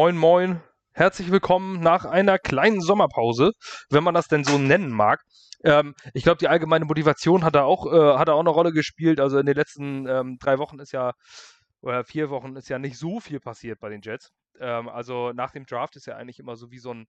Moin, 0.00 0.16
moin. 0.16 0.62
Herzlich 0.92 1.32
willkommen 1.32 1.80
nach 1.80 2.04
einer 2.04 2.38
kleinen 2.38 2.80
Sommerpause, 2.80 3.50
wenn 3.90 4.04
man 4.04 4.14
das 4.14 4.28
denn 4.28 4.44
so 4.44 4.56
nennen 4.56 4.92
mag. 4.92 5.20
Ähm, 5.64 5.96
ich 6.14 6.22
glaube, 6.22 6.38
die 6.38 6.46
allgemeine 6.46 6.84
Motivation 6.84 7.42
hat 7.42 7.56
da 7.56 7.64
auch, 7.64 7.92
äh, 7.92 8.16
hat 8.16 8.28
da 8.28 8.34
auch 8.34 8.38
eine 8.38 8.50
Rolle 8.50 8.70
gespielt. 8.70 9.18
Also 9.18 9.40
in 9.40 9.46
den 9.46 9.56
letzten 9.56 10.06
ähm, 10.06 10.36
drei 10.38 10.58
Wochen 10.58 10.78
ist 10.78 10.92
ja, 10.92 11.14
oder 11.80 12.04
vier 12.04 12.30
Wochen 12.30 12.54
ist 12.54 12.68
ja 12.68 12.78
nicht 12.78 12.96
so 12.96 13.18
viel 13.18 13.40
passiert 13.40 13.80
bei 13.80 13.88
den 13.88 14.00
Jets. 14.00 14.30
Ähm, 14.60 14.88
also 14.88 15.32
nach 15.32 15.50
dem 15.50 15.66
Draft 15.66 15.96
ist 15.96 16.06
ja 16.06 16.14
eigentlich 16.14 16.38
immer 16.38 16.54
so 16.54 16.70
wie 16.70 16.78
so 16.78 16.94
ein, 16.94 17.06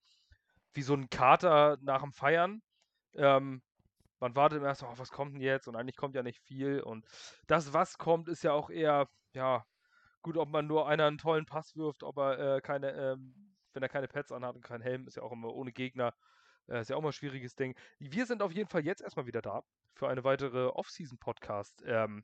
wie 0.73 0.81
so 0.81 0.95
ein 0.95 1.11
Kater 1.11 1.77
nach 1.83 2.01
dem 2.01 2.11
Feiern. 2.11 2.59
Ähm, 3.13 3.61
man 4.19 4.35
wartet 4.35 4.57
immer 4.57 4.69
erst, 4.69 4.81
oh, 4.81 4.93
was 4.95 5.11
kommt 5.11 5.35
denn 5.35 5.41
jetzt? 5.41 5.67
Und 5.67 5.75
eigentlich 5.75 5.95
kommt 5.95 6.15
ja 6.15 6.23
nicht 6.23 6.39
viel. 6.39 6.81
Und 6.81 7.05
das, 7.45 7.71
was 7.71 7.99
kommt, 7.99 8.29
ist 8.29 8.43
ja 8.43 8.53
auch 8.53 8.71
eher, 8.71 9.05
ja, 9.35 9.63
gut, 10.21 10.37
ob 10.37 10.49
man 10.49 10.67
nur 10.67 10.87
einer 10.87 11.05
einen 11.05 11.17
tollen 11.17 11.45
Pass 11.45 11.75
wirft, 11.75 12.03
ob 12.03 12.17
er 12.17 12.57
äh, 12.57 12.61
keine, 12.61 12.91
ähm, 12.91 13.55
wenn 13.73 13.83
er 13.83 13.89
keine 13.89 14.07
Pads 14.07 14.31
anhat 14.31 14.55
und 14.55 14.61
keinen 14.63 14.81
Helm, 14.81 15.07
ist 15.07 15.15
ja 15.15 15.23
auch 15.23 15.31
immer 15.31 15.53
ohne 15.53 15.71
Gegner. 15.71 16.13
Äh, 16.67 16.81
ist 16.81 16.89
ja 16.89 16.95
auch 16.95 17.01
mal 17.01 17.09
ein 17.09 17.13
schwieriges 17.13 17.55
Ding. 17.55 17.75
Wir 17.99 18.25
sind 18.25 18.41
auf 18.41 18.51
jeden 18.51 18.69
Fall 18.69 18.85
jetzt 18.85 19.01
erstmal 19.01 19.25
wieder 19.25 19.41
da 19.41 19.63
für 19.93 20.07
eine 20.07 20.23
weitere 20.23 20.67
Off-Season-Podcast. 20.67 21.83
Ähm, 21.85 22.23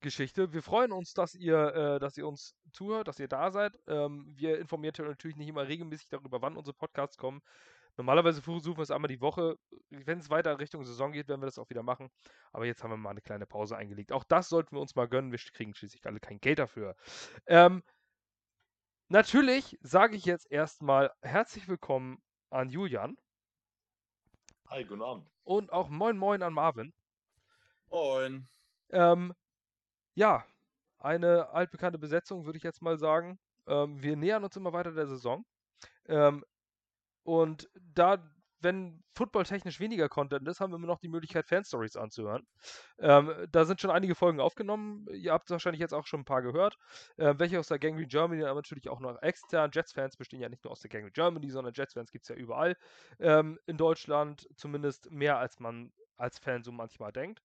Geschichte. 0.00 0.52
Wir 0.52 0.62
freuen 0.62 0.92
uns, 0.92 1.12
dass 1.12 1.34
ihr, 1.34 1.74
äh, 1.74 1.98
dass 1.98 2.16
ihr 2.16 2.26
uns 2.26 2.56
zuhört, 2.72 3.08
dass 3.08 3.20
ihr 3.20 3.28
da 3.28 3.50
seid. 3.50 3.78
Ähm, 3.86 4.32
wir 4.36 4.58
informieren 4.58 4.94
natürlich 4.98 5.36
nicht 5.36 5.48
immer 5.48 5.68
regelmäßig 5.68 6.08
darüber, 6.08 6.42
wann 6.42 6.56
unsere 6.56 6.74
Podcasts 6.74 7.16
kommen. 7.16 7.42
Normalerweise 7.96 8.42
versuchen 8.42 8.78
wir 8.78 8.82
es 8.82 8.90
einmal 8.90 9.08
die 9.08 9.20
Woche. 9.20 9.56
Wenn 9.90 10.18
es 10.18 10.30
weiter 10.30 10.58
Richtung 10.58 10.84
Saison 10.84 11.12
geht, 11.12 11.28
werden 11.28 11.40
wir 11.40 11.46
das 11.46 11.58
auch 11.58 11.70
wieder 11.70 11.82
machen. 11.82 12.10
Aber 12.52 12.66
jetzt 12.66 12.82
haben 12.82 12.90
wir 12.90 12.96
mal 12.96 13.10
eine 13.10 13.20
kleine 13.20 13.46
Pause 13.46 13.76
eingelegt. 13.76 14.12
Auch 14.12 14.24
das 14.24 14.48
sollten 14.48 14.76
wir 14.76 14.80
uns 14.80 14.94
mal 14.94 15.08
gönnen. 15.08 15.32
Wir 15.32 15.38
kriegen 15.38 15.74
schließlich 15.74 16.04
alle 16.06 16.20
kein 16.20 16.40
Geld 16.40 16.58
dafür. 16.58 16.96
Ähm, 17.46 17.82
natürlich 19.08 19.78
sage 19.82 20.16
ich 20.16 20.24
jetzt 20.24 20.50
erstmal 20.50 21.12
herzlich 21.22 21.68
willkommen 21.68 22.22
an 22.50 22.70
Julian. 22.70 23.16
Hi, 24.68 24.84
guten 24.84 25.02
Abend. 25.02 25.26
Und 25.42 25.72
auch 25.72 25.88
moin 25.88 26.16
moin 26.16 26.42
an 26.42 26.52
Marvin. 26.52 26.92
Moin. 27.88 28.48
Ähm, 28.90 29.34
ja, 30.14 30.44
eine 30.98 31.48
altbekannte 31.50 31.98
Besetzung, 31.98 32.44
würde 32.44 32.56
ich 32.58 32.62
jetzt 32.62 32.82
mal 32.82 32.96
sagen. 32.98 33.38
Ähm, 33.66 34.02
wir 34.02 34.16
nähern 34.16 34.44
uns 34.44 34.56
immer 34.56 34.72
weiter 34.72 34.92
der 34.92 35.06
Saison. 35.06 35.44
Ähm, 36.06 36.44
und 37.22 37.68
da, 37.94 38.18
wenn 38.60 39.02
footballtechnisch 39.14 39.80
weniger 39.80 40.08
Content 40.08 40.46
ist, 40.48 40.60
haben 40.60 40.72
wir 40.72 40.76
immer 40.76 40.86
noch 40.86 40.98
die 40.98 41.08
Möglichkeit, 41.08 41.46
Fanstories 41.46 41.96
anzuhören. 41.96 42.46
Ähm, 42.98 43.32
da 43.50 43.64
sind 43.64 43.80
schon 43.80 43.90
einige 43.90 44.14
Folgen 44.14 44.40
aufgenommen. 44.40 45.06
Ihr 45.12 45.32
habt 45.32 45.50
wahrscheinlich 45.50 45.80
jetzt 45.80 45.94
auch 45.94 46.06
schon 46.06 46.20
ein 46.20 46.24
paar 46.24 46.42
gehört. 46.42 46.78
Äh, 47.16 47.34
welche 47.38 47.58
aus 47.58 47.68
der 47.68 47.78
Gangrene 47.78 48.06
Germany, 48.06 48.44
aber 48.44 48.56
natürlich 48.56 48.88
auch 48.88 49.00
noch 49.00 49.20
extern. 49.22 49.70
Jets-Fans 49.72 50.16
bestehen 50.16 50.40
ja 50.40 50.48
nicht 50.48 50.64
nur 50.64 50.72
aus 50.72 50.80
der 50.80 50.90
Gangrene 50.90 51.12
Germany, 51.12 51.50
sondern 51.50 51.74
Jets-Fans 51.74 52.10
gibt 52.10 52.24
es 52.24 52.28
ja 52.28 52.36
überall 52.36 52.76
ähm, 53.18 53.58
in 53.66 53.76
Deutschland. 53.76 54.48
Zumindest 54.56 55.10
mehr, 55.10 55.38
als 55.38 55.58
man 55.60 55.92
als 56.16 56.38
Fan 56.38 56.62
so 56.62 56.70
manchmal 56.70 57.12
denkt. 57.12 57.42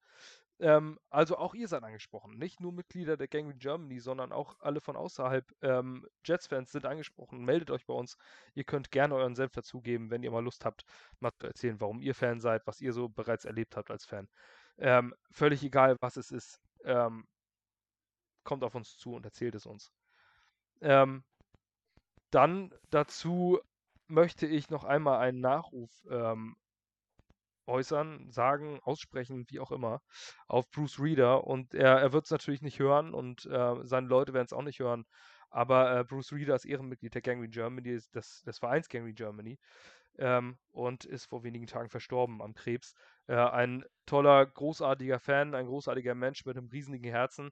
Ähm, 0.60 1.00
also 1.10 1.38
auch 1.38 1.54
ihr 1.54 1.68
seid 1.68 1.84
angesprochen. 1.84 2.38
Nicht 2.38 2.62
nur 2.62 2.72
Mitglieder 2.72 3.18
der 3.18 3.28
Gangrene 3.28 3.58
Germany, 3.58 4.00
sondern 4.00 4.32
auch 4.32 4.56
alle 4.60 4.80
von 4.80 4.96
außerhalb. 4.96 5.46
Ähm, 5.62 6.08
Jets-Fans 6.24 6.72
sind 6.72 6.86
angesprochen. 6.86 7.44
Meldet 7.44 7.72
euch 7.72 7.86
bei 7.86 7.94
uns. 7.94 8.18
Ihr 8.54 8.64
könnt 8.64 8.92
gerne 8.92 9.16
euren 9.16 9.36
Senf 9.36 9.52
dazugeben, 9.52 10.10
wenn 10.12 10.24
ihr 10.24 10.32
mal 10.32 10.44
Lust 10.44 10.64
habt, 10.64 10.86
mal 11.20 11.32
zu 11.40 11.48
erzählen, 11.48 11.80
warum 11.82 12.02
ihr 12.02 12.16
Fan 12.16 12.40
seid, 12.40 12.66
was 12.68 12.82
ihr 12.82 12.94
so 12.94 13.10
bereits 13.10 13.46
erlebt 13.46 13.76
habt 13.76 13.92
als 13.92 14.06
Fan. 14.06 14.30
Ähm, 14.78 15.14
völlig 15.32 15.64
egal, 15.64 15.98
was 16.00 16.18
es 16.18 16.32
ist. 16.32 16.62
Ähm, 16.84 17.28
kommt 18.44 18.64
auf 18.64 18.76
uns 18.76 18.98
zu 18.98 19.16
und 19.16 19.26
erzählt 19.26 19.56
es 19.56 19.66
uns. 19.66 19.92
Ähm, 20.82 21.24
dann 22.32 22.74
dazu 22.92 23.60
möchte 24.08 24.46
ich 24.46 24.70
noch 24.70 24.84
einmal 24.84 25.20
einen 25.20 25.42
Nachruf 25.42 25.90
ähm, 26.10 26.56
äußern, 27.68 28.32
sagen, 28.32 28.80
aussprechen, 28.84 29.46
wie 29.50 29.60
auch 29.60 29.72
immer, 29.72 30.02
auf 30.48 30.70
Bruce 30.72 31.00
Reader. 31.00 31.46
Und 31.46 31.74
er, 31.74 32.00
er 32.00 32.14
wird 32.14 32.26
es 32.26 32.32
natürlich 32.32 32.62
nicht 32.62 32.80
hören 32.80 33.14
und 33.14 33.46
äh, 33.46 33.76
seine 33.84 34.08
Leute 34.08 34.34
werden 34.34 34.46
es 34.46 34.54
auch 34.54 34.64
nicht 34.64 34.80
hören. 34.80 35.06
Aber 35.50 36.00
äh, 36.00 36.04
Bruce 36.04 36.34
Reader 36.34 36.56
ist 36.56 36.66
Ehrenmitglied 36.66 37.14
der 37.14 37.22
Gangrene 37.22 37.50
Germany, 37.50 38.00
des, 38.14 38.42
des 38.42 38.60
Vereins 38.60 38.90
Gangrene 38.90 39.14
Germany. 39.14 39.60
Ähm, 40.18 40.58
und 40.72 41.04
ist 41.04 41.26
vor 41.26 41.44
wenigen 41.44 41.68
Tagen 41.68 41.90
verstorben 41.90 42.42
am 42.42 42.54
Krebs. 42.54 42.94
Äh, 43.28 43.36
ein 43.36 43.84
toller, 44.06 44.46
großartiger 44.46 45.20
Fan, 45.20 45.56
ein 45.56 45.66
großartiger 45.66 46.16
Mensch 46.16 46.46
mit 46.46 46.58
einem 46.58 46.70
riesigen 46.70 47.04
Herzen. 47.04 47.52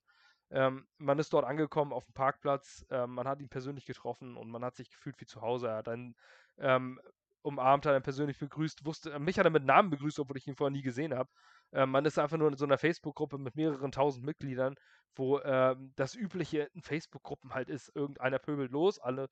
Ähm, 0.50 0.86
man 0.98 1.20
ist 1.20 1.34
dort 1.34 1.46
angekommen 1.46 1.92
auf 1.92 2.06
dem 2.06 2.14
Parkplatz, 2.14 2.86
ähm, 2.90 3.16
man 3.16 3.28
hat 3.28 3.40
ihn 3.40 3.50
persönlich 3.50 3.86
getroffen 3.86 4.38
und 4.38 4.50
man 4.50 4.64
hat 4.64 4.76
sich 4.76 4.92
gefühlt 4.92 5.20
wie 5.20 5.26
zu 5.26 5.42
Hause. 5.42 5.68
Er 5.68 5.78
hat 5.78 5.88
einen 5.88 6.16
ähm, 6.58 7.00
umarmt, 7.44 7.86
hat 7.86 7.96
ihn 7.96 8.04
persönlich 8.04 8.40
begrüßt, 8.40 8.86
wusste, 8.86 9.18
mich 9.20 9.38
hat 9.38 9.46
er 9.46 9.52
mit 9.52 9.66
Namen 9.66 9.90
begrüßt, 9.90 10.20
obwohl 10.20 10.38
ich 10.38 10.48
ihn 10.48 10.56
vorher 10.56 10.72
nie 10.72 10.82
gesehen 10.82 11.14
habe. 11.14 11.30
Ähm, 11.72 11.92
man 11.92 12.06
ist 12.06 12.18
einfach 12.18 12.38
nur 12.38 12.48
in 12.48 12.58
so 12.58 12.66
einer 12.66 12.78
Facebook-Gruppe 12.78 13.38
mit 13.38 13.56
mehreren 13.56 13.92
tausend 13.92 14.26
Mitgliedern, 14.26 14.76
wo 15.16 15.40
ähm, 15.42 15.94
das 15.96 16.16
übliche 16.16 16.70
in 16.74 16.82
Facebook-Gruppen 16.82 17.54
halt 17.54 17.70
ist, 17.70 17.96
irgendeiner 17.96 18.40
pöbelt 18.40 18.72
los, 18.72 19.00
alle 19.00 19.30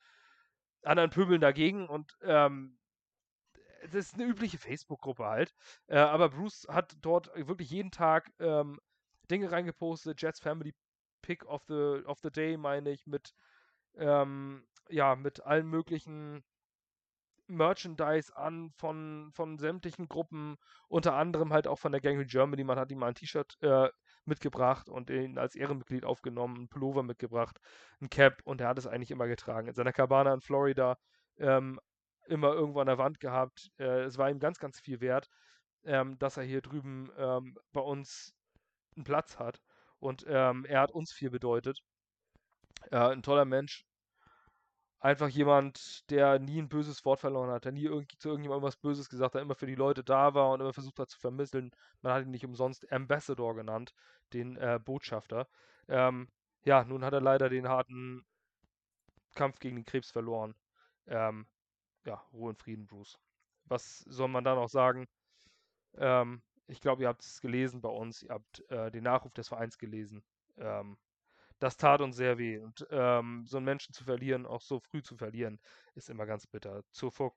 anderen 0.83 1.09
pöbeln 1.09 1.41
dagegen 1.41 1.87
und 1.87 2.17
ähm, 2.23 2.77
das 3.83 3.95
ist 3.95 4.15
eine 4.15 4.25
übliche 4.25 4.57
Facebook-Gruppe 4.57 5.25
halt. 5.25 5.55
Äh, 5.87 5.97
aber 5.97 6.29
Bruce 6.29 6.67
hat 6.69 6.93
dort 7.01 7.31
wirklich 7.35 7.71
jeden 7.71 7.91
Tag 7.91 8.31
ähm, 8.39 8.79
Dinge 9.29 9.51
reingepostet, 9.51 10.21
Jets 10.21 10.39
Family 10.39 10.73
Pick 11.21 11.45
of 11.45 11.63
the, 11.67 12.03
of 12.05 12.19
the 12.21 12.31
Day, 12.31 12.57
meine 12.57 12.91
ich, 12.91 13.07
mit 13.07 13.33
ähm, 13.95 14.65
ja, 14.89 15.15
mit 15.15 15.41
allen 15.45 15.67
möglichen 15.67 16.43
Merchandise 17.55 18.35
an 18.35 18.71
von, 18.77 19.31
von 19.33 19.57
sämtlichen 19.57 20.07
Gruppen, 20.07 20.57
unter 20.87 21.15
anderem 21.15 21.53
halt 21.53 21.67
auch 21.67 21.79
von 21.79 21.91
der 21.91 22.01
Gangrene 22.01 22.25
Germany. 22.25 22.63
Man 22.63 22.79
hat 22.79 22.91
ihm 22.91 22.99
mal 22.99 23.07
ein 23.07 23.15
T-Shirt 23.15 23.57
äh, 23.61 23.89
mitgebracht 24.25 24.89
und 24.89 25.09
ihn 25.09 25.37
als 25.37 25.55
Ehrenmitglied 25.55 26.05
aufgenommen, 26.05 26.63
ein 26.63 26.69
Pullover 26.69 27.03
mitgebracht, 27.03 27.59
ein 28.01 28.09
Cap 28.09 28.41
und 28.43 28.61
er 28.61 28.67
hat 28.67 28.77
es 28.77 28.87
eigentlich 28.87 29.11
immer 29.11 29.27
getragen. 29.27 29.67
In 29.67 29.73
seiner 29.73 29.93
Cabana 29.93 30.33
in 30.33 30.41
Florida 30.41 30.97
ähm, 31.37 31.79
immer 32.27 32.53
irgendwo 32.53 32.79
an 32.79 32.87
der 32.87 32.97
Wand 32.97 33.19
gehabt. 33.19 33.69
Äh, 33.77 34.03
es 34.03 34.17
war 34.17 34.29
ihm 34.29 34.39
ganz, 34.39 34.59
ganz 34.59 34.79
viel 34.79 35.01
wert, 35.01 35.27
ähm, 35.83 36.17
dass 36.19 36.37
er 36.37 36.43
hier 36.43 36.61
drüben 36.61 37.11
ähm, 37.17 37.57
bei 37.73 37.81
uns 37.81 38.33
einen 38.95 39.03
Platz 39.03 39.37
hat. 39.39 39.59
Und 39.99 40.25
ähm, 40.27 40.65
er 40.65 40.81
hat 40.81 40.91
uns 40.91 41.11
viel 41.11 41.29
bedeutet. 41.29 41.79
Äh, 42.91 42.97
ein 42.97 43.23
toller 43.23 43.45
Mensch, 43.45 43.85
einfach 45.01 45.29
jemand, 45.29 46.09
der 46.11 46.39
nie 46.39 46.61
ein 46.61 46.69
böses 46.69 47.03
Wort 47.05 47.19
verloren 47.19 47.49
hat, 47.49 47.65
der 47.65 47.71
nie 47.71 47.85
irgendwie 47.85 48.17
zu 48.17 48.29
irgendjemandem 48.29 48.67
was 48.67 48.77
Böses 48.77 49.09
gesagt 49.09 49.35
hat, 49.35 49.41
immer 49.41 49.55
für 49.55 49.65
die 49.65 49.75
Leute 49.75 50.03
da 50.03 50.33
war 50.35 50.51
und 50.51 50.61
immer 50.61 50.73
versucht 50.73 50.99
hat 50.99 51.09
zu 51.09 51.19
vermitteln. 51.19 51.71
Man 52.01 52.13
hat 52.13 52.23
ihn 52.23 52.31
nicht 52.31 52.45
umsonst 52.45 52.89
Ambassador 52.91 53.55
genannt, 53.55 53.93
den 54.33 54.55
äh, 54.57 54.79
Botschafter. 54.83 55.47
Ähm, 55.87 56.29
ja, 56.63 56.83
nun 56.85 57.03
hat 57.03 57.13
er 57.13 57.21
leider 57.21 57.49
den 57.49 57.67
harten 57.67 58.23
Kampf 59.35 59.59
gegen 59.59 59.75
den 59.77 59.85
Krebs 59.85 60.11
verloren. 60.11 60.55
Ähm, 61.07 61.47
ja, 62.05 62.23
Ruhe 62.31 62.49
und 62.49 62.59
Frieden, 62.59 62.85
Bruce. 62.85 63.17
Was 63.65 63.99
soll 63.99 64.27
man 64.27 64.43
da 64.43 64.53
noch 64.53 64.69
sagen? 64.69 65.07
Ähm, 65.97 66.43
ich 66.67 66.79
glaube, 66.79 67.01
ihr 67.01 67.07
habt 67.07 67.23
es 67.23 67.41
gelesen 67.41 67.81
bei 67.81 67.89
uns, 67.89 68.21
ihr 68.23 68.29
habt 68.29 68.69
äh, 68.69 68.91
den 68.91 69.03
Nachruf 69.03 69.33
des 69.33 69.47
Vereins 69.47 69.79
gelesen. 69.79 70.23
Ähm, 70.57 70.97
das 71.61 71.77
tat 71.77 72.01
uns 72.01 72.15
sehr 72.15 72.39
weh. 72.39 72.57
Und 72.57 72.87
ähm, 72.89 73.45
so 73.45 73.57
einen 73.57 73.67
Menschen 73.67 73.93
zu 73.93 74.03
verlieren, 74.03 74.47
auch 74.47 74.61
so 74.61 74.79
früh 74.79 75.03
zu 75.03 75.15
verlieren, 75.15 75.59
ist 75.93 76.09
immer 76.09 76.25
ganz 76.25 76.47
bitter. 76.47 76.83
Zu 76.91 77.11
vor 77.11 77.35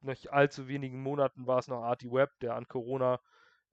nicht 0.00 0.32
allzu 0.32 0.66
wenigen 0.66 1.02
Monaten 1.02 1.46
war 1.46 1.58
es 1.58 1.68
noch 1.68 1.82
Artie 1.82 2.10
Webb, 2.10 2.38
der 2.40 2.54
an 2.54 2.68
Corona 2.68 3.20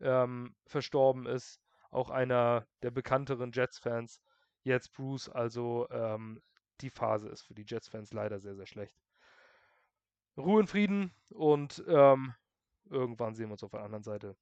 ähm, 0.01 0.55
verstorben 0.65 1.25
ist. 1.25 1.61
Auch 1.89 2.09
einer 2.09 2.67
der 2.81 2.91
bekannteren 2.91 3.51
Jets-Fans. 3.53 4.21
Jetzt 4.63 4.91
Bruce, 4.93 5.29
also 5.29 5.87
ähm, 5.89 6.41
die 6.81 6.89
Phase 6.89 7.29
ist 7.29 7.43
für 7.43 7.53
die 7.53 7.65
Jets-Fans 7.65 8.11
leider 8.11 8.39
sehr, 8.39 8.55
sehr 8.55 8.65
schlecht. 8.65 8.97
Ruhe 10.35 10.59
und 10.59 10.67
Frieden 10.67 11.13
und 11.29 11.81
ähm, 11.87 12.33
irgendwann 12.89 13.35
sehen 13.35 13.47
wir 13.47 13.53
uns 13.53 13.63
auf 13.63 13.71
der 13.71 13.83
anderen 13.83 14.03
Seite. 14.03 14.35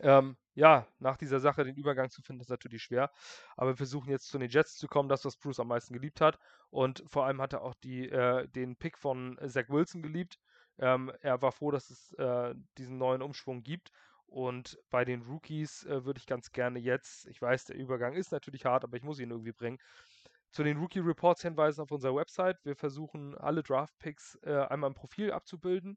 Ähm, 0.00 0.36
ja, 0.58 0.88
nach 0.98 1.16
dieser 1.16 1.38
Sache 1.38 1.62
den 1.62 1.76
Übergang 1.76 2.10
zu 2.10 2.20
finden, 2.20 2.42
ist 2.42 2.50
natürlich 2.50 2.82
schwer. 2.82 3.12
Aber 3.56 3.70
wir 3.70 3.76
versuchen 3.76 4.10
jetzt 4.10 4.28
zu 4.28 4.38
den 4.38 4.50
Jets 4.50 4.76
zu 4.76 4.88
kommen, 4.88 5.08
das, 5.08 5.24
was 5.24 5.36
Bruce 5.36 5.60
am 5.60 5.68
meisten 5.68 5.94
geliebt 5.94 6.20
hat. 6.20 6.36
Und 6.70 7.04
vor 7.06 7.26
allem 7.26 7.40
hat 7.40 7.52
er 7.52 7.62
auch 7.62 7.74
die, 7.74 8.08
äh, 8.08 8.48
den 8.48 8.74
Pick 8.74 8.98
von 8.98 9.38
Zach 9.46 9.68
Wilson 9.68 10.02
geliebt. 10.02 10.40
Ähm, 10.78 11.12
er 11.20 11.40
war 11.42 11.52
froh, 11.52 11.70
dass 11.70 11.90
es 11.90 12.12
äh, 12.14 12.56
diesen 12.76 12.98
neuen 12.98 13.22
Umschwung 13.22 13.62
gibt. 13.62 13.92
Und 14.26 14.76
bei 14.90 15.04
den 15.04 15.22
Rookies 15.22 15.84
äh, 15.86 16.04
würde 16.04 16.18
ich 16.18 16.26
ganz 16.26 16.50
gerne 16.50 16.80
jetzt, 16.80 17.28
ich 17.28 17.40
weiß, 17.40 17.66
der 17.66 17.76
Übergang 17.76 18.14
ist 18.14 18.32
natürlich 18.32 18.64
hart, 18.64 18.82
aber 18.82 18.96
ich 18.96 19.04
muss 19.04 19.20
ihn 19.20 19.30
irgendwie 19.30 19.52
bringen, 19.52 19.78
zu 20.50 20.64
den 20.64 20.78
Rookie 20.78 20.98
Reports 20.98 21.42
hinweisen 21.42 21.82
auf 21.82 21.92
unserer 21.92 22.16
Website. 22.16 22.58
Wir 22.64 22.74
versuchen 22.74 23.38
alle 23.38 23.62
Draft 23.62 23.96
Picks 24.00 24.36
äh, 24.42 24.56
einmal 24.56 24.88
im 24.88 24.94
Profil 24.94 25.30
abzubilden, 25.30 25.96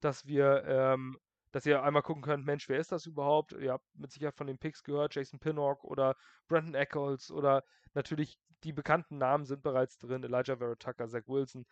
dass 0.00 0.26
wir 0.26 0.64
ähm, 0.66 1.18
dass 1.52 1.66
ihr 1.66 1.82
einmal 1.82 2.02
gucken 2.02 2.22
könnt, 2.22 2.44
Mensch, 2.44 2.68
wer 2.68 2.78
ist 2.78 2.92
das 2.92 3.06
überhaupt? 3.06 3.52
Ihr 3.52 3.72
habt 3.72 3.86
mit 3.94 4.10
Sicherheit 4.10 4.36
von 4.36 4.46
den 4.46 4.58
Picks 4.58 4.82
gehört, 4.82 5.14
Jason 5.14 5.38
Pinnock 5.38 5.84
oder 5.84 6.16
Brandon 6.48 6.74
Eccles 6.74 7.30
oder 7.30 7.62
natürlich 7.94 8.38
die 8.64 8.72
bekannten 8.72 9.18
Namen 9.18 9.44
sind 9.44 9.62
bereits 9.62 9.98
drin, 9.98 10.22
Elijah 10.22 10.56
Vera 10.56 10.78
Zach 10.78 10.94
Wilson. 11.26 11.66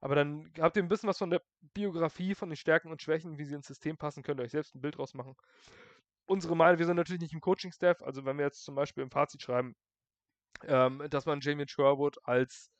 Aber 0.00 0.14
dann 0.16 0.52
habt 0.58 0.76
ihr 0.76 0.82
ein 0.82 0.88
bisschen 0.88 1.08
was 1.08 1.18
von 1.18 1.30
der 1.30 1.42
Biografie, 1.72 2.34
von 2.34 2.50
den 2.50 2.56
Stärken 2.56 2.90
und 2.90 3.00
Schwächen, 3.00 3.38
wie 3.38 3.44
sie 3.44 3.54
ins 3.54 3.68
System 3.68 3.96
passen, 3.96 4.22
könnt 4.22 4.40
ihr 4.40 4.44
euch 4.44 4.50
selbst 4.50 4.74
ein 4.74 4.80
Bild 4.80 4.98
draus 4.98 5.14
machen. 5.14 5.36
Unsere 6.26 6.56
Meinung, 6.56 6.78
wir 6.78 6.86
sind 6.86 6.96
natürlich 6.96 7.22
nicht 7.22 7.34
im 7.34 7.40
Coaching-Staff, 7.40 8.02
also 8.02 8.24
wenn 8.24 8.38
wir 8.38 8.44
jetzt 8.44 8.64
zum 8.64 8.74
Beispiel 8.74 9.02
im 9.02 9.10
Fazit 9.10 9.42
schreiben, 9.42 9.76
ähm, 10.64 11.04
dass 11.10 11.26
man 11.26 11.40
Jamie 11.40 11.66
Sherwood 11.68 12.18
als 12.24 12.71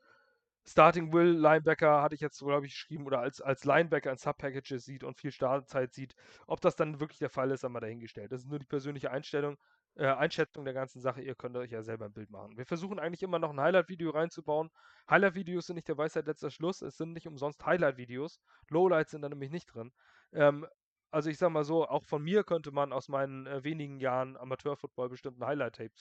Starting 0.65 1.13
Will 1.13 1.33
Linebacker, 1.33 2.03
hatte 2.03 2.15
ich 2.15 2.21
jetzt, 2.21 2.39
glaube 2.39 2.67
ich, 2.67 2.73
geschrieben, 2.73 3.07
oder 3.07 3.19
als, 3.19 3.41
als 3.41 3.65
Linebacker 3.65 4.13
in 4.13 4.17
Sub-Packages 4.17 4.85
sieht 4.85 5.03
und 5.03 5.19
viel 5.19 5.33
Startzeit 5.33 5.93
sieht. 5.93 6.15
Ob 6.47 6.61
das 6.61 6.77
dann 6.77 7.01
wirklich 7.01 7.19
der 7.19 7.31
Fall 7.31 7.51
ist, 7.51 7.65
haben 7.65 7.73
wir 7.73 7.81
dahingestellt. 7.81 8.31
Das 8.31 8.43
ist 8.43 8.49
nur 8.49 8.61
die 8.61 8.67
persönliche 8.67 9.11
Einstellung, 9.11 9.59
äh, 9.97 10.07
Einschätzung 10.07 10.65
der 10.65 10.75
ganzen 10.75 11.01
Sache. 11.01 11.21
Ihr 11.21 11.35
könnt 11.35 11.57
euch 11.57 11.73
ja 11.73 11.83
selber 11.83 12.07
ein 12.07 12.13
Bild 12.13 12.31
machen. 12.31 12.57
Wir 12.57 12.65
versuchen 12.65 13.01
eigentlich 13.01 13.23
immer 13.23 13.41
noch 13.41 13.51
ein 13.51 13.61
Highlight-Video 13.61 14.11
reinzubauen. 14.11 14.71
Highlight-Videos 15.11 15.67
sind 15.67 15.77
nicht 15.77 15.89
der 15.89 15.99
Weisheit 15.99 16.27
letzter 16.27 16.51
Schluss. 16.51 16.81
Es 16.81 16.97
sind 16.97 17.13
nicht 17.13 17.27
umsonst 17.27 17.65
Highlight-Videos. 17.67 18.41
Lowlights 18.69 19.11
sind 19.11 19.23
da 19.23 19.29
nämlich 19.29 19.51
nicht 19.51 19.75
drin. 19.75 19.93
Ähm, 20.33 20.67
also 21.11 21.29
ich 21.29 21.37
sag 21.37 21.51
mal 21.51 21.65
so, 21.65 21.87
auch 21.87 22.05
von 22.05 22.23
mir 22.23 22.43
könnte 22.43 22.71
man 22.71 22.93
aus 22.93 23.09
meinen 23.09 23.47
äh, 23.47 23.65
wenigen 23.65 24.01
Jahren 24.01 24.37
Amateurfootball 24.39 25.11
bestimmt 25.11 25.41
ein 25.41 25.47
Highlight-Tape 25.47 25.93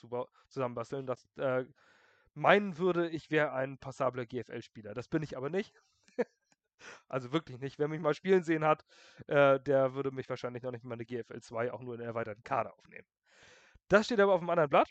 zusammenbasteln. 0.48 1.06
Das 1.06 1.28
äh, 1.36 1.64
meinen 2.34 2.78
würde, 2.78 3.08
ich 3.08 3.30
wäre 3.30 3.52
ein 3.52 3.78
passabler 3.78 4.26
GFL-Spieler. 4.26 4.94
Das 4.94 5.08
bin 5.08 5.22
ich 5.22 5.36
aber 5.36 5.50
nicht. 5.50 5.74
also 7.08 7.32
wirklich 7.32 7.58
nicht. 7.58 7.78
Wer 7.78 7.88
mich 7.88 8.00
mal 8.00 8.14
spielen 8.14 8.42
sehen 8.42 8.64
hat, 8.64 8.84
äh, 9.26 9.60
der 9.60 9.94
würde 9.94 10.10
mich 10.10 10.28
wahrscheinlich 10.28 10.62
noch 10.62 10.72
nicht 10.72 10.84
mal 10.84 10.94
eine 10.94 11.04
GFL 11.04 11.40
2 11.40 11.72
auch 11.72 11.82
nur 11.82 11.94
in 11.94 12.00
der 12.00 12.08
erweiterten 12.08 12.44
Kader 12.44 12.74
aufnehmen. 12.74 13.06
Das 13.88 14.06
steht 14.06 14.20
aber 14.20 14.34
auf 14.34 14.40
einem 14.40 14.50
anderen 14.50 14.70
Blatt. 14.70 14.90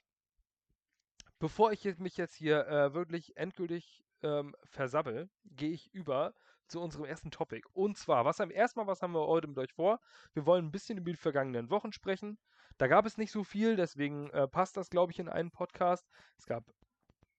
Bevor 1.40 1.72
ich 1.72 1.84
mich 1.98 2.18
jetzt 2.18 2.36
hier 2.36 2.68
äh, 2.68 2.94
wirklich 2.94 3.36
endgültig 3.36 4.06
ähm, 4.22 4.56
versabbel, 4.64 5.30
gehe 5.46 5.72
ich 5.72 5.92
über 5.92 6.36
zu 6.68 6.80
unserem 6.80 7.06
ersten 7.06 7.32
Topic. 7.32 7.68
Und 7.74 7.98
zwar, 7.98 8.26
was 8.26 8.40
haben 8.40 8.52
erstmal, 8.52 8.88
was 8.88 9.02
haben 9.02 9.14
wir 9.14 9.28
heute 9.28 9.48
mit 9.48 9.58
euch 9.58 9.74
vor? 9.74 10.00
Wir 10.34 10.46
wollen 10.46 10.66
ein 10.66 10.72
bisschen 10.72 10.98
über 10.98 11.12
die 11.12 11.18
vergangenen 11.18 11.70
Wochen 11.70 11.92
sprechen. 11.92 12.38
Da 12.78 12.88
gab 12.88 13.06
es 13.06 13.18
nicht 13.18 13.32
so 13.32 13.44
viel, 13.44 13.76
deswegen 13.76 14.30
äh, 14.30 14.48
passt 14.48 14.78
das, 14.78 14.90
glaube 14.90 15.12
ich, 15.12 15.20
in 15.20 15.30
einen 15.30 15.52
Podcast. 15.52 16.08
Es 16.38 16.46
gab 16.46 16.64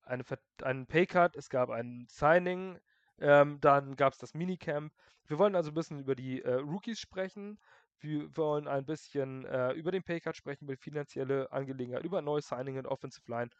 eine, 0.04 0.24
einen 0.62 0.86
Paycut, 0.86 1.36
es 1.36 1.48
gab 1.48 1.70
ein 1.70 2.06
Signing, 2.08 2.78
ähm, 3.18 3.60
dann 3.60 3.96
gab 3.96 4.12
es 4.12 4.18
das 4.18 4.34
Minicamp. 4.34 4.92
Wir 5.26 5.38
wollen 5.38 5.54
also 5.54 5.70
ein 5.70 5.74
bisschen 5.74 6.00
über 6.00 6.14
die 6.14 6.42
äh, 6.42 6.54
Rookies 6.54 7.00
sprechen. 7.00 7.58
Wir 8.00 8.36
wollen 8.36 8.66
ein 8.66 8.84
bisschen 8.84 9.44
äh, 9.44 9.72
über 9.72 9.92
den 9.92 10.02
Paycut 10.02 10.36
sprechen, 10.36 10.64
über 10.64 10.76
finanzielle 10.76 11.50
Angelegenheiten, 11.52 12.06
über 12.06 12.20
neue 12.20 12.42
Signing 12.42 12.78
und 12.78 12.86
Offensive 12.86 13.30
Line, 13.30 13.50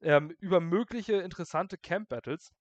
ähm, 0.00 0.30
über 0.38 0.60
mögliche 0.60 1.16
interessante 1.16 1.76
Camp 1.76 2.08
Battles. 2.08 2.52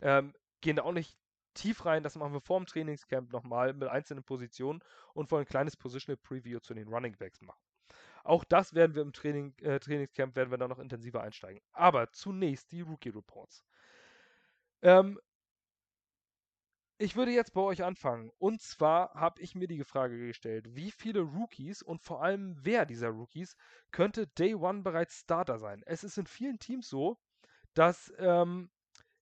Ähm, 0.00 0.34
gehen 0.60 0.76
da 0.76 0.82
auch 0.82 0.92
nicht 0.92 1.16
tief 1.54 1.84
rein, 1.84 2.02
das 2.02 2.16
machen 2.16 2.32
wir 2.32 2.40
vor 2.40 2.58
dem 2.58 2.66
Trainingscamp 2.66 3.32
nochmal 3.32 3.72
mit 3.72 3.88
einzelnen 3.88 4.24
Positionen 4.24 4.80
und 5.14 5.30
wollen 5.30 5.44
ein 5.44 5.48
kleines 5.48 5.76
Positional 5.76 6.16
Preview 6.16 6.58
zu 6.60 6.74
den 6.74 6.88
Running 6.88 7.16
Backs 7.16 7.40
machen. 7.40 7.60
Auch 8.24 8.44
das 8.44 8.74
werden 8.74 8.94
wir 8.94 9.02
im 9.02 9.12
Training, 9.12 9.54
äh, 9.58 9.80
Trainingscamp 9.80 10.36
werden 10.36 10.50
wir 10.50 10.58
da 10.58 10.68
noch 10.68 10.78
intensiver 10.78 11.22
einsteigen. 11.22 11.60
Aber 11.72 12.10
zunächst 12.12 12.72
die 12.72 12.82
Rookie 12.82 13.10
Reports. 13.10 13.64
Ähm, 14.82 15.18
ich 17.02 17.16
würde 17.16 17.30
jetzt 17.30 17.54
bei 17.54 17.62
euch 17.62 17.82
anfangen. 17.82 18.30
Und 18.38 18.60
zwar 18.60 19.14
habe 19.14 19.40
ich 19.40 19.54
mir 19.54 19.66
die 19.66 19.84
Frage 19.84 20.18
gestellt, 20.18 20.66
wie 20.74 20.90
viele 20.90 21.20
Rookies 21.20 21.80
und 21.80 22.02
vor 22.02 22.22
allem 22.22 22.56
wer 22.60 22.84
dieser 22.84 23.08
Rookies 23.08 23.56
könnte 23.90 24.26
Day 24.26 24.54
One 24.54 24.82
bereits 24.82 25.20
Starter 25.20 25.58
sein? 25.58 25.82
Es 25.86 26.04
ist 26.04 26.18
in 26.18 26.26
vielen 26.26 26.58
Teams 26.58 26.90
so, 26.90 27.18
dass 27.72 28.12
ähm, 28.18 28.70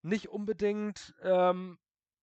nicht 0.03 0.29
unbedingt 0.29 1.15
ähm, 1.23 1.79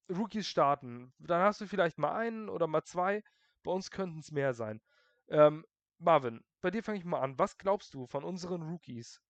Rookies 0.10 0.46
starten. 0.46 1.14
Dann 1.20 1.42
hast 1.42 1.62
du 1.62 1.68
vielleicht 1.68 1.98
mal 1.98 2.14
einen 2.14 2.50
oder 2.50 2.68
mal 2.68 2.84
zwei. 2.84 3.24
Bei 3.64 3.72
uns 3.72 3.92
könnten 3.92 4.20
es 4.20 4.32
mehr 4.32 4.54
sein. 4.54 4.82
Ähm, 5.30 5.66
Marvin, 6.00 6.44
bei 6.66 6.72
dir 6.72 6.82
fange 6.82 6.98
ich 6.98 7.06
mal 7.06 7.20
an. 7.20 7.38
Was 7.38 7.60
glaubst 7.60 7.94
du 7.94 8.08
von 8.08 8.24
unseren 8.24 8.64
Rookies? 8.64 9.22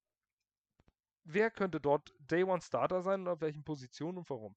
Wer 1.26 1.52
könnte 1.52 1.82
dort 1.82 2.16
Day 2.20 2.46
One 2.46 2.62
Starter 2.62 3.02
sein 3.02 3.24
und 3.24 3.28
auf 3.28 3.42
welchen 3.42 3.62
Positionen 3.62 4.20
und 4.20 4.30
warum? 4.30 4.56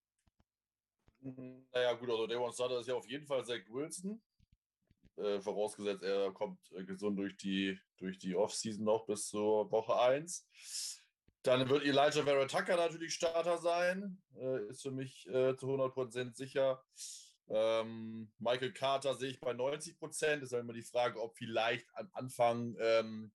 Naja, 1.18 1.94
gut, 1.94 2.08
also 2.08 2.28
Day 2.28 2.36
One 2.36 2.52
Starter 2.52 2.78
ist 2.78 2.86
ja 2.86 2.94
auf 2.94 3.08
jeden 3.08 3.26
Fall 3.26 3.44
Zach 3.44 3.68
Wilson. 3.68 4.22
Äh, 5.16 5.40
vorausgesetzt, 5.40 6.04
er 6.04 6.30
kommt 6.30 6.60
äh, 6.70 6.84
gesund 6.84 7.18
durch 7.18 7.36
die, 7.36 7.76
durch 7.96 8.16
die 8.16 8.36
Offseason 8.36 8.84
noch 8.84 9.06
bis 9.06 9.26
zur 9.26 9.68
Woche 9.72 9.98
1. 10.00 11.02
Dann 11.42 11.68
wird 11.68 11.82
Elijah 11.82 12.22
Vera 12.22 12.46
Tucker 12.46 12.76
natürlich 12.76 13.12
Starter 13.12 13.58
sein. 13.58 14.22
Äh, 14.36 14.68
ist 14.68 14.82
für 14.82 14.92
mich 14.92 15.26
äh, 15.26 15.56
zu 15.56 15.66
100% 15.66 16.36
sicher. 16.36 16.80
Ähm, 17.50 18.30
Michael 18.38 18.72
Carter 18.72 19.14
sehe 19.14 19.30
ich 19.30 19.40
bei 19.40 19.52
90 19.52 19.98
Prozent. 19.98 20.42
Ist 20.42 20.52
halt 20.52 20.64
immer 20.64 20.72
die 20.72 20.82
Frage, 20.82 21.20
ob 21.20 21.36
vielleicht 21.36 21.86
am 21.94 22.10
Anfang 22.12 22.76
ähm, 22.78 23.32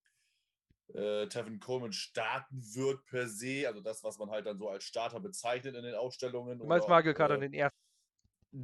äh, 0.93 1.27
Tevin 1.27 1.59
Coleman 1.59 1.93
starten 1.93 2.61
wird 2.75 3.05
per 3.05 3.27
se. 3.27 3.67
Also 3.67 3.81
das, 3.81 4.03
was 4.03 4.17
man 4.17 4.29
halt 4.29 4.45
dann 4.45 4.57
so 4.57 4.69
als 4.69 4.83
Starter 4.83 5.19
bezeichnet 5.19 5.75
in 5.75 5.83
den 5.83 5.95
Ausstellungen. 5.95 6.59
Du 6.59 6.65
meinst 6.65 6.87
oder, 6.87 6.97
Michael 6.97 7.13
Carter 7.13 7.35
äh, 7.35 7.39
den 7.39 7.53
ersten? 7.53 7.77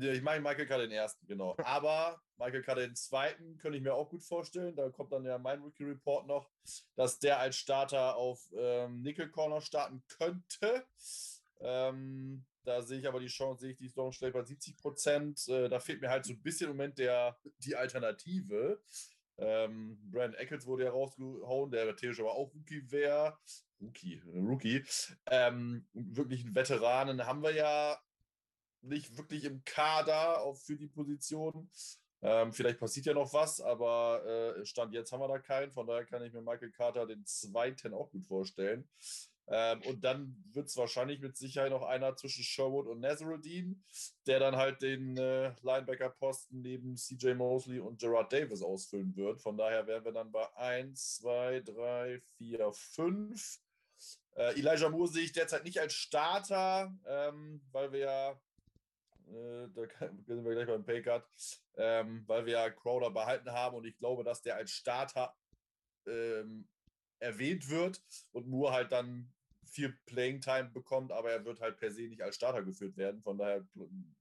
Ich 0.02 0.22
meine 0.22 0.42
Michael 0.42 0.68
Carter 0.68 0.84
den 0.84 0.92
ersten, 0.92 1.26
genau. 1.26 1.56
Aber 1.64 2.22
Michael 2.38 2.62
Carter 2.62 2.82
den 2.82 2.96
zweiten 2.96 3.58
könnte 3.58 3.78
ich 3.78 3.84
mir 3.84 3.96
auch 3.96 4.10
gut 4.10 4.24
vorstellen. 4.24 4.76
Da 4.76 4.90
kommt 4.90 5.12
dann 5.12 5.26
ja 5.26 5.38
mein 5.40 5.62
Rookie 5.62 5.86
Report 5.86 6.28
noch, 6.28 6.50
dass 6.96 7.20
der 7.20 7.40
als 7.40 7.56
Starter 7.56 8.16
auf 8.16 8.48
ähm, 8.56 9.02
Nickel 9.02 9.30
Corner 9.30 9.62
starten 9.62 10.04
könnte. 10.08 10.86
Ähm, 11.62 12.46
da 12.70 12.84
sehe 12.84 13.00
ich 13.00 13.08
aber 13.08 13.20
die 13.20 13.28
Chance, 13.28 13.62
sehe 13.62 13.72
ich 13.72 13.78
die 13.78 13.92
schnell 14.12 14.32
bei 14.32 14.44
70 14.44 14.78
Prozent. 14.78 15.48
Äh, 15.48 15.70
da 15.70 15.80
fehlt 15.80 16.02
mir 16.02 16.10
halt 16.10 16.24
so 16.24 16.34
ein 16.34 16.42
bisschen 16.42 16.70
im 16.70 16.78
Moment 16.78 17.00
der, 17.00 17.36
die 17.58 17.76
Alternative. 17.76 18.80
Ähm, 19.38 19.98
Brandon 20.12 20.40
Eccles 20.40 20.68
wurde 20.68 20.84
ja 20.84 20.92
rausgehauen, 20.92 21.72
der 21.72 21.96
theoretisch 21.96 22.20
aber 22.20 22.34
auch 22.34 22.54
Rookie 22.54 22.84
wäre. 22.92 23.38
Rookie, 23.82 24.22
Rookie. 24.28 24.84
Ähm, 25.26 25.88
wirklich 25.94 26.46
einen 26.46 26.54
Veteranen 26.54 27.26
haben 27.26 27.42
wir 27.42 27.56
ja 27.56 27.98
nicht 28.82 29.18
wirklich 29.18 29.46
im 29.46 29.64
Kader 29.66 30.42
auf, 30.42 30.62
für 30.62 30.76
die 30.76 30.88
Position. 30.88 31.70
Ähm, 32.22 32.54
vielleicht 32.54 32.80
passiert 32.80 33.08
ja 33.08 33.14
noch 33.14 33.34
was, 33.34 33.62
aber 33.62 34.58
äh, 34.58 34.66
Stand 34.66 34.94
jetzt 34.94 35.12
haben 35.12 35.22
wir 35.22 35.28
da 35.28 35.40
keinen. 35.40 35.72
Von 35.72 35.88
daher 35.88 36.06
kann 36.06 36.22
ich 36.22 36.34
mir 36.34 36.42
Michael 36.42 36.72
Carter 36.72 37.08
den 37.08 37.26
zweiten 37.26 37.94
auch 37.94 38.12
gut 38.12 38.28
vorstellen. 38.28 38.88
Ähm, 39.52 39.82
und 39.84 40.04
dann 40.04 40.36
wird 40.54 40.68
es 40.68 40.78
wahrscheinlich 40.78 41.20
mit 41.20 41.36
Sicherheit 41.36 41.72
noch 41.72 41.82
einer 41.82 42.16
zwischen 42.16 42.44
Sherwood 42.44 42.88
und 42.88 43.00
Nazaruddin, 43.00 43.84
der 44.28 44.40
dann 44.40 44.56
halt 44.56 44.82
den 44.82 45.18
äh, 45.18 45.54
Linebacker-Posten 45.64 46.62
neben 46.62 46.96
CJ 46.96 47.34
Mosley 47.34 47.80
und 47.80 48.00
Gerard 48.00 48.32
Davis 48.32 48.62
ausfüllen 48.62 49.16
wird. 49.16 49.42
Von 49.42 49.58
daher 49.58 49.88
wären 49.88 50.06
wir 50.06 50.12
dann 50.12 50.32
bei 50.32 50.56
1, 50.56 51.16
2, 51.18 51.62
3, 51.62 52.22
4, 52.38 52.72
5. 52.72 53.60
Elijah 54.36 54.90
Moore 54.90 55.10
sehe 55.10 55.24
ich 55.24 55.34
derzeit 55.34 55.66
nicht 55.66 55.82
als 55.82 55.94
Starter, 55.94 56.96
ähm, 57.06 57.62
weil 57.74 57.92
wir 57.92 58.00
ja, 58.00 58.32
äh, 59.28 59.68
da 59.74 59.82
sind 60.26 60.46
wir 60.46 60.54
gleich 60.54 60.68
beim 60.68 60.86
Paycard, 60.86 61.28
ähm, 61.76 62.24
weil 62.26 62.46
wir 62.46 62.54
ja 62.54 62.70
Crowder 62.70 63.10
behalten 63.10 63.52
haben 63.52 63.76
und 63.76 63.86
ich 63.86 63.98
glaube, 63.98 64.24
dass 64.24 64.42
der 64.42 64.56
als 64.56 64.72
Starter 64.72 65.36
ähm, 66.08 66.70
erwähnt 67.20 67.70
wird 67.70 68.02
und 68.32 68.48
Moore 68.48 68.72
halt 68.72 68.92
dann 68.94 69.34
viel 69.70 69.98
Playing 70.06 70.42
Time 70.42 70.70
bekommt, 70.70 71.12
aber 71.12 71.32
er 71.32 71.46
wird 71.46 71.62
halt 71.62 71.78
per 71.78 71.92
se 71.92 72.04
nicht 72.04 72.22
als 72.22 72.36
Starter 72.36 72.64
geführt 72.64 72.98
werden. 72.98 73.22
Von 73.22 73.38
daher 73.38 73.66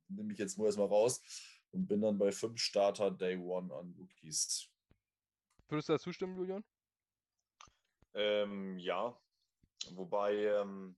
nehme 0.08 0.32
ich 0.32 0.38
jetzt 0.38 0.58
nur 0.58 0.66
erstmal 0.66 0.88
raus 0.88 1.20
und 1.70 1.86
bin 1.86 2.00
dann 2.00 2.18
bei 2.18 2.32
fünf 2.32 2.60
Starter 2.60 3.10
Day 3.10 3.36
One 3.36 3.74
an 3.74 3.94
Rookies. 3.98 4.70
Würdest 5.68 5.88
du 5.88 5.92
da 5.92 5.98
zustimmen, 5.98 6.36
Julian? 6.36 6.64
Ähm, 8.14 8.78
ja, 8.78 9.16
wobei 9.90 10.34
ähm, 10.34 10.96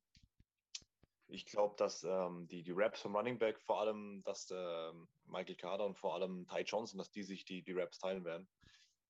ich 1.26 1.46
glaube, 1.46 1.74
dass 1.76 2.04
ähm, 2.04 2.46
die, 2.48 2.62
die 2.62 2.72
Raps 2.72 3.00
vom 3.00 3.16
Running 3.16 3.38
Back 3.38 3.60
vor 3.60 3.80
allem, 3.80 4.22
dass 4.24 4.50
ähm, 4.50 5.08
Michael 5.24 5.56
Carter 5.56 5.86
und 5.86 5.98
vor 5.98 6.14
allem 6.14 6.46
Ty 6.46 6.62
Johnson, 6.62 6.98
dass 6.98 7.10
die 7.10 7.22
sich 7.22 7.44
die, 7.44 7.62
die 7.62 7.72
Raps 7.72 7.98
teilen 7.98 8.24
werden. 8.24 8.48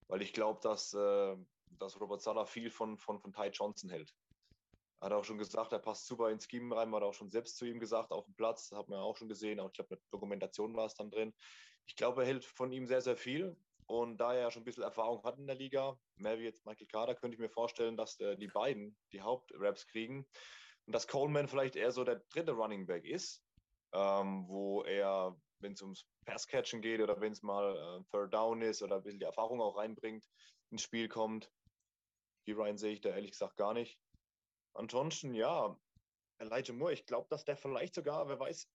Weil 0.08 0.22
ich 0.22 0.32
glaube, 0.32 0.60
dass, 0.62 0.92
äh, 0.94 1.36
dass 1.78 2.00
Robert 2.00 2.20
Sala 2.20 2.44
viel 2.46 2.70
von, 2.70 2.98
von, 2.98 3.20
von 3.20 3.32
Ty 3.32 3.48
Johnson 3.52 3.90
hält. 3.90 4.14
Hat 5.00 5.12
auch 5.12 5.24
schon 5.24 5.38
gesagt, 5.38 5.72
er 5.72 5.78
passt 5.78 6.06
super 6.06 6.30
ins 6.30 6.46
Scheme 6.46 6.76
rein, 6.76 6.94
hat 6.94 7.02
auch 7.02 7.14
schon 7.14 7.30
selbst 7.30 7.56
zu 7.56 7.64
ihm 7.64 7.80
gesagt, 7.80 8.12
auf 8.12 8.26
dem 8.26 8.34
Platz, 8.34 8.70
hat 8.72 8.88
man 8.88 8.98
auch 8.98 9.16
schon 9.16 9.28
gesehen, 9.28 9.58
auch 9.60 9.68
ich 9.68 9.72
glaube, 9.74 9.94
mit 9.94 10.02
Dokumentation 10.10 10.76
war 10.76 10.86
es 10.86 10.94
dann 10.94 11.10
drin. 11.10 11.32
Ich 11.86 11.96
glaube, 11.96 12.22
er 12.22 12.26
hält 12.26 12.44
von 12.44 12.70
ihm 12.72 12.86
sehr, 12.86 13.00
sehr 13.00 13.16
viel. 13.16 13.56
Und 13.86 14.18
da 14.18 14.34
er 14.34 14.42
ja 14.42 14.50
schon 14.50 14.62
ein 14.62 14.66
bisschen 14.66 14.84
Erfahrung 14.84 15.24
hat 15.24 15.38
in 15.38 15.48
der 15.48 15.56
Liga, 15.56 15.98
mehr 16.16 16.38
wie 16.38 16.44
jetzt 16.44 16.64
Michael 16.64 16.86
Carter, 16.86 17.14
könnte 17.16 17.34
ich 17.34 17.40
mir 17.40 17.48
vorstellen, 17.48 17.96
dass 17.96 18.20
äh, 18.20 18.36
die 18.36 18.46
beiden 18.46 18.96
die 19.12 19.20
Hauptraps 19.20 19.86
kriegen. 19.88 20.26
Und 20.86 20.94
dass 20.94 21.08
Coleman 21.08 21.48
vielleicht 21.48 21.74
eher 21.74 21.90
so 21.90 22.04
der 22.04 22.22
dritte 22.32 22.52
Running 22.52 22.86
Back 22.86 23.04
ist, 23.04 23.42
ähm, 23.92 24.46
wo 24.46 24.82
er 24.84 25.36
wenn 25.60 25.72
es 25.72 25.82
ums 25.82 26.06
Pass-Catchen 26.24 26.80
geht 26.80 27.00
oder 27.00 27.20
wenn 27.20 27.32
es 27.32 27.42
mal 27.42 27.76
äh, 27.76 28.04
Third 28.10 28.32
Down 28.32 28.62
ist 28.62 28.82
oder 28.82 28.96
ein 28.96 29.02
bisschen 29.02 29.18
die 29.18 29.24
Erfahrung 29.24 29.60
auch 29.60 29.76
reinbringt, 29.76 30.26
ins 30.70 30.82
Spiel 30.82 31.08
kommt. 31.08 31.50
Die 32.46 32.52
Ryan 32.52 32.78
sehe 32.78 32.92
ich 32.92 33.00
da 33.00 33.10
ehrlich 33.10 33.32
gesagt 33.32 33.56
gar 33.56 33.74
nicht. 33.74 33.98
Ansonsten, 34.74 35.34
ja, 35.34 35.76
Elijah 36.38 36.72
Moore, 36.72 36.92
ich 36.92 37.06
glaube, 37.06 37.28
dass 37.28 37.44
der 37.44 37.56
vielleicht 37.56 37.94
sogar, 37.94 38.28
wer 38.28 38.38
weiß, 38.38 38.68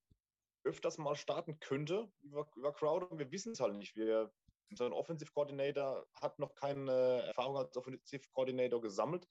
öfters 0.65 0.97
mal 0.97 1.15
starten 1.15 1.59
könnte 1.59 2.11
über, 2.21 2.49
über 2.55 2.73
Crowder. 2.73 3.07
Wir 3.17 3.31
wissen 3.31 3.53
es 3.53 3.59
halt 3.59 3.75
nicht. 3.75 3.95
Wir, 3.95 4.31
unser 4.69 4.91
Offensive 4.91 5.31
Coordinator 5.31 6.05
hat 6.21 6.39
noch 6.39 6.55
keine 6.55 7.23
Erfahrung 7.23 7.57
als 7.57 7.75
Offensive 7.77 8.27
Coordinator 8.33 8.81
gesammelt. 8.81 9.27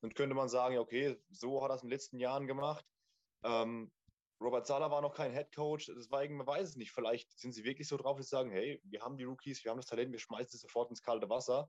Dann 0.00 0.14
könnte 0.14 0.34
man 0.34 0.48
sagen, 0.48 0.78
okay, 0.78 1.16
so 1.28 1.62
hat 1.62 1.70
er 1.70 1.76
es 1.76 1.82
in 1.82 1.88
den 1.88 1.94
letzten 1.94 2.18
Jahren 2.18 2.46
gemacht. 2.46 2.84
Ähm, 3.44 3.90
Robert 4.40 4.66
Sala 4.66 4.90
war 4.90 5.02
noch 5.02 5.14
kein 5.14 5.32
Head 5.32 5.52
Coach, 5.52 5.86
deswegen, 5.86 6.36
man 6.36 6.46
weiß 6.46 6.70
es 6.70 6.76
nicht. 6.76 6.92
Vielleicht 6.92 7.38
sind 7.38 7.52
sie 7.52 7.64
wirklich 7.64 7.88
so 7.88 7.96
drauf, 7.96 8.16
dass 8.16 8.26
sie 8.26 8.36
sagen, 8.36 8.50
hey, 8.50 8.80
wir 8.84 9.02
haben 9.02 9.16
die 9.16 9.24
Rookies, 9.24 9.64
wir 9.64 9.70
haben 9.70 9.78
das 9.78 9.86
Talent, 9.86 10.12
wir 10.12 10.18
schmeißen 10.20 10.50
sie 10.52 10.58
sofort 10.58 10.90
ins 10.90 11.02
kalte 11.02 11.28
Wasser. 11.28 11.68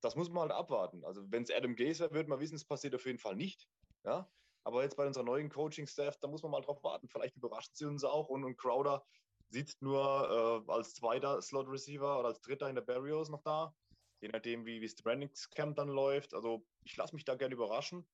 Das 0.00 0.16
muss 0.16 0.30
man 0.30 0.42
halt 0.42 0.52
abwarten. 0.52 1.04
Also 1.04 1.30
wenn 1.30 1.42
es 1.42 1.50
Adam 1.50 1.76
Gaze 1.76 2.00
wäre, 2.00 2.14
würde 2.14 2.28
man 2.30 2.40
wissen, 2.40 2.56
es 2.56 2.64
passiert 2.64 2.94
auf 2.94 3.04
jeden 3.04 3.18
Fall 3.18 3.36
nicht. 3.36 3.68
Ja? 4.06 4.30
Aber 4.64 4.82
jetzt 4.82 4.96
bei 4.96 5.06
unserer 5.06 5.24
neuen 5.24 5.50
Coaching-Staff, 5.50 6.18
da 6.18 6.28
muss 6.28 6.42
man 6.42 6.52
mal 6.52 6.60
drauf 6.60 6.82
warten. 6.82 7.08
Vielleicht 7.08 7.36
überraschen 7.36 7.74
sie 7.74 7.84
uns 7.84 8.02
auch 8.04 8.28
und, 8.28 8.44
und 8.44 8.56
Crowder 8.56 9.04
sitzt 9.48 9.80
nur 9.82 10.64
äh, 10.68 10.72
als 10.72 10.94
zweiter 10.94 11.40
Slot-Receiver 11.40 12.18
oder 12.18 12.28
als 12.28 12.40
dritter 12.40 12.68
in 12.68 12.74
der 12.74 12.82
Barrios 12.82 13.28
noch 13.28 13.42
da. 13.42 13.74
Je 14.20 14.28
nachdem, 14.28 14.64
wie 14.64 14.80
das 14.80 14.94
Trainingscamp 14.94 15.76
dann 15.76 15.88
läuft. 15.88 16.34
Also 16.34 16.66
ich 16.84 16.96
lasse 16.96 17.14
mich 17.14 17.24
da 17.24 17.34
gerne 17.36 17.54
überraschen. 17.54 18.08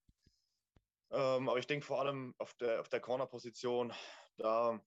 Ähm, 1.10 1.48
aber 1.48 1.58
ich 1.58 1.66
denke 1.66 1.86
vor 1.86 2.00
allem 2.00 2.34
auf 2.38 2.52
der, 2.54 2.80
auf 2.80 2.88
der 2.88 3.00
Corner-Position, 3.00 3.92
da 4.36 4.82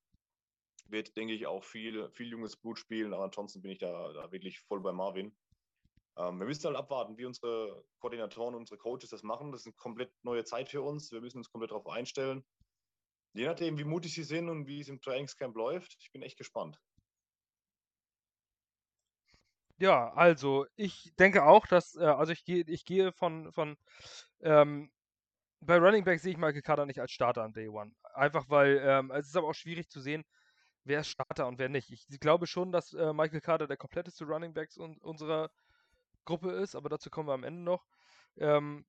wird, 0.87 1.15
denke 1.15 1.33
ich, 1.33 1.47
auch 1.47 1.63
viel, 1.63 2.11
viel 2.11 2.27
junges 2.27 2.57
Blut 2.57 2.77
spielen. 2.77 3.13
Aber 3.13 3.23
ansonsten 3.23 3.61
bin 3.61 3.71
ich 3.71 3.79
da, 3.79 4.11
da 4.13 4.31
wirklich 4.31 4.59
voll 4.59 4.81
bei 4.81 4.91
Marvin. 4.91 5.35
Ähm, 6.17 6.39
wir 6.39 6.45
müssen 6.45 6.65
halt 6.65 6.77
abwarten, 6.77 7.17
wie 7.17 7.25
unsere 7.25 7.83
Koordinatoren, 7.99 8.55
unsere 8.55 8.77
Coaches 8.77 9.09
das 9.09 9.23
machen. 9.23 9.51
Das 9.51 9.61
ist 9.61 9.67
eine 9.67 9.73
komplett 9.73 10.13
neue 10.23 10.43
Zeit 10.45 10.69
für 10.69 10.81
uns. 10.81 11.11
Wir 11.11 11.21
müssen 11.21 11.39
uns 11.39 11.49
komplett 11.49 11.71
darauf 11.71 11.87
einstellen. 11.87 12.45
Je 13.33 13.45
nachdem, 13.45 13.77
wie 13.77 13.83
mutig 13.83 14.13
sie 14.13 14.23
sind 14.23 14.49
und 14.49 14.65
wie 14.67 14.79
es 14.79 14.87
im 14.87 15.01
Trainingscamp 15.01 15.55
läuft, 15.55 15.97
ich 15.99 16.11
bin 16.11 16.21
echt 16.21 16.37
gespannt. 16.37 16.79
Ja, 19.77 20.13
also 20.13 20.65
ich 20.75 21.13
denke 21.19 21.43
auch, 21.43 21.67
dass, 21.67 21.95
äh, 21.95 22.05
also 22.05 22.31
ich 22.31 22.45
gehe, 22.45 22.63
ich 22.65 22.85
gehe 22.85 23.11
von, 23.11 23.51
von 23.51 23.75
ähm, 24.39 24.89
bei 25.59 25.77
Running 25.77 26.05
Back 26.05 26.19
sehe 26.21 26.31
ich 26.31 26.37
Michael 26.37 26.61
Carter 26.61 26.85
nicht 26.85 27.01
als 27.01 27.11
Starter 27.11 27.43
an 27.43 27.51
Day 27.53 27.67
One. 27.67 27.91
Einfach 28.13 28.45
weil, 28.49 28.79
ähm, 28.81 29.11
es 29.11 29.27
ist 29.27 29.35
aber 29.35 29.47
auch 29.49 29.53
schwierig 29.53 29.89
zu 29.89 29.99
sehen, 29.99 30.23
wer 30.85 31.01
ist 31.01 31.09
Starter 31.09 31.47
und 31.47 31.59
wer 31.59 31.69
nicht. 31.69 31.89
Ich 31.91 32.19
glaube 32.21 32.47
schon, 32.47 32.71
dass 32.71 32.93
äh, 32.93 33.11
Michael 33.13 33.41
Carter 33.41 33.67
der 33.67 33.77
kompletteste 33.77 34.25
Running 34.25 34.53
Backs 34.53 34.77
un 34.77 34.97
unserer 34.99 35.49
Gruppe 36.25 36.51
ist, 36.51 36.75
aber 36.75 36.89
dazu 36.89 37.09
kommen 37.09 37.29
wir 37.29 37.33
am 37.33 37.43
Ende 37.43 37.61
noch. 37.61 37.85
Ähm, 38.37 38.85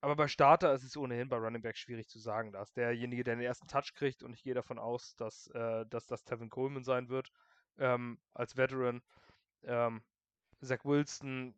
aber 0.00 0.16
bei 0.16 0.28
Starter 0.28 0.74
ist 0.74 0.84
es 0.84 0.96
ohnehin 0.96 1.30
bei 1.30 1.38
Running 1.38 1.62
Back 1.62 1.78
schwierig 1.78 2.08
zu 2.08 2.18
sagen. 2.18 2.52
Da 2.52 2.62
ist 2.62 2.76
derjenige, 2.76 3.24
der 3.24 3.36
den 3.36 3.44
ersten 3.44 3.68
Touch 3.68 3.94
kriegt 3.94 4.22
und 4.22 4.34
ich 4.34 4.42
gehe 4.42 4.54
davon 4.54 4.78
aus, 4.78 5.16
dass, 5.16 5.46
äh, 5.54 5.86
dass 5.86 6.06
das 6.06 6.24
Tevin 6.24 6.50
Coleman 6.50 6.84
sein 6.84 7.08
wird 7.08 7.30
ähm, 7.78 8.18
als 8.34 8.56
Veteran. 8.56 9.02
Ähm, 9.62 10.02
Zach 10.60 10.84
Wilson 10.84 11.54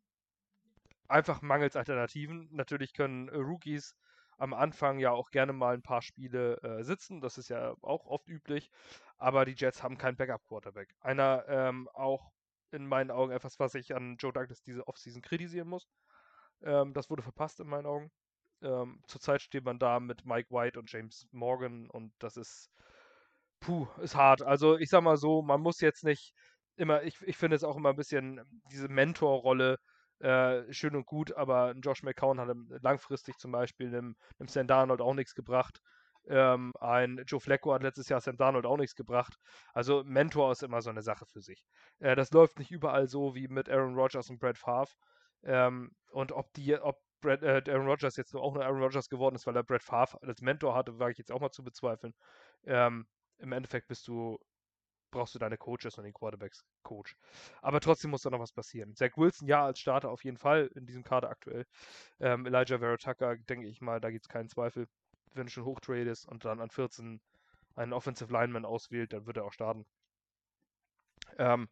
einfach 1.09 1.43
mangels 1.43 1.77
Alternativen. 1.77 2.49
Natürlich 2.53 2.93
können 2.95 3.29
äh, 3.29 3.37
Rookies 3.37 3.97
am 4.39 4.55
Anfang 4.55 4.99
ja 4.99 5.11
auch 5.11 5.31
gerne 5.31 5.53
mal 5.53 5.75
ein 5.75 5.83
paar 5.83 6.03
Spiele 6.03 6.61
äh, 6.63 6.85
sitzen. 6.85 7.21
Das 7.21 7.39
ist 7.39 7.49
ja 7.49 7.75
auch 7.83 8.07
oft 8.07 8.29
üblich. 8.29 8.71
Aber 9.19 9.45
die 9.45 9.55
Jets 9.55 9.83
haben 9.83 9.99
keinen 9.99 10.17
Backup-Quarterback. 10.17 10.95
Einer 11.01 11.45
ähm, 11.49 11.89
auch 11.95 12.31
in 12.73 12.87
meinen 12.87 13.11
Augen 13.11 13.33
etwas, 13.33 13.59
was 13.59 13.75
ich 13.75 13.95
an 13.95 14.17
Joe 14.19 14.33
Douglas 14.33 14.63
diese 14.63 14.87
Offseason 14.87 15.23
kritisieren 15.23 15.69
muss. 15.69 15.89
Ähm, 16.63 16.93
das 16.95 17.11
wurde 17.11 17.23
verpasst 17.23 17.61
in 17.61 17.69
meinen 17.69 17.87
Augen. 17.87 18.11
Ähm, 18.63 19.03
zurzeit 19.07 19.43
steht 19.43 19.65
man 19.65 19.79
da 19.79 20.01
mit 20.01 20.25
Mike 20.25 20.51
White 20.51 20.79
und 20.79 20.91
James 20.91 21.27
Morgan 21.33 21.89
und 21.91 22.13
das 22.19 22.37
ist, 22.37 22.71
puh, 23.61 23.87
ist 24.01 24.17
hart. 24.17 24.43
Also 24.43 24.77
ich 24.79 24.89
sag 24.89 25.03
mal 25.03 25.17
so, 25.17 25.43
man 25.43 25.61
muss 25.61 25.81
jetzt 25.81 26.05
nicht 26.05 26.33
immer, 26.77 27.03
ich, 27.03 27.21
ich 27.23 27.37
finde 27.37 27.57
es 27.57 27.65
auch 27.65 27.77
immer 27.77 27.91
ein 27.91 27.97
bisschen 27.97 28.41
diese 28.71 28.89
Mentorrolle 28.89 29.79
äh, 30.21 30.73
schön 30.73 30.97
und 30.97 31.07
gut, 31.07 31.33
aber 31.37 31.75
Josh 31.83 32.03
McCown 32.03 32.41
hat 32.41 32.49
langfristig 32.83 33.37
zum 33.39 33.53
Beispiel 33.53 33.89
einem, 33.89 34.17
einem 34.39 34.49
Sam 34.49 34.67
Darnold 34.67 35.01
auch 35.01 35.15
nichts 35.15 35.35
gebracht. 35.35 35.81
Ähm, 36.29 36.73
ein 36.81 37.23
Joe 37.27 37.41
Flacco 37.41 37.73
hat 37.73 37.83
letztes 37.83 38.09
Jahr 38.09 38.21
Sam 38.21 38.37
Darnold 38.37 38.67
auch 38.67 38.77
nichts 38.77 38.95
gebracht. 38.95 39.37
Also 39.73 40.03
Mentor 40.05 40.53
ist 40.53 40.63
immer 40.63 40.83
so 40.83 40.91
eine 40.91 41.03
Sache 41.03 41.27
für 41.27 41.41
sich. 41.41 41.65
Äh, 42.01 42.17
das 42.17 42.31
läuft 42.33 42.59
nicht 42.59 42.71
überall 42.71 43.09
so 43.09 43.35
wie 43.35 43.49
mit 43.49 43.69
Aaron 43.69 43.95
Rodgers 43.95 44.31
und 44.31 44.39
Brad 44.39 44.59
Favre. 44.59 44.93
Ähm, 45.45 45.93
und 46.11 46.33
ob 46.33 46.53
die, 46.55 46.77
ob 46.77 46.99
Brad, 47.21 47.43
äh, 47.43 47.63
Aaron 47.69 47.87
Rodgers 47.87 48.17
jetzt 48.17 48.35
nur 48.35 48.43
auch 48.43 48.55
nur 48.55 48.65
Aaron 48.65 48.83
Rodgers 48.83 49.09
geworden 49.09 49.37
ist, 49.37 49.47
weil 49.47 49.57
er 49.57 49.63
Brad 49.63 49.83
Favre 49.83 50.19
als 50.23 50.41
Mentor 50.41 50.75
hatte, 50.75 50.99
wage 50.99 51.13
ich 51.13 51.19
jetzt 51.19 51.33
auch 51.33 51.41
mal 51.41 51.51
zu 51.51 51.63
bezweifeln. 51.63 52.15
Ähm, 52.65 53.07
Im 53.39 53.53
Endeffekt 53.53 53.89
bist 53.89 54.09
du 54.09 54.39
brauchst 55.11 55.35
du 55.35 55.39
deine 55.39 55.57
Coaches 55.57 55.97
und 55.97 56.05
den 56.05 56.13
Quarterbacks-Coach. 56.13 57.17
Aber 57.63 57.81
trotzdem 57.81 58.11
muss 58.11 58.23
da 58.23 58.31
noch 58.31 58.41
was 58.41 58.53
passieren. 58.53 58.95
Zach 58.95 59.17
Wilson, 59.17 59.49
ja, 59.49 59.65
als 59.65 59.79
Starter 59.79 60.11
auf 60.11 60.25
jeden 60.25 60.37
Fall 60.37 60.71
in 60.75 60.87
diesem 60.87 61.05
Kader 61.05 61.31
aktuell. 61.31 61.65
Ähm, 62.21 62.45
Elijah 62.45 62.79
Vera 62.79 62.97
Tucker, 62.97 63.37
denke 63.37 63.67
ich 63.67 63.81
mal, 63.81 64.01
da 64.01 64.11
gibt 64.11 64.25
es 64.25 64.29
keinen 64.29 64.49
Zweifel 64.49 64.87
wenn 65.37 65.47
du 65.47 65.53
schon 65.53 65.65
hochtradest 65.65 66.27
und 66.27 66.45
dann 66.45 66.61
an 66.61 66.71
14 66.71 67.21
einen 67.75 67.93
Offensive 67.93 68.33
Lineman 68.33 68.65
auswählt, 68.65 69.13
dann 69.13 69.27
wird 69.27 69.37
er 69.37 69.45
auch 69.45 69.53
starten. 69.53 69.87
Ähm, 71.39 71.69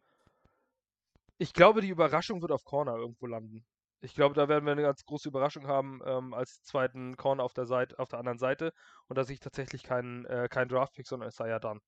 ich 1.37 1.53
glaube, 1.53 1.81
die 1.81 1.89
Überraschung 1.89 2.41
wird 2.41 2.51
auf 2.51 2.63
Corner 2.63 2.95
irgendwo 2.95 3.25
landen. 3.25 3.65
Ich 4.01 4.13
glaube, 4.13 4.35
da 4.35 4.47
werden 4.47 4.65
wir 4.65 4.71
eine 4.71 4.83
ganz 4.83 5.03
große 5.05 5.27
Überraschung 5.27 5.67
haben 5.67 5.99
ähm, 6.05 6.33
als 6.33 6.61
zweiten 6.63 7.17
Corner 7.17 7.43
auf 7.43 7.53
der 7.53 7.65
Seite, 7.65 7.97
auf 7.99 8.09
der 8.09 8.19
anderen 8.19 8.37
Seite 8.37 8.71
und 9.07 9.17
dass 9.17 9.29
ich 9.29 9.39
tatsächlich 9.39 9.83
keinen 9.83 10.25
kein, 10.25 10.49
kein 10.49 10.69
Draftpick, 10.69 11.07
sondern 11.07 11.29
es 11.29 11.35
sei 11.35 11.49
ja 11.49 11.59
dann. 11.59 11.81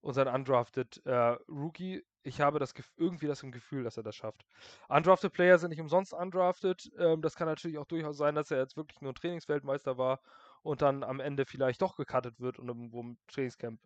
Unser 0.00 0.30
undrafted 0.34 1.00
äh, 1.06 1.36
Rookie, 1.48 2.04
ich 2.22 2.40
habe 2.40 2.58
das 2.58 2.74
irgendwie 2.96 3.26
das 3.26 3.40
Gefühl, 3.40 3.84
dass 3.84 3.96
er 3.96 4.02
das 4.02 4.16
schafft. 4.16 4.44
Undrafted 4.88 5.32
Player 5.32 5.58
sind 5.58 5.70
nicht 5.70 5.80
umsonst 5.80 6.12
undrafted. 6.12 6.90
Ähm, 6.98 7.22
das 7.22 7.36
kann 7.36 7.48
natürlich 7.48 7.78
auch 7.78 7.86
durchaus 7.86 8.18
sein, 8.18 8.34
dass 8.34 8.50
er 8.50 8.58
jetzt 8.58 8.76
wirklich 8.76 9.00
nur 9.00 9.14
Trainingsweltmeister 9.14 9.96
war 9.96 10.20
und 10.64 10.82
dann 10.82 11.04
am 11.04 11.20
Ende 11.20 11.44
vielleicht 11.46 11.82
doch 11.82 11.94
gecuttet 11.96 12.40
wird 12.40 12.58
und 12.58 12.68
irgendwo 12.68 13.00
im 13.02 13.18
Trainingscamp 13.28 13.80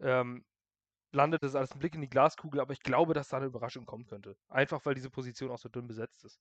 ähm, 0.00 0.44
landet 1.12 1.42
es 1.44 1.54
als 1.54 1.72
ein 1.72 1.78
Blick 1.78 1.94
in 1.94 2.00
die 2.00 2.08
Glaskugel, 2.08 2.60
aber 2.60 2.72
ich 2.72 2.80
glaube, 2.80 3.14
dass 3.14 3.28
da 3.28 3.36
eine 3.36 3.46
Überraschung 3.46 3.86
kommen 3.86 4.04
könnte. 4.06 4.36
Einfach 4.48 4.84
weil 4.84 4.94
diese 4.94 5.10
Position 5.10 5.50
auch 5.50 5.58
so 5.58 5.68
dünn 5.68 5.86
besetzt 5.86 6.24
ist. 6.24 6.40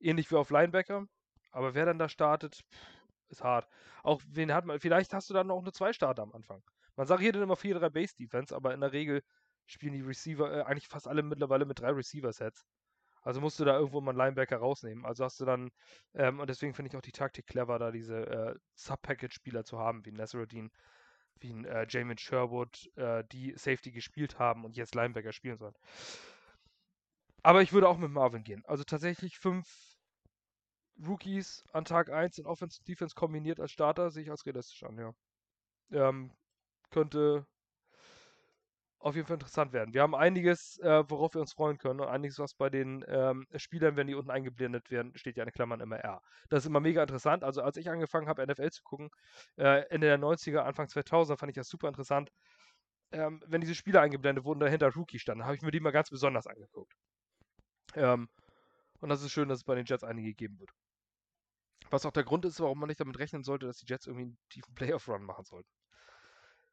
Ähnlich 0.00 0.30
wie 0.30 0.36
auf 0.36 0.50
Linebacker, 0.50 1.06
aber 1.52 1.74
wer 1.74 1.86
dann 1.86 1.98
da 1.98 2.08
startet, 2.08 2.64
ist 3.28 3.44
hart. 3.44 3.68
Auch 4.02 4.20
wen 4.26 4.52
hat 4.52 4.64
man, 4.64 4.80
vielleicht 4.80 5.14
hast 5.14 5.30
du 5.30 5.34
dann 5.34 5.50
auch 5.50 5.62
nur 5.62 5.72
zwei 5.72 5.92
Starter 5.92 6.22
am 6.22 6.32
Anfang. 6.32 6.62
Man 6.96 7.06
sagt 7.06 7.20
hier 7.20 7.32
dann 7.32 7.42
immer 7.42 7.54
4-3 7.54 7.90
Base 7.90 8.16
Defense, 8.16 8.54
aber 8.54 8.74
in 8.74 8.80
der 8.80 8.92
Regel 8.92 9.22
spielen 9.66 9.92
die 9.92 10.00
Receiver 10.00 10.52
äh, 10.52 10.62
eigentlich 10.62 10.88
fast 10.88 11.06
alle 11.06 11.22
mittlerweile 11.22 11.64
mit 11.64 11.80
drei 11.80 11.90
Receiver-Sets. 11.90 12.66
Also 13.26 13.40
musst 13.40 13.58
du 13.58 13.64
da 13.64 13.76
irgendwo 13.76 14.00
mal 14.00 14.12
einen 14.12 14.18
Linebacker 14.18 14.58
rausnehmen. 14.58 15.04
Also 15.04 15.24
hast 15.24 15.40
du 15.40 15.44
dann, 15.44 15.72
ähm, 16.14 16.38
und 16.38 16.48
deswegen 16.48 16.74
finde 16.74 16.90
ich 16.90 16.96
auch 16.96 17.02
die 17.02 17.10
Taktik 17.10 17.48
clever, 17.48 17.76
da 17.80 17.90
diese 17.90 18.24
äh, 18.24 18.54
Sub-Package-Spieler 18.76 19.64
zu 19.64 19.80
haben, 19.80 20.06
wie 20.06 20.12
Nasruddin, 20.12 20.70
wie 21.40 21.52
ein 21.52 21.64
äh, 21.64 21.86
Jamin 21.88 22.18
Sherwood, 22.18 22.88
äh, 22.94 23.24
die 23.32 23.52
Safety 23.56 23.90
gespielt 23.90 24.38
haben 24.38 24.64
und 24.64 24.76
jetzt 24.76 24.94
Linebacker 24.94 25.32
spielen 25.32 25.58
sollen. 25.58 25.74
Aber 27.42 27.62
ich 27.62 27.72
würde 27.72 27.88
auch 27.88 27.98
mit 27.98 28.12
Marvin 28.12 28.44
gehen. 28.44 28.64
Also 28.64 28.84
tatsächlich 28.84 29.40
fünf 29.40 29.96
Rookies 31.04 31.64
an 31.72 31.84
Tag 31.84 32.10
1 32.10 32.38
in 32.38 32.46
Offense 32.46 32.78
und 32.78 32.86
Defense 32.86 33.16
kombiniert 33.16 33.58
als 33.58 33.72
Starter 33.72 34.12
sehe 34.12 34.22
ich 34.22 34.30
als 34.30 34.46
realistisch 34.46 34.84
an, 34.84 34.98
ja. 34.98 35.12
Ähm, 35.90 36.30
könnte 36.90 37.44
auf 38.98 39.14
jeden 39.14 39.26
Fall 39.26 39.34
interessant 39.34 39.72
werden. 39.72 39.94
Wir 39.94 40.02
haben 40.02 40.14
einiges, 40.14 40.78
äh, 40.78 41.04
worauf 41.08 41.34
wir 41.34 41.40
uns 41.40 41.52
freuen 41.52 41.78
können 41.78 42.00
und 42.00 42.08
einiges, 42.08 42.38
was 42.38 42.54
bei 42.54 42.70
den 42.70 43.04
ähm, 43.08 43.46
Spielern, 43.56 43.96
wenn 43.96 44.06
die 44.06 44.14
unten 44.14 44.30
eingeblendet 44.30 44.90
werden, 44.90 45.16
steht 45.16 45.36
ja 45.36 45.44
in 45.44 45.52
Klammern 45.52 45.80
immer 45.80 45.98
R. 45.98 46.22
Das 46.48 46.62
ist 46.62 46.66
immer 46.66 46.80
mega 46.80 47.02
interessant. 47.02 47.44
Also 47.44 47.62
als 47.62 47.76
ich 47.76 47.90
angefangen 47.90 48.28
habe, 48.28 48.46
NFL 48.46 48.70
zu 48.70 48.82
gucken, 48.82 49.10
äh, 49.56 49.82
Ende 49.90 50.06
der 50.06 50.18
90er, 50.18 50.60
Anfang 50.60 50.86
2000er, 50.86 51.36
fand 51.36 51.50
ich 51.50 51.56
das 51.56 51.68
super 51.68 51.88
interessant. 51.88 52.30
Ähm, 53.12 53.42
wenn 53.46 53.60
diese 53.60 53.74
Spieler 53.74 54.00
eingeblendet 54.00 54.44
wurden, 54.44 54.60
dahinter 54.60 54.92
Rookie 54.92 55.18
standen, 55.18 55.44
habe 55.44 55.54
ich 55.54 55.62
mir 55.62 55.70
die 55.70 55.80
mal 55.80 55.92
ganz 55.92 56.10
besonders 56.10 56.46
angeguckt. 56.46 56.92
Ähm, 57.94 58.28
und 59.00 59.08
das 59.08 59.22
ist 59.22 59.32
schön, 59.32 59.48
dass 59.48 59.58
es 59.58 59.64
bei 59.64 59.74
den 59.74 59.86
Jets 59.86 60.04
einige 60.04 60.34
geben 60.34 60.58
wird. 60.58 60.70
Was 61.90 62.04
auch 62.06 62.12
der 62.12 62.24
Grund 62.24 62.44
ist, 62.44 62.60
warum 62.60 62.80
man 62.80 62.88
nicht 62.88 63.00
damit 63.00 63.18
rechnen 63.18 63.44
sollte, 63.44 63.66
dass 63.66 63.78
die 63.78 63.86
Jets 63.86 64.06
irgendwie 64.06 64.24
einen 64.24 64.38
tiefen 64.50 64.74
Playoff-Run 64.74 65.22
machen 65.22 65.44
sollten. 65.44 65.68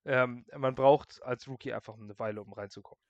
Ähm, 0.06 0.46
man 0.58 0.76
braucht 0.76 1.22
als 1.24 1.48
Rookie 1.48 1.74
einfach 1.74 1.98
eine 1.98 2.18
Weile, 2.20 2.42
um 2.42 2.52
reinzukommen. 2.54 3.02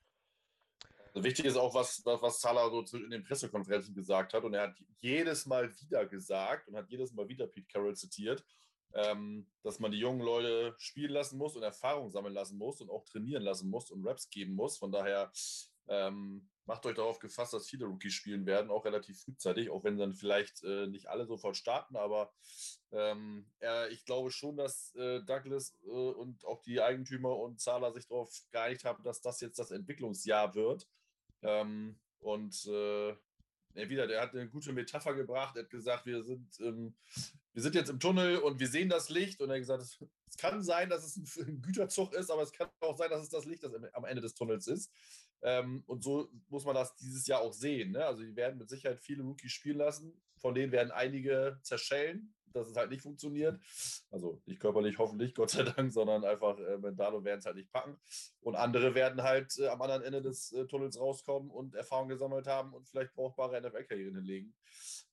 Also 1.13 1.23
wichtig 1.23 1.45
ist 1.45 1.57
auch, 1.57 1.75
was, 1.75 2.01
was, 2.05 2.21
was 2.21 2.41
Salah 2.41 2.69
so 2.85 2.97
in 2.97 3.11
den 3.11 3.23
Pressekonferenzen 3.23 3.93
gesagt 3.93 4.33
hat. 4.33 4.43
Und 4.43 4.53
er 4.53 4.63
hat 4.63 4.75
jedes 4.99 5.45
Mal 5.45 5.71
wieder 5.81 6.05
gesagt 6.05 6.67
und 6.67 6.75
hat 6.75 6.89
jedes 6.89 7.13
Mal 7.13 7.27
wieder 7.27 7.47
Pete 7.47 7.67
Carroll 7.71 7.95
zitiert. 7.95 8.43
ähm, 8.93 9.47
dass 9.63 9.79
man 9.79 9.91
die 9.91 9.99
jungen 9.99 10.21
Leute 10.21 10.75
spielen 10.77 11.11
lassen 11.11 11.37
muss 11.37 11.55
und 11.55 11.63
Erfahrung 11.63 12.11
sammeln 12.11 12.33
lassen 12.33 12.57
muss 12.57 12.81
und 12.81 12.89
auch 12.89 13.03
trainieren 13.05 13.43
lassen 13.43 13.69
muss 13.69 13.91
und 13.91 14.05
Raps 14.05 14.29
geben 14.29 14.53
muss. 14.53 14.77
Von 14.77 14.91
daher 14.91 15.31
ähm, 15.87 16.49
macht 16.65 16.85
euch 16.85 16.95
darauf 16.95 17.19
gefasst, 17.19 17.53
dass 17.53 17.69
viele 17.69 17.85
Rookies 17.85 18.13
spielen 18.13 18.45
werden, 18.45 18.71
auch 18.71 18.85
relativ 18.85 19.21
frühzeitig, 19.21 19.69
auch 19.69 19.83
wenn 19.83 19.97
dann 19.97 20.13
vielleicht 20.13 20.63
äh, 20.63 20.87
nicht 20.87 21.07
alle 21.07 21.25
sofort 21.25 21.57
starten, 21.57 21.95
aber 21.95 22.33
ähm, 22.91 23.45
äh, 23.61 23.91
ich 23.91 24.05
glaube 24.05 24.31
schon, 24.31 24.55
dass 24.55 24.93
äh, 24.95 25.21
Douglas 25.23 25.75
äh, 25.83 25.89
und 25.89 26.45
auch 26.45 26.61
die 26.61 26.81
Eigentümer 26.81 27.35
und 27.37 27.59
Zahler 27.59 27.91
sich 27.91 28.07
darauf 28.07 28.31
geeinigt 28.51 28.85
haben, 28.85 29.03
dass 29.03 29.21
das 29.21 29.41
jetzt 29.41 29.59
das 29.59 29.71
Entwicklungsjahr 29.71 30.53
wird. 30.55 30.87
Ähm, 31.41 31.99
und 32.19 32.65
äh, 32.67 33.15
wieder, 33.75 34.07
der 34.07 34.21
hat 34.21 34.33
eine 34.33 34.47
gute 34.49 34.71
Metapher 34.71 35.13
gebracht. 35.13 35.55
Er 35.55 35.63
hat 35.63 35.69
gesagt, 35.69 36.05
wir 36.05 36.23
sind, 36.23 36.59
ähm, 36.59 36.95
wir 37.53 37.61
sind 37.61 37.75
jetzt 37.75 37.89
im 37.89 37.99
Tunnel 37.99 38.37
und 38.37 38.59
wir 38.59 38.67
sehen 38.67 38.89
das 38.89 39.09
Licht. 39.09 39.41
Und 39.41 39.49
er 39.49 39.55
hat 39.55 39.61
gesagt, 39.61 39.83
es, 39.83 40.37
kann 40.37 40.63
sein, 40.63 40.89
dass 40.89 41.03
es 41.03 41.37
ein, 41.37 41.47
ein, 41.47 41.61
Güterzug 41.61 42.13
ist, 42.13 42.31
aber 42.31 42.41
es 42.41 42.51
kann 42.51 42.69
auch 42.79 42.97
sein, 42.97 43.09
dass 43.09 43.21
es 43.21 43.29
das 43.29 43.45
Licht, 43.45 43.63
das 43.63 43.73
am 43.93 44.05
Ende 44.05 44.21
des 44.21 44.33
Tunnels 44.33 44.67
ist. 44.67 44.91
Ähm, 45.43 45.83
und 45.87 46.03
so 46.03 46.29
muss 46.49 46.65
man 46.65 46.75
das 46.75 46.95
dieses 46.95 47.27
Jahr 47.27 47.41
auch 47.41 47.53
sehen. 47.53 47.91
Ne? 47.91 48.05
Also, 48.05 48.23
die 48.23 48.35
werden 48.35 48.57
mit 48.57 48.69
Sicherheit 48.69 49.01
viele 49.01 49.23
Rookies 49.23 49.51
spielen 49.51 49.77
lassen. 49.77 50.21
Von 50.37 50.55
denen 50.55 50.71
werden 50.71 50.91
einige 50.91 51.59
zerschellen, 51.61 52.33
dass 52.53 52.67
es 52.67 52.75
halt 52.75 52.91
nicht 52.91 53.01
funktioniert. 53.01 53.59
Also 54.11 54.41
nicht 54.45 54.59
körperlich, 54.59 54.97
hoffentlich, 54.97 55.33
Gott 55.35 55.49
sei 55.49 55.63
Dank, 55.63 55.91
sondern 55.91 56.23
einfach 56.23 56.57
äh, 56.59 56.77
mental 56.77 57.23
werden 57.23 57.39
es 57.39 57.45
halt 57.45 57.57
nicht 57.57 57.71
packen. 57.71 57.99
Und 58.41 58.55
andere 58.55 58.95
werden 58.95 59.23
halt 59.23 59.57
äh, 59.57 59.67
am 59.67 59.81
anderen 59.81 60.03
Ende 60.03 60.21
des 60.21 60.51
äh, 60.51 60.65
Tunnels 60.65 60.99
rauskommen 60.99 61.49
und 61.49 61.75
Erfahrung 61.75 62.07
gesammelt 62.07 62.47
haben 62.47 62.73
und 62.73 62.87
vielleicht 62.87 63.13
brauchbare 63.13 63.59
NFL-Karrieren 63.59 64.15
hinlegen. 64.15 64.55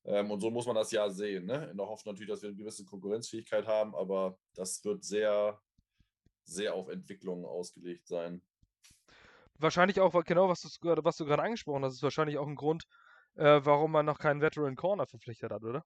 Ähm, 0.04 0.30
und 0.30 0.40
so 0.40 0.50
muss 0.50 0.66
man 0.66 0.76
das 0.76 0.92
Jahr 0.92 1.10
sehen. 1.10 1.46
Ne? 1.46 1.70
In 1.70 1.76
der 1.76 1.88
Hoffnung 1.88 2.14
natürlich, 2.14 2.30
dass 2.30 2.42
wir 2.42 2.50
eine 2.50 2.58
gewisse 2.58 2.84
Konkurrenzfähigkeit 2.84 3.66
haben, 3.66 3.94
aber 3.94 4.38
das 4.54 4.84
wird 4.84 5.04
sehr, 5.04 5.60
sehr 6.44 6.74
auf 6.74 6.88
Entwicklung 6.88 7.44
ausgelegt 7.44 8.06
sein. 8.06 8.42
Wahrscheinlich 9.60 10.00
auch, 10.00 10.24
genau, 10.24 10.48
was, 10.48 10.64
was 10.64 11.16
du 11.16 11.24
gerade 11.24 11.42
angesprochen 11.42 11.84
hast, 11.84 11.94
ist 11.94 12.02
wahrscheinlich 12.02 12.38
auch 12.38 12.46
ein 12.46 12.56
Grund, 12.56 12.84
äh, 13.36 13.60
warum 13.62 13.92
man 13.92 14.06
noch 14.06 14.18
keinen 14.18 14.40
Veteran 14.40 14.76
Corner 14.76 15.06
verpflichtet 15.06 15.50
hat, 15.50 15.62
oder? 15.62 15.84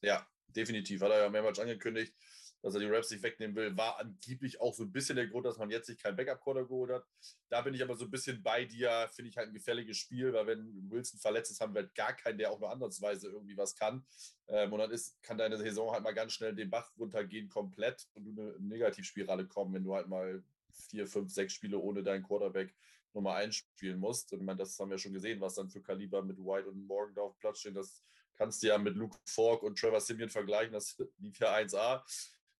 Ja, 0.00 0.26
definitiv. 0.48 1.02
Hat 1.02 1.10
er 1.10 1.22
ja 1.22 1.28
mehrmals 1.28 1.58
angekündigt, 1.58 2.14
dass 2.62 2.74
er 2.74 2.80
die 2.80 2.86
Raps 2.86 3.10
nicht 3.10 3.24
wegnehmen 3.24 3.56
will. 3.56 3.76
War 3.76 3.98
angeblich 3.98 4.60
auch 4.60 4.72
so 4.72 4.84
ein 4.84 4.92
bisschen 4.92 5.16
der 5.16 5.26
Grund, 5.26 5.46
dass 5.46 5.58
man 5.58 5.70
jetzt 5.70 5.88
sich 5.88 6.00
keinen 6.00 6.16
Backup-Quarter 6.16 6.64
geholt 6.64 6.92
hat. 6.92 7.04
Da 7.48 7.62
bin 7.62 7.74
ich 7.74 7.82
aber 7.82 7.96
so 7.96 8.04
ein 8.04 8.10
bisschen 8.10 8.40
bei 8.42 8.64
dir. 8.64 9.08
Finde 9.12 9.30
ich 9.30 9.36
halt 9.36 9.48
ein 9.48 9.54
gefälliges 9.54 9.96
Spiel, 9.96 10.32
weil 10.32 10.46
wenn 10.46 10.90
Wilson 10.90 11.18
verletzt 11.18 11.50
ist, 11.50 11.60
haben 11.60 11.74
wir 11.74 11.82
halt 11.82 11.94
gar 11.96 12.12
keinen, 12.12 12.38
der 12.38 12.52
auch 12.52 12.60
nur 12.60 12.70
ansatzweise 12.70 13.28
irgendwie 13.28 13.56
was 13.56 13.74
kann. 13.74 14.06
Ähm, 14.46 14.72
und 14.72 14.78
dann 14.78 14.92
ist, 14.92 15.20
kann 15.22 15.38
deine 15.38 15.56
Saison 15.56 15.92
halt 15.92 16.04
mal 16.04 16.14
ganz 16.14 16.34
schnell 16.34 16.54
den 16.54 16.70
Bach 16.70 16.92
runtergehen 16.96 17.48
komplett 17.48 18.06
und 18.14 18.24
du 18.24 18.30
eine 18.40 18.54
Negativspirale 18.60 19.46
kommen, 19.48 19.74
wenn 19.74 19.84
du 19.84 19.94
halt 19.94 20.06
mal 20.06 20.44
vier, 20.90 21.06
fünf, 21.06 21.32
sechs 21.32 21.52
Spiele 21.54 21.78
ohne 21.78 22.02
deinen 22.02 22.22
Quarterback 22.22 22.74
Nummer 23.14 23.34
einspielen 23.34 23.98
musst. 23.98 24.32
Und 24.32 24.44
meine, 24.44 24.58
das 24.58 24.78
haben 24.78 24.90
wir 24.90 24.98
schon 24.98 25.12
gesehen, 25.12 25.40
was 25.40 25.54
dann 25.54 25.68
für 25.68 25.82
Kaliber 25.82 26.22
mit 26.22 26.38
White 26.38 26.68
und 26.68 26.86
Morgan 26.86 27.14
da 27.14 27.22
auf 27.22 27.38
Platz 27.38 27.60
stehen. 27.60 27.74
Das 27.74 28.02
kannst 28.34 28.62
du 28.62 28.68
ja 28.68 28.78
mit 28.78 28.96
Luke 28.96 29.18
Falk 29.26 29.62
und 29.62 29.78
Trevor 29.78 30.00
Simeon 30.00 30.30
vergleichen. 30.30 30.72
Das 30.72 30.96
lief 31.18 31.38
ja 31.38 31.54
1A. 31.54 32.02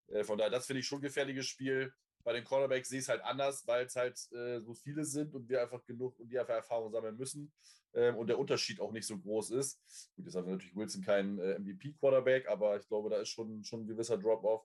Äh, 0.09 0.25
von 0.25 0.39
daher, 0.39 0.51
das 0.51 0.67
finde 0.67 0.81
ich 0.81 0.87
schon 0.87 0.99
ein 0.99 1.03
gefährliches 1.03 1.47
Spiel. 1.47 1.93
Bei 2.25 2.33
den 2.33 2.45
Cornerbacks 2.45 2.89
sehe 2.89 2.99
ich 2.99 3.05
es 3.05 3.09
halt 3.09 3.23
anders, 3.23 3.67
weil 3.67 3.87
es 3.87 3.97
halt 3.97 4.17
äh, 4.33 4.61
so 4.61 4.75
viele 4.75 5.05
sind 5.05 5.35
und 5.35 5.49
wir 5.49 5.61
einfach 5.61 5.85
genug 5.85 6.19
und 6.21 6.29
die 6.29 6.39
einfach 6.39 6.55
Erfahrung 6.55 6.93
sammeln 6.93 7.17
müssen 7.17 7.53
ähm, 7.95 8.17
und 8.17 8.29
der 8.29 8.39
Unterschied 8.39 8.81
auch 8.81 8.93
nicht 8.93 9.07
so 9.07 9.19
groß 9.19 9.51
ist. 9.51 9.81
Gut, 10.15 10.27
jetzt 10.27 10.37
hat 10.37 10.47
natürlich 10.47 10.77
Wilson 10.77 11.03
kein 11.03 11.39
äh, 11.39 11.59
MVP-Quarterback, 11.59 12.49
aber 12.49 12.77
ich 12.77 12.87
glaube, 12.87 13.11
da 13.11 13.17
ist 13.17 13.31
schon, 13.31 13.65
schon 13.65 13.83
ein 13.83 13.87
gewisser 13.87 14.19
Drop-Off. 14.19 14.65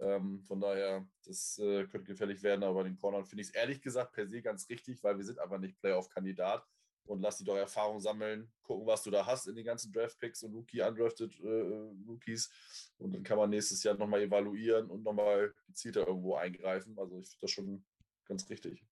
Ähm, 0.00 0.42
von 0.44 0.60
daher, 0.60 1.06
das 1.24 1.58
äh, 1.58 1.86
könnte 1.86 2.06
gefährlich 2.06 2.42
werden, 2.42 2.62
aber 2.62 2.84
den 2.84 2.96
Cornern 2.96 3.24
finde 3.24 3.42
ich 3.42 3.48
es 3.48 3.54
ehrlich 3.54 3.80
gesagt 3.80 4.12
per 4.12 4.26
se 4.28 4.42
ganz 4.42 4.68
richtig, 4.68 5.02
weil 5.02 5.18
wir 5.18 5.24
sind 5.24 5.38
einfach 5.38 5.58
nicht 5.58 5.78
Playoff-Kandidat 5.80 6.64
und 7.04 7.20
lass 7.20 7.38
die 7.38 7.44
doch 7.44 7.56
Erfahrung 7.56 8.00
sammeln, 8.00 8.52
gucken, 8.62 8.86
was 8.86 9.02
du 9.02 9.10
da 9.10 9.26
hast 9.26 9.48
in 9.48 9.56
den 9.56 9.64
ganzen 9.64 9.92
Draft-Picks 9.92 10.42
und 10.44 10.54
Rookie, 10.54 10.82
Undrafted 10.82 11.40
äh, 11.40 11.90
Rookies 12.06 12.50
und 12.98 13.14
dann 13.14 13.22
kann 13.24 13.38
man 13.38 13.50
nächstes 13.50 13.82
Jahr 13.82 13.96
nochmal 13.96 14.22
evaluieren 14.22 14.88
und 14.88 15.02
nochmal 15.02 15.54
gezielter 15.66 16.06
irgendwo 16.06 16.36
eingreifen. 16.36 16.96
Also 16.98 17.18
ich 17.18 17.28
finde 17.28 17.40
das 17.40 17.50
schon 17.50 17.84
ganz 18.26 18.48
richtig. 18.50 18.84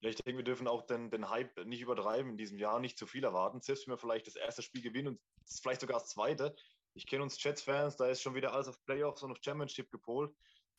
Ja, 0.00 0.08
ich 0.08 0.16
denke, 0.16 0.38
wir 0.38 0.44
dürfen 0.44 0.66
auch 0.66 0.82
den, 0.82 1.10
den 1.10 1.30
Hype 1.30 1.64
nicht 1.64 1.80
übertreiben 1.80 2.32
in 2.32 2.36
diesem 2.36 2.58
Jahr, 2.58 2.80
nicht 2.80 2.98
zu 2.98 3.06
viel 3.06 3.22
erwarten. 3.22 3.60
Selbst 3.60 3.86
wenn 3.86 3.92
wir 3.92 3.98
vielleicht 3.98 4.26
das 4.26 4.36
erste 4.36 4.62
Spiel 4.62 4.82
gewinnen 4.82 5.08
und 5.08 5.20
vielleicht 5.46 5.80
sogar 5.80 6.00
das 6.00 6.08
zweite, 6.08 6.56
ich 6.94 7.06
kenne 7.06 7.22
uns 7.22 7.42
Jets-Fans, 7.42 7.96
da 7.96 8.06
ist 8.06 8.22
schon 8.22 8.34
wieder 8.34 8.52
alles 8.52 8.68
auf 8.68 8.82
Playoffs 8.84 9.22
und 9.22 9.32
auf 9.32 9.38
Championship 9.42 9.90
gepolt. 9.90 10.34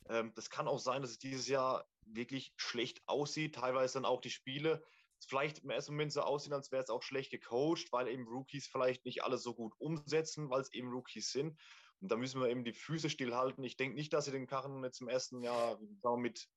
Ähm, 0.10 0.34
das 0.36 0.50
kann 0.50 0.68
auch 0.68 0.80
sein, 0.80 1.02
dass 1.02 1.12
es 1.12 1.20
dieses 1.20 1.48
Jahr 1.48 1.86
wirklich 2.06 2.54
schlecht 2.58 3.02
aussieht, 3.08 3.56
teilweise 3.56 3.96
dann 3.96 4.06
auch 4.06 4.22
die 4.22 4.30
Spiele 4.30 4.84
vielleicht 5.28 5.60
im 5.60 5.70
ersten 5.70 5.94
Moment 5.94 6.12
so 6.12 6.22
aussehen, 6.22 6.54
als 6.54 6.72
wäre 6.72 6.84
es 6.84 6.90
auch 6.90 7.04
schlecht 7.04 7.32
gecoacht, 7.32 7.92
weil 7.92 8.08
eben 8.08 8.28
Rookies 8.28 8.68
vielleicht 8.68 9.06
nicht 9.06 9.24
alles 9.24 9.44
so 9.44 9.54
gut 9.54 9.74
umsetzen, 9.80 10.50
weil 10.50 10.62
es 10.62 10.74
eben 10.74 10.90
Rookies 10.90 11.32
sind. 11.32 11.60
Und 12.02 12.12
da 12.12 12.18
müssen 12.18 12.42
wir 12.42 12.50
eben 12.50 12.66
die 12.66 12.74
Füße 12.74 13.10
stillhalten. 13.10 13.64
Ich 13.64 13.78
denke 13.78 13.96
nicht, 13.96 14.12
dass 14.12 14.26
sie 14.26 14.32
den 14.32 14.48
Karren 14.48 14.84
jetzt 14.84 15.02
im 15.02 15.08
ersten 15.08 15.42
Jahr 15.42 15.80
mit, 16.18 16.50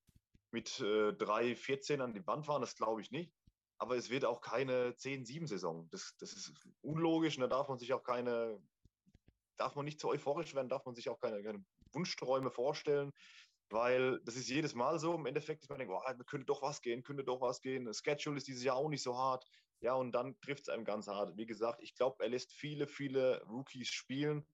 mit 0.51 0.81
äh, 0.81 1.13
3, 1.13 1.55
14 1.55 2.01
an 2.01 2.15
die 2.15 2.27
Wand 2.27 2.47
fahren, 2.47 2.61
das 2.61 2.75
glaube 2.75 3.01
ich 3.01 3.11
nicht. 3.11 3.33
Aber 3.79 3.97
es 3.97 4.11
wird 4.11 4.25
auch 4.25 4.41
keine 4.41 4.93
10-7-Saison. 4.93 5.89
Das, 5.91 6.17
das 6.19 6.33
ist 6.33 6.53
unlogisch 6.81 7.37
und 7.37 7.43
da 7.43 7.47
darf 7.47 7.69
man 7.69 7.79
sich 7.79 7.93
auch 7.93 8.03
keine, 8.03 8.59
darf 9.57 9.75
man 9.75 9.85
nicht 9.85 10.01
zu 10.01 10.09
euphorisch 10.09 10.55
werden, 10.55 10.69
darf 10.69 10.85
man 10.85 10.95
sich 10.95 11.09
auch 11.09 11.21
keine, 11.21 11.43
keine 11.43 11.65
Wunschträume 11.93 12.51
vorstellen, 12.51 13.13
weil 13.71 14.21
das 14.25 14.37
ist 14.37 14.49
jedes 14.49 14.75
Mal 14.75 14.99
so. 14.99 15.15
Im 15.15 15.27
Endeffekt 15.27 15.63
ist 15.63 15.71
man 15.71 15.79
denkt, 15.79 15.93
oh, 15.93 16.25
könnte 16.27 16.47
doch 16.47 16.63
was 16.63 16.81
gehen, 16.83 17.03
könnte 17.03 17.25
doch 17.25 17.41
was 17.41 17.61
gehen. 17.61 17.85
Das 17.85 17.99
Schedule 18.05 18.37
ist 18.37 18.47
dieses 18.47 18.65
Jahr 18.65 18.77
auch 18.77 18.89
nicht 18.89 19.03
so 19.03 19.17
hart. 19.17 19.45
Ja, 19.81 19.95
und 19.95 20.13
dann 20.13 20.39
trifft 20.41 20.63
es 20.63 20.69
einem 20.69 20.85
ganz 20.85 21.07
hart. 21.07 21.37
Wie 21.37 21.47
gesagt, 21.47 21.83
ich 21.83 21.95
glaube, 21.95 22.23
er 22.23 22.31
lässt 22.31 22.53
viele, 22.53 22.87
viele 22.87 23.43
Rookies 23.45 23.89
spielen. 23.89 24.47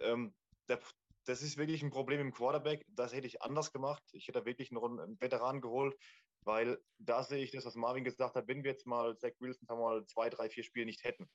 Ähm, 0.00 0.34
der, 0.68 0.80
das 1.24 1.42
ist 1.42 1.56
wirklich 1.56 1.82
ein 1.82 1.90
Problem 1.90 2.20
im 2.20 2.32
Quarterback. 2.32 2.84
Das 2.88 3.12
hätte 3.12 3.26
ich 3.26 3.42
anders 3.42 3.72
gemacht. 3.72 4.02
Ich 4.12 4.26
hätte 4.28 4.44
wirklich 4.44 4.70
noch 4.72 4.84
einen 4.84 5.20
Veteran 5.20 5.60
geholt, 5.60 5.96
weil 6.42 6.78
da 6.98 7.22
sehe 7.22 7.42
ich 7.42 7.50
das, 7.52 7.64
was 7.64 7.74
Marvin 7.74 8.04
gesagt 8.04 8.36
hat. 8.36 8.48
Wenn 8.48 8.64
wir 8.64 8.72
jetzt 8.72 8.86
mal 8.86 9.16
Zach 9.18 9.32
Wilson 9.38 9.66
mal 9.68 10.04
zwei, 10.06 10.30
drei, 10.30 10.48
vier 10.48 10.64
Spiele 10.64 10.86
nicht 10.86 11.04
hätten, 11.04 11.28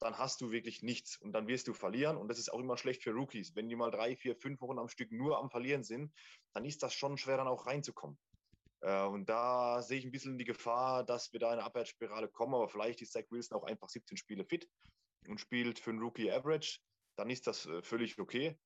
dann 0.00 0.18
hast 0.18 0.40
du 0.40 0.50
wirklich 0.50 0.82
nichts 0.82 1.16
und 1.16 1.32
dann 1.32 1.46
wirst 1.46 1.68
du 1.68 1.74
verlieren. 1.74 2.16
Und 2.16 2.28
das 2.28 2.38
ist 2.38 2.52
auch 2.52 2.60
immer 2.60 2.76
schlecht 2.76 3.02
für 3.02 3.12
Rookies. 3.12 3.54
Wenn 3.54 3.68
die 3.68 3.76
mal 3.76 3.90
drei, 3.90 4.16
vier, 4.16 4.36
fünf 4.36 4.60
Wochen 4.60 4.78
am 4.78 4.88
Stück 4.88 5.12
nur 5.12 5.38
am 5.38 5.50
Verlieren 5.50 5.82
sind, 5.82 6.12
dann 6.52 6.64
ist 6.64 6.82
das 6.82 6.94
schon 6.94 7.16
schwer, 7.16 7.36
dann 7.36 7.48
auch 7.48 7.66
reinzukommen. 7.66 8.18
Äh, 8.80 9.04
und 9.04 9.28
da 9.28 9.82
sehe 9.82 9.98
ich 9.98 10.04
ein 10.04 10.12
bisschen 10.12 10.38
die 10.38 10.44
Gefahr, 10.44 11.04
dass 11.04 11.32
wir 11.32 11.40
da 11.40 11.48
in 11.48 11.54
eine 11.54 11.64
Abwärtsspirale 11.64 12.28
kommen. 12.28 12.54
Aber 12.54 12.68
vielleicht 12.68 13.00
ist 13.02 13.12
Zach 13.12 13.24
Wilson 13.30 13.56
auch 13.58 13.64
einfach 13.64 13.88
17 13.88 14.16
Spiele 14.16 14.44
fit 14.44 14.68
und 15.28 15.40
spielt 15.40 15.78
für 15.78 15.90
einen 15.90 16.00
Rookie 16.00 16.30
Average. 16.30 16.80
Dann 17.16 17.30
ist 17.30 17.46
das 17.46 17.66
äh, 17.66 17.82
völlig 17.82 18.18
okay. 18.18 18.58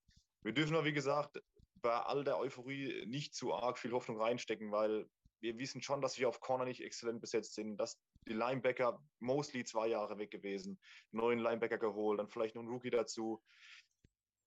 Wir 0.43 0.53
dürfen 0.53 0.75
aber, 0.75 0.87
wie 0.87 0.93
gesagt, 0.93 1.41
bei 1.83 1.95
all 1.95 2.25
der 2.25 2.39
Euphorie 2.39 3.07
nicht 3.07 3.35
zu 3.35 3.55
arg 3.55 3.79
viel 3.79 3.93
Hoffnung 3.93 4.21
reinstecken, 4.21 4.73
weil 4.73 5.09
wir 5.41 5.57
wissen 5.59 5.83
schon, 5.83 6.01
dass 6.01 6.19
wir 6.19 6.29
auf 6.29 6.41
Corner 6.41 6.65
nicht 6.65 6.83
exzellent 6.83 7.21
besetzt 7.21 7.55
sind, 7.55 7.77
dass 7.77 7.99
die 8.29 8.35
Linebacker 8.35 9.03
mostly 9.21 9.65
zwei 9.65 9.89
Jahre 9.89 10.19
weg 10.19 10.31
gewesen, 10.31 10.79
neuen 11.11 11.39
Linebacker 11.39 11.79
geholt, 11.79 12.21
dann 12.21 12.29
vielleicht 12.29 12.55
noch 12.55 12.63
ein 12.63 12.69
Rookie 12.69 12.91
dazu. 12.91 13.43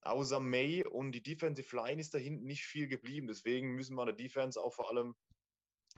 Außer 0.03 0.39
May 0.39 0.83
und 0.83 1.11
die 1.11 1.21
Defensive 1.21 1.75
Line 1.75 2.01
ist 2.01 2.13
da 2.13 2.17
hinten 2.17 2.45
nicht 2.45 2.63
viel 2.63 2.87
geblieben. 2.87 3.27
Deswegen 3.27 3.75
müssen 3.75 3.95
wir 3.95 4.01
in 4.01 4.07
der 4.07 4.15
Defense 4.15 4.59
auch 4.59 4.73
vor 4.73 4.89
allem 4.89 5.15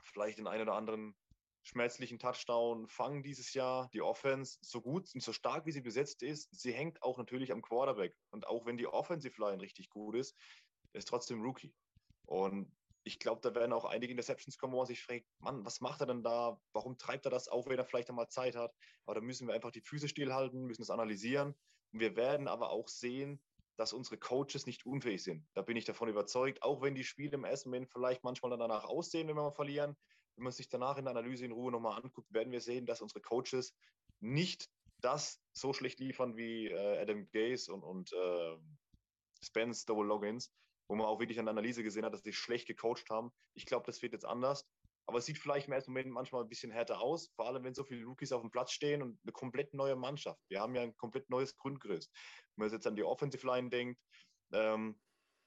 vielleicht 0.02 0.38
den 0.38 0.46
einen 0.46 0.62
oder 0.62 0.74
anderen 0.74 1.14
schmerzlichen 1.62 2.18
Touchdown 2.18 2.86
fangen 2.88 3.22
dieses 3.22 3.54
Jahr. 3.54 3.88
Die 3.94 4.02
Offense, 4.02 4.58
so 4.60 4.82
gut 4.82 5.08
und 5.14 5.22
so 5.22 5.32
stark 5.32 5.64
wie 5.64 5.72
sie 5.72 5.80
besetzt 5.80 6.22
ist, 6.22 6.48
sie 6.52 6.72
hängt 6.72 7.02
auch 7.02 7.16
natürlich 7.16 7.52
am 7.52 7.62
Quarterback. 7.62 8.14
Und 8.30 8.46
auch 8.46 8.66
wenn 8.66 8.76
die 8.76 8.86
Offensive 8.86 9.40
Line 9.40 9.62
richtig 9.62 9.88
gut 9.88 10.14
ist, 10.14 10.36
ist 10.92 11.08
trotzdem 11.08 11.40
Rookie. 11.40 11.74
Und 12.26 12.70
ich 13.04 13.18
glaube, 13.18 13.40
da 13.42 13.54
werden 13.54 13.72
auch 13.72 13.84
einige 13.84 14.12
Interceptions 14.12 14.56
kommen, 14.56 14.72
wo 14.72 14.78
man 14.78 14.86
sich 14.86 15.02
fragt, 15.02 15.26
Mann, 15.38 15.64
was 15.64 15.80
macht 15.80 16.00
er 16.00 16.06
denn 16.06 16.22
da? 16.22 16.58
Warum 16.72 16.96
treibt 16.96 17.26
er 17.26 17.30
das 17.30 17.48
auch, 17.48 17.68
wenn 17.68 17.78
er 17.78 17.84
vielleicht 17.84 18.08
einmal 18.08 18.28
Zeit 18.28 18.56
hat? 18.56 18.74
Aber 19.04 19.14
da 19.14 19.20
müssen 19.20 19.46
wir 19.46 19.54
einfach 19.54 19.70
die 19.70 19.82
Füße 19.82 20.08
stillhalten, 20.08 20.64
müssen 20.64 20.82
es 20.82 20.90
analysieren. 20.90 21.54
Und 21.92 22.00
wir 22.00 22.16
werden 22.16 22.48
aber 22.48 22.70
auch 22.70 22.88
sehen, 22.88 23.40
dass 23.76 23.92
unsere 23.92 24.16
Coaches 24.16 24.66
nicht 24.66 24.86
unfähig 24.86 25.22
sind. 25.22 25.46
Da 25.52 25.62
bin 25.62 25.76
ich 25.76 25.84
davon 25.84 26.08
überzeugt, 26.08 26.62
auch 26.62 26.80
wenn 26.80 26.94
die 26.94 27.04
Spiele 27.04 27.34
im 27.34 27.42
Moment 27.42 27.90
vielleicht 27.90 28.24
manchmal 28.24 28.56
danach 28.56 28.84
aussehen, 28.84 29.28
wenn 29.28 29.36
wir 29.36 29.42
mal 29.42 29.50
verlieren. 29.50 29.96
Wenn 30.36 30.44
man 30.44 30.52
sich 30.52 30.68
danach 30.68 30.96
in 30.96 31.04
der 31.04 31.12
Analyse 31.12 31.44
in 31.44 31.52
Ruhe 31.52 31.70
nochmal 31.70 32.00
anguckt, 32.00 32.32
werden 32.32 32.52
wir 32.52 32.60
sehen, 32.60 32.86
dass 32.86 33.02
unsere 33.02 33.20
Coaches 33.20 33.74
nicht 34.20 34.68
das 35.00 35.40
so 35.52 35.72
schlecht 35.72 36.00
liefern 36.00 36.36
wie 36.36 36.68
äh, 36.68 36.98
Adam 36.98 37.28
Gaze 37.30 37.72
und, 37.72 37.82
und 37.82 38.12
äh, 38.12 38.56
Spence 39.42 39.84
Double 39.84 40.06
Logins, 40.06 40.50
wo 40.88 40.94
man 40.94 41.06
auch 41.06 41.20
wirklich 41.20 41.38
an 41.38 41.46
der 41.46 41.52
Analyse 41.52 41.82
gesehen 41.82 42.04
hat, 42.04 42.12
dass 42.12 42.22
sie 42.22 42.32
schlecht 42.32 42.66
gecoacht 42.66 43.08
haben. 43.10 43.30
Ich 43.54 43.66
glaube, 43.66 43.86
das 43.86 44.02
wird 44.02 44.12
jetzt 44.12 44.24
anders. 44.24 44.66
Aber 45.06 45.18
es 45.18 45.26
sieht 45.26 45.38
vielleicht 45.38 45.66
im 45.66 45.74
ersten 45.74 45.90
Moment 45.90 46.10
manchmal 46.10 46.42
ein 46.42 46.48
bisschen 46.48 46.70
härter 46.70 47.00
aus, 47.00 47.30
vor 47.36 47.46
allem 47.46 47.62
wenn 47.64 47.74
so 47.74 47.84
viele 47.84 48.04
Rookies 48.06 48.32
auf 48.32 48.40
dem 48.40 48.50
Platz 48.50 48.72
stehen 48.72 49.02
und 49.02 49.18
eine 49.22 49.32
komplett 49.32 49.74
neue 49.74 49.96
Mannschaft. 49.96 50.40
Wir 50.48 50.60
haben 50.60 50.74
ja 50.74 50.82
ein 50.82 50.96
komplett 50.96 51.28
neues 51.28 51.56
Grundgerüst. 51.56 52.10
Wenn 52.56 52.66
man 52.66 52.72
jetzt 52.72 52.86
an 52.86 52.96
die 52.96 53.04
Offensive 53.04 53.46
Line 53.46 53.68
denkt, 53.68 54.00
ähm, 54.52 54.98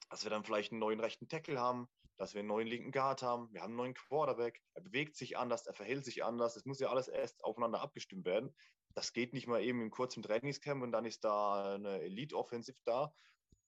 dass 0.09 0.23
wir 0.23 0.29
dann 0.29 0.43
vielleicht 0.43 0.71
einen 0.71 0.79
neuen 0.79 0.99
rechten 0.99 1.27
Tackle 1.27 1.59
haben, 1.59 1.87
dass 2.17 2.33
wir 2.33 2.39
einen 2.39 2.47
neuen 2.47 2.67
linken 2.67 2.91
Guard 2.91 3.21
haben, 3.23 3.51
wir 3.51 3.61
haben 3.61 3.71
einen 3.71 3.77
neuen 3.77 3.93
Quarterback, 3.93 4.61
er 4.73 4.81
bewegt 4.81 5.15
sich 5.15 5.37
anders, 5.37 5.65
er 5.65 5.73
verhält 5.73 6.05
sich 6.05 6.23
anders, 6.23 6.53
das 6.53 6.65
muss 6.65 6.79
ja 6.79 6.89
alles 6.89 7.07
erst 7.07 7.43
aufeinander 7.43 7.81
abgestimmt 7.81 8.25
werden. 8.25 8.55
Das 8.95 9.13
geht 9.13 9.33
nicht 9.33 9.47
mal 9.47 9.61
eben 9.61 9.81
im 9.81 9.91
kurzen 9.91 10.23
Trainingscamp 10.23 10.81
und 10.81 10.91
dann 10.91 11.05
ist 11.05 11.23
da 11.23 11.75
eine 11.75 12.01
Elite-Offensive 12.01 12.77
da. 12.85 13.13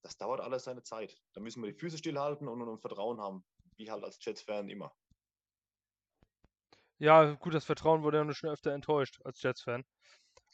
Das 0.01 0.17
dauert 0.17 0.39
alles 0.39 0.63
seine 0.63 0.83
Zeit. 0.83 1.21
Da 1.33 1.41
müssen 1.41 1.61
wir 1.61 1.71
die 1.71 1.77
Füße 1.77 1.97
stillhalten 1.97 2.47
und, 2.47 2.61
und, 2.61 2.69
und 2.69 2.81
Vertrauen 2.81 3.19
haben, 3.19 3.43
wie 3.75 3.91
halt 3.91 4.03
als 4.03 4.23
Jets-Fan 4.23 4.69
immer. 4.69 4.93
Ja, 6.97 7.33
gut, 7.35 7.53
das 7.53 7.65
Vertrauen 7.65 8.03
wurde 8.03 8.17
ja 8.17 8.33
schon 8.33 8.49
öfter 8.49 8.73
enttäuscht 8.73 9.19
als 9.23 9.41
Jets-Fan. 9.41 9.85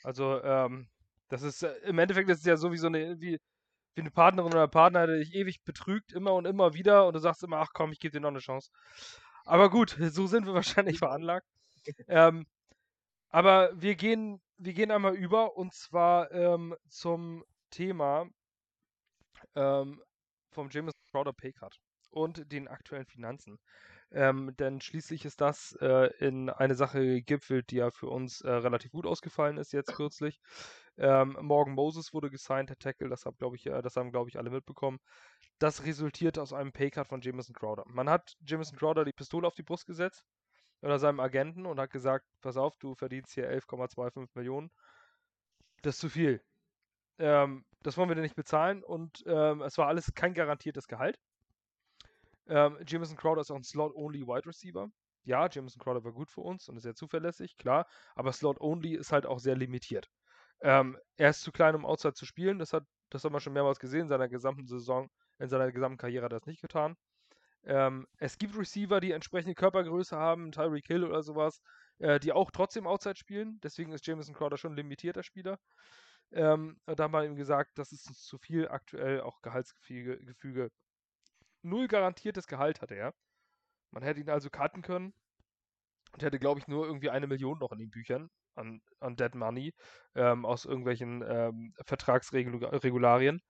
Also, 0.03 0.41
ähm, 0.43 0.89
das 1.29 1.41
ist 1.41 1.63
äh, 1.63 1.73
im 1.83 1.97
Endeffekt 1.99 2.29
ist 2.29 2.39
es 2.39 2.45
ja 2.45 2.57
so 2.57 2.71
wie 2.71 2.85
eine, 2.85 3.19
wie, 3.19 3.39
wie 3.95 4.01
eine 4.01 4.11
Partnerin 4.11 4.53
oder 4.53 4.67
Partner, 4.67 5.07
der 5.07 5.17
dich 5.17 5.33
ewig 5.33 5.63
betrügt, 5.63 6.13
immer 6.13 6.33
und 6.33 6.45
immer 6.45 6.73
wieder, 6.73 7.07
und 7.07 7.13
du 7.13 7.19
sagst 7.19 7.43
immer, 7.43 7.57
ach 7.57 7.71
komm, 7.73 7.91
ich 7.91 7.99
gebe 7.99 8.11
dir 8.11 8.21
noch 8.21 8.29
eine 8.29 8.39
Chance. 8.39 8.69
Aber 9.45 9.69
gut, 9.69 9.97
so 9.99 10.27
sind 10.27 10.45
wir 10.45 10.53
wahrscheinlich 10.55 10.99
veranlagt. 10.99 11.47
Ähm, 12.07 12.45
aber 13.29 13.71
wir 13.79 13.95
gehen, 13.95 14.41
wir 14.57 14.73
gehen 14.73 14.91
einmal 14.91 15.15
über 15.15 15.57
und 15.57 15.73
zwar 15.73 16.31
ähm, 16.31 16.75
zum 16.89 17.43
Thema 17.69 18.27
ähm, 19.55 20.01
vom 20.51 20.69
James 20.69 20.93
Crowder 21.11 21.33
Paycard 21.33 21.77
und 22.11 22.51
den 22.51 22.67
aktuellen 22.67 23.05
Finanzen. 23.05 23.59
Ähm, 24.11 24.55
denn 24.57 24.79
schließlich 24.79 25.25
ist 25.25 25.41
das 25.41 25.77
äh, 25.81 26.09
in 26.19 26.49
eine 26.49 26.75
Sache 26.75 26.99
gegipfelt, 27.05 27.71
die 27.71 27.77
ja 27.77 27.91
für 27.91 28.07
uns 28.07 28.41
äh, 28.41 28.49
relativ 28.49 28.91
gut 28.91 29.05
ausgefallen 29.05 29.57
ist 29.57 29.73
jetzt 29.73 29.93
kürzlich. 29.95 30.39
Ähm, 30.97 31.37
Morgan 31.41 31.73
Moses 31.73 32.13
wurde 32.13 32.29
gesigned, 32.29 32.69
der 32.69 32.77
Tackle, 32.77 33.09
das, 33.09 33.25
hab, 33.25 33.35
ich, 33.53 33.65
äh, 33.65 33.81
das 33.81 33.97
haben, 33.97 34.11
glaube 34.11 34.29
ich, 34.29 34.37
alle 34.37 34.49
mitbekommen. 34.49 34.99
Das 35.59 35.85
resultiert 35.85 36.37
aus 36.37 36.53
einem 36.53 36.71
Paycard 36.71 37.07
von 37.07 37.21
Jameson 37.21 37.53
Crowder. 37.53 37.83
Man 37.87 38.09
hat 38.09 38.35
Jameson 38.45 38.77
Crowder 38.77 39.03
die 39.03 39.13
Pistole 39.13 39.47
auf 39.47 39.55
die 39.55 39.63
Brust 39.63 39.85
gesetzt 39.85 40.25
oder 40.81 40.99
seinem 40.99 41.19
Agenten 41.19 41.65
und 41.65 41.79
hat 41.79 41.91
gesagt, 41.91 42.25
pass 42.41 42.55
auf, 42.55 42.77
du 42.77 42.95
verdienst 42.95 43.33
hier 43.33 43.49
11,25 43.49 44.29
Millionen. 44.35 44.71
Das 45.81 45.95
ist 45.95 46.01
zu 46.01 46.09
viel. 46.09 46.41
Ähm, 47.17 47.65
das 47.85 47.97
wollen 47.97 48.09
wir 48.09 48.15
dir 48.15 48.21
nicht 48.21 48.35
bezahlen 48.35 48.83
und 48.83 49.23
ähm, 49.27 49.61
es 49.61 49.77
war 49.77 49.87
alles 49.87 50.13
kein 50.15 50.33
garantiertes 50.33 50.87
Gehalt. 50.87 51.19
Ähm, 52.47 52.77
Jameson 52.87 53.17
Crowder 53.17 53.41
ist 53.41 53.51
auch 53.51 53.55
ein 53.55 53.63
Slot-Only 53.63 54.27
Wide 54.27 54.45
Receiver. 54.47 54.89
Ja, 55.23 55.47
Jameson 55.49 55.81
Crowder 55.81 56.03
war 56.03 56.11
gut 56.11 56.31
für 56.31 56.41
uns 56.41 56.67
und 56.67 56.77
ist 56.77 56.83
sehr 56.83 56.95
zuverlässig, 56.95 57.57
klar, 57.57 57.87
aber 58.15 58.31
Slot-Only 58.31 58.95
ist 58.95 59.11
halt 59.11 59.25
auch 59.25 59.39
sehr 59.39 59.55
limitiert. 59.55 60.09
Ähm, 60.61 60.97
er 61.17 61.29
ist 61.29 61.41
zu 61.41 61.51
klein, 61.51 61.75
um 61.75 61.85
Outside 61.85 62.13
zu 62.13 62.25
spielen. 62.25 62.59
Das 62.59 62.73
hat, 62.73 62.83
das 63.09 63.23
haben 63.23 63.33
wir 63.33 63.39
schon 63.39 63.53
mehrmals 63.53 63.79
gesehen 63.79 64.01
in 64.01 64.07
seiner 64.07 64.29
gesamten 64.29 64.65
Saison, 64.65 65.09
in 65.39 65.49
seiner 65.49 65.71
gesamten 65.71 65.97
Karriere 65.97 66.25
hat 66.25 66.33
er 66.33 66.39
das 66.39 66.47
nicht 66.47 66.61
getan. 66.61 66.95
Ähm, 67.65 68.07
es 68.17 68.37
gibt 68.37 68.57
Receiver, 68.57 68.99
die 68.99 69.11
entsprechende 69.11 69.55
Körpergröße 69.55 70.15
haben, 70.15 70.51
Tyreek 70.51 70.85
Hill 70.87 71.03
oder 71.03 71.23
sowas, 71.23 71.61
äh, 71.99 72.19
die 72.19 72.31
auch 72.31 72.51
trotzdem 72.51 72.87
Outside 72.87 73.17
spielen. 73.17 73.59
Deswegen 73.63 73.91
ist 73.91 74.05
Jameson 74.05 74.35
Crowder 74.35 74.57
schon 74.57 74.73
ein 74.73 74.77
limitierter 74.77 75.23
Spieler. 75.23 75.59
Ähm, 76.31 76.79
da 76.85 77.03
haben 77.03 77.13
wir 77.13 77.25
ihm 77.25 77.35
gesagt, 77.35 77.77
das 77.77 77.91
ist 77.91 78.05
zu 78.25 78.37
viel 78.37 78.67
aktuell, 78.67 79.21
auch 79.21 79.41
Gehaltsgefüge. 79.41 80.19
Gefüge. 80.25 80.71
Null 81.61 81.87
garantiertes 81.87 82.47
Gehalt 82.47 82.81
hatte 82.81 82.95
er. 82.95 83.13
Man 83.91 84.03
hätte 84.03 84.19
ihn 84.19 84.29
also 84.29 84.49
cutten 84.49 84.81
können 84.81 85.13
und 86.13 86.23
hätte, 86.23 86.39
glaube 86.39 86.59
ich, 86.59 86.67
nur 86.67 86.85
irgendwie 86.85 87.09
eine 87.09 87.27
Million 87.27 87.59
noch 87.59 87.71
in 87.71 87.79
den 87.79 87.89
Büchern 87.89 88.29
an, 88.55 88.81
an 88.99 89.15
Dead 89.15 89.33
Money 89.35 89.73
ähm, 90.15 90.45
aus 90.45 90.65
irgendwelchen 90.65 91.23
ähm, 91.27 91.73
Vertragsregularien. 91.85 93.41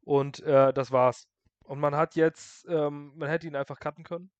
Und 0.00 0.40
äh, 0.40 0.72
das 0.72 0.92
war's. 0.92 1.28
Und 1.64 1.80
man 1.80 1.96
hat 1.96 2.14
jetzt, 2.14 2.66
ähm, 2.68 3.12
man 3.16 3.28
hätte 3.28 3.46
ihn 3.46 3.56
einfach 3.56 3.78
cutten 3.80 4.04
können. 4.04 4.30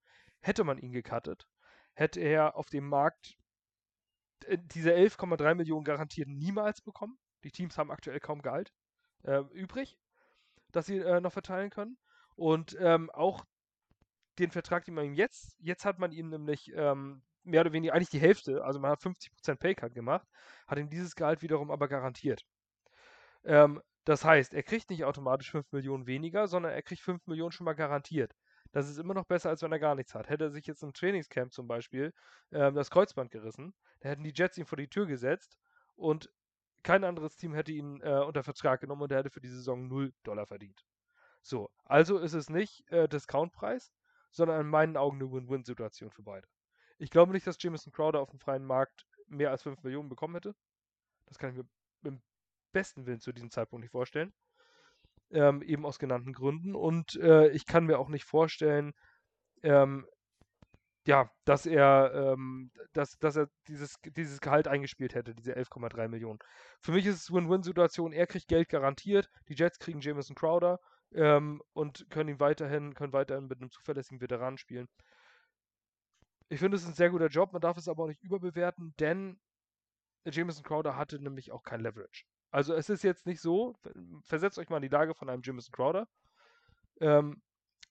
Hätte 0.41 0.65
man 0.65 0.79
ihn 0.79 0.93
gecuttet, 0.93 1.47
hätte 1.95 2.21
er 2.21 2.57
auf 2.57 2.67
dem 2.67 2.87
Markt 2.89 3.37
äh, 4.47 4.59
diese 4.61 4.93
11,3 4.93 5.55
Millionen 5.55 5.85
garantiert 5.85 6.29
niemals 6.29 6.83
bekommen. 6.83 7.19
Die 7.45 7.51
Teams 7.51 7.79
haben 7.79 7.91
aktuell 7.91 8.21
kaum 8.21 8.43
Gehalt 8.43 8.73
äh, 9.23 9.41
übrig, 9.53 9.99
dass 10.73 10.87
sie 10.87 10.99
äh, 10.99 11.21
noch 11.21 11.33
verteilen 11.33 11.71
können. 11.71 11.99
Und 12.37 12.77
ähm, 12.81 13.11
auch 13.11 13.45
den 14.39 14.51
Vertrag, 14.51 14.85
den 14.85 14.95
man 14.95 15.05
ihm 15.05 15.15
jetzt, 15.15 15.57
jetzt 15.61 15.85
hat 15.85 15.99
man 15.99 16.11
ihm 16.11 16.29
nämlich 16.29 16.73
ähm, 16.75 17.23
mehr 17.45 17.61
oder 17.61 17.73
weniger 17.73 17.95
eigentlich 17.95 18.11
die 18.11 18.21
Hälfte, 18.21 18.65
also 18.65 18.81
man 18.81 18.91
hat 18.91 19.01
50% 19.01 19.57
Paycard 19.57 19.95
gemacht, 19.95 20.27
hat 20.67 20.79
ihm 20.79 20.89
dieses 20.89 21.15
Gehalt 21.15 21.43
wiederum 21.43 21.71
aber 21.71 21.89
garantiert. 21.89 22.45
Ähm, 23.45 23.81
das 24.05 24.25
heißt, 24.25 24.55
er 24.55 24.63
kriegt 24.63 24.91
nicht 24.91 25.05
automatisch 25.05 25.51
5 25.51 25.71
Millionen 25.73 26.07
weniger, 26.07 26.49
sondern 26.49 26.73
er 26.73 26.83
kriegt 26.83 27.03
5 27.03 27.27
Millionen 27.27 27.53
schon 27.53 27.65
mal 27.65 27.75
garantiert. 27.75 28.35
Das 28.73 28.89
ist 28.89 28.99
immer 28.99 29.15
noch 29.15 29.25
besser, 29.25 29.51
als 29.51 29.63
wenn 29.63 29.73
er 29.73 29.79
gar 29.79 29.95
nichts 29.95 30.15
hat. 30.15 30.29
Hätte 30.29 30.45
er 30.45 30.51
sich 30.51 30.67
jetzt 30.67 30.83
im 30.83 30.93
Trainingscamp 30.93 31.53
zum 31.53 31.69
Beispiel 31.69 32.13
ähm, 32.51 32.75
das 32.75 32.91
Kreuzband 32.91 33.31
gerissen, 33.31 33.73
dann 34.01 34.11
hätten 34.11 34.25
die 34.25 34.33
Jets 34.35 34.59
ihn 34.59 34.67
vor 34.67 34.79
die 34.79 34.89
Tür 34.89 35.07
gesetzt 35.07 35.59
und 35.95 36.31
kein 36.85 37.03
anderes 37.03 37.37
Team 37.37 37.55
hätte 37.55 37.73
ihn 37.73 38.01
äh, 38.03 38.23
unter 38.25 38.45
Vertrag 38.45 38.81
genommen 38.81 39.03
und 39.03 39.11
er 39.11 39.19
hätte 39.19 39.31
für 39.31 39.41
die 39.41 39.49
Saison 39.49 39.89
0 39.89 40.13
Dollar 40.23 40.47
verdient. 40.47 40.85
So, 41.43 41.71
also 41.85 42.19
ist 42.19 42.35
es 42.35 42.49
nicht 42.49 42.89
äh, 42.91 43.09
Discountpreis, 43.09 43.93
sondern 44.31 44.61
in 44.61 44.69
meinen 44.69 44.97
Augen 44.97 45.17
eine 45.17 45.31
Win-Win-Situation 45.33 46.11
für 46.11 46.23
beide. 46.23 46.47
Ich 46.99 47.11
glaube 47.11 47.33
nicht, 47.33 47.47
dass 47.47 47.61
Jameson 47.61 47.93
Crowder 47.93 48.21
auf 48.21 48.31
dem 48.31 48.39
freien 48.39 48.65
Markt 48.65 49.07
mehr 49.27 49.51
als 49.51 49.63
5 49.63 49.83
Millionen 49.83 50.09
bekommen 50.09 50.35
hätte. 50.35 50.55
Das 51.27 51.39
kann 51.39 51.51
ich 51.51 51.57
mir 51.57 51.67
im 52.09 52.23
besten 52.73 53.07
Willen 53.07 53.21
zu 53.21 53.33
diesem 53.33 53.51
Zeitpunkt 53.51 53.83
nicht 53.83 53.91
vorstellen. 53.91 54.33
Ähm, 55.31 55.63
eben 55.63 55.87
aus 55.87 55.99
genannten 55.99 56.33
Gründen. 56.33 56.75
Und 56.75 57.17
äh, 57.17 57.49
ich 57.49 57.67
kann 57.67 57.87
mir 57.87 57.99
auch 57.99 58.09
nicht 58.09 58.25
vorstellen, 58.25 58.95
ähm, 59.63 60.07
ja, 61.07 61.31
dass 61.45 61.67
er, 61.67 62.13
ähm, 62.15 62.71
dass, 62.93 63.19
dass 63.19 63.37
er 63.37 63.51
dieses, 63.69 63.97
dieses 64.17 64.41
Gehalt 64.41 64.69
eingespielt 64.69 65.15
hätte, 65.15 65.35
diese 65.35 65.57
11,3 65.57 66.09
Millionen. 66.09 66.39
Für 66.81 66.93
mich 66.93 67.07
ist 67.07 67.17
es 67.17 67.33
Win-Win-Situation. 67.33 68.13
Er 68.13 68.27
kriegt 68.27 68.49
Geld 68.49 68.69
garantiert, 68.69 69.31
die 69.49 69.55
Jets 69.55 69.79
kriegen 69.79 70.01
Jameson 70.01 70.35
Crowder 70.35 70.81
ähm, 71.13 71.63
und 71.75 72.07
können 72.11 72.31
ihn 72.31 72.41
weiterhin, 72.41 72.95
können 72.95 73.13
weiterhin 73.13 73.49
mit 73.49 73.61
einem 73.61 73.71
zuverlässigen 73.71 74.21
Veteranen 74.21 74.59
spielen. 74.59 74.89
Ich 76.49 76.61
finde, 76.61 76.77
es 76.77 76.83
ist 76.83 76.89
ein 76.89 76.95
sehr 76.95 77.11
guter 77.11 77.29
Job, 77.29 77.53
man 77.53 77.63
darf 77.63 77.77
es 77.77 77.89
aber 77.89 78.05
auch 78.05 78.09
nicht 78.09 78.23
überbewerten, 78.23 78.95
denn 78.99 79.39
Jameson 80.25 80.65
Crowder 80.65 80.97
hatte 80.97 81.23
nämlich 81.23 81.53
auch 81.53 81.63
kein 81.63 81.81
Leverage. 81.81 82.25
Also 82.51 82.75
es 82.75 82.89
ist 82.89 83.03
jetzt 83.03 83.27
nicht 83.27 83.41
so, 83.41 83.75
versetzt 84.23 84.59
euch 84.59 84.69
mal 84.69 84.77
in 84.77 84.83
die 84.83 84.89
Lage 84.89 85.15
von 85.15 85.29
einem 85.29 85.43
Jameson 85.43 85.73
Crowder. 85.73 86.09
Ähm, 87.01 87.43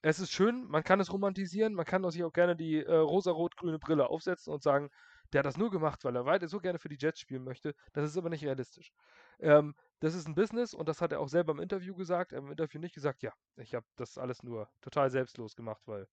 es 0.04 0.20
ist 0.20 0.34
schön, 0.34 0.68
man 0.68 0.84
kann 0.84 1.00
es 1.00 1.14
romantisieren, 1.14 1.74
man 1.74 1.86
kann 1.86 2.10
sich 2.12 2.24
auch 2.26 2.34
gerne 2.34 2.58
die 2.58 2.84
äh, 2.84 2.94
rosa-rot-grüne 2.94 3.80
Brille 3.80 4.10
aufsetzen 4.10 4.54
und 4.54 4.62
sagen, 4.62 4.90
der 5.32 5.40
hat 5.40 5.46
das 5.46 5.58
nur 5.58 5.72
gemacht, 5.72 6.04
weil 6.04 6.16
er 6.16 6.26
weiter 6.26 6.48
so 6.50 6.60
gerne 6.60 6.78
für 6.78 6.90
die 6.90 6.98
Jets 7.00 7.22
spielen 7.22 7.44
möchte. 7.46 7.74
Das 7.94 8.06
ist 8.06 8.18
aber 8.18 8.30
nicht 8.30 8.44
realistisch. 8.44 8.92
Ähm, 9.40 9.76
das 10.02 10.14
ist 10.14 10.28
ein 10.28 10.36
Business 10.36 10.74
und 10.74 10.90
das 10.90 11.02
hat 11.02 11.14
er 11.14 11.22
auch 11.22 11.30
selber 11.30 11.54
im 11.54 11.62
Interview 11.62 11.96
gesagt. 11.96 12.34
Er 12.34 12.40
hat 12.40 12.44
im 12.44 12.52
Interview 12.52 12.80
nicht 12.82 12.94
gesagt, 12.94 13.24
ja, 13.24 13.34
ich 13.56 13.74
habe 13.76 13.86
das 13.96 14.18
alles 14.18 14.44
nur 14.44 14.70
total 14.82 15.10
selbstlos 15.10 15.56
gemacht, 15.56 15.82
weil 15.86 16.06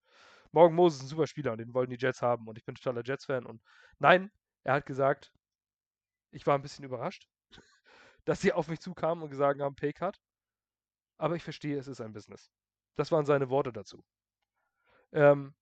Morgan 0.53 0.76
Moses 0.76 1.00
ist 1.00 1.07
ein 1.07 1.09
super 1.09 1.26
Spieler 1.26 1.53
und 1.53 1.59
den 1.59 1.74
wollen 1.74 1.90
die 1.90 1.98
Jets 1.98 2.22
haben 2.22 2.46
und 2.46 2.59
ich 2.59 2.64
bin 2.64 2.76
totaler 2.76 3.03
Jets-Fan. 3.05 3.44
Und 3.44 3.61
nein, 3.98 4.31
er 4.62 4.74
hat 4.74 4.87
gesagt, 4.87 5.33
ich 6.31 6.46
war 6.46 6.55
ein 6.55 6.62
bisschen 6.62 6.85
überrascht, 6.85 7.29
dass 8.24 8.40
sie 8.40 8.53
auf 8.53 8.68
mich 8.68 8.79
zukamen 8.81 9.24
und 9.24 9.31
gesagt 9.31 9.61
haben, 9.61 9.74
Paycard. 9.74 10.20
Aber 11.18 11.35
ich 11.35 11.42
verstehe, 11.42 11.76
es 11.76 11.88
ist 11.88 12.00
ein 12.00 12.12
Business. 12.12 12.53
Das 13.00 13.10
waren 13.12 13.24
seine 13.24 13.48
Worte 13.48 13.72
dazu. 13.72 14.04
Ähm, 15.12 15.54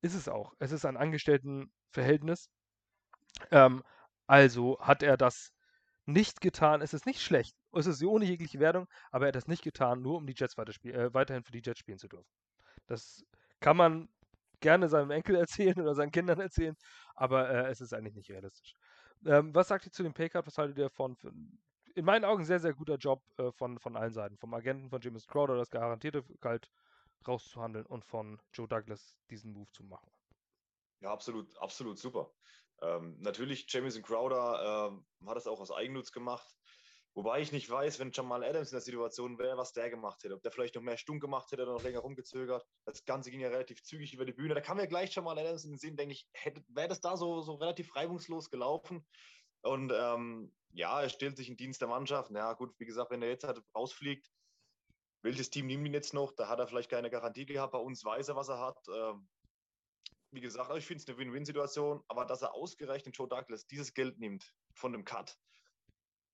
ist 0.00 0.14
es 0.14 0.28
auch. 0.28 0.54
Es 0.60 0.70
ist 0.70 0.84
ein 0.84 0.96
Angestelltenverhältnis. 0.96 2.48
Ähm, 3.50 3.82
also 4.28 4.78
hat 4.80 5.02
er 5.02 5.16
das 5.16 5.52
nicht 6.06 6.40
getan. 6.40 6.80
Es 6.80 6.94
ist 6.94 7.04
nicht 7.04 7.20
schlecht. 7.20 7.56
Es 7.72 7.86
ist 7.86 8.02
ohne 8.04 8.24
jegliche 8.26 8.60
Wertung, 8.60 8.86
aber 9.10 9.24
er 9.26 9.28
hat 9.28 9.34
das 9.34 9.48
nicht 9.48 9.64
getan, 9.64 10.02
nur 10.02 10.18
um 10.18 10.26
die 10.26 10.34
Jets 10.36 10.56
äh, 10.56 11.12
weiterhin 11.12 11.42
für 11.42 11.50
die 11.50 11.62
Jets 11.64 11.80
spielen 11.80 11.98
zu 11.98 12.06
dürfen. 12.06 12.30
Das 12.86 13.24
kann 13.58 13.76
man 13.76 14.08
gerne 14.60 14.88
seinem 14.88 15.10
Enkel 15.10 15.34
erzählen 15.44 15.80
oder 15.80 15.94
seinen 15.96 16.12
Kindern 16.12 16.38
erzählen, 16.38 16.76
aber 17.16 17.50
äh, 17.50 17.70
es 17.70 17.80
ist 17.80 17.92
eigentlich 17.92 18.14
nicht 18.14 18.30
realistisch. 18.30 18.74
Ähm, 19.26 19.52
was 19.54 19.66
sagt 19.66 19.86
ihr 19.86 19.92
zu 19.92 20.04
dem 20.04 20.14
Paycard? 20.14 20.46
Was 20.46 20.58
haltet 20.58 20.78
ihr 20.78 20.84
davon? 20.84 21.16
In 21.94 22.04
meinen 22.04 22.24
Augen 22.24 22.44
sehr, 22.44 22.58
sehr 22.58 22.74
guter 22.74 22.96
Job 22.96 23.22
äh, 23.38 23.52
von, 23.52 23.78
von 23.78 23.96
allen 23.96 24.12
Seiten. 24.12 24.38
Vom 24.38 24.54
Agenten 24.54 24.88
von 24.88 25.00
James 25.00 25.26
Crowder, 25.26 25.56
das 25.56 25.70
garantierte 25.70 26.22
Gehalt 26.40 26.70
rauszuhandeln 27.26 27.86
und 27.86 28.04
von 28.04 28.40
Joe 28.52 28.66
Douglas 28.66 29.16
diesen 29.30 29.52
Move 29.52 29.70
zu 29.72 29.84
machen. 29.84 30.10
Ja, 31.00 31.12
absolut, 31.12 31.56
absolut 31.58 31.98
super. 31.98 32.32
Ähm, 32.80 33.16
natürlich, 33.20 33.66
Jamison 33.68 34.02
Crowder 34.02 34.90
ähm, 34.90 35.06
hat 35.26 35.36
es 35.36 35.46
auch 35.46 35.60
aus 35.60 35.70
Eigennutz 35.70 36.12
gemacht. 36.12 36.48
Wobei 37.14 37.40
ich 37.40 37.52
nicht 37.52 37.68
weiß, 37.68 37.98
wenn 37.98 38.10
Jamal 38.10 38.42
Adams 38.42 38.70
in 38.70 38.76
der 38.76 38.80
Situation 38.80 39.38
wäre, 39.38 39.58
was 39.58 39.74
der 39.74 39.90
gemacht 39.90 40.24
hätte. 40.24 40.34
Ob 40.34 40.42
der 40.42 40.50
vielleicht 40.50 40.76
noch 40.76 40.82
mehr 40.82 40.96
stumm 40.96 41.20
gemacht 41.20 41.52
hätte 41.52 41.62
oder 41.62 41.72
noch 41.72 41.82
länger 41.82 41.98
rumgezögert. 41.98 42.64
Das 42.86 43.04
Ganze 43.04 43.30
ging 43.30 43.40
ja 43.40 43.48
relativ 43.48 43.82
zügig 43.82 44.14
über 44.14 44.24
die 44.24 44.32
Bühne. 44.32 44.54
Da 44.54 44.62
kam 44.62 44.78
ja 44.78 44.86
gleich 44.86 45.14
Jamal 45.14 45.38
Adams 45.38 45.64
in 45.64 45.72
den 45.72 45.78
Sinn, 45.78 45.96
denke 45.96 46.14
ich, 46.14 46.26
wäre 46.68 46.88
das 46.88 47.02
da 47.02 47.16
so, 47.16 47.42
so 47.42 47.56
relativ 47.56 47.94
reibungslos 47.94 48.48
gelaufen. 48.48 49.06
Und 49.60 49.92
ähm, 49.94 50.52
ja, 50.72 51.02
er 51.02 51.08
stellt 51.08 51.36
sich 51.36 51.48
in 51.48 51.56
Dienst 51.56 51.80
der 51.80 51.88
Mannschaft. 51.88 52.30
Ja, 52.30 52.52
gut, 52.54 52.74
wie 52.78 52.86
gesagt, 52.86 53.10
wenn 53.10 53.22
er 53.22 53.28
jetzt 53.28 53.44
halt 53.44 53.62
rausfliegt, 53.74 54.30
welches 55.22 55.50
Team 55.50 55.66
nimmt 55.66 55.86
ihn 55.86 55.94
jetzt 55.94 56.14
noch? 56.14 56.32
Da 56.32 56.48
hat 56.48 56.58
er 56.58 56.66
vielleicht 56.66 56.90
keine 56.90 57.10
Garantie 57.10 57.46
gehabt. 57.46 57.72
Bei 57.72 57.78
uns 57.78 58.04
weiß 58.04 58.28
er, 58.28 58.36
was 58.36 58.48
er 58.48 58.58
hat. 58.58 58.78
Ähm, 58.88 59.28
wie 60.32 60.40
gesagt, 60.40 60.74
ich 60.76 60.86
finde 60.86 61.02
es 61.02 61.08
eine 61.08 61.18
Win-Win-Situation, 61.18 62.02
aber 62.08 62.24
dass 62.24 62.42
er 62.42 62.54
ausgerechnet 62.54 63.16
Joe 63.16 63.28
Douglas 63.28 63.66
dieses 63.66 63.92
Geld 63.92 64.18
nimmt 64.18 64.52
von 64.74 64.92
dem 64.92 65.04
Cut 65.04 65.38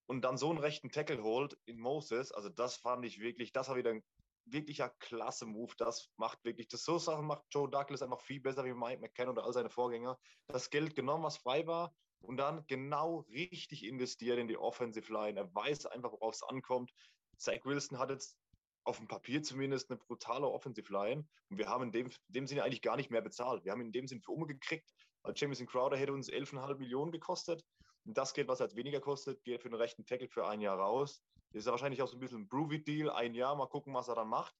und 0.06 0.22
dann 0.22 0.38
so 0.38 0.50
einen 0.50 0.58
rechten 0.58 0.90
Tackle 0.90 1.22
holt 1.22 1.58
in 1.66 1.78
Moses, 1.78 2.32
also 2.32 2.48
das 2.48 2.76
fand 2.76 3.04
ich 3.04 3.20
wirklich, 3.20 3.52
das 3.52 3.68
war 3.68 3.76
wieder 3.76 3.90
ein 3.90 4.04
wirklicher 4.46 4.88
klasse 5.00 5.44
Move. 5.44 5.74
Das 5.76 6.08
macht 6.16 6.42
wirklich, 6.44 6.68
das 6.68 6.82
so 6.82 6.98
Sachen 6.98 7.26
macht 7.26 7.44
Joe 7.50 7.68
Douglas 7.68 8.02
einfach 8.02 8.22
viel 8.22 8.40
besser 8.40 8.64
wie 8.64 8.72
Mike 8.72 9.00
McKenna 9.00 9.32
oder 9.32 9.44
all 9.44 9.52
seine 9.52 9.68
Vorgänger. 9.68 10.18
Das 10.46 10.70
Geld 10.70 10.94
genommen, 10.94 11.24
was 11.24 11.36
frei 11.36 11.66
war 11.66 11.94
und 12.20 12.36
dann 12.36 12.64
genau 12.66 13.20
richtig 13.30 13.84
investiert 13.84 14.38
in 14.38 14.48
die 14.48 14.56
Offensive 14.56 15.12
Line. 15.12 15.38
Er 15.38 15.54
weiß 15.54 15.86
einfach, 15.86 16.12
worauf 16.12 16.34
es 16.34 16.42
ankommt. 16.42 16.92
Zach 17.36 17.64
Wilson 17.64 17.98
hat 17.98 18.10
jetzt 18.10 18.36
auf 18.84 18.98
dem 18.98 19.06
Papier 19.06 19.42
zumindest 19.42 19.90
eine 19.90 19.98
brutale 19.98 20.46
Offensive 20.46 20.92
Line. 20.92 21.26
Und 21.50 21.58
wir 21.58 21.68
haben 21.68 21.84
in 21.84 21.92
dem, 21.92 22.10
dem 22.28 22.46
Sinne 22.46 22.64
eigentlich 22.64 22.82
gar 22.82 22.96
nicht 22.96 23.10
mehr 23.10 23.20
bezahlt. 23.20 23.64
Wir 23.64 23.72
haben 23.72 23.80
in 23.80 23.92
dem 23.92 24.06
Sinne 24.06 24.22
für 24.22 24.32
umgekriegt. 24.32 24.90
Weil 25.22 25.34
Jamison 25.36 25.66
Crowder 25.66 25.96
hätte 25.96 26.12
uns 26.12 26.30
11,5 26.30 26.78
Millionen 26.78 27.12
gekostet. 27.12 27.64
Und 28.04 28.16
das 28.16 28.32
Geld, 28.32 28.48
was 28.48 28.60
er 28.60 28.66
jetzt 28.66 28.76
weniger 28.76 29.00
kostet, 29.00 29.42
geht 29.44 29.62
für 29.62 29.68
den 29.68 29.78
rechten 29.78 30.06
Tackle 30.06 30.28
für 30.28 30.46
ein 30.46 30.60
Jahr 30.60 30.78
raus. 30.78 31.22
Das 31.50 31.60
ist 31.60 31.66
ja 31.66 31.72
wahrscheinlich 31.72 32.02
auch 32.02 32.08
so 32.08 32.16
ein 32.16 32.20
bisschen 32.20 32.42
ein 32.42 32.48
Groovy-Deal, 32.48 33.10
ein 33.10 33.34
Jahr, 33.34 33.54
mal 33.54 33.66
gucken, 33.66 33.94
was 33.94 34.08
er 34.08 34.14
dann 34.14 34.28
macht. 34.28 34.54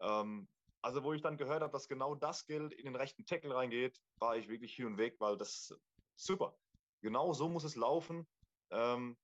Ähm, 0.00 0.48
also, 0.80 1.02
wo 1.02 1.12
ich 1.12 1.22
dann 1.22 1.36
gehört 1.36 1.62
habe, 1.62 1.72
dass 1.72 1.88
genau 1.88 2.14
das 2.14 2.46
Geld 2.46 2.72
in 2.72 2.84
den 2.84 2.96
rechten 2.96 3.26
Tackle 3.26 3.54
reingeht, 3.54 4.00
war 4.18 4.36
ich 4.36 4.48
wirklich 4.48 4.74
hin 4.74 4.86
und 4.86 4.96
weg, 4.96 5.16
weil 5.18 5.36
das 5.36 5.74
super. 6.16 6.56
Genau 7.00 7.32
so 7.32 7.48
muss 7.48 7.64
es 7.64 7.76
laufen. 7.76 8.26
Ähm, 8.70 9.16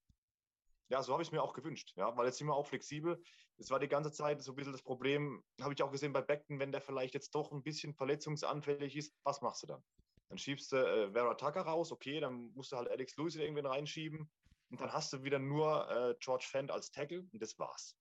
ja, 0.90 1.02
so 1.02 1.12
habe 1.12 1.22
ich 1.22 1.28
es 1.28 1.32
mir 1.32 1.42
auch 1.42 1.54
gewünscht, 1.54 1.92
ja, 1.96 2.16
weil 2.16 2.26
jetzt 2.26 2.38
sind 2.38 2.46
wir 2.46 2.54
auch 2.54 2.66
flexibel. 2.66 3.20
Es 3.56 3.70
war 3.70 3.78
die 3.78 3.88
ganze 3.88 4.12
Zeit 4.12 4.42
so 4.42 4.52
ein 4.52 4.56
bisschen 4.56 4.72
das 4.72 4.82
Problem, 4.82 5.42
habe 5.60 5.72
ich 5.72 5.82
auch 5.82 5.90
gesehen 5.90 6.12
bei 6.12 6.20
Beckton, 6.20 6.58
wenn 6.58 6.72
der 6.72 6.82
vielleicht 6.82 7.14
jetzt 7.14 7.34
doch 7.34 7.52
ein 7.52 7.62
bisschen 7.62 7.94
verletzungsanfällig 7.94 8.96
ist, 8.96 9.14
was 9.24 9.40
machst 9.40 9.62
du 9.62 9.66
dann? 9.66 9.82
Dann 10.28 10.38
schiebst 10.38 10.72
du 10.72 10.76
äh, 10.76 11.10
Vera 11.12 11.34
Tucker 11.34 11.62
raus, 11.62 11.90
okay, 11.90 12.20
dann 12.20 12.52
musst 12.54 12.72
du 12.72 12.76
halt 12.76 12.88
Alex 12.90 13.16
Lewis 13.16 13.36
irgendwen 13.36 13.66
reinschieben 13.66 14.30
und 14.70 14.80
dann 14.80 14.92
hast 14.92 15.12
du 15.12 15.22
wieder 15.22 15.38
nur 15.38 15.90
äh, 15.90 16.14
George 16.20 16.46
Fent 16.48 16.70
als 16.70 16.90
Tackle 16.90 17.26
und 17.32 17.40
das 17.40 17.58
war's. 17.58 17.96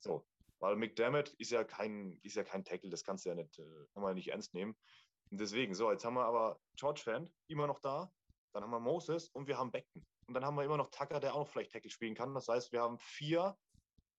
So, 0.00 0.26
weil 0.58 0.76
McDermott 0.76 1.30
ist 1.38 1.50
ja 1.50 1.64
kein, 1.64 2.18
ist 2.22 2.36
ja 2.36 2.44
kein 2.44 2.64
Tackle, 2.64 2.90
das 2.90 3.04
kannst 3.04 3.24
du 3.24 3.30
ja 3.30 3.34
nicht, 3.34 3.58
äh, 3.58 3.86
kann 3.94 4.02
man 4.02 4.14
nicht 4.14 4.28
ernst 4.28 4.54
nehmen. 4.54 4.76
Und 5.30 5.40
deswegen, 5.40 5.74
so, 5.74 5.90
jetzt 5.90 6.04
haben 6.04 6.14
wir 6.14 6.24
aber 6.24 6.60
George 6.76 7.00
Fent 7.02 7.32
immer 7.48 7.66
noch 7.66 7.80
da, 7.80 8.12
dann 8.52 8.62
haben 8.62 8.70
wir 8.70 8.80
Moses 8.80 9.28
und 9.30 9.46
wir 9.46 9.58
haben 9.58 9.70
Beckton. 9.70 10.04
Und 10.26 10.34
dann 10.34 10.44
haben 10.44 10.56
wir 10.56 10.64
immer 10.64 10.76
noch 10.76 10.90
Tucker, 10.90 11.20
der 11.20 11.34
auch 11.34 11.40
noch 11.40 11.48
vielleicht 11.48 11.72
Tackle 11.72 11.90
spielen 11.90 12.14
kann. 12.14 12.34
Das 12.34 12.48
heißt, 12.48 12.72
wir 12.72 12.82
haben 12.82 12.98
vier 12.98 13.56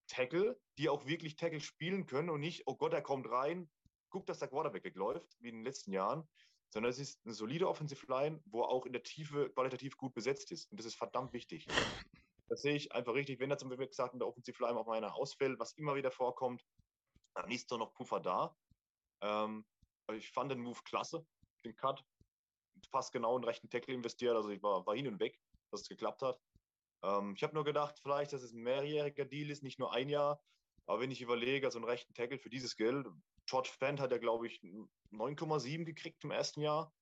Tackle, 0.08 0.60
die 0.78 0.90
auch 0.90 1.06
wirklich 1.06 1.36
Tackle 1.36 1.62
spielen 1.62 2.06
können 2.06 2.30
und 2.30 2.40
nicht, 2.40 2.64
oh 2.68 2.76
Gott, 2.76 2.94
er 2.94 3.02
kommt 3.02 3.30
rein, 3.30 3.70
guckt, 4.10 4.30
dass 4.30 4.40
der 4.40 4.50
Quarterback 4.50 4.84
wegläuft, 4.84 5.36
wie 5.40 5.50
in 5.50 5.56
den 5.56 5.64
letzten 5.64 5.92
Jahren, 5.92 6.28
sondern 6.74 6.90
es 6.90 7.00
ist 7.00 7.24
eine 7.26 7.34
solide 7.34 7.68
Offensive 7.68 8.06
Line, 8.08 8.42
wo 8.46 8.64
auch 8.64 8.86
in 8.86 8.94
der 8.94 9.04
Tiefe 9.04 9.50
qualitativ 9.52 9.96
gut 9.98 10.14
besetzt 10.14 10.52
ist. 10.52 10.70
Und 10.72 10.80
das 10.80 10.86
ist 10.86 10.96
verdammt 10.96 11.34
wichtig. 11.34 11.68
Das 12.50 12.62
sehe 12.62 12.76
ich 12.76 12.92
einfach 12.92 13.14
richtig. 13.14 13.40
Wenn 13.40 13.50
da 13.50 13.58
zum 13.58 13.70
Beispiel 13.70 13.88
gesagt 13.88 14.14
in 14.14 14.20
der 14.20 14.28
Offensive 14.28 14.62
Line 14.64 14.78
auch 14.78 14.86
mal 14.86 14.98
einer 14.98 15.16
ausfällt, 15.16 15.60
was 15.60 15.74
immer 15.74 15.96
wieder 15.96 16.12
vorkommt, 16.12 16.64
dann 17.36 17.50
ist 17.50 17.72
doch 17.72 17.78
noch 17.78 17.94
Puffer 17.94 18.20
da. 18.20 18.56
Ähm, 19.22 19.66
ich 20.12 20.30
fand 20.30 20.52
den 20.52 20.60
Move 20.60 20.80
klasse, 20.84 21.26
den 21.66 21.76
Cut. 21.76 22.04
Fast 22.94 23.12
genau 23.12 23.38
in 23.38 23.44
rechten 23.44 23.70
Tackle 23.70 23.94
investiert. 23.94 24.36
Also 24.36 24.50
ich 24.50 24.64
war, 24.64 24.86
war 24.86 24.96
hin 24.96 25.08
und 25.08 25.20
weg 25.20 25.38
dass 25.74 25.82
es 25.82 25.90
geklappt 25.90 26.22
hat. 26.22 26.40
Ähm, 27.04 27.34
ich 27.36 27.44
habe 27.44 27.54
nur 27.54 27.66
gedacht, 27.66 28.00
vielleicht, 28.02 28.32
dass 28.32 28.44
es 28.44 28.54
ein 28.54 28.62
mehrjähriger 28.62 29.26
Deal 29.26 29.50
ist, 29.50 29.64
nicht 29.64 29.80
nur 29.80 29.94
ein 29.94 30.08
Jahr. 30.08 30.42
Aber 30.86 31.02
wenn 31.02 31.12
ich 31.12 31.22
überlege, 31.22 31.70
so 31.72 31.80
einen 31.80 31.88
rechten 31.88 32.14
Tackle 32.14 32.38
für 32.38 32.50
dieses 32.50 32.76
Geld, 32.76 33.08
George 33.46 33.72
Fent 33.78 34.00
hat 34.00 34.12
ja, 34.12 34.18
glaube 34.18 34.48
ich, 34.48 34.62
9,7 35.12 35.84
gekriegt 35.84 36.24
im 36.24 36.32
ersten 36.32 36.62
Jahr. 36.62 36.94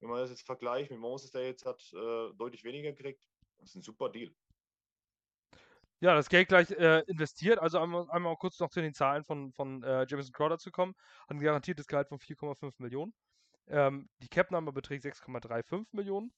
Wenn 0.00 0.10
man 0.10 0.20
das 0.20 0.30
jetzt 0.30 0.46
vergleicht 0.46 0.90
mit 0.90 1.00
Moses, 1.00 1.30
der 1.30 1.46
jetzt 1.46 1.66
hat 1.66 1.82
äh, 1.92 2.32
deutlich 2.34 2.64
weniger 2.64 2.92
gekriegt, 2.92 3.26
das 3.58 3.70
ist 3.70 3.76
ein 3.76 3.82
super 3.82 4.08
Deal. 4.08 4.32
Ja, 6.02 6.14
das 6.14 6.30
Geld 6.30 6.48
gleich 6.48 6.70
äh, 6.70 7.00
investiert. 7.00 7.58
Also 7.58 7.78
einmal, 7.78 8.10
einmal 8.10 8.34
kurz 8.36 8.58
noch 8.58 8.70
zu 8.70 8.80
den 8.80 8.94
Zahlen 8.94 9.22
von, 9.24 9.52
von 9.52 9.82
äh, 9.82 10.06
Jameson 10.08 10.32
Crowder 10.32 10.58
zu 10.58 10.70
kommen. 10.70 10.94
Hat 11.22 11.36
ein 11.36 11.40
garantiertes 11.40 11.86
Gehalt 11.86 12.08
von 12.08 12.18
4,5 12.18 12.72
Millionen. 12.78 13.12
Ähm, 13.70 14.08
die 14.18 14.28
Cap-Nummer 14.28 14.72
beträgt 14.72 15.04
6,35 15.04 15.86
Millionen. 15.92 16.32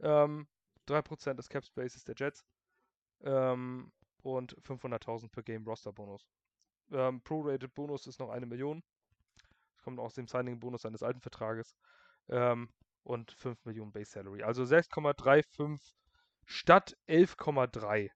Ähm, 0.00 0.48
3% 0.88 1.34
des 1.34 1.48
Cap 1.48 1.64
Spaces 1.64 2.04
der 2.04 2.14
Jets 2.16 2.44
ähm, 3.22 3.92
und 4.22 4.56
500.000 4.62 5.30
per 5.30 5.42
Game 5.42 5.64
Roster 5.64 5.92
Bonus. 5.92 6.26
Ähm, 6.90 7.20
Pro-Rated 7.22 7.74
Bonus 7.74 8.06
ist 8.06 8.18
noch 8.18 8.30
eine 8.30 8.46
Million. 8.46 8.82
Das 9.74 9.82
kommt 9.84 10.00
aus 10.00 10.14
dem 10.14 10.26
Signing-Bonus 10.26 10.82
seines 10.82 11.02
alten 11.02 11.20
Vertrages. 11.20 11.74
Ähm, 12.28 12.70
und 13.02 13.32
5 13.32 13.64
Millionen 13.64 13.92
Base 13.92 14.10
Salary. 14.10 14.42
Also 14.42 14.62
6,35 14.62 15.92
statt 16.44 16.96
11,35. 17.08 18.10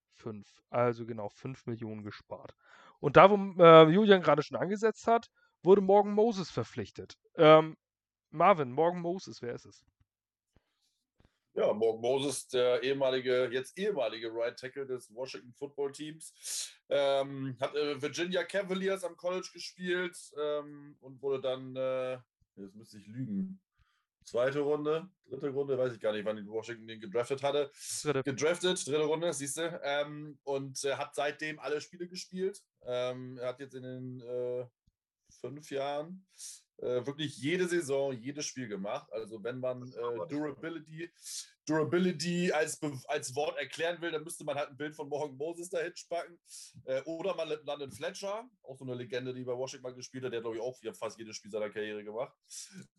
Also 0.70 1.07
genau 1.07 1.29
5 1.29 1.66
Millionen 1.66 2.03
gespart. 2.03 2.55
Und 3.00 3.16
da, 3.16 3.31
wo 3.31 3.37
äh, 3.62 3.90
Julian 3.90 4.22
gerade 4.22 4.42
schon 4.42 4.57
angesetzt 4.57 5.07
hat, 5.07 5.31
wurde 5.62 5.81
Morgan 5.81 6.12
Moses 6.12 6.50
verpflichtet. 6.50 7.16
Ähm, 7.37 7.77
Marvin, 8.35 8.73
Morgan 8.73 9.01
Moses, 9.01 9.40
wer 9.40 9.55
ist 9.55 9.66
es? 9.66 9.85
Ja, 11.55 11.73
Morgan 11.73 12.01
Moses, 12.01 12.49
der 12.49 12.83
ehemalige, 12.83 13.49
jetzt 13.53 13.79
ehemalige 13.79 14.29
Right 14.35 14.59
Tackle 14.59 14.87
des 14.87 15.14
Washington 15.14 15.53
Football 15.53 15.92
Teams, 15.92 16.75
ähm, 16.88 17.57
hat 17.61 17.77
äh, 17.77 18.03
Virginia 18.03 18.42
Cavaliers 18.42 19.05
am 19.05 19.16
College 19.16 19.49
gespielt 19.53 20.18
ähm, 20.37 20.97
und 21.01 21.23
wurde 21.23 21.40
dann, 21.40 21.77
äh, 21.77 22.14
jetzt 22.57 22.75
müsste 22.75 22.99
ich 22.99 23.07
lügen, 23.07 23.61
zweite 24.25 24.61
Runde, 24.61 25.09
dritte 25.27 25.51
Runde, 25.51 25.79
weiß 25.79 25.94
ich 25.94 26.01
gar 26.01 26.12
nicht, 26.12 26.25
wann 26.25 26.37
die 26.37 26.49
Washington 26.49 26.88
den 26.88 27.01
gedraftet 27.01 27.44
hatte. 27.44 27.70
Dritte. 28.03 28.23
Gedraftet, 28.25 28.85
dritte 28.85 29.05
Runde, 29.05 29.33
siehst 29.33 29.59
du. 29.59 29.81
Ähm, 29.85 30.38
und 30.42 30.83
äh, 30.85 30.97
hat 30.97 31.14
seitdem 31.14 31.61
alle 31.61 31.81
Spiele 31.81 32.09
gespielt. 32.09 32.64
Ähm, 32.83 33.38
er 33.38 33.51
hat 33.51 33.61
jetzt 33.61 33.75
in 33.75 33.85
den 33.85 34.20
äh, 34.23 34.66
fünf 35.40 35.70
Jahren 35.70 36.27
äh, 36.78 37.06
wirklich 37.06 37.37
jede 37.38 37.68
Saison, 37.68 38.12
jedes 38.12 38.46
Spiel 38.46 38.68
gemacht. 38.68 39.12
Also 39.12 39.42
wenn 39.42 39.60
man 39.60 39.82
äh, 39.88 40.28
Durability, 40.28 41.10
Durability 41.66 42.53
als, 42.53 42.81
als 43.09 43.35
Wort 43.35 43.59
erklären 43.59 44.00
will, 44.00 44.11
dann 44.11 44.24
müsste 44.24 44.44
man 44.44 44.57
halt 44.57 44.70
ein 44.70 44.77
Bild 44.77 44.94
von 44.94 45.09
Morgan 45.09 45.37
Moses 45.37 45.70
da 45.70 45.79
hinspacken. 45.79 46.38
Äh, 46.85 47.03
oder 47.03 47.35
man 47.35 47.48
London 47.64 47.90
Fletcher, 47.90 48.48
auch 48.62 48.77
so 48.77 48.85
eine 48.85 48.94
Legende, 48.94 49.33
die 49.33 49.44
bei 49.44 49.53
Washington 49.53 49.83
mal 49.83 49.94
gespielt 49.94 50.24
hat, 50.24 50.33
der 50.33 50.40
glaube 50.40 50.57
ich 50.57 50.62
auch 50.62 50.79
fast 50.94 51.18
jedes 51.18 51.37
Spiel 51.37 51.50
seiner 51.50 51.70
Karriere 51.70 52.05
gemacht. 52.05 52.33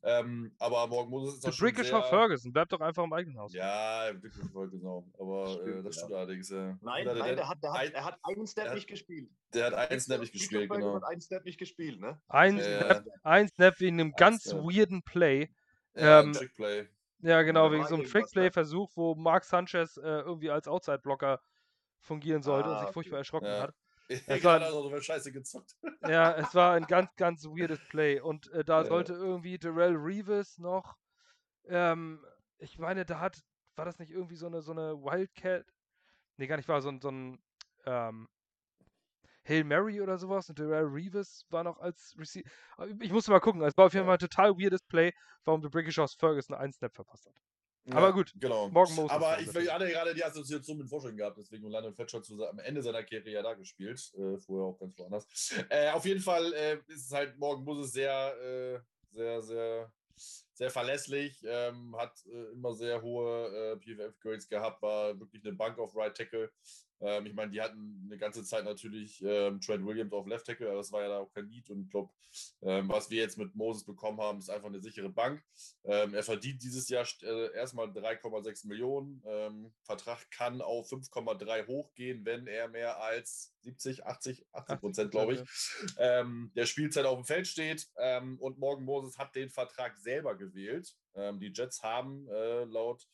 Ähm, 0.03 0.55
aber 0.59 0.87
Morgan 0.87 1.09
Moses 1.09 1.35
ist 1.35 1.45
doch 1.45 1.53
schon 1.53 1.75
sehr... 1.75 2.03
Ferguson, 2.03 2.53
bleibt 2.53 2.71
doch 2.71 2.81
einfach 2.81 3.03
im 3.03 3.13
eigenen 3.13 3.37
Haus. 3.39 3.53
Ja, 3.53 4.11
Brickishaw 4.13 4.47
Ferguson, 4.51 4.79
genau. 4.79 5.07
Aber 5.19 5.65
äh, 5.65 5.83
das 5.83 5.95
stimmt 5.95 6.11
ja. 6.11 6.17
allerdings. 6.17 6.51
Äh, 6.51 6.73
nein, 6.81 7.05
der, 7.05 7.15
nein 7.15 7.35
der, 7.35 7.49
hat, 7.49 7.63
der, 7.63 7.73
hat, 7.73 7.93
er 7.93 8.05
hat 8.05 8.19
einen 8.23 8.47
Step 8.47 8.73
nicht 8.73 8.87
gespielt. 8.87 9.29
Der 9.53 9.67
hat 9.67 9.73
einen 9.73 9.99
Snap 9.99 10.19
nicht 10.19 10.33
gespielt, 10.33 10.69
genau. 10.69 10.95
hat 10.95 11.03
einen 11.03 11.21
Snap 11.21 11.45
nicht 11.45 11.57
gespielt, 11.57 11.99
ne? 11.99 12.19
Ein, 12.27 12.59
äh, 12.59 12.83
Snap, 12.83 13.05
ein 13.23 13.47
Snap 13.47 13.79
wegen 13.79 13.99
einem 13.99 14.11
ganz 14.11 14.43
Snap. 14.43 14.63
weirden 14.63 15.01
Play. 15.03 15.49
Ja, 15.95 16.21
ähm, 16.21 16.33
Trickplay. 16.33 16.89
Ja, 17.19 17.41
genau, 17.41 17.71
wegen 17.71 17.85
so 17.87 17.95
einem 17.95 18.05
Trickplay-Versuch, 18.05 18.91
wo 18.95 19.15
Mark 19.15 19.45
Sanchez 19.45 19.97
äh, 19.97 20.01
irgendwie 20.01 20.51
als 20.51 20.67
Outside-Blocker 20.67 21.41
fungieren 21.99 22.43
sollte 22.43 22.69
ah, 22.69 22.73
und 22.73 22.85
sich 22.85 22.93
furchtbar 22.93 23.17
erschrocken 23.17 23.47
ja. 23.47 23.61
hat. 23.63 23.75
Es 24.07 24.43
war, 24.43 24.61
also, 24.61 25.01
scheiße 25.01 25.31
gezockt. 25.31 25.75
Ja, 26.07 26.31
es 26.33 26.53
war 26.53 26.73
ein 26.73 26.85
ganz, 26.87 27.09
ganz 27.15 27.43
weirdes 27.45 27.79
Play. 27.89 28.19
Und 28.19 28.51
äh, 28.51 28.63
da 28.63 28.83
ja. 28.83 28.87
sollte 28.87 29.13
irgendwie 29.13 29.57
Darrell 29.57 29.95
Reeves 29.95 30.59
noch, 30.59 30.95
ähm, 31.67 32.23
ich 32.59 32.77
meine, 32.77 33.03
da 33.03 33.19
hat, 33.19 33.41
war 33.75 33.85
das 33.85 33.97
nicht 33.97 34.11
irgendwie 34.11 34.35
so 34.35 34.45
eine, 34.45 34.61
so 34.61 34.73
eine 34.73 34.93
Wildcat? 34.93 35.65
Nee, 36.37 36.45
gar 36.45 36.57
nicht, 36.57 36.69
war 36.69 36.83
so 36.83 36.89
ein, 36.89 37.01
so 37.01 37.09
ein 37.09 37.41
ähm, 37.87 38.27
Hail 39.47 39.63
Mary 39.63 40.01
oder 40.01 40.17
sowas 40.17 40.49
und 40.49 40.59
Darrell 40.59 40.85
Reeves 40.85 41.45
war 41.49 41.63
noch 41.63 41.79
als 41.79 42.15
Receiver. 42.17 42.49
Ich 42.99 43.11
musste 43.11 43.31
mal 43.31 43.39
gucken. 43.39 43.61
Es 43.61 43.77
war 43.77 43.85
auf 43.85 43.93
jeden 43.93 44.05
Fall 44.05 44.15
ein 44.15 44.19
total 44.19 44.57
weirdes 44.57 44.83
Play, 44.83 45.13
warum 45.43 45.61
der 45.61 45.69
British 45.69 45.97
House 45.97 46.15
Ferguson 46.15 46.55
einen 46.55 46.73
Snap 46.73 46.93
verpasst 46.93 47.27
hat. 47.27 47.35
Ja, 47.87 47.97
aber 47.97 48.13
gut, 48.13 48.33
genau. 48.35 48.67
Morgan 48.69 48.95
Moses. 48.95 49.11
Aber 49.11 49.39
ich 49.39 49.47
hatte 49.47 49.87
gerade 49.87 50.15
die 50.15 50.23
Assoziation 50.23 50.79
mit 50.79 50.89
Washington 50.89 51.17
gehabt, 51.17 51.37
deswegen 51.37 51.69
Landon 51.69 51.93
Fletcher 51.93 52.23
zu, 52.23 52.43
am 52.43 52.57
Ende 52.57 52.81
seiner 52.81 53.03
Karriere 53.03 53.29
ja 53.29 53.43
da 53.43 53.53
gespielt. 53.53 54.11
Äh, 54.15 54.39
vorher 54.39 54.65
auch 54.65 54.79
ganz 54.79 54.97
woanders. 54.97 55.27
Äh, 55.69 55.91
auf 55.91 56.03
jeden 56.05 56.21
Fall 56.21 56.51
äh, 56.53 56.77
ist 56.87 57.05
es 57.05 57.11
halt 57.11 57.37
Morgan 57.37 57.63
Moses 57.63 57.91
sehr, 57.91 58.35
äh, 58.41 58.79
sehr, 59.11 59.41
sehr 59.43 59.91
sehr 60.53 60.71
verlässlich, 60.71 61.43
ähm, 61.45 61.95
hat 61.97 62.25
äh, 62.27 62.53
immer 62.53 62.73
sehr 62.73 63.01
hohe 63.01 63.47
äh, 63.47 63.77
PFF-Grades 63.77 64.47
gehabt, 64.47 64.81
war 64.81 65.19
wirklich 65.19 65.43
eine 65.45 65.53
Bank 65.53 65.77
auf 65.77 65.95
Right 65.95 66.15
Tackle. 66.15 66.49
Ähm, 67.01 67.25
ich 67.25 67.33
meine, 67.33 67.51
die 67.51 67.61
hatten 67.61 68.03
eine 68.05 68.17
ganze 68.17 68.43
Zeit 68.43 68.65
natürlich 68.65 69.21
ähm, 69.21 69.59
Trent 69.59 69.85
Williams 69.85 70.13
auf 70.13 70.27
Left 70.27 70.45
Tackle, 70.45 70.67
aber 70.67 70.77
das 70.77 70.91
war 70.91 71.01
ja 71.01 71.09
da 71.09 71.19
auch 71.19 71.31
kein 71.31 71.47
Need. 71.47 71.69
Und 71.69 71.83
ich 71.83 71.89
glaube, 71.89 72.11
ähm, 72.61 72.89
was 72.89 73.09
wir 73.09 73.21
jetzt 73.21 73.37
mit 73.37 73.55
Moses 73.55 73.83
bekommen 73.85 74.19
haben, 74.21 74.39
ist 74.39 74.49
einfach 74.49 74.69
eine 74.69 74.81
sichere 74.81 75.09
Bank. 75.09 75.43
Ähm, 75.83 76.13
er 76.13 76.23
verdient 76.23 76.63
dieses 76.63 76.87
Jahr 76.89 77.05
äh, 77.23 77.53
erstmal 77.53 77.87
3,6 77.87 78.67
Millionen. 78.67 79.21
Ähm, 79.25 79.73
Vertrag 79.83 80.29
kann 80.31 80.61
auf 80.61 80.91
5,3 80.91 81.67
hochgehen, 81.67 82.25
wenn 82.25 82.47
er 82.47 82.67
mehr 82.67 83.01
als 83.01 83.53
70, 83.61 84.05
80, 84.05 84.45
80 84.51 84.79
Prozent, 84.79 85.11
glaube 85.11 85.33
ich, 85.33 85.41
ähm, 85.97 86.51
der 86.55 86.65
Spielzeit 86.65 87.05
auf 87.05 87.17
dem 87.17 87.25
Feld 87.25 87.47
steht. 87.47 87.87
und 88.39 88.57
Morgan 88.59 88.85
Moses 88.85 89.17
hat 89.17 89.35
den 89.35 89.49
Vertrag 89.49 89.97
selber 89.97 90.35
gewählt. 90.35 90.95
die 91.15 91.51
Jets 91.53 91.81
haben 91.81 92.27
äh, 92.29 92.65
laut 92.65 93.07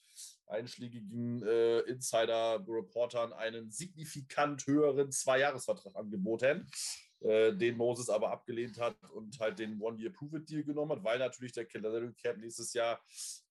einschlägigen 0.52 1.42
äh, 1.44 1.80
Insider-Reportern 1.82 3.34
einen 3.34 3.72
signifikant 3.72 4.68
höheren 4.68 5.12
Zweijahresvertrag 5.12 5.96
angeboten, 5.96 6.68
äh, 7.22 7.54
den 7.54 7.78
Moses 7.78 8.10
aber 8.10 8.32
abgelehnt 8.32 8.80
hat 8.80 8.96
und 9.12 9.40
halt 9.40 9.60
den 9.60 9.80
One-Year-Prove-It-Deal 9.80 10.64
genommen 10.64 10.94
hat, 10.94 11.04
weil 11.04 11.20
natürlich 11.20 11.54
der 11.54 11.68
Salary 11.72 12.14
Cap 12.14 12.38
nächstes 12.38 12.74
Jahr 12.74 13.00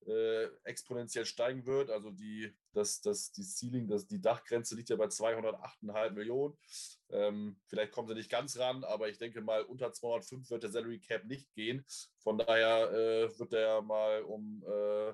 äh, 0.06 0.46
exponentiell 0.64 1.24
steigen 1.24 1.64
wird. 1.66 1.90
Also 1.90 2.10
die, 2.10 2.52
das, 2.72 3.00
das, 3.00 3.30
die 3.32 3.44
Ceiling, 3.44 3.86
das, 3.86 4.06
die 4.06 4.20
Dachgrenze 4.20 4.74
liegt 4.74 4.88
ja 4.90 4.96
bei 4.96 5.06
208,5 5.06 6.10
Millionen. 6.10 6.58
Ähm, 7.10 7.60
vielleicht 7.66 7.92
kommen 7.92 8.08
sie 8.08 8.14
nicht 8.14 8.30
ganz 8.30 8.58
ran, 8.58 8.82
aber 8.84 9.08
ich 9.08 9.18
denke 9.18 9.40
mal, 9.40 9.62
unter 9.62 9.92
205 9.92 10.50
wird 10.50 10.62
der 10.62 10.70
Salary 10.70 11.00
Cap 11.00 11.24
nicht 11.26 11.52
gehen. 11.54 11.84
Von 12.18 12.38
daher 12.38 12.90
äh, 12.90 13.38
wird 13.38 13.52
er 13.52 13.82
mal 13.82 14.22
um 14.22 14.64
äh, 14.66 15.12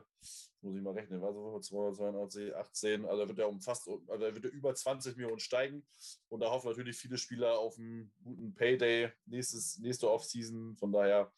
muss 0.67 0.77
ich 0.77 0.83
mal 0.83 0.95
rechnen, 0.95 1.23
was 1.23 1.67
282, 1.67 2.55
18, 2.55 3.05
also 3.07 3.29
wird 3.29 3.39
er 3.39 3.49
um 3.49 3.61
fast, 3.61 3.89
also 3.89 4.21
wird 4.21 4.45
er 4.45 4.51
über 4.51 4.75
20 4.75 5.17
Millionen 5.17 5.39
steigen. 5.39 5.87
Und 6.29 6.41
da 6.41 6.51
hoffen 6.51 6.69
natürlich 6.69 6.97
viele 6.97 7.17
Spieler 7.17 7.59
auf 7.59 7.79
einen 7.79 8.13
guten 8.23 8.55
Payday 8.55 9.13
nächstes, 9.27 9.79
nächste 9.79 10.11
Offseason, 10.11 10.77
von 10.77 10.93
daher, 10.93 11.33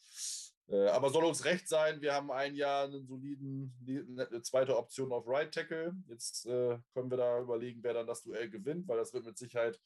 äh, 0.71 0.89
aber 0.89 1.11
soll 1.11 1.25
uns 1.25 1.45
recht 1.45 1.69
sein, 1.69 2.01
wir 2.03 2.15
haben 2.15 2.31
ein 2.31 2.55
Jahr 2.55 2.85
einen 2.85 3.07
soliden, 3.07 3.75
eine 3.87 4.43
zweite 4.43 4.77
Option 4.77 5.13
auf 5.13 5.27
Right 5.27 5.53
Tackle, 5.53 5.95
jetzt 6.09 6.47
äh, 6.47 6.79
können 6.93 7.11
wir 7.11 7.17
da 7.17 7.41
überlegen, 7.41 7.83
wer 7.83 7.95
dann 7.95 8.07
das 8.07 8.23
Duell 8.23 8.51
gewinnt, 8.51 8.87
weil 8.87 8.99
das 8.99 9.15
wird 9.15 9.25
mit 9.25 9.39
Sicherheit 9.39 9.81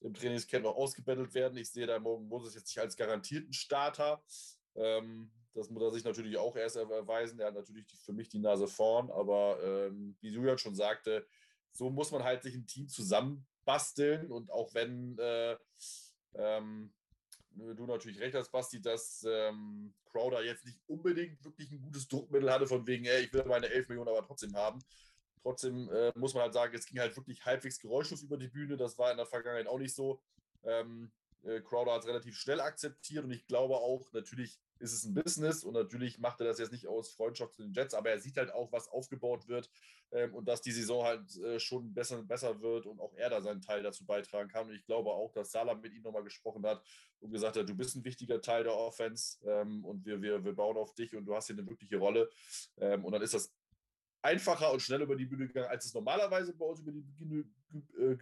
im 0.00 0.12
Trainingscamp 0.12 0.64
noch 0.64 0.76
ausgebettelt 0.76 1.34
werden, 1.34 1.56
ich 1.56 1.70
sehe 1.70 1.86
da 1.86 1.98
morgen 1.98 2.28
Moses 2.28 2.54
jetzt 2.54 2.68
nicht 2.68 2.80
als 2.80 2.96
garantierten 2.96 3.54
Starter, 3.54 4.22
ähm, 4.74 5.30
das 5.58 5.70
muss 5.70 5.82
er 5.82 5.90
sich 5.90 6.04
natürlich 6.04 6.36
auch 6.36 6.56
erst 6.56 6.76
erweisen. 6.76 7.40
Er 7.40 7.48
hat 7.48 7.54
natürlich 7.54 7.86
für 8.04 8.12
mich 8.12 8.28
die 8.28 8.38
Nase 8.38 8.68
vorn, 8.68 9.10
aber 9.10 9.58
ähm, 9.62 10.16
wie 10.20 10.30
Julian 10.30 10.58
schon 10.58 10.74
sagte, 10.74 11.26
so 11.72 11.90
muss 11.90 12.10
man 12.12 12.24
halt 12.24 12.42
sich 12.42 12.54
ein 12.54 12.66
Team 12.66 12.88
zusammenbasteln 12.88 14.30
und 14.30 14.50
auch 14.50 14.72
wenn 14.74 15.18
äh, 15.18 15.56
ähm, 16.34 16.92
du 17.50 17.86
natürlich 17.86 18.20
recht 18.20 18.34
hast, 18.34 18.50
Basti, 18.50 18.80
dass 18.80 19.26
ähm, 19.28 19.94
Crowder 20.10 20.44
jetzt 20.44 20.64
nicht 20.64 20.78
unbedingt 20.86 21.44
wirklich 21.44 21.70
ein 21.72 21.82
gutes 21.82 22.06
Druckmittel 22.08 22.50
hatte, 22.52 22.66
von 22.66 22.86
wegen, 22.86 23.04
ey, 23.04 23.24
ich 23.24 23.32
will 23.32 23.44
meine 23.44 23.68
11 23.68 23.88
Millionen 23.88 24.10
aber 24.10 24.26
trotzdem 24.26 24.54
haben. 24.54 24.80
Trotzdem 25.42 25.88
äh, 25.90 26.12
muss 26.16 26.34
man 26.34 26.44
halt 26.44 26.54
sagen, 26.54 26.74
es 26.74 26.86
ging 26.86 27.00
halt 27.00 27.16
wirklich 27.16 27.44
halbwegs 27.44 27.78
geräuschlos 27.78 28.22
über 28.22 28.36
die 28.36 28.48
Bühne. 28.48 28.76
Das 28.76 28.98
war 28.98 29.10
in 29.10 29.16
der 29.16 29.26
Vergangenheit 29.26 29.66
auch 29.66 29.78
nicht 29.78 29.94
so. 29.94 30.20
Ähm, 30.64 31.10
äh, 31.44 31.60
Crowder 31.60 31.92
hat 31.92 32.02
es 32.02 32.08
relativ 32.08 32.36
schnell 32.36 32.60
akzeptiert 32.60 33.24
und 33.24 33.30
ich 33.30 33.46
glaube 33.46 33.76
auch, 33.76 34.12
natürlich 34.12 34.60
ist 34.78 34.92
es 34.92 35.04
ein 35.04 35.14
Business 35.14 35.64
und 35.64 35.74
natürlich 35.74 36.18
macht 36.18 36.40
er 36.40 36.46
das 36.46 36.58
jetzt 36.58 36.72
nicht 36.72 36.86
aus 36.86 37.10
Freundschaft 37.10 37.54
zu 37.54 37.62
den 37.62 37.72
Jets, 37.72 37.94
aber 37.94 38.10
er 38.10 38.20
sieht 38.20 38.36
halt 38.36 38.52
auch, 38.52 38.70
was 38.72 38.88
aufgebaut 38.88 39.48
wird 39.48 39.70
ähm, 40.10 40.34
und 40.34 40.46
dass 40.46 40.62
die 40.62 40.72
Saison 40.72 41.04
halt 41.04 41.36
äh, 41.36 41.58
schon 41.58 41.92
besser 41.92 42.18
und 42.18 42.28
besser 42.28 42.60
wird 42.60 42.86
und 42.86 43.00
auch 43.00 43.14
er 43.14 43.30
da 43.30 43.40
seinen 43.40 43.60
Teil 43.60 43.82
dazu 43.82 44.06
beitragen 44.06 44.48
kann. 44.48 44.68
Und 44.68 44.74
ich 44.74 44.84
glaube 44.84 45.10
auch, 45.10 45.32
dass 45.32 45.50
Salah 45.50 45.74
mit 45.74 45.92
ihm 45.92 46.02
nochmal 46.02 46.24
gesprochen 46.24 46.64
hat 46.66 46.82
und 47.20 47.30
gesagt 47.30 47.56
hat, 47.56 47.68
du 47.68 47.74
bist 47.74 47.96
ein 47.96 48.04
wichtiger 48.04 48.40
Teil 48.40 48.64
der 48.64 48.74
Offense 48.74 49.38
ähm, 49.46 49.84
und 49.84 50.04
wir, 50.04 50.22
wir, 50.22 50.44
wir 50.44 50.54
bauen 50.54 50.76
auf 50.76 50.94
dich 50.94 51.14
und 51.14 51.24
du 51.24 51.34
hast 51.34 51.46
hier 51.46 51.56
eine 51.56 51.66
wirkliche 51.66 51.98
Rolle. 51.98 52.28
Ähm, 52.78 53.04
und 53.04 53.12
dann 53.12 53.22
ist 53.22 53.34
das 53.34 53.52
einfacher 54.22 54.72
und 54.72 54.80
schneller 54.80 55.04
über 55.04 55.16
die 55.16 55.26
Bühne 55.26 55.46
gegangen, 55.46 55.68
als 55.68 55.84
es 55.84 55.94
normalerweise 55.94 56.52
bei 56.52 56.64
uns 56.64 56.80
über 56.80 56.92
die 56.92 57.02
Bühne, 57.02 57.44
äh, 57.98 58.16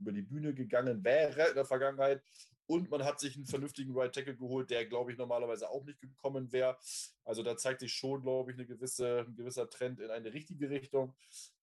über 0.00 0.12
die 0.12 0.22
Bühne 0.22 0.54
gegangen 0.54 1.04
wäre 1.04 1.48
in 1.48 1.54
der 1.54 1.64
Vergangenheit. 1.64 2.22
Und 2.66 2.90
man 2.90 3.04
hat 3.04 3.20
sich 3.20 3.36
einen 3.36 3.46
vernünftigen 3.46 3.96
Right 3.96 4.14
Tackle 4.14 4.36
geholt, 4.36 4.70
der, 4.70 4.86
glaube 4.86 5.12
ich, 5.12 5.18
normalerweise 5.18 5.68
auch 5.68 5.84
nicht 5.84 6.00
gekommen 6.00 6.50
wäre. 6.52 6.78
Also 7.24 7.42
da 7.42 7.56
zeigt 7.56 7.80
sich 7.80 7.92
schon, 7.92 8.22
glaube 8.22 8.50
ich, 8.50 8.56
eine 8.56 8.66
gewisse, 8.66 9.26
ein 9.26 9.36
gewisser 9.36 9.68
Trend 9.68 10.00
in 10.00 10.10
eine 10.10 10.32
richtige 10.32 10.70
Richtung. 10.70 11.14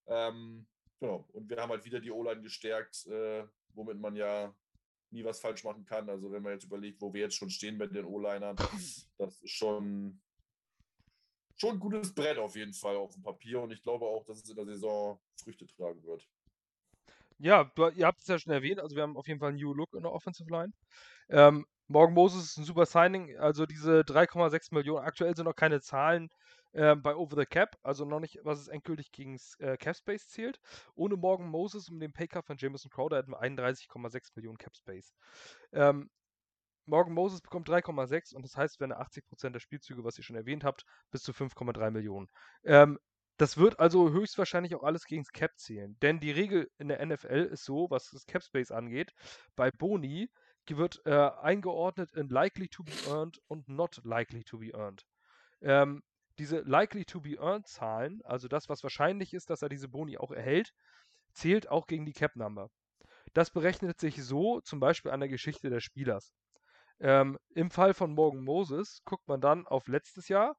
Ähm, 0.06 0.66
genau. 1.00 1.28
Und 1.32 1.50
wir 1.50 1.56
haben 1.56 1.70
halt 1.70 1.84
wieder 1.84 2.00
die 2.00 2.12
O-Line 2.12 2.42
gestärkt, 2.42 3.06
äh, 3.06 3.44
womit 3.74 3.98
man 3.98 4.14
ja 4.14 4.54
nie 5.10 5.24
was 5.24 5.40
falsch 5.40 5.64
machen 5.64 5.84
kann. 5.84 6.08
Also 6.08 6.30
wenn 6.30 6.42
man 6.42 6.52
jetzt 6.52 6.64
überlegt, 6.64 7.00
wo 7.00 7.12
wir 7.12 7.22
jetzt 7.22 7.36
schon 7.36 7.50
stehen 7.50 7.76
mit 7.76 7.94
den 7.94 8.04
O-Linern, 8.04 8.56
das 9.18 9.40
ist 9.40 9.50
schon, 9.50 10.20
schon 11.56 11.76
ein 11.76 11.80
gutes 11.80 12.14
Brett 12.14 12.38
auf 12.38 12.54
jeden 12.54 12.74
Fall 12.74 12.96
auf 12.96 13.12
dem 13.12 13.22
Papier. 13.22 13.60
Und 13.60 13.72
ich 13.72 13.82
glaube 13.82 14.06
auch, 14.06 14.24
dass 14.24 14.42
es 14.42 14.48
in 14.48 14.56
der 14.56 14.66
Saison 14.66 15.20
Früchte 15.36 15.66
tragen 15.66 16.02
wird. 16.04 16.28
Ja, 17.42 17.64
du, 17.74 17.88
ihr 17.88 18.06
habt 18.06 18.20
es 18.20 18.28
ja 18.28 18.38
schon 18.38 18.52
erwähnt, 18.52 18.78
also 18.78 18.94
wir 18.94 19.02
haben 19.02 19.16
auf 19.16 19.26
jeden 19.26 19.40
Fall 19.40 19.48
einen 19.48 19.58
New 19.58 19.74
Look 19.74 19.94
in 19.94 20.02
der 20.02 20.12
Offensive 20.12 20.48
Line. 20.48 20.72
Ähm, 21.28 21.66
Morgan 21.88 22.14
Moses 22.14 22.44
ist 22.44 22.56
ein 22.56 22.64
super 22.64 22.86
Signing, 22.86 23.36
also 23.36 23.66
diese 23.66 24.04
3,6 24.04 24.72
Millionen, 24.72 25.04
aktuell 25.04 25.34
sind 25.34 25.46
noch 25.46 25.56
keine 25.56 25.80
Zahlen 25.80 26.28
äh, 26.70 26.94
bei 26.94 27.16
Over 27.16 27.34
the 27.36 27.44
Cap, 27.44 27.76
also 27.82 28.04
noch 28.04 28.20
nicht, 28.20 28.38
was 28.44 28.60
es 28.60 28.68
endgültig 28.68 29.10
gegen 29.10 29.40
äh, 29.58 29.76
Cap 29.76 29.96
Space 29.96 30.28
zählt. 30.28 30.60
Ohne 30.94 31.16
Morgan 31.16 31.48
Moses 31.48 31.88
und 31.88 31.98
den 31.98 32.12
Paycard 32.12 32.46
von 32.46 32.56
Jameson 32.58 32.92
Crowder 32.92 33.16
hätten 33.16 33.32
wir 33.32 33.42
31,6 33.42 34.30
Millionen 34.36 34.58
Cap 34.58 34.76
Space. 34.76 35.12
Ähm, 35.72 36.10
Morgan 36.86 37.12
Moses 37.12 37.40
bekommt 37.40 37.68
3,6 37.68 38.34
und 38.36 38.42
das 38.42 38.56
heißt, 38.56 38.78
wenn 38.78 38.92
er 38.92 39.00
80% 39.00 39.50
der 39.50 39.60
Spielzüge, 39.60 40.04
was 40.04 40.16
ihr 40.16 40.24
schon 40.24 40.36
erwähnt 40.36 40.62
habt, 40.62 40.84
bis 41.10 41.22
zu 41.22 41.32
5,3 41.32 41.90
Millionen. 41.90 42.28
Ähm, 42.64 43.00
das 43.36 43.56
wird 43.56 43.78
also 43.80 44.10
höchstwahrscheinlich 44.10 44.74
auch 44.74 44.82
alles 44.82 45.04
gegen 45.04 45.22
das 45.22 45.32
Cap 45.32 45.52
zählen. 45.56 45.96
Denn 46.02 46.20
die 46.20 46.30
Regel 46.30 46.70
in 46.78 46.88
der 46.88 47.04
NFL 47.04 47.48
ist 47.50 47.64
so, 47.64 47.88
was 47.90 48.10
das 48.10 48.26
Cap 48.26 48.42
Space 48.42 48.70
angeht, 48.70 49.12
bei 49.56 49.70
Boni 49.70 50.30
wird 50.68 51.04
äh, 51.04 51.10
eingeordnet 51.10 52.12
in 52.12 52.28
likely 52.28 52.68
to 52.68 52.82
be 52.82 52.92
earned 53.04 53.38
und 53.48 53.68
not 53.68 54.00
likely 54.04 54.44
to 54.44 54.58
be 54.58 54.70
earned. 54.72 55.04
Ähm, 55.60 56.02
diese 56.38 56.60
likely 56.60 57.04
to 57.04 57.20
be 57.20 57.36
earned 57.36 57.66
Zahlen, 57.66 58.20
also 58.24 58.48
das, 58.48 58.68
was 58.68 58.82
wahrscheinlich 58.82 59.34
ist, 59.34 59.50
dass 59.50 59.62
er 59.62 59.68
diese 59.68 59.88
Boni 59.88 60.16
auch 60.16 60.30
erhält, 60.30 60.72
zählt 61.34 61.68
auch 61.68 61.86
gegen 61.86 62.06
die 62.06 62.12
Cap 62.12 62.36
Number. 62.36 62.70
Das 63.34 63.50
berechnet 63.50 63.98
sich 63.98 64.22
so 64.24 64.60
zum 64.60 64.80
Beispiel 64.80 65.10
an 65.10 65.20
der 65.20 65.28
Geschichte 65.28 65.70
des 65.70 65.82
Spielers. 65.82 66.32
Ähm, 67.00 67.38
Im 67.54 67.70
Fall 67.70 67.94
von 67.94 68.14
Morgan 68.14 68.44
Moses 68.44 69.02
guckt 69.04 69.26
man 69.26 69.40
dann 69.40 69.66
auf 69.66 69.88
letztes 69.88 70.28
Jahr 70.28 70.56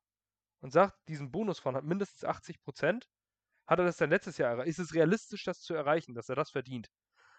und 0.63 0.71
sagt, 0.71 0.95
diesen 1.09 1.29
Bonus 1.29 1.59
von 1.59 1.85
mindestens 1.85 2.23
80 2.23 2.61
Prozent, 2.61 3.09
hat 3.67 3.79
er 3.79 3.85
das 3.85 3.97
dann 3.97 4.09
letztes 4.09 4.37
Jahr 4.37 4.51
erreicht? 4.51 4.69
Ist 4.69 4.79
es 4.79 4.93
realistisch, 4.93 5.43
das 5.43 5.59
zu 5.61 5.73
erreichen, 5.73 6.15
dass 6.15 6.29
er 6.29 6.35
das 6.35 6.51
verdient? 6.51 6.89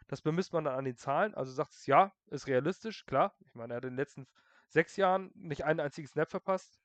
Das 0.09 0.21
bemisst 0.21 0.53
man 0.53 0.65
dann 0.65 0.75
an 0.75 0.85
den 0.85 0.97
Zahlen. 0.97 1.35
Also 1.35 1.51
sagt 1.51 1.73
es, 1.73 1.87
ja, 1.87 2.13
ist 2.27 2.47
realistisch, 2.47 3.07
klar. 3.07 3.35
Ich 3.41 3.55
meine, 3.55 3.73
er 3.73 3.77
hat 3.79 3.85
in 3.85 3.93
den 3.93 3.97
letzten 3.97 4.27
sechs 4.69 4.97
Jahren 4.97 5.31
nicht 5.35 5.65
ein 5.65 5.81
einziges 5.81 6.11
Snap 6.11 6.31
verpasst. 6.31 6.79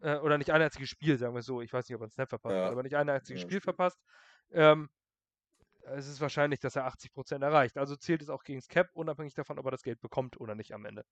Äh, 0.00 0.16
oder 0.16 0.38
nicht 0.38 0.50
ein 0.50 0.62
einziges 0.62 0.88
Spiel, 0.88 1.18
sagen 1.18 1.34
wir 1.34 1.42
so. 1.42 1.60
Ich 1.60 1.74
weiß 1.74 1.86
nicht, 1.86 1.94
ob 1.94 2.00
er 2.00 2.06
ein 2.06 2.10
Snap 2.10 2.30
verpasst 2.30 2.56
ja. 2.56 2.64
hat, 2.64 2.72
aber 2.72 2.82
nicht 2.82 2.96
ein 2.96 3.10
einziges 3.10 3.42
ja, 3.42 3.48
Spiel 3.48 3.60
verpasst. 3.60 4.00
Ähm, 4.50 4.88
es 5.82 6.08
ist 6.08 6.22
wahrscheinlich, 6.22 6.60
dass 6.60 6.76
er 6.76 6.86
80% 6.86 7.42
erreicht. 7.42 7.76
Also 7.76 7.96
zählt 7.96 8.22
es 8.22 8.30
auch 8.30 8.44
gegen 8.44 8.60
das 8.60 8.68
Cap, 8.68 8.88
unabhängig 8.94 9.34
davon, 9.34 9.58
ob 9.58 9.66
er 9.66 9.72
das 9.72 9.82
Geld 9.82 10.00
bekommt 10.00 10.40
oder 10.40 10.54
nicht 10.54 10.72
am 10.72 10.86
Ende. 10.86 11.04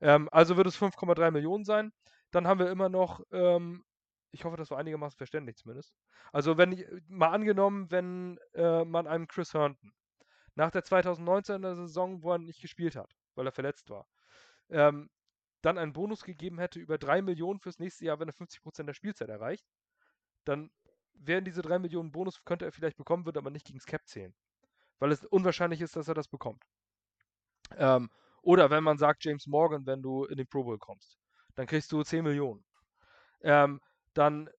Ähm, 0.00 0.28
also 0.30 0.56
wird 0.56 0.68
es 0.68 0.78
5,3 0.78 1.32
Millionen 1.32 1.64
sein. 1.64 1.92
Dann 2.32 2.46
haben 2.48 2.58
wir 2.58 2.70
immer 2.70 2.88
noch, 2.88 3.20
ähm, 3.30 3.84
ich 4.32 4.44
hoffe, 4.44 4.56
das 4.56 4.70
war 4.70 4.78
einigermaßen 4.78 5.16
verständlich 5.16 5.56
zumindest. 5.56 5.94
Also 6.32 6.58
wenn 6.58 6.72
ich, 6.72 6.86
mal 7.06 7.28
angenommen, 7.28 7.90
wenn 7.90 8.38
äh, 8.54 8.84
man 8.84 9.06
einem 9.06 9.28
Chris 9.28 9.54
Herndon 9.54 9.92
nach 10.54 10.70
der 10.70 10.82
2019er 10.82 11.76
Saison, 11.76 12.22
wo 12.22 12.32
er 12.32 12.38
nicht 12.38 12.60
gespielt 12.60 12.96
hat, 12.96 13.14
weil 13.34 13.46
er 13.46 13.52
verletzt 13.52 13.88
war, 13.90 14.06
ähm, 14.70 15.10
dann 15.62 15.78
einen 15.78 15.92
Bonus 15.92 16.24
gegeben 16.24 16.58
hätte 16.58 16.80
über 16.80 16.98
3 16.98 17.22
Millionen 17.22 17.60
fürs 17.60 17.78
nächste 17.78 18.06
Jahr, 18.06 18.18
wenn 18.18 18.28
er 18.28 18.34
50% 18.34 18.84
der 18.84 18.94
Spielzeit 18.94 19.28
erreicht, 19.28 19.64
dann 20.44 20.70
wären 21.14 21.44
diese 21.44 21.62
3 21.62 21.78
Millionen 21.78 22.12
Bonus, 22.12 22.42
könnte 22.44 22.64
er 22.64 22.72
vielleicht 22.72 22.96
bekommen, 22.96 23.24
würde 23.26 23.38
aber 23.38 23.50
nicht 23.50 23.66
gegen 23.66 23.78
Cap 23.78 24.06
zählen. 24.06 24.34
Weil 24.98 25.12
es 25.12 25.24
unwahrscheinlich 25.24 25.80
ist, 25.80 25.94
dass 25.96 26.08
er 26.08 26.14
das 26.14 26.28
bekommt. 26.28 26.64
Ähm, 27.76 28.10
oder 28.42 28.70
wenn 28.70 28.82
man 28.82 28.98
sagt, 28.98 29.24
James 29.24 29.46
Morgan, 29.46 29.86
wenn 29.86 30.02
du 30.02 30.24
in 30.24 30.36
den 30.36 30.46
Pro 30.46 30.64
Bowl 30.64 30.78
kommst, 30.78 31.18
dann 31.54 31.66
kriegst 31.66 31.90
du 31.92 32.02
10 32.02 32.24
Millionen. 32.24 32.64
Ähm, 33.42 33.80
dann 34.14 34.50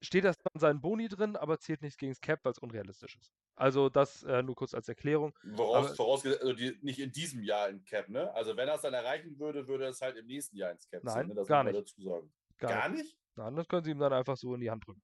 steht 0.00 0.24
das 0.24 0.36
an 0.52 0.60
seinen 0.60 0.80
Boni 0.80 1.08
drin, 1.08 1.36
aber 1.36 1.58
zählt 1.58 1.82
nichts 1.82 1.96
gegen 1.98 2.12
das 2.12 2.20
Cap, 2.20 2.40
weil 2.44 2.52
es 2.52 2.58
unrealistisch 2.58 3.16
ist. 3.16 3.32
Also 3.56 3.88
das 3.88 4.22
äh, 4.24 4.42
nur 4.42 4.56
kurz 4.56 4.74
als 4.74 4.88
Erklärung. 4.88 5.32
Woraus, 5.44 5.94
vorausgesetzt, 5.94 6.42
also 6.42 6.54
die, 6.54 6.76
nicht 6.82 6.98
in 6.98 7.12
diesem 7.12 7.42
Jahr 7.42 7.68
in 7.68 7.84
Cap, 7.84 8.08
ne? 8.08 8.32
Also 8.34 8.56
wenn 8.56 8.68
er 8.68 8.74
es 8.74 8.82
dann 8.82 8.94
erreichen 8.94 9.38
würde, 9.38 9.68
würde 9.68 9.86
es 9.86 10.00
halt 10.00 10.16
im 10.16 10.26
nächsten 10.26 10.56
Jahr 10.56 10.72
ins 10.72 10.88
Cap 10.88 11.04
Nein, 11.04 11.28
ne? 11.28 11.34
Das 11.34 11.46
gar 11.46 11.62
nicht. 11.64 11.76
dazu 11.76 12.02
sagen. 12.02 12.32
Gar, 12.58 12.70
Gar 12.72 12.88
nicht. 12.90 13.04
nicht? 13.04 13.18
Nein, 13.36 13.56
das 13.56 13.68
können 13.68 13.84
sie 13.84 13.90
ihm 13.92 13.98
dann 13.98 14.12
einfach 14.12 14.36
so 14.36 14.54
in 14.54 14.60
die 14.60 14.70
Hand 14.70 14.86
drücken. 14.86 15.02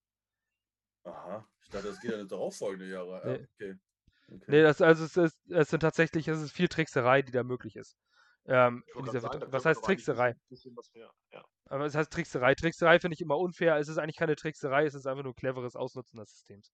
Aha. 1.04 1.46
Ich 1.62 1.70
dachte, 1.70 1.88
das 1.88 2.00
geht 2.00 2.10
ja 2.10 2.24
darauffolgende 2.24 2.88
Jahre. 2.90 3.20
Ja, 3.24 3.32
Nee. 3.38 3.46
okay. 3.54 3.78
okay. 4.28 4.44
Nee, 4.48 4.62
das, 4.62 4.80
also 4.82 5.04
es, 5.04 5.16
ist, 5.16 5.50
es 5.50 5.70
sind 5.70 5.80
tatsächlich, 5.80 6.28
es 6.28 6.40
ist 6.40 6.52
viel 6.52 6.68
Trickserei, 6.68 7.22
die 7.22 7.32
da 7.32 7.42
möglich 7.42 7.76
ist. 7.76 7.96
Ähm, 8.46 8.82
sagen, 9.04 9.44
was 9.52 9.64
heißt 9.64 9.84
Trickserei? 9.84 10.34
was 10.48 10.92
mehr. 10.94 11.10
Ja. 11.32 11.44
Aber 11.66 11.84
es 11.84 11.94
heißt 11.94 12.12
Trickserei. 12.12 12.54
Trickserei 12.54 12.98
finde 12.98 13.14
ich 13.14 13.20
immer 13.20 13.38
unfair. 13.38 13.76
Es 13.76 13.88
ist 13.88 13.98
eigentlich 13.98 14.16
keine 14.16 14.34
Trickserei, 14.34 14.86
es 14.86 14.94
ist 14.94 15.06
einfach 15.06 15.22
nur 15.22 15.34
cleveres 15.34 15.76
Ausnutzen 15.76 16.18
des 16.18 16.30
Systems. 16.30 16.72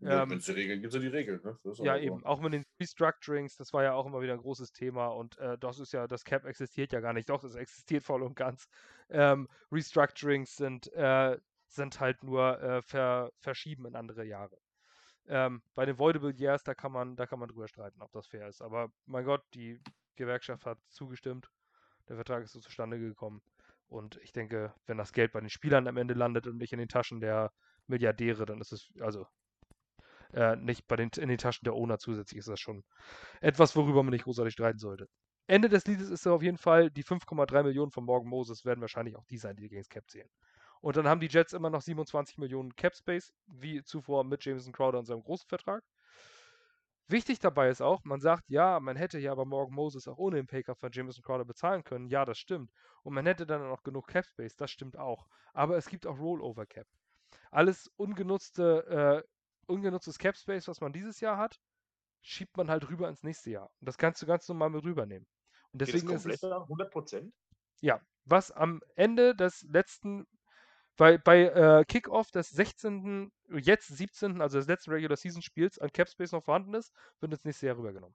Ja, 0.00 0.22
ähm, 0.22 0.30
Wenn 0.30 0.38
es 0.38 0.46
die 0.46 0.52
Regeln 0.52 0.80
gibt, 0.80 0.92
sind 0.92 1.02
die 1.02 1.08
Regeln. 1.08 1.40
Ne? 1.44 1.58
Ja, 1.64 1.94
so. 1.94 2.00
eben. 2.00 2.24
Auch 2.24 2.40
mit 2.40 2.54
den 2.54 2.64
Restructurings, 2.80 3.56
das 3.56 3.72
war 3.74 3.82
ja 3.82 3.92
auch 3.92 4.06
immer 4.06 4.22
wieder 4.22 4.32
ein 4.32 4.40
großes 4.40 4.72
Thema 4.72 5.08
und 5.08 5.36
äh, 5.38 5.58
das 5.58 5.78
ist 5.78 5.92
ja, 5.92 6.06
das 6.06 6.24
Cap 6.24 6.46
existiert 6.46 6.92
ja 6.92 7.00
gar 7.00 7.12
nicht. 7.12 7.28
Doch, 7.28 7.44
es 7.44 7.54
existiert 7.54 8.02
voll 8.02 8.22
und 8.22 8.34
ganz. 8.34 8.66
Ähm, 9.10 9.46
Restructurings 9.70 10.56
sind, 10.56 10.90
äh, 10.94 11.36
sind 11.66 12.00
halt 12.00 12.22
nur 12.24 12.60
äh, 12.62 12.82
ver 12.82 13.30
verschieben 13.40 13.86
in 13.86 13.94
andere 13.94 14.24
Jahre. 14.24 14.56
Ähm, 15.26 15.62
bei 15.74 15.84
den 15.84 15.98
Voidable 15.98 16.32
Years, 16.32 16.64
da 16.64 16.74
kann 16.74 16.92
man, 16.92 17.14
da 17.16 17.26
kann 17.26 17.38
man 17.38 17.48
drüber 17.48 17.68
streiten, 17.68 18.00
ob 18.00 18.10
das 18.12 18.26
fair 18.26 18.48
ist. 18.48 18.62
Aber 18.62 18.90
mein 19.04 19.26
Gott, 19.26 19.42
die 19.52 19.78
Gewerkschaft 20.20 20.66
hat 20.66 20.78
zugestimmt. 20.88 21.50
Der 22.08 22.16
Vertrag 22.16 22.44
ist 22.44 22.52
so 22.52 22.60
zustande 22.60 22.98
gekommen. 22.98 23.42
Und 23.88 24.18
ich 24.22 24.32
denke, 24.32 24.72
wenn 24.86 24.98
das 24.98 25.12
Geld 25.12 25.32
bei 25.32 25.40
den 25.40 25.50
Spielern 25.50 25.88
am 25.88 25.96
Ende 25.96 26.14
landet 26.14 26.46
und 26.46 26.58
nicht 26.58 26.72
in 26.72 26.78
den 26.78 26.88
Taschen 26.88 27.20
der 27.20 27.52
Milliardäre, 27.88 28.46
dann 28.46 28.60
ist 28.60 28.72
es, 28.72 28.88
also 29.00 29.26
äh, 30.32 30.54
nicht 30.56 30.86
bei 30.86 30.96
den, 30.96 31.10
in 31.16 31.28
den 31.28 31.38
Taschen 31.38 31.64
der 31.64 31.74
Owner 31.74 31.98
zusätzlich 31.98 32.38
ist 32.38 32.48
das 32.48 32.60
schon 32.60 32.84
etwas, 33.40 33.74
worüber 33.74 34.04
man 34.04 34.12
nicht 34.12 34.24
großartig 34.24 34.52
streiten 34.52 34.78
sollte. 34.78 35.08
Ende 35.48 35.68
des 35.68 35.84
Liedes 35.86 36.10
ist 36.10 36.26
auf 36.28 36.42
jeden 36.42 36.58
Fall, 36.58 36.90
die 36.90 37.02
5,3 37.02 37.64
Millionen 37.64 37.90
von 37.90 38.04
Morgan 38.04 38.28
Moses 38.28 38.64
werden 38.64 38.80
wahrscheinlich 38.80 39.16
auch 39.16 39.24
die 39.24 39.38
sein, 39.38 39.56
die 39.56 39.68
gegen 39.68 39.80
das 39.80 39.88
Cap 39.88 40.08
zählen. 40.08 40.28
Und 40.80 40.96
dann 40.96 41.08
haben 41.08 41.20
die 41.20 41.26
Jets 41.26 41.52
immer 41.52 41.70
noch 41.70 41.82
27 41.82 42.38
Millionen 42.38 42.74
Cap 42.76 42.94
Space, 42.94 43.32
wie 43.46 43.82
zuvor 43.82 44.22
mit 44.22 44.44
Jameson 44.44 44.72
Crowder 44.72 45.00
und 45.00 45.06
seinem 45.06 45.22
großen 45.22 45.48
Vertrag. 45.48 45.82
Wichtig 47.10 47.38
dabei 47.40 47.68
ist 47.70 47.80
auch, 47.82 48.04
man 48.04 48.20
sagt, 48.20 48.44
ja, 48.50 48.78
man 48.80 48.96
hätte 48.96 49.18
ja 49.18 49.32
aber 49.32 49.44
Morgan 49.44 49.74
Moses 49.74 50.06
auch 50.08 50.18
ohne 50.18 50.36
den 50.36 50.46
Paycard 50.46 50.78
von 50.78 50.90
Jameson 50.92 51.22
Crowder 51.22 51.44
bezahlen 51.44 51.82
können. 51.84 52.08
Ja, 52.08 52.24
das 52.24 52.38
stimmt. 52.38 52.72
Und 53.02 53.14
man 53.14 53.26
hätte 53.26 53.46
dann 53.46 53.62
auch 53.62 53.82
genug 53.82 54.06
Cap 54.08 54.26
Space, 54.26 54.56
das 54.56 54.70
stimmt 54.70 54.96
auch. 54.98 55.26
Aber 55.52 55.76
es 55.76 55.88
gibt 55.88 56.06
auch 56.06 56.18
Rollover 56.18 56.66
Cap. 56.66 56.86
Alles 57.50 57.88
ungenutzte, 57.96 59.24
äh, 59.26 59.72
ungenutztes 59.72 60.18
Cap 60.18 60.36
Space, 60.36 60.68
was 60.68 60.80
man 60.80 60.92
dieses 60.92 61.20
Jahr 61.20 61.36
hat, 61.38 61.58
schiebt 62.22 62.56
man 62.56 62.70
halt 62.70 62.88
rüber 62.90 63.08
ins 63.08 63.22
nächste 63.24 63.50
Jahr. 63.50 63.70
Und 63.80 63.88
das 63.88 63.98
kannst 63.98 64.22
du 64.22 64.26
ganz 64.26 64.48
normal 64.48 64.70
mit 64.70 64.84
rübernehmen. 64.84 65.28
Und 65.72 65.80
Geht 65.82 65.94
das 65.94 66.04
deswegen 66.04 66.10
ist 66.10 66.26
es, 66.26 66.40
da? 66.40 66.62
100 66.62 66.90
Prozent? 66.92 67.34
ja, 67.80 68.00
was 68.24 68.50
am 68.50 68.80
Ende 68.96 69.34
des 69.34 69.62
letzten, 69.62 70.26
bei, 71.00 71.16
bei 71.16 71.44
äh, 71.44 71.84
Kickoff 71.86 72.30
des 72.30 72.50
16., 72.50 73.32
jetzt 73.48 73.88
17., 73.88 74.42
also 74.42 74.58
des 74.58 74.68
letzten 74.68 74.90
Regular 74.90 75.16
Season 75.16 75.40
Spiels 75.40 75.78
an 75.78 75.90
Cap 75.90 76.10
Space 76.10 76.32
noch 76.32 76.44
vorhanden 76.44 76.74
ist, 76.74 76.92
wird 77.20 77.32
ins 77.32 77.42
nächste 77.42 77.68
Jahr 77.68 77.78
rübergenommen. 77.78 78.14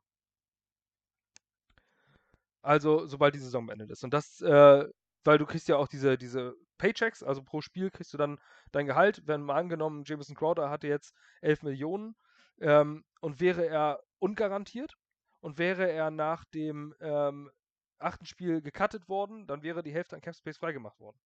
Also, 2.61 3.07
sobald 3.07 3.33
die 3.33 3.39
Saison 3.39 3.65
beendet 3.65 3.89
ist. 3.89 4.03
Und 4.03 4.13
das, 4.13 4.39
äh, 4.41 4.87
weil 5.23 5.37
du 5.39 5.47
kriegst 5.47 5.67
ja 5.67 5.77
auch 5.77 5.87
diese, 5.87 6.15
diese 6.15 6.53
Paychecks, 6.77 7.23
also 7.23 7.41
pro 7.41 7.61
Spiel 7.61 7.89
kriegst 7.89 8.13
du 8.13 8.19
dann 8.19 8.39
dein 8.71 8.85
Gehalt. 8.85 9.23
Wenn 9.25 9.41
mal 9.41 9.55
angenommen, 9.55 10.03
Jameson 10.05 10.35
Crowder 10.35 10.69
hatte 10.69 10.87
jetzt 10.87 11.15
11 11.41 11.63
Millionen 11.63 12.15
ähm, 12.59 13.03
und 13.19 13.39
wäre 13.39 13.65
er 13.65 14.03
ungarantiert 14.19 14.93
und 15.39 15.57
wäre 15.57 15.89
er 15.89 16.11
nach 16.11 16.45
dem 16.53 16.93
ähm, 16.99 17.49
achten 17.97 18.27
Spiel 18.27 18.61
gecuttet 18.61 19.09
worden, 19.09 19.47
dann 19.47 19.63
wäre 19.63 19.81
die 19.81 19.93
Hälfte 19.93 20.15
an 20.15 20.21
Cap 20.21 20.35
Space 20.35 20.59
freigemacht 20.59 20.99
worden. 20.99 21.17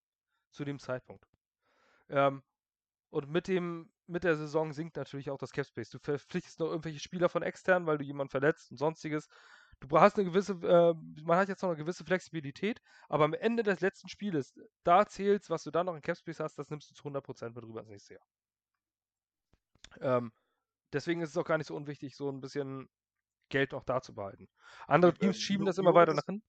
Zu 0.52 0.64
dem 0.64 0.80
Zeitpunkt. 0.80 1.28
Ähm, 2.10 2.44
und 3.12 3.30
mit 3.30 3.48
dem, 3.48 3.92
mit 4.08 4.24
der 4.24 4.36
Saison 4.36 4.72
sinkt 4.72 4.96
natürlich 4.96 5.32
auch 5.32 5.38
das 5.38 5.52
Cap 5.52 5.66
Space. 5.66 5.90
Du 5.90 6.00
verpflichtest 6.00 6.60
noch 6.60 6.68
irgendwelche 6.68 7.00
Spieler 7.00 7.30
von 7.30 7.42
extern, 7.42 7.86
weil 7.86 7.98
du 7.98 8.04
jemanden 8.04 8.30
verletzt 8.30 8.72
und 8.72 8.78
sonstiges. 8.78 9.28
Du 9.80 10.00
hast 10.00 10.18
eine 10.18 10.26
gewisse, 10.26 10.54
äh, 10.54 10.94
man 11.24 11.38
hat 11.38 11.48
jetzt 11.48 11.62
noch 11.62 11.70
eine 11.70 11.78
gewisse 11.78 12.04
Flexibilität, 12.04 12.82
aber 13.08 13.24
am 13.26 13.34
Ende 13.34 13.64
des 13.64 13.80
letzten 13.80 14.10
Spieles, 14.10 14.54
da 14.84 15.06
zählst, 15.06 15.50
was 15.50 15.64
du 15.64 15.72
da 15.72 15.84
noch 15.84 15.96
in 15.96 16.02
Cap 16.02 16.18
Space 16.18 16.40
hast, 16.40 16.60
das 16.60 16.70
nimmst 16.70 16.92
du 16.92 16.96
zu 16.96 17.04
100% 17.04 17.56
mit 17.56 17.64
rüber 17.64 17.80
ins 17.80 17.90
nächste 17.90 18.16
Jahr. 18.16 18.26
Ähm, 20.02 20.32
deswegen 20.94 21.22
ist 21.22 21.30
es 21.30 21.38
auch 21.38 21.46
gar 21.46 21.58
nicht 21.58 21.68
so 21.68 21.76
unwichtig, 21.76 22.16
so 22.16 22.30
ein 22.30 22.42
bisschen 22.42 22.90
Geld 23.50 23.72
noch 23.72 23.84
da 23.84 24.02
zu 24.02 24.14
behalten. 24.14 24.48
Andere 24.88 25.14
Teams 25.14 25.38
wie 25.38 25.42
schieben 25.42 25.66
das 25.66 25.78
immer 25.78 25.94
weiter 25.94 26.14
nach 26.14 26.26
hinten. 26.26 26.44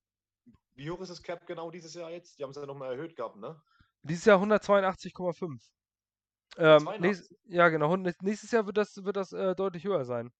Wie 0.75 0.89
hoch 0.89 0.99
ist 1.01 1.09
das 1.09 1.23
Cap 1.23 1.45
genau 1.47 1.71
dieses 1.71 1.93
Jahr 1.93 2.11
jetzt? 2.11 2.37
Die 2.37 2.43
haben 2.43 2.51
es 2.51 2.57
ja 2.57 2.65
nochmal 2.65 2.93
erhöht 2.93 3.15
gehabt, 3.15 3.37
ne? 3.37 3.61
Dieses 4.03 4.25
Jahr 4.25 4.39
182,5. 4.39 5.61
Ähm, 6.57 6.79
82? 6.85 6.99
nächst, 7.01 7.35
ja, 7.45 7.69
genau. 7.69 7.95
Nächstes 7.95 8.51
Jahr 8.51 8.65
wird 8.65 8.77
das, 8.77 9.03
wird 9.03 9.15
das 9.15 9.31
äh, 9.31 9.55
deutlich 9.55 9.83
höher 9.85 10.05
sein. 10.05 10.31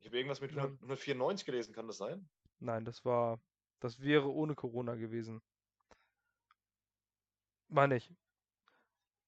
Ich 0.00 0.06
habe 0.06 0.16
irgendwas 0.16 0.40
mit 0.40 0.52
Ja. 0.52 0.62
100 0.62 0.80
194 0.82 1.44
gelesen, 1.44 1.74
kann 1.74 1.86
das 1.86 1.98
sein? 1.98 2.28
Nein, 2.60 2.84
das 2.84 3.04
war, 3.04 3.40
das 3.80 4.00
wäre 4.00 4.32
ohne 4.32 4.54
Corona 4.54 4.94
gewesen. 4.94 5.40
Meine 7.68 7.96
ich. 7.96 8.10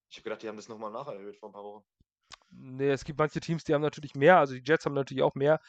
Ich 0.09 0.17
habe 0.17 0.25
gedacht, 0.25 0.43
die 0.43 0.49
haben 0.49 0.57
das 0.57 0.69
nochmal 0.69 0.91
nacherhöht 0.91 1.37
vor 1.37 1.51
ein 1.51 1.53
paar 1.53 1.65
Wochen. 1.65 1.85
Nee, 2.51 2.91
es 2.91 3.05
gibt 3.05 3.19
manche 3.19 3.41
Teams, 3.41 3.65
die 3.65 3.75
haben 3.75 3.83
natürlich 3.83 4.15
mehr. 4.15 4.39
Also 4.39 4.55
die 4.55 4.63
Jets 4.65 4.85
haben 4.85 4.95
natürlich 4.95 5.23
auch 5.23 5.35
mehr. 5.35 5.61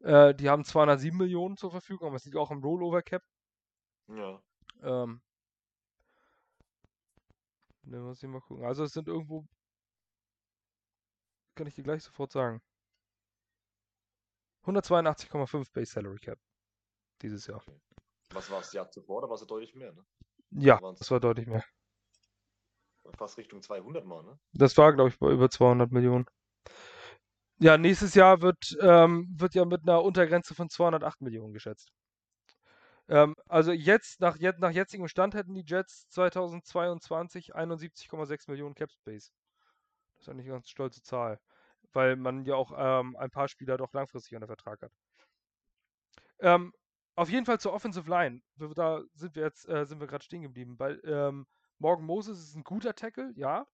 Äh, 0.00 0.34
die 0.34 0.48
haben 0.48 0.64
207 0.64 1.16
Millionen 1.16 1.56
zur 1.56 1.70
Verfügung, 1.70 2.08
aber 2.08 2.16
es 2.16 2.24
liegt 2.24 2.36
auch 2.36 2.50
im 2.50 2.62
Rollover 2.62 3.02
Cap. 3.02 3.22
Ja. 4.08 4.42
Ähm, 4.82 5.20
ne, 7.86 7.98
muss 8.00 8.22
ich 8.22 8.28
mal 8.28 8.40
gucken. 8.40 8.64
Also 8.64 8.84
es 8.84 8.92
sind 8.92 9.08
irgendwo, 9.08 9.46
kann 11.54 11.66
ich 11.66 11.74
dir 11.74 11.82
gleich 11.82 12.02
sofort 12.02 12.32
sagen. 12.32 12.60
182,5 14.64 15.72
Base 15.72 15.92
Salary 15.92 16.18
Cap 16.18 16.38
dieses 17.22 17.46
Jahr. 17.46 17.62
Was 18.30 18.50
war 18.50 18.60
es 18.60 18.66
das 18.66 18.72
Jahr 18.74 18.90
zuvor? 18.90 19.22
Da 19.22 19.28
war 19.28 19.34
es 19.34 19.46
deutlich 19.46 19.74
mehr, 19.74 19.92
ne? 19.92 20.04
Ja, 20.50 20.80
das 20.98 21.10
war 21.10 21.20
deutlich 21.20 21.46
mehr. 21.46 21.64
Fast 23.16 23.38
Richtung 23.38 23.62
200 23.62 24.04
mal, 24.04 24.22
ne? 24.24 24.38
Das 24.52 24.76
war, 24.76 24.92
glaube 24.92 25.10
ich, 25.10 25.18
bei 25.18 25.30
über 25.30 25.48
200 25.48 25.92
Millionen. 25.92 26.26
Ja, 27.58 27.78
nächstes 27.78 28.14
Jahr 28.14 28.42
wird, 28.42 28.76
ähm, 28.80 29.28
wird 29.38 29.54
ja 29.54 29.64
mit 29.64 29.82
einer 29.82 30.02
Untergrenze 30.02 30.54
von 30.54 30.68
208 30.68 31.22
Millionen 31.22 31.54
geschätzt. 31.54 31.90
Ähm, 33.08 33.36
also 33.48 33.72
jetzt 33.72 34.20
nach, 34.20 34.36
jet, 34.36 34.58
nach 34.58 34.70
jetzigem 34.70 35.08
Stand 35.08 35.34
hätten 35.34 35.54
die 35.54 35.64
Jets 35.64 36.08
2022 36.10 37.54
71,6 37.54 38.50
Millionen 38.50 38.74
Cap 38.74 38.90
Space. 38.90 39.32
Das 40.14 40.22
ist 40.22 40.28
eigentlich 40.28 40.46
eine 40.46 40.54
ganz 40.54 40.68
stolze 40.68 41.02
Zahl, 41.02 41.40
weil 41.92 42.16
man 42.16 42.44
ja 42.44 42.56
auch 42.56 42.72
ähm, 42.76 43.16
ein 43.16 43.30
paar 43.30 43.48
Spieler 43.48 43.76
doch 43.76 43.92
langfristig 43.92 44.34
unter 44.34 44.48
Vertrag 44.48 44.82
hat. 44.82 44.92
Ähm, 46.40 46.72
auf 47.14 47.30
jeden 47.30 47.46
Fall 47.46 47.60
zur 47.60 47.72
Offensive 47.72 48.10
Line. 48.10 48.42
Da 48.56 49.02
sind 49.14 49.36
wir 49.36 49.44
jetzt 49.44 49.68
äh, 49.68 49.86
sind 49.86 50.00
wir 50.00 50.06
gerade 50.06 50.24
stehen 50.24 50.42
geblieben. 50.42 50.76
Bei 50.76 50.98
ähm, 51.04 51.46
Morgan 51.78 52.04
Moses 52.04 52.40
ist 52.40 52.56
ein 52.56 52.64
guter 52.64 52.94
Tackle, 52.94 53.32
ja. 53.36 53.66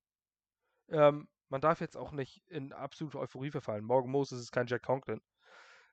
Ähm, 0.89 1.29
man 1.49 1.61
darf 1.61 1.81
jetzt 1.81 1.97
auch 1.97 2.13
nicht 2.13 2.43
in 2.49 2.73
absolute 2.73 3.19
Euphorie 3.19 3.51
verfallen. 3.51 3.85
Morgan 3.85 4.11
Moses 4.11 4.41
ist 4.41 4.53
kein 4.53 4.67
Jack 4.67 4.83
Conklin. 4.83 5.21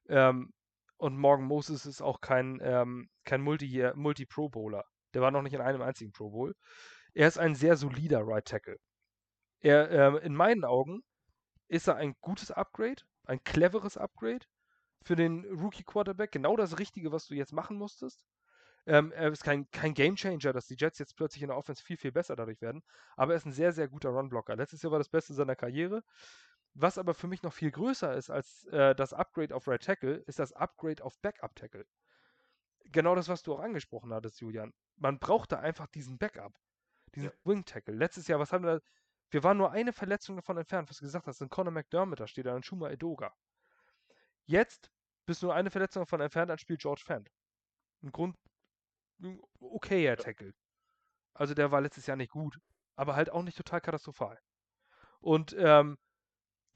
Ähm, 0.07 0.53
und 0.99 1.17
Morgan 1.17 1.45
Moses 1.45 1.85
ist 1.85 2.01
auch 2.01 2.19
kein, 2.21 2.59
ähm, 2.61 3.09
kein 3.23 3.41
Multi- 3.41 3.91
Multi-Pro-Bowler. 3.95 4.83
Der 5.13 5.21
war 5.21 5.31
noch 5.31 5.41
nicht 5.41 5.53
in 5.53 5.61
einem 5.61 5.81
einzigen 5.81 6.11
Pro 6.11 6.29
Bowl. 6.29 6.53
Er 7.13 7.27
ist 7.27 7.39
ein 7.39 7.55
sehr 7.55 7.77
solider 7.77 8.21
Right 8.23 8.45
Tackle. 8.45 8.77
Er, 9.61 9.89
ähm, 9.91 10.17
in 10.17 10.35
meinen 10.35 10.65
Augen 10.65 11.01
ist 11.67 11.87
er 11.87 11.95
ein 11.95 12.15
gutes 12.21 12.51
Upgrade, 12.51 13.01
ein 13.25 13.43
cleveres 13.43 13.97
Upgrade 13.97 14.45
für 15.03 15.15
den 15.15 15.45
Rookie 15.45 15.83
Quarterback. 15.83 16.31
Genau 16.31 16.55
das 16.57 16.79
Richtige, 16.79 17.11
was 17.11 17.27
du 17.27 17.33
jetzt 17.33 17.53
machen 17.53 17.77
musstest. 17.77 18.25
Ähm, 18.85 19.11
er 19.11 19.31
ist 19.31 19.43
kein, 19.43 19.69
kein 19.71 19.93
Game 19.93 20.15
Changer, 20.15 20.51
dass 20.51 20.67
die 20.67 20.75
Jets 20.77 20.99
jetzt 20.99 21.15
plötzlich 21.15 21.43
in 21.43 21.49
der 21.49 21.57
Offense 21.57 21.83
viel, 21.83 21.97
viel 21.97 22.11
besser 22.11 22.35
dadurch 22.35 22.61
werden. 22.61 22.81
Aber 23.15 23.33
er 23.33 23.37
ist 23.37 23.45
ein 23.45 23.51
sehr, 23.51 23.71
sehr 23.71 23.87
guter 23.87 24.09
Run-Blocker. 24.09 24.55
Letztes 24.55 24.81
Jahr 24.81 24.91
war 24.91 24.99
das 24.99 25.09
Beste 25.09 25.33
seiner 25.33 25.55
Karriere. 25.55 26.03
Was 26.73 26.97
aber 26.97 27.13
für 27.13 27.27
mich 27.27 27.43
noch 27.43 27.53
viel 27.53 27.71
größer 27.71 28.13
ist 28.15 28.29
als 28.29 28.63
äh, 28.65 28.95
das 28.95 29.13
Upgrade 29.13 29.53
auf 29.55 29.67
Right 29.67 29.83
Tackle, 29.83 30.15
ist 30.27 30.39
das 30.39 30.53
Upgrade 30.53 31.03
auf 31.03 31.19
Backup 31.19 31.55
Tackle. 31.55 31.85
Genau 32.85 33.15
das, 33.15 33.27
was 33.27 33.43
du 33.43 33.53
auch 33.53 33.59
angesprochen 33.59 34.13
hattest, 34.13 34.39
Julian. 34.39 34.73
Man 34.95 35.19
brauchte 35.19 35.59
einfach 35.59 35.87
diesen 35.87 36.17
Backup, 36.17 36.53
diesen 37.15 37.29
Ja. 37.29 37.35
Wing 37.43 37.65
Tackle. 37.65 37.95
Letztes 37.95 38.27
Jahr, 38.27 38.39
was 38.39 38.51
haben 38.53 38.63
wir? 38.63 38.81
Wir 39.31 39.43
waren 39.43 39.57
nur 39.57 39.71
eine 39.71 39.93
Verletzung 39.93 40.37
davon 40.37 40.57
entfernt, 40.57 40.89
was 40.89 40.97
du 40.97 41.05
gesagt 41.05 41.27
hast. 41.27 41.41
Ein 41.41 41.49
Conor 41.49 41.71
McDermott, 41.71 42.19
da 42.19 42.27
steht 42.27 42.47
da 42.47 42.55
ein 42.55 42.63
Shuma 42.63 42.89
Edoga. 42.89 43.31
Jetzt 44.45 44.89
bist 45.27 45.43
du 45.43 45.47
nur 45.47 45.55
eine 45.55 45.69
Verletzung 45.69 46.01
davon 46.01 46.21
entfernt, 46.21 46.49
dann 46.49 46.57
spielt 46.57 46.81
George 46.81 47.03
Fant. 47.05 47.29
Ein 48.01 48.11
Grund, 48.11 48.35
ein 49.21 49.39
okayer 49.59 50.17
Tackle. 50.17 50.53
Also 51.33 51.53
der 51.53 51.71
war 51.71 51.81
letztes 51.81 52.07
Jahr 52.07 52.17
nicht 52.17 52.31
gut, 52.31 52.59
aber 52.95 53.15
halt 53.15 53.29
auch 53.29 53.43
nicht 53.43 53.57
total 53.57 53.81
katastrophal. 53.81 54.39
Und 55.19 55.55
ähm, 55.59 55.97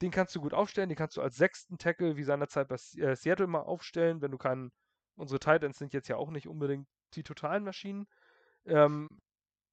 den 0.04 0.10
kannst 0.10 0.36
du 0.36 0.40
gut 0.42 0.52
aufstellen, 0.52 0.90
den 0.90 0.98
kannst 0.98 1.16
du 1.16 1.22
als 1.22 1.36
sechsten 1.36 1.78
Tackle 1.78 2.16
wie 2.18 2.24
seinerzeit 2.24 2.68
bei 2.68 2.74
äh, 2.74 3.16
Seattle 3.16 3.46
mal 3.46 3.60
aufstellen, 3.60 4.20
wenn 4.20 4.30
du 4.30 4.38
keinen. 4.38 4.70
Unsere 5.16 5.38
Titans 5.40 5.78
sind 5.78 5.94
jetzt 5.94 6.08
ja 6.08 6.16
auch 6.16 6.30
nicht 6.30 6.46
unbedingt 6.46 6.86
die 7.14 7.22
totalen 7.22 7.64
Maschinen. 7.64 8.06
Ähm, 8.66 9.08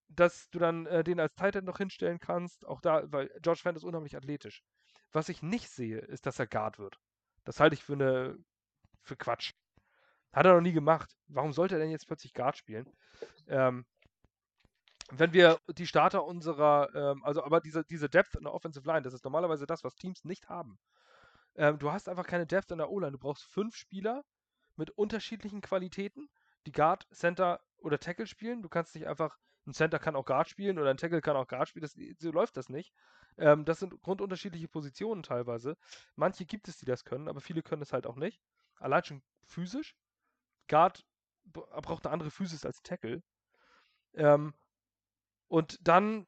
dass 0.07 0.49
du 0.49 0.59
dann 0.59 0.85
äh, 0.85 1.03
den 1.03 1.19
als 1.19 1.35
Titan 1.35 1.65
noch 1.65 1.79
hinstellen 1.79 2.19
kannst. 2.19 2.65
Auch 2.65 2.79
da, 2.79 3.03
weil 3.11 3.29
George 3.41 3.59
Fant 3.61 3.77
ist 3.77 3.83
unheimlich 3.83 4.15
athletisch. 4.15 4.61
Was 5.11 5.27
ich 5.29 5.41
nicht 5.41 5.69
sehe, 5.69 5.99
ist, 5.99 6.25
dass 6.25 6.39
er 6.39 6.47
Guard 6.47 6.79
wird. 6.79 6.97
Das 7.43 7.59
halte 7.59 7.73
ich 7.73 7.83
für 7.83 7.93
eine 7.93 8.37
für 9.01 9.17
Quatsch. 9.17 9.51
Hat 10.31 10.45
er 10.45 10.53
noch 10.53 10.61
nie 10.61 10.71
gemacht. 10.71 11.13
Warum 11.27 11.51
sollte 11.51 11.75
er 11.75 11.79
denn 11.79 11.91
jetzt 11.91 12.07
plötzlich 12.07 12.33
Guard 12.33 12.55
spielen? 12.55 12.89
Ähm, 13.47 13.85
wenn 15.11 15.33
wir 15.33 15.59
die 15.67 15.87
Starter 15.87 16.23
unserer, 16.25 16.89
ähm, 16.95 17.23
also 17.23 17.43
aber 17.43 17.61
diese, 17.61 17.83
diese 17.83 18.09
Depth 18.09 18.35
in 18.35 18.43
der 18.43 18.53
Offensive 18.53 18.87
Line, 18.87 19.01
das 19.01 19.13
ist 19.13 19.23
normalerweise 19.23 19.65
das, 19.65 19.83
was 19.83 19.95
Teams 19.95 20.23
nicht 20.23 20.49
haben. 20.49 20.79
Ähm, 21.55 21.79
du 21.79 21.91
hast 21.91 22.07
einfach 22.07 22.25
keine 22.25 22.47
Depth 22.47 22.71
in 22.71 22.77
der 22.77 22.89
O-Line. 22.89 23.11
Du 23.11 23.17
brauchst 23.17 23.43
fünf 23.43 23.75
Spieler 23.75 24.23
mit 24.77 24.91
unterschiedlichen 24.91 25.61
Qualitäten, 25.61 26.29
die 26.65 26.71
Guard, 26.71 27.07
Center 27.11 27.59
oder 27.77 27.99
Tackle 27.99 28.27
spielen. 28.27 28.61
Du 28.61 28.69
kannst 28.69 28.95
nicht 28.95 29.07
einfach, 29.07 29.37
ein 29.67 29.73
Center 29.73 29.99
kann 29.99 30.15
auch 30.15 30.25
Guard 30.25 30.49
spielen 30.49 30.79
oder 30.79 30.89
ein 30.89 30.97
Tackle 30.97 31.21
kann 31.21 31.35
auch 31.35 31.47
Guard 31.47 31.67
spielen. 31.67 31.83
Das, 31.83 31.97
so 32.19 32.31
läuft 32.31 32.55
das 32.57 32.69
nicht. 32.69 32.93
Ähm, 33.37 33.65
das 33.65 33.79
sind 33.79 34.01
grundunterschiedliche 34.01 34.67
Positionen 34.67 35.23
teilweise. 35.23 35.77
Manche 36.15 36.45
gibt 36.45 36.67
es, 36.67 36.77
die 36.77 36.85
das 36.85 37.03
können, 37.03 37.27
aber 37.27 37.41
viele 37.41 37.63
können 37.63 37.81
es 37.81 37.93
halt 37.93 38.07
auch 38.07 38.15
nicht. 38.15 38.41
Allein 38.75 39.03
schon 39.03 39.21
physisch. 39.43 39.95
Guard 40.67 41.05
braucht 41.43 42.05
eine 42.05 42.13
andere 42.13 42.31
Physis 42.31 42.65
als 42.65 42.81
Tackle. 42.81 43.21
Ähm, 44.13 44.53
und 45.51 45.85
dann 45.85 46.25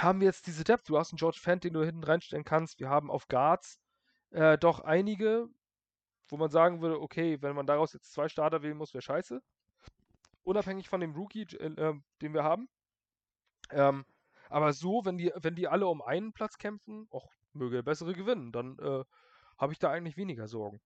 haben 0.00 0.20
wir 0.20 0.26
jetzt 0.26 0.46
diese 0.46 0.64
Depth. 0.64 0.88
Du 0.88 0.96
hast 0.96 1.12
einen 1.12 1.18
George 1.18 1.38
Fant, 1.38 1.64
den 1.64 1.74
du 1.74 1.84
hinten 1.84 2.02
reinstellen 2.02 2.46
kannst. 2.46 2.80
Wir 2.80 2.88
haben 2.88 3.10
auf 3.10 3.28
Guards 3.28 3.78
äh, 4.30 4.56
doch 4.56 4.80
einige, 4.80 5.48
wo 6.28 6.38
man 6.38 6.50
sagen 6.50 6.80
würde, 6.80 6.98
okay, 6.98 7.42
wenn 7.42 7.54
man 7.54 7.66
daraus 7.66 7.92
jetzt 7.92 8.10
zwei 8.10 8.30
Starter 8.30 8.62
wählen 8.62 8.78
muss, 8.78 8.94
wäre 8.94 9.02
scheiße. 9.02 9.42
Unabhängig 10.44 10.88
von 10.88 11.02
dem 11.02 11.14
Rookie, 11.14 11.42
äh, 11.42 11.92
den 12.22 12.32
wir 12.32 12.42
haben. 12.42 12.70
Ähm, 13.70 14.06
aber 14.48 14.72
so, 14.72 15.02
wenn 15.04 15.18
die, 15.18 15.30
wenn 15.36 15.54
die 15.54 15.68
alle 15.68 15.86
um 15.86 16.00
einen 16.00 16.32
Platz 16.32 16.56
kämpfen, 16.56 17.08
auch 17.10 17.30
möge 17.52 17.76
der 17.76 17.82
bessere 17.82 18.14
gewinnen, 18.14 18.50
dann 18.50 18.78
äh, 18.78 19.04
habe 19.58 19.74
ich 19.74 19.78
da 19.78 19.90
eigentlich 19.90 20.16
weniger 20.16 20.48
Sorgen. 20.48 20.80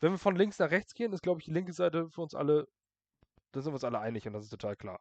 Wenn 0.00 0.10
wir 0.10 0.18
von 0.18 0.34
links 0.34 0.58
nach 0.58 0.72
rechts 0.72 0.94
gehen, 0.94 1.12
ist, 1.12 1.22
glaube 1.22 1.38
ich, 1.38 1.44
die 1.44 1.52
linke 1.52 1.74
Seite 1.74 2.10
für 2.10 2.22
uns 2.22 2.34
alle, 2.34 2.66
da 3.52 3.60
sind 3.60 3.70
wir 3.70 3.74
uns 3.74 3.84
alle 3.84 4.00
einig 4.00 4.26
und 4.26 4.32
das 4.32 4.42
ist 4.42 4.50
total 4.50 4.74
klar. 4.74 5.00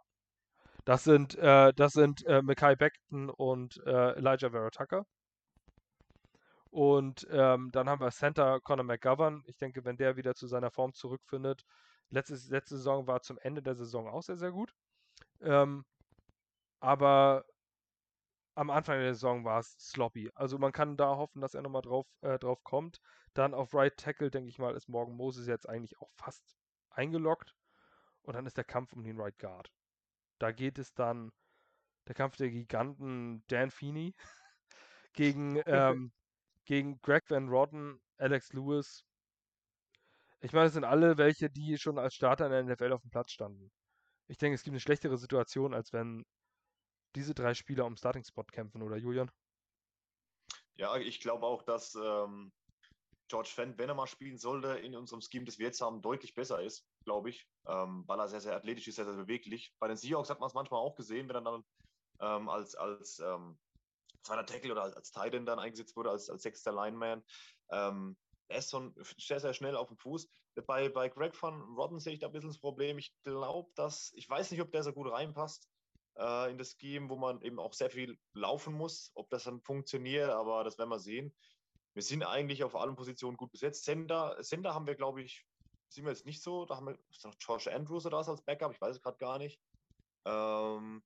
Das 0.86 1.04
sind, 1.04 1.36
äh, 1.38 1.74
das 1.74 1.94
sind 1.94 2.26
äh, 2.26 2.42
Mackay 2.42 2.76
Beckton 2.76 3.30
und 3.30 3.78
äh, 3.86 4.14
Elijah 4.14 4.50
Vera 4.52 4.70
Tucker. 4.70 5.06
Und 6.72 7.28
ähm, 7.32 7.70
dann 7.72 7.90
haben 7.90 8.02
wir 8.02 8.12
Center 8.12 8.60
Conor 8.62 8.86
McGovern. 8.86 9.44
Ich 9.46 9.58
denke, 9.58 9.84
wenn 9.86 9.98
der 9.98 10.16
wieder 10.16 10.34
zu 10.36 10.48
seiner 10.48 10.72
Form 10.72 10.94
zurückfindet, 10.94 11.64
letzte, 12.10 12.36
letzte 12.50 12.78
Saison 12.78 13.08
war 13.08 13.22
zum 13.22 13.38
Ende 13.40 13.62
der 13.62 13.76
Saison 13.76 14.08
auch 14.08 14.24
sehr, 14.24 14.38
sehr 14.38 14.52
gut. 14.52 14.74
Ähm, 15.42 15.86
aber 16.80 17.46
am 18.56 18.70
Anfang 18.70 19.00
der 19.00 19.14
Saison 19.14 19.44
war 19.44 19.60
es 19.60 19.76
sloppy. 19.80 20.32
Also 20.36 20.58
man 20.58 20.72
kann 20.72 20.98
da 20.98 21.18
hoffen, 21.18 21.42
dass 21.42 21.54
er 21.54 21.62
nochmal 21.62 21.82
drauf, 21.82 22.08
äh, 22.22 22.40
drauf 22.40 22.64
kommt. 22.64 23.02
Dann 23.34 23.54
auf 23.54 23.74
Right 23.74 23.96
Tackle, 23.98 24.32
denke 24.32 24.50
ich 24.50 24.60
mal, 24.60 24.76
ist 24.76 24.90
Morgan 24.90 25.16
Moses 25.16 25.48
jetzt 25.48 25.68
eigentlich 25.68 26.00
auch 26.00 26.12
fast 26.16 26.44
eingeloggt. 26.90 27.56
Und 28.24 28.36
dann 28.36 28.46
ist 28.46 28.58
der 28.58 28.64
Kampf 28.64 28.94
um 28.94 29.04
den 29.04 29.20
Right 29.20 29.38
Guard. 29.40 29.72
Da 30.42 30.52
geht 30.52 30.80
es 30.80 30.92
dann, 30.94 31.32
der 32.08 32.16
Kampf 32.16 32.36
der 32.38 32.50
Giganten 32.50 33.44
Dan 33.48 33.70
Feeney 33.70 34.16
gegen, 35.14 35.62
ähm, 35.68 36.12
gegen 36.66 37.00
Greg 37.02 37.30
Van 37.30 37.48
Rodden, 37.48 38.02
Alex 38.18 38.52
Lewis. 38.54 39.06
Ich 40.40 40.54
meine, 40.54 40.68
es 40.68 40.74
sind 40.74 40.84
alle 40.84 41.18
welche, 41.18 41.52
die 41.52 41.78
schon 41.78 42.00
als 42.00 42.16
Starter 42.16 42.48
in 42.48 42.52
der 42.52 42.64
NFL 42.64 42.94
auf 42.94 43.02
dem 43.02 43.12
Platz 43.12 43.32
standen. 43.32 43.72
Ich 44.28 44.38
denke, 44.38 44.56
es 44.56 44.64
gibt 44.64 44.74
eine 44.74 44.80
schlechtere 44.80 45.18
Situation, 45.20 45.76
als 45.76 45.94
wenn 45.94 46.26
diese 47.16 47.36
drei 47.36 47.54
Spieler 47.54 47.86
um 47.86 47.96
Starting-Spot 47.96 48.46
kämpfen, 48.46 48.82
oder 48.82 48.98
Julian? 48.98 49.30
Ja, 50.76 50.96
ich 50.98 51.20
glaube 51.20 51.46
auch, 51.46 51.62
dass 51.62 51.94
ähm, 51.94 52.52
George 53.28 53.50
Fent, 53.54 53.78
wenn 53.78 53.90
er 53.90 53.96
mal 53.96 54.08
spielen 54.08 54.38
sollte, 54.40 54.70
in 54.80 54.96
unserem 54.96 55.22
Scheme, 55.22 55.46
das 55.46 55.60
wir 55.60 55.68
jetzt 55.68 55.82
haben, 55.82 56.02
deutlich 56.02 56.34
besser 56.34 56.64
ist, 56.64 56.88
glaube 57.06 57.30
ich, 57.30 57.48
ähm, 57.68 58.04
weil 58.08 58.20
er 58.20 58.28
sehr, 58.28 58.42
sehr 58.42 58.56
athletisch 58.56 58.88
ist, 58.88 58.96
sehr, 58.96 59.06
sehr 59.06 59.16
beweglich. 59.16 59.74
Bei 59.80 59.88
den 59.88 59.98
Seahawks 59.98 60.30
hat 60.30 60.40
man 60.40 60.48
es 60.48 60.54
manchmal 60.54 60.80
auch 60.80 60.96
gesehen, 60.96 61.28
wenn 61.30 61.36
er 61.36 61.42
dann 61.42 61.64
ähm, 62.20 62.50
als, 62.50 62.76
als 62.76 63.20
ähm, 63.20 63.58
zweiter 64.24 64.46
Tackle 64.46 64.72
oder 64.72 64.84
als, 64.84 65.12
Titan 65.12 65.46
dann 65.46 65.60
eingesetzt 65.60 65.96
wurde, 65.96 66.12
als, 66.12 66.30
als 66.30 66.44
sechster 66.44 66.72
Lineman. 66.72 67.24
Ähm, 67.72 68.18
er 68.50 68.58
ist 68.58 68.70
schon 68.70 68.94
sehr, 69.18 69.40
sehr 69.40 69.54
schnell 69.54 69.76
auf 69.76 69.88
dem 69.88 69.98
Fuß. 69.98 70.30
Bei, 70.68 70.90
bei 70.90 71.10
Greg 71.10 71.42
van 71.42 71.62
Rodden 71.76 72.00
sehe 72.00 72.14
ich 72.14 72.20
da 72.20 72.28
ein 72.28 72.34
bisschen 72.34 72.50
das 72.50 72.60
Problem. 72.60 72.98
Ich 72.98 73.14
glaube, 73.24 73.72
dass, 73.76 74.12
ich 74.16 74.30
weiß 74.30 74.52
nicht, 74.52 74.62
ob 74.62 74.72
der 74.72 74.84
so 74.84 74.92
gut 74.92 75.10
reinpasst 75.10 75.70
äh, 76.18 76.52
in 76.52 76.58
das 76.58 76.76
Scheme, 76.78 77.10
wo 77.10 77.16
man 77.16 77.42
eben 77.42 77.60
auch 77.60 77.74
sehr 77.74 77.90
viel 77.90 78.18
laufen 78.34 78.74
muss. 78.74 79.12
Ob 79.16 79.30
das 79.30 79.46
dann 79.46 79.62
funktioniert, 79.62 80.30
aber 80.30 80.64
das 80.64 80.78
werden 80.78 80.90
wir 80.90 81.00
sehen. 81.00 81.34
Wir 81.94 82.04
sind 82.04 82.24
eigentlich 82.24 82.64
auf 82.64 82.76
allen 82.76 82.96
Positionen 82.96 83.38
gut 83.38 83.52
besetzt. 83.52 83.86
Sender, 83.86 84.36
Sender 84.44 84.74
haben 84.74 84.88
wir, 84.88 84.96
glaube 84.96 85.22
ich, 85.22 85.46
sind 85.94 86.06
wir 86.06 86.12
jetzt 86.12 86.26
nicht 86.26 86.42
so. 86.42 86.66
Da 86.66 86.78
haben 86.78 86.88
wir 86.88 86.98
noch 87.24 87.36
Josh 87.40 87.68
Andrews 87.68 88.06
oder 88.06 88.18
was 88.18 88.30
als 88.30 88.42
Backup, 88.42 88.74
ich 88.74 88.82
weiß 88.82 88.96
es 88.96 89.02
gerade 89.02 89.18
gar 89.18 89.38
nicht. 89.38 89.60
Ähm, 90.26 91.04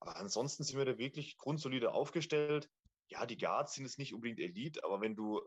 aber 0.00 0.16
ansonsten 0.16 0.64
sind 0.64 0.78
wir 0.78 0.84
da 0.84 0.98
wirklich 0.98 1.36
grundsolide 1.38 1.92
aufgestellt. 1.92 2.70
Ja, 3.08 3.26
die 3.26 3.38
Guards 3.38 3.74
sind 3.74 3.84
jetzt 3.84 3.98
nicht 3.98 4.14
unbedingt 4.14 4.38
Elite, 4.38 4.84
aber 4.84 5.00
wenn 5.00 5.16
du, 5.16 5.40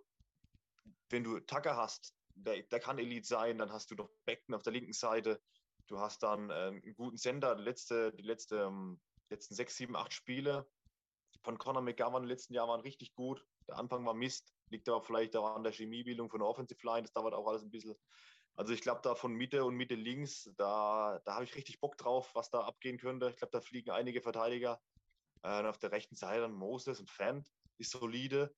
wenn 1.09 1.23
du 1.23 1.39
Tucker 1.39 1.77
hast, 1.77 2.13
der, 2.35 2.63
der 2.63 2.79
kann 2.79 2.97
Elite 2.97 3.27
sein, 3.27 3.57
dann 3.57 3.71
hast 3.71 3.91
du 3.91 3.95
doch 3.95 4.09
Becken 4.25 4.55
auf 4.55 4.63
der 4.63 4.73
linken 4.73 4.93
Seite. 4.93 5.41
Du 5.87 5.99
hast 5.99 6.23
dann 6.23 6.49
äh, 6.49 6.53
einen 6.53 6.93
guten 6.95 7.17
Sender. 7.17 7.55
Die, 7.55 7.63
letzte, 7.63 8.13
die 8.13 8.23
letzte, 8.23 8.63
ähm, 8.63 8.99
letzten 9.29 9.55
sechs, 9.55 9.75
sieben, 9.75 9.95
acht 9.95 10.13
Spiele 10.13 10.65
von 11.43 11.57
Conor 11.57 11.81
McGovern 11.81 12.23
im 12.23 12.29
letzten 12.29 12.53
Jahr 12.53 12.67
waren 12.67 12.81
richtig 12.81 13.13
gut. 13.13 13.45
Der 13.67 13.77
Anfang 13.77 14.05
war 14.05 14.13
Mist. 14.13 14.53
Liegt 14.69 14.87
aber 14.87 15.01
vielleicht 15.01 15.35
auch 15.35 15.55
an 15.55 15.63
der 15.63 15.73
Chemiebildung 15.73 16.29
von 16.29 16.39
der 16.39 16.47
Offensive 16.47 16.85
Line. 16.85 17.03
Das 17.03 17.13
dauert 17.13 17.33
auch 17.33 17.47
alles 17.47 17.63
ein 17.63 17.71
bisschen. 17.71 17.95
Also 18.55 18.73
ich 18.73 18.81
glaube, 18.81 19.01
da 19.03 19.15
von 19.15 19.33
Mitte 19.33 19.63
und 19.65 19.75
Mitte 19.75 19.95
links, 19.95 20.51
da, 20.57 21.19
da 21.25 21.35
habe 21.35 21.45
ich 21.45 21.55
richtig 21.55 21.79
Bock 21.79 21.97
drauf, 21.97 22.31
was 22.35 22.49
da 22.49 22.61
abgehen 22.61 22.97
könnte. 22.97 23.29
Ich 23.29 23.37
glaube, 23.37 23.51
da 23.51 23.61
fliegen 23.61 23.91
einige 23.91 24.21
Verteidiger. 24.21 24.79
Äh, 25.43 25.63
auf 25.63 25.79
der 25.79 25.91
rechten 25.91 26.15
Seite 26.15 26.41
dann 26.41 26.53
Moses 26.53 26.99
und 26.99 27.09
Fant 27.09 27.49
ist 27.77 27.91
solide. 27.91 28.53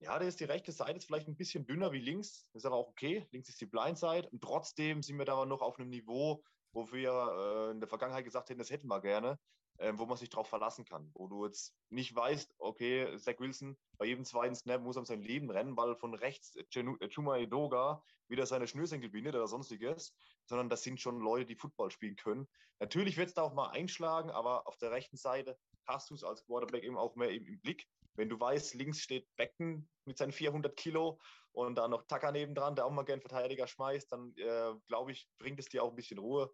Ja, 0.00 0.18
da 0.18 0.24
ist 0.24 0.40
die 0.40 0.44
rechte 0.44 0.72
Seite 0.72 0.98
ist 0.98 1.06
vielleicht 1.06 1.28
ein 1.28 1.36
bisschen 1.36 1.66
dünner 1.66 1.92
wie 1.92 1.98
links. 1.98 2.46
ist 2.54 2.64
aber 2.64 2.76
auch 2.76 2.88
okay. 2.88 3.26
Links 3.32 3.48
ist 3.48 3.60
die 3.60 3.66
Blindside. 3.66 4.28
Und 4.30 4.42
trotzdem 4.42 5.02
sind 5.02 5.18
wir 5.18 5.24
da 5.24 5.32
aber 5.32 5.46
noch 5.46 5.62
auf 5.62 5.78
einem 5.78 5.90
Niveau, 5.90 6.42
wo 6.72 6.90
wir 6.92 7.10
äh, 7.10 7.70
in 7.72 7.80
der 7.80 7.88
Vergangenheit 7.88 8.24
gesagt 8.24 8.48
hätten, 8.50 8.60
das 8.60 8.70
hätten 8.70 8.88
wir 8.88 9.00
gerne 9.00 9.38
ähm, 9.80 9.98
wo 9.98 10.04
man 10.04 10.18
sich 10.18 10.28
drauf 10.28 10.46
verlassen 10.46 10.84
kann. 10.84 11.10
Wo 11.14 11.26
du 11.26 11.46
jetzt 11.46 11.74
nicht 11.88 12.14
weißt, 12.14 12.54
okay, 12.58 13.16
Zach 13.16 13.38
Wilson, 13.38 13.78
bei 13.98 14.06
jedem 14.06 14.24
zweiten 14.24 14.54
Snap 14.54 14.82
muss 14.82 14.96
er 14.96 15.00
um 15.00 15.06
sein 15.06 15.22
Leben 15.22 15.50
rennen, 15.50 15.76
weil 15.76 15.96
von 15.96 16.14
rechts 16.14 16.54
Chuma 16.70 17.38
Edoga 17.38 18.02
wieder 18.28 18.44
seine 18.46 18.66
Schnürsenkel 18.66 19.08
bindet 19.08 19.34
oder 19.34 19.48
sonstiges, 19.48 20.14
sondern 20.44 20.68
das 20.68 20.82
sind 20.82 21.00
schon 21.00 21.18
Leute, 21.20 21.46
die 21.46 21.56
Football 21.56 21.90
spielen 21.90 22.16
können. 22.16 22.46
Natürlich 22.78 23.16
wird 23.16 23.28
es 23.28 23.34
da 23.34 23.42
auch 23.42 23.54
mal 23.54 23.70
einschlagen, 23.70 24.30
aber 24.30 24.66
auf 24.66 24.76
der 24.76 24.90
rechten 24.90 25.16
Seite 25.16 25.58
hast 25.86 26.10
du 26.10 26.14
es 26.14 26.24
als 26.24 26.44
Quarterback 26.44 26.84
eben 26.84 26.98
auch 26.98 27.16
mehr 27.16 27.30
im, 27.30 27.46
im 27.46 27.58
Blick. 27.60 27.86
Wenn 28.14 28.28
du 28.28 28.38
weißt, 28.38 28.74
links 28.74 29.00
steht 29.00 29.26
Becken 29.36 29.88
mit 30.04 30.18
seinen 30.18 30.32
400 30.32 30.76
Kilo 30.76 31.18
und 31.52 31.76
da 31.76 31.88
noch 31.88 32.02
Tucker 32.06 32.32
nebendran, 32.32 32.76
der 32.76 32.84
auch 32.84 32.90
mal 32.90 33.04
gern 33.04 33.20
Verteidiger 33.20 33.66
schmeißt, 33.66 34.12
dann 34.12 34.34
äh, 34.36 34.74
glaube 34.88 35.12
ich, 35.12 35.26
bringt 35.38 35.58
es 35.58 35.68
dir 35.68 35.82
auch 35.82 35.90
ein 35.90 35.96
bisschen 35.96 36.18
Ruhe. 36.18 36.52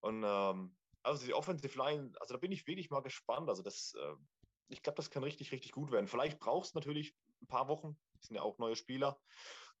Und 0.00 0.24
ähm, 0.26 0.74
also 1.02 1.26
die 1.26 1.34
Offensive 1.34 1.76
Line, 1.78 2.12
also 2.20 2.34
da 2.34 2.38
bin 2.38 2.52
ich 2.52 2.66
wirklich 2.66 2.90
mal 2.90 3.02
gespannt. 3.02 3.48
Also 3.48 3.62
das, 3.62 3.94
äh, 3.94 4.14
ich 4.68 4.82
glaube, 4.82 4.96
das 4.96 5.10
kann 5.10 5.24
richtig, 5.24 5.52
richtig 5.52 5.72
gut 5.72 5.90
werden. 5.90 6.06
Vielleicht 6.08 6.38
brauchst 6.38 6.74
du 6.74 6.78
natürlich 6.78 7.14
ein 7.40 7.46
paar 7.46 7.68
Wochen. 7.68 7.96
Das 8.18 8.28
sind 8.28 8.36
ja 8.36 8.42
auch 8.42 8.58
neue 8.58 8.76
Spieler. 8.76 9.20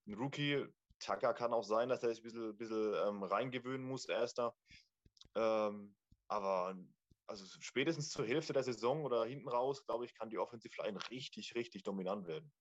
Ein 0.06 0.14
Rookie, 0.14 0.66
Tucker 0.98 1.34
kann 1.34 1.52
auch 1.52 1.64
sein, 1.64 1.88
dass 1.88 2.02
er 2.02 2.10
sich 2.10 2.20
ein 2.20 2.24
bisschen, 2.24 2.56
bisschen 2.56 2.94
ähm, 3.06 3.22
reingewöhnen 3.22 3.86
muss, 3.86 4.06
erster. 4.06 4.54
Ähm, 5.34 5.94
aber 6.28 6.76
also 7.26 7.44
spätestens 7.60 8.10
zur 8.10 8.26
Hälfte 8.26 8.52
der 8.52 8.62
Saison 8.62 9.04
oder 9.04 9.24
hinten 9.24 9.48
raus, 9.48 9.84
glaube 9.84 10.04
ich, 10.04 10.14
kann 10.14 10.28
die 10.28 10.38
Offensive 10.38 10.74
Line 10.82 10.98
richtig, 11.10 11.54
richtig 11.54 11.82
dominant 11.82 12.26
werden. 12.26 12.52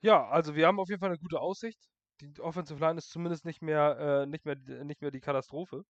Ja, 0.00 0.28
also 0.28 0.54
wir 0.54 0.66
haben 0.66 0.80
auf 0.80 0.88
jeden 0.88 1.00
Fall 1.00 1.10
eine 1.10 1.18
gute 1.18 1.40
Aussicht. 1.40 1.78
Die 2.20 2.40
Offensive 2.40 2.80
Line 2.80 2.98
ist 2.98 3.10
zumindest 3.10 3.44
nicht 3.44 3.62
mehr, 3.62 3.98
äh, 3.98 4.26
nicht 4.26 4.44
mehr, 4.44 4.56
nicht 4.56 5.00
mehr 5.00 5.10
die 5.10 5.20
Katastrophe 5.20 5.84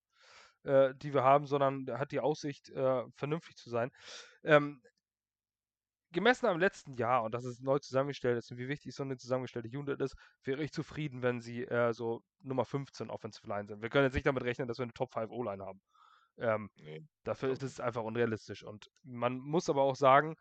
äh, 0.65 0.95
die 0.97 1.15
wir 1.15 1.25
haben, 1.25 1.47
sondern 1.47 1.87
hat 1.99 2.13
die 2.13 2.21
Aussicht, 2.21 2.71
äh, 2.71 3.05
vernünftig 3.17 3.57
zu 3.57 3.71
sein. 3.71 3.91
Ähm, 4.45 4.83
gemessen 6.13 6.47
am 6.47 6.61
letzten 6.61 6.95
Jahr 6.95 7.23
und 7.25 7.35
dass 7.35 7.45
es 7.45 7.61
neu 7.61 7.79
zusammengestellt 7.79 8.39
ist 8.39 8.51
und 8.51 8.59
wie 8.59 8.69
wichtig 8.69 8.95
so 8.95 9.03
eine 9.03 9.17
zusammengestellte 9.17 9.69
Unit 9.69 10.01
ist, 10.01 10.15
wäre 10.45 10.63
ich 10.63 10.73
zufrieden, 10.73 11.23
wenn 11.23 11.41
sie 11.41 11.65
äh, 11.65 11.93
so 11.93 12.23
Nummer 12.41 12.65
15 12.65 13.11
Offensive 13.11 13.47
Line 13.49 13.67
sind. 13.67 13.83
Wir 13.83 13.89
können 13.89 14.05
jetzt 14.05 14.15
nicht 14.15 14.27
damit 14.27 14.45
rechnen, 14.45 14.69
dass 14.69 14.79
wir 14.79 14.85
eine 14.85 14.93
Top 14.93 15.13
5 15.13 15.31
O-Line 15.31 15.65
haben. 15.65 15.81
Ähm, 16.39 16.71
nee, 16.77 17.03
dafür 17.25 17.51
ist 17.51 17.63
es 17.63 17.81
einfach 17.81 18.03
unrealistisch. 18.03 18.63
Und 18.63 18.91
man 19.03 19.39
muss 19.39 19.69
aber 19.69 19.83
auch 19.83 19.97
sagen, 19.97 20.37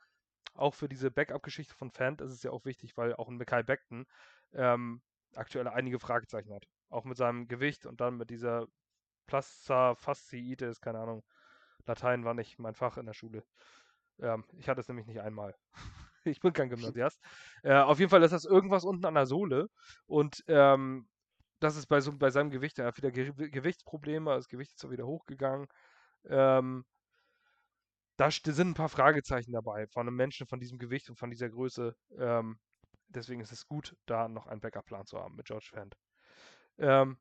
auch 0.53 0.73
für 0.73 0.89
diese 0.89 1.11
Backup-Geschichte 1.11 1.75
von 1.75 1.91
Fant 1.91 2.21
ist 2.21 2.31
es 2.31 2.43
ja 2.43 2.51
auch 2.51 2.65
wichtig, 2.65 2.97
weil 2.97 3.15
auch 3.15 3.29
ein 3.29 3.37
Mackay 3.37 3.63
Beckton 3.63 4.05
ähm, 4.53 5.01
aktuell 5.35 5.67
einige 5.67 5.99
Fragezeichen 5.99 6.53
hat. 6.53 6.65
Auch 6.89 7.05
mit 7.05 7.17
seinem 7.17 7.47
Gewicht 7.47 7.85
und 7.85 8.01
dann 8.01 8.17
mit 8.17 8.29
dieser 8.29 8.67
Plaza 9.27 9.95
Fasciitis, 9.95 10.81
keine 10.81 10.99
Ahnung. 10.99 11.23
Latein 11.85 12.25
war 12.25 12.33
nicht 12.33 12.59
mein 12.59 12.75
Fach 12.75 12.97
in 12.97 13.05
der 13.05 13.13
Schule. 13.13 13.43
Ähm, 14.19 14.45
ich 14.57 14.69
hatte 14.69 14.81
es 14.81 14.87
nämlich 14.87 15.07
nicht 15.07 15.21
einmal. 15.21 15.55
ich 16.23 16.39
bin 16.39 16.53
kein 16.53 16.69
Gymnasiast. 16.69 17.19
Äh, 17.63 17.75
auf 17.75 17.99
jeden 17.99 18.09
Fall 18.09 18.23
ist 18.23 18.31
das 18.31 18.45
irgendwas 18.45 18.83
unten 18.83 19.05
an 19.05 19.15
der 19.15 19.25
Sohle. 19.25 19.69
Und 20.05 20.43
ähm, 20.47 21.07
das 21.59 21.75
ist 21.75 21.87
bei, 21.87 22.01
so, 22.01 22.13
bei 22.17 22.31
seinem 22.31 22.49
Gewicht, 22.49 22.79
er 22.79 22.87
hat 22.87 22.97
wieder 22.97 23.11
Ge 23.11 23.31
Gewichtsprobleme, 23.35 24.31
das 24.33 24.47
Gewicht 24.47 24.73
ist 24.75 24.89
wieder 24.89 25.05
hochgegangen. 25.05 25.67
Ähm, 26.25 26.85
da 28.17 28.29
sind 28.29 28.69
ein 28.69 28.73
paar 28.73 28.89
Fragezeichen 28.89 29.51
dabei 29.51 29.87
von 29.87 30.07
einem 30.07 30.15
Menschen 30.15 30.47
von 30.47 30.59
diesem 30.59 30.77
Gewicht 30.77 31.09
und 31.09 31.17
von 31.17 31.31
dieser 31.31 31.49
Größe. 31.49 31.95
Ähm, 32.17 32.59
deswegen 33.07 33.41
ist 33.41 33.51
es 33.51 33.65
gut, 33.65 33.95
da 34.05 34.27
noch 34.27 34.47
einen 34.47 34.61
Backup-Plan 34.61 35.05
zu 35.05 35.19
haben 35.19 35.35
mit 35.35 35.47
George 35.47 35.69
Fent. 35.71 35.95
Ähm, 36.77 37.17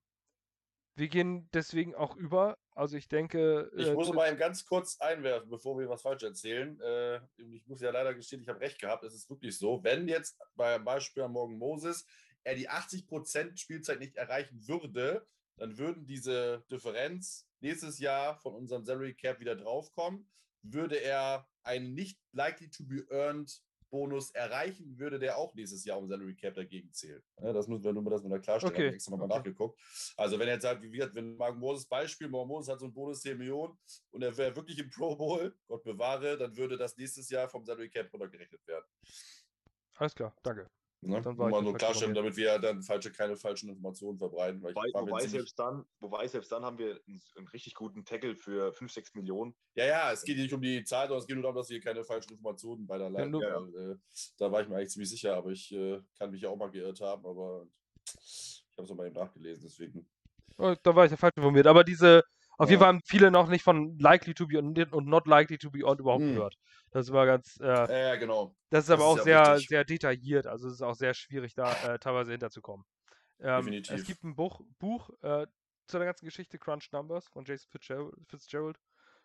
wir 1.00 1.08
gehen 1.08 1.48
deswegen 1.52 1.94
auch 1.94 2.14
über. 2.14 2.58
Also 2.74 2.96
ich 2.96 3.08
denke. 3.08 3.70
Ich 3.76 3.88
äh, 3.88 3.94
muss 3.94 4.12
mal 4.12 4.36
ganz 4.36 4.64
kurz 4.64 5.00
einwerfen, 5.00 5.50
bevor 5.50 5.78
wir 5.78 5.88
was 5.88 6.02
falsch 6.02 6.22
erzählen. 6.22 6.78
Äh, 6.80 7.20
ich 7.38 7.66
muss 7.66 7.80
ja 7.80 7.90
leider 7.90 8.14
gestehen, 8.14 8.42
ich 8.42 8.48
habe 8.48 8.60
recht 8.60 8.78
gehabt. 8.78 9.02
Es 9.04 9.14
ist 9.14 9.28
wirklich 9.28 9.58
so. 9.58 9.82
Wenn 9.82 10.06
jetzt 10.06 10.38
beim 10.54 10.84
Beispiel 10.84 11.24
am 11.24 11.32
Morgen 11.32 11.58
Moses 11.58 12.06
er 12.42 12.54
die 12.54 12.70
80% 12.70 13.58
Spielzeit 13.58 13.98
nicht 13.98 14.16
erreichen 14.16 14.66
würde, 14.66 15.26
dann 15.56 15.76
würden 15.76 16.06
diese 16.06 16.64
Differenz 16.70 17.46
nächstes 17.60 17.98
Jahr 17.98 18.38
von 18.38 18.54
unserem 18.54 18.84
Salary 18.84 19.14
Cap 19.14 19.40
wieder 19.40 19.56
draufkommen 19.56 20.26
würde 20.62 20.96
er 20.96 21.46
einen 21.62 21.94
nicht 21.94 22.18
likely 22.32 22.68
to 22.70 22.84
be 22.84 23.06
earned 23.10 23.50
Bonus 23.90 24.30
erreichen, 24.30 24.98
würde 24.98 25.18
der 25.18 25.36
auch 25.36 25.54
nächstes 25.54 25.84
Jahr 25.84 25.98
um 25.98 26.08
Salary 26.08 26.34
Cap 26.34 26.54
dagegen 26.54 26.92
zählen. 26.92 27.22
Ja, 27.42 27.52
das 27.52 27.68
müssen 27.68 27.84
wir 27.84 27.92
nur 27.92 28.02
mal 28.02 28.10
das 28.10 28.22
mal 28.22 28.40
klarstellen. 28.40 28.72
Okay. 28.72 28.82
Ich 28.82 28.86
habe 28.86 28.94
extra 28.94 29.10
nochmal 29.10 29.26
okay. 29.26 29.36
nachgeguckt. 29.38 29.80
Also 30.16 30.38
wenn 30.38 30.48
jetzt 30.48 30.64
halt, 30.64 30.82
wie 30.82 30.90
gesagt, 30.90 31.14
wenn 31.14 31.36
Mark 31.36 31.56
Moses 31.56 31.86
Beispiel, 31.86 32.28
Mark 32.28 32.46
Moses 32.46 32.72
hat 32.72 32.80
so 32.80 32.86
einen 32.86 32.94
Bonus 32.94 33.20
10 33.20 33.36
Millionen 33.36 33.78
und 34.10 34.22
er 34.22 34.36
wäre 34.36 34.54
wirklich 34.56 34.78
im 34.78 34.90
Pro 34.90 35.16
Bowl, 35.16 35.54
Gott 35.66 35.82
bewahre, 35.84 36.38
dann 36.38 36.56
würde 36.56 36.76
das 36.76 36.96
nächstes 36.96 37.28
Jahr 37.28 37.48
vom 37.48 37.64
Salary 37.64 37.90
Cap 37.90 38.12
runtergerechnet 38.12 38.66
werden. 38.66 38.86
Alles 39.96 40.14
klar, 40.14 40.34
danke. 40.42 40.70
Ne? 41.02 41.22
Dann 41.22 41.34
mal 41.36 41.62
nur 41.62 41.74
klarstellen, 41.74 42.14
damit 42.14 42.36
wir 42.36 42.58
dann 42.58 42.82
falsche, 42.82 43.10
keine 43.10 43.34
falschen 43.34 43.70
Informationen 43.70 44.18
verbreiten. 44.18 44.62
Wobei, 44.62 44.82
wobei 44.92 45.26
selbst 45.26 45.58
dann, 45.58 45.86
wobei 45.98 46.28
selbst 46.28 46.52
dann 46.52 46.62
haben 46.62 46.76
wir 46.76 47.00
einen, 47.06 47.22
einen, 47.36 47.48
richtig 47.48 47.74
guten 47.74 48.04
Tackle 48.04 48.36
für 48.36 48.74
5, 48.74 48.92
6 48.92 49.14
Millionen. 49.14 49.54
Ja, 49.74 49.86
ja, 49.86 50.12
es 50.12 50.24
geht 50.24 50.36
nicht 50.36 50.52
um 50.52 50.60
die 50.60 50.84
Zahl, 50.84 51.08
sondern 51.08 51.22
es 51.22 51.26
geht 51.26 51.36
nur 51.36 51.42
darum, 51.42 51.56
dass 51.56 51.70
wir 51.70 51.80
keine 51.80 52.04
falschen 52.04 52.32
Informationen 52.32 52.86
bei 52.86 52.98
der 52.98 53.08
Leitung 53.08 53.40
ja, 53.40 53.48
ja. 53.48 53.92
äh, 53.92 53.96
Da 54.36 54.52
war 54.52 54.60
ich 54.60 54.68
mir 54.68 54.76
eigentlich 54.76 54.90
ziemlich 54.90 55.08
sicher, 55.08 55.34
aber 55.36 55.50
ich 55.50 55.72
äh, 55.72 56.00
kann 56.18 56.30
mich 56.30 56.42
ja 56.42 56.50
auch 56.50 56.56
mal 56.56 56.70
geirrt 56.70 57.00
haben, 57.00 57.24
aber 57.24 57.66
ich 58.04 58.64
habe 58.76 58.84
es 58.84 58.90
nochmal 58.90 59.06
eben 59.06 59.16
nachgelesen, 59.16 59.62
deswegen. 59.64 60.06
Oh, 60.58 60.74
da 60.82 60.94
war 60.94 61.06
ich 61.06 61.10
ja 61.10 61.16
falsch 61.16 61.36
informiert. 61.36 61.66
Aber 61.66 61.82
diese, 61.82 62.22
auf 62.60 62.68
ja. 62.68 62.72
jeden 62.72 62.80
Fall 62.80 62.88
haben 62.88 63.00
viele 63.06 63.30
noch 63.30 63.48
nicht 63.48 63.62
von 63.62 63.98
likely 63.98 64.34
to 64.34 64.46
be 64.46 64.58
und, 64.58 65.06
not 65.06 65.26
likely 65.26 65.56
to 65.56 65.70
be 65.70 65.82
on 65.82 65.98
überhaupt 65.98 66.20
hm. 66.20 66.34
gehört. 66.34 66.58
Das 66.90 67.10
war 67.10 67.24
ganz. 67.24 67.58
Äh, 67.58 68.08
ja, 68.08 68.16
genau. 68.16 68.54
Das 68.68 68.84
ist 68.84 68.90
das 68.90 69.00
aber 69.00 69.14
ist 69.14 69.20
auch 69.20 69.24
sehr, 69.24 69.58
sehr 69.60 69.84
detailliert. 69.86 70.46
Also 70.46 70.68
es 70.68 70.74
ist 70.74 70.82
auch 70.82 70.94
sehr 70.94 71.14
schwierig, 71.14 71.54
da 71.54 71.72
äh, 71.84 71.98
teilweise 71.98 72.32
hinterzukommen. 72.32 72.84
Ähm, 73.38 73.64
Definitiv. 73.64 73.96
Es 73.96 74.04
gibt 74.04 74.22
ein 74.24 74.36
Buch, 74.36 74.60
Buch 74.78 75.08
äh, 75.22 75.46
zu 75.86 75.96
der 75.96 76.04
ganzen 76.04 76.26
Geschichte 76.26 76.58
Crunch 76.58 76.92
Numbers 76.92 77.28
von 77.28 77.46
Jason 77.46 77.70
Fitzgerald, 77.70 78.12
Fitzgerald 78.28 78.78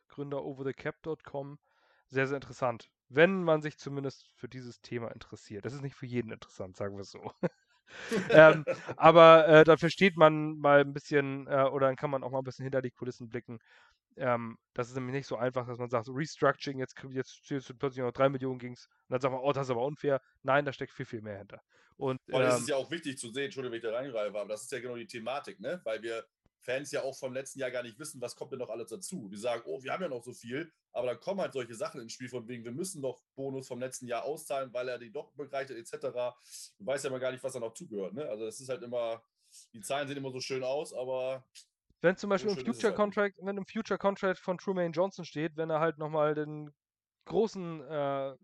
Gründer 0.08 0.46
overthecap.com. 0.46 1.60
Sehr, 2.08 2.28
sehr 2.28 2.38
interessant. 2.38 2.90
Wenn 3.10 3.44
man 3.44 3.62
sich 3.62 3.78
zumindest 3.78 4.30
für 4.36 4.48
dieses 4.48 4.80
Thema 4.80 5.10
interessiert. 5.10 5.66
Das 5.66 5.74
ist 5.74 5.82
nicht 5.82 5.96
für 5.96 6.06
jeden 6.06 6.32
interessant, 6.32 6.78
sagen 6.78 6.96
wir 6.96 7.02
es 7.02 7.12
so. 7.12 7.20
ähm, 8.30 8.66
aber 8.98 9.48
äh, 9.48 9.64
da 9.64 9.78
versteht 9.78 10.18
man 10.18 10.58
mal 10.58 10.82
ein 10.82 10.94
bisschen 10.94 11.48
äh, 11.48 11.64
oder 11.64 11.88
dann 11.88 11.96
kann 11.96 12.10
man 12.10 12.24
auch 12.24 12.32
mal 12.32 12.40
ein 12.40 12.44
bisschen 12.44 12.64
hinter 12.64 12.82
die 12.82 12.92
Kulissen 12.92 13.30
blicken. 13.30 13.60
Ähm, 14.18 14.58
das 14.74 14.88
ist 14.88 14.96
nämlich 14.96 15.14
nicht 15.14 15.28
so 15.28 15.36
einfach, 15.36 15.68
dass 15.68 15.78
man 15.78 15.90
sagt, 15.90 16.08
Restructuring, 16.10 16.80
jetzt, 16.80 16.96
jetzt, 17.10 17.50
jetzt 17.50 17.78
plötzlich 17.80 18.04
noch 18.04 18.12
3 18.12 18.30
Millionen 18.30 18.60
ging's 18.60 18.88
und 18.88 19.14
dann 19.14 19.22
sagt 19.22 19.34
man, 19.34 19.42
oh, 19.42 19.52
das 19.52 19.68
ist 19.68 19.72
aber 19.72 19.84
unfair. 19.84 20.22
Nein, 20.44 20.66
da 20.66 20.72
steckt 20.72 20.94
viel, 20.94 21.06
viel 21.06 21.22
mehr 21.22 21.38
hinter. 21.38 21.62
Und, 21.98 22.20
ähm, 22.30 22.40
das 22.40 22.62
ist 22.62 22.70
ja 22.70 22.78
auch 22.78 22.90
wichtig 22.92 23.18
zu 23.18 23.32
sehen, 23.32 23.46
Entschuldigung, 23.46 23.74
wenn 23.74 23.78
ich 23.78 23.84
da 23.84 23.98
reingreife, 23.98 24.40
aber 24.40 24.50
das 24.50 24.64
ist 24.64 24.72
ja 24.72 24.80
genau 24.80 24.96
die 24.96 25.08
Thematik, 25.08 25.60
ne? 25.60 25.82
Weil 25.84 26.02
wir 26.02 26.26
Fans 26.66 26.92
ja 26.92 27.04
auch 27.04 27.16
vom 27.16 27.34
letzten 27.34 27.60
Jahr 27.60 27.72
gar 27.72 27.84
nicht 27.84 28.00
wissen, 28.00 28.20
was 28.20 28.36
kommt 28.36 28.52
denn 28.52 28.60
noch 28.60 28.70
alles 28.70 28.90
dazu. 28.90 29.30
Die 29.30 29.38
sagen, 29.38 29.62
oh, 29.66 29.82
wir 29.84 29.94
haben 29.94 30.02
ja 30.02 30.10
noch 30.10 30.24
so 30.24 30.34
viel, 30.34 30.72
aber 30.92 31.08
dann 31.08 31.20
kommen 31.20 31.40
halt 31.40 31.54
solche 31.54 31.76
Sachen 31.76 32.02
ins 32.02 32.14
Spiel, 32.14 32.28
von 32.28 32.48
wegen, 32.48 32.66
wir 32.66 32.72
müssen 32.72 33.02
noch 33.02 33.22
Bonus 33.36 33.68
vom 33.68 33.80
letzten 33.80 34.08
Jahr 34.08 34.24
auszahlen, 34.24 34.74
weil 34.74 34.90
er 34.90 34.98
die 34.98 35.12
doch 35.12 35.32
begleitet, 35.34 35.78
etc. 35.78 36.08
Du 36.78 36.86
weißt 36.86 37.06
ja 37.06 37.12
mal 37.12 37.20
gar 37.20 37.32
nicht, 37.32 37.44
was 37.44 37.54
da 37.54 37.60
noch 37.60 37.74
zugehört. 37.74 38.14
Ne? 38.14 38.28
Also 38.28 38.46
das 38.46 38.60
ist 38.60 38.70
halt 38.70 38.82
immer, 38.82 39.22
die 39.74 39.82
Zahlen 39.82 40.08
sehen 40.08 40.18
immer 40.18 40.32
so 40.32 40.40
schön 40.40 40.64
aus, 40.64 40.94
aber. 40.94 41.46
Wenn 42.02 42.18
zum 42.18 42.30
Beispiel 42.30 42.52
so 42.52 42.60
im 42.60 42.66
Future 42.66 42.88
halt 42.88 42.96
Contract, 42.96 43.36
wenn 43.42 43.58
im 43.58 43.66
Future 43.66 43.98
Contract 43.98 44.40
von 44.40 44.58
Trumaine 44.58 44.94
Johnson 44.94 45.26
steht, 45.26 45.56
wenn 45.56 45.70
er 45.70 45.80
halt 45.80 45.98
nochmal 45.98 46.36
den 46.36 46.74
großen, 47.26 47.82
äh, 47.82 48.36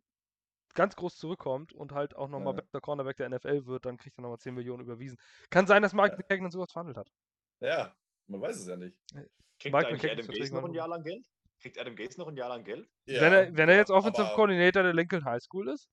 ganz 0.74 0.96
groß 0.96 1.18
zurückkommt 1.18 1.74
und 1.74 1.92
halt 1.92 2.16
auch 2.16 2.30
nochmal 2.30 2.54
ja. 2.54 2.62
bester 2.62 2.80
Cornerback 2.80 3.18
der 3.18 3.30
NFL 3.30 3.66
wird, 3.66 3.86
dann 3.86 3.98
kriegt 3.98 4.18
er 4.18 4.22
nochmal 4.22 4.40
10 4.40 4.54
Millionen 4.54 4.84
überwiesen. 4.84 5.18
Kann 5.50 5.68
sein, 5.68 5.82
dass 5.82 5.94
Mike 5.94 6.12
ja. 6.12 6.18
McKagan 6.18 6.50
sowas 6.50 6.72
verhandelt 6.72 6.98
hat. 6.98 7.12
Ja, 7.60 7.94
man 8.32 8.42
weiß 8.42 8.62
es 8.62 8.68
ja 8.68 8.78
nicht. 8.78 8.98
Äh, 9.14 9.26
Kriegt 9.60 9.76
Mike 9.76 9.88
eigentlich 9.88 10.12
Adam 10.12 10.28
Gaze 10.28 10.54
noch 10.54 10.64
ein 10.64 10.74
Jahr 10.74 10.88
lang 10.88 11.04
Geld? 11.04 11.26
Kriegt 11.60 11.78
Adam 11.78 11.96
Gaze 11.96 12.20
noch 12.20 12.28
ein 12.28 12.38
Jahr 12.38 12.50
lang 12.50 12.64
Geld? 12.64 12.90
Ja, 13.06 13.22
wenn, 13.22 13.34
er, 13.34 13.56
wenn 13.56 13.70
er 13.70 13.76
jetzt 13.76 13.92
Offensive 13.92 14.26
aber... 14.26 14.36
Coordinator 14.36 14.84
der 14.84 14.94
Lincoln 14.94 15.24
High 15.26 15.44
School 15.44 15.70
ist? 15.70 15.90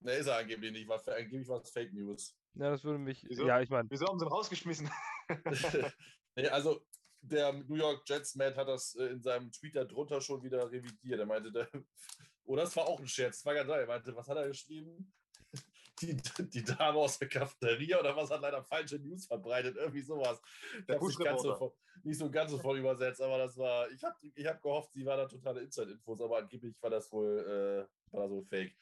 Ne, 0.00 0.12
ist 0.12 0.26
er 0.26 0.36
angeblich 0.36 0.72
nicht. 0.72 0.88
War, 0.88 1.02
angeblich 1.08 1.48
war 1.48 1.60
es 1.60 1.70
Fake 1.70 1.92
News. 1.94 2.36
Ja, 2.54 2.70
das 2.70 2.84
würde 2.84 2.98
mich. 2.98 3.24
Wieso? 3.28 3.46
Ja, 3.46 3.60
ich 3.60 3.70
meine. 3.70 3.88
Wieso 3.90 4.06
haben 4.06 4.18
sie 4.18 4.26
ihn 4.26 4.30
rausgeschmissen? 4.30 4.90
nee, 6.36 6.48
also 6.48 6.84
der 7.22 7.52
New 7.52 7.76
York 7.76 8.02
Jets 8.06 8.34
Matt 8.34 8.56
hat 8.56 8.68
das 8.68 8.94
äh, 8.96 9.06
in 9.06 9.22
seinem 9.22 9.50
Tweet 9.50 9.76
darunter 9.76 10.20
schon 10.20 10.42
wieder 10.42 10.70
revidiert. 10.70 11.20
Er 11.20 11.26
meinte, 11.26 11.50
der, 11.50 11.68
oh, 12.44 12.56
das 12.56 12.74
war 12.76 12.86
auch 12.86 13.00
ein 13.00 13.08
Scherz. 13.08 13.38
Das 13.38 13.46
war 13.46 13.54
ganz 13.54 13.68
geil. 13.68 13.80
Er 13.80 13.86
meinte, 13.86 14.14
was 14.14 14.28
hat 14.28 14.36
er 14.36 14.48
geschrieben? 14.48 15.12
Die, 16.00 16.16
die 16.50 16.64
Dame 16.64 16.98
aus 16.98 17.18
der 17.18 17.28
Cafeteria 17.28 17.98
oder 17.98 18.14
was 18.16 18.30
hat 18.30 18.40
leider 18.40 18.62
falsche 18.62 18.98
News 18.98 19.26
verbreitet, 19.26 19.76
irgendwie 19.76 20.02
sowas. 20.02 20.40
Der 20.88 21.00
nicht, 21.00 21.18
ganz 21.18 21.42
so, 21.42 21.76
nicht 22.02 22.18
so 22.18 22.30
ganz 22.30 22.50
so 22.50 22.58
voll 22.58 22.78
übersetzt, 22.78 23.20
aber 23.20 23.38
das 23.38 23.56
war, 23.56 23.90
ich 23.90 24.02
habe 24.04 24.16
ich 24.34 24.46
hab 24.46 24.62
gehofft, 24.62 24.92
sie 24.92 25.04
war 25.04 25.16
da 25.16 25.26
totale 25.26 25.60
Inside-Infos, 25.62 26.20
aber 26.20 26.38
angeblich 26.38 26.74
war 26.80 26.90
das 26.90 27.10
wohl, 27.12 27.38
äh, 27.38 28.14
war 28.14 28.22
das 28.24 28.30
wohl 28.30 28.44
fake. 28.44 28.76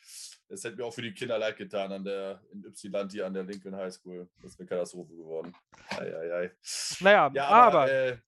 Es 0.49 0.65
hätte 0.65 0.77
mir 0.77 0.85
auch 0.85 0.95
für 0.95 1.03
die 1.03 1.15
Kinder 1.15 1.39
leid 1.39 1.57
getan 1.57 1.93
an 1.93 2.05
der, 2.05 2.43
in 2.53 2.65
Ypsilanti 2.65 3.23
an 3.23 3.35
der 3.35 3.45
Lincoln 3.45 3.77
High 3.77 3.93
School. 3.93 4.29
Das 4.43 4.53
ist 4.53 4.61
eine 4.61 4.69
Katastrophe 4.69 5.15
geworden. 5.15 5.55
Eieiei. 5.91 6.53
Naja, 7.01 7.31
ja, 7.35 7.47
aber, 7.47 7.83
aber 7.83 7.93
äh, 7.93 8.19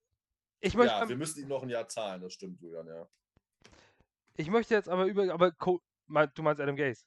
ich 0.60 0.74
möchte, 0.74 0.94
ja, 0.94 1.08
wir 1.08 1.16
müssen 1.16 1.42
ihm 1.42 1.48
noch 1.48 1.62
ein 1.62 1.68
Jahr 1.68 1.88
zahlen, 1.88 2.22
das 2.22 2.32
stimmt, 2.32 2.60
Julian, 2.60 2.86
ja. 2.86 3.08
Ich 4.38 4.48
möchte 4.48 4.74
jetzt 4.74 4.88
aber 4.88 5.06
über, 5.06 5.32
aber 5.32 5.50
du 5.52 5.80
meinst 6.06 6.60
Adam 6.60 6.76
Gaze? 6.76 7.04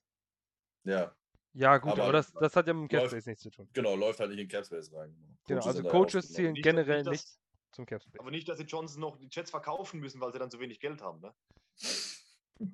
Ja. 0.83 1.15
Ja, 1.53 1.77
gut, 1.77 1.93
aber, 1.93 2.03
aber 2.03 2.13
das, 2.13 2.31
das 2.33 2.55
hat 2.55 2.67
ja 2.67 2.73
mit 2.73 2.91
dem 2.91 2.99
Capspace 2.99 3.25
nichts 3.25 3.43
zu 3.43 3.49
tun. 3.49 3.67
Genau, 3.73 3.95
läuft 3.95 4.19
halt 4.19 4.29
nicht 4.29 4.39
in 4.39 4.47
Capspace 4.47 4.93
rein. 4.93 5.15
Genau, 5.47 5.65
also 5.65 5.83
Coaches 5.83 6.31
zählen 6.31 6.53
nicht, 6.53 6.63
generell 6.63 7.03
nicht, 7.03 7.11
nicht 7.11 7.27
zum 7.71 7.85
Capspace. 7.85 8.19
Aber 8.19 8.31
nicht, 8.31 8.47
dass 8.47 8.57
die 8.59 8.65
Johnson 8.65 9.01
noch 9.01 9.17
die 9.17 9.27
Jets 9.31 9.49
verkaufen 9.49 9.99
müssen, 9.99 10.21
weil 10.21 10.31
sie 10.31 10.39
dann 10.39 10.51
zu 10.51 10.59
wenig 10.59 10.79
Geld 10.79 11.01
haben, 11.01 11.19
ne? 11.21 11.33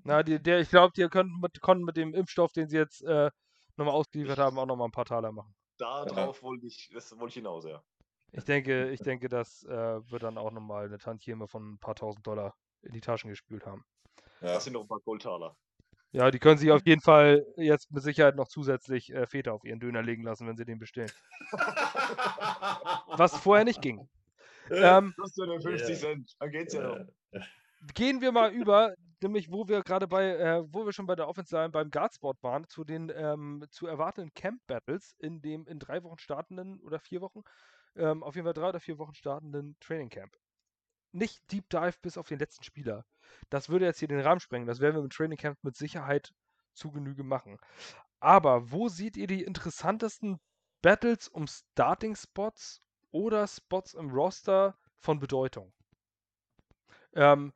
Na, 0.03 0.23
die, 0.23 0.41
der, 0.41 0.59
ich 0.59 0.69
glaube, 0.69 0.93
die 0.95 1.07
können 1.07 1.39
mit, 1.39 1.61
konnten 1.61 1.85
mit 1.85 1.95
dem 1.95 2.13
Impfstoff, 2.13 2.51
den 2.51 2.67
sie 2.67 2.77
jetzt 2.77 3.01
äh, 3.03 3.29
nochmal 3.77 3.93
ausgeliefert 3.93 4.39
haben, 4.39 4.57
auch 4.57 4.65
nochmal 4.65 4.87
ein 4.87 4.91
paar 4.91 5.05
Taler 5.05 5.31
machen. 5.31 5.55
Darauf 5.77 6.37
ja. 6.37 6.41
wollte 6.43 6.65
ich, 6.65 6.89
das 6.93 7.11
wollte 7.11 7.29
ich 7.29 7.35
hinaus, 7.35 7.65
ja. 7.65 7.83
Ich 8.31 8.43
denke, 8.43 8.89
ich 8.91 8.99
denke, 8.99 9.29
das 9.29 9.63
äh, 9.63 10.11
wird 10.11 10.23
dann 10.23 10.37
auch 10.37 10.51
nochmal 10.51 10.85
eine 10.85 10.97
Tantieme 10.97 11.47
von 11.47 11.73
ein 11.73 11.79
paar 11.79 11.95
tausend 11.95 12.25
Dollar 12.27 12.55
in 12.81 12.93
die 12.93 13.01
Taschen 13.01 13.29
gespült 13.29 13.65
haben. 13.65 13.85
Ja. 14.41 14.53
Das 14.53 14.63
sind 14.63 14.73
noch 14.73 14.81
ein 14.81 14.87
paar 14.87 14.99
Goldtaler. 14.99 15.55
Ja, 16.15 16.31
die 16.31 16.39
können 16.39 16.57
sich 16.57 16.71
auf 16.71 16.85
jeden 16.85 17.01
Fall 17.01 17.45
jetzt 17.57 17.91
mit 17.91 18.01
Sicherheit 18.01 18.37
noch 18.37 18.47
zusätzlich 18.47 19.13
äh, 19.13 19.27
Feta 19.27 19.51
auf 19.51 19.65
ihren 19.65 19.81
Döner 19.81 20.01
legen 20.01 20.23
lassen, 20.23 20.47
wenn 20.47 20.55
sie 20.55 20.63
den 20.63 20.79
bestellen. 20.79 21.11
Was 23.17 23.37
vorher 23.37 23.65
nicht 23.65 23.81
ging. 23.81 24.07
Ähm, 24.71 25.13
das 25.17 25.29
ist 25.29 25.37
ja 25.37 25.45
nur 25.45 25.61
50 25.61 25.89
yeah. 25.89 25.99
Cent, 25.99 26.35
dann 26.39 26.49
geht's 26.49 26.73
ja 26.73 26.81
noch. 26.81 26.97
Gehen 27.93 28.19
wir 28.19 28.31
mal 28.31 28.51
über, 28.51 28.95
nämlich 29.21 29.51
wo 29.51 29.67
wir 29.67 29.83
gerade 29.83 30.07
bei, 30.07 30.25
äh, 30.25 30.63
wo 30.73 30.87
wir 30.87 30.91
schon 30.91 31.05
bei 31.05 31.15
der 31.15 31.27
Offensive 31.27 31.69
beim 31.69 31.91
Guardsport 31.91 32.41
waren, 32.41 32.67
zu 32.67 32.83
den 32.83 33.11
ähm, 33.15 33.63
zu 33.69 33.85
erwartenden 33.85 34.33
Camp 34.33 34.59
Battles 34.65 35.13
in 35.19 35.39
dem 35.39 35.67
in 35.67 35.77
drei 35.77 36.01
Wochen 36.01 36.17
startenden 36.17 36.79
oder 36.79 36.99
vier 36.99 37.21
Wochen, 37.21 37.43
ähm, 37.95 38.23
auf 38.23 38.33
jeden 38.33 38.45
Fall 38.45 38.55
drei 38.55 38.69
oder 38.69 38.79
vier 38.79 38.97
Wochen 38.97 39.13
startenden 39.13 39.77
Training 39.79 40.09
Camp 40.09 40.35
nicht 41.15 41.49
Deep 41.51 41.69
Dive 41.69 41.95
bis 42.01 42.17
auf 42.17 42.27
den 42.27 42.39
letzten 42.39 42.63
Spieler. 42.63 43.05
Das 43.49 43.69
würde 43.69 43.85
jetzt 43.85 43.99
hier 43.99 44.07
den 44.07 44.19
Rahmen 44.19 44.39
sprengen. 44.39 44.67
Das 44.67 44.79
werden 44.79 44.95
wir 44.95 45.03
im 45.03 45.09
Training 45.09 45.37
Camp 45.37 45.57
mit 45.63 45.75
Sicherheit 45.75 46.33
zu 46.73 46.91
Genüge 46.91 47.23
machen. 47.23 47.57
Aber 48.19 48.71
wo 48.71 48.89
seht 48.89 49.17
ihr 49.17 49.27
die 49.27 49.43
interessantesten 49.43 50.39
Battles 50.81 51.27
um 51.27 51.47
Starting 51.47 52.15
Spots 52.15 52.81
oder 53.11 53.47
Spots 53.47 53.93
im 53.93 54.09
Roster 54.09 54.77
von 54.97 55.19
Bedeutung? 55.19 55.73
Ähm, 57.13 57.53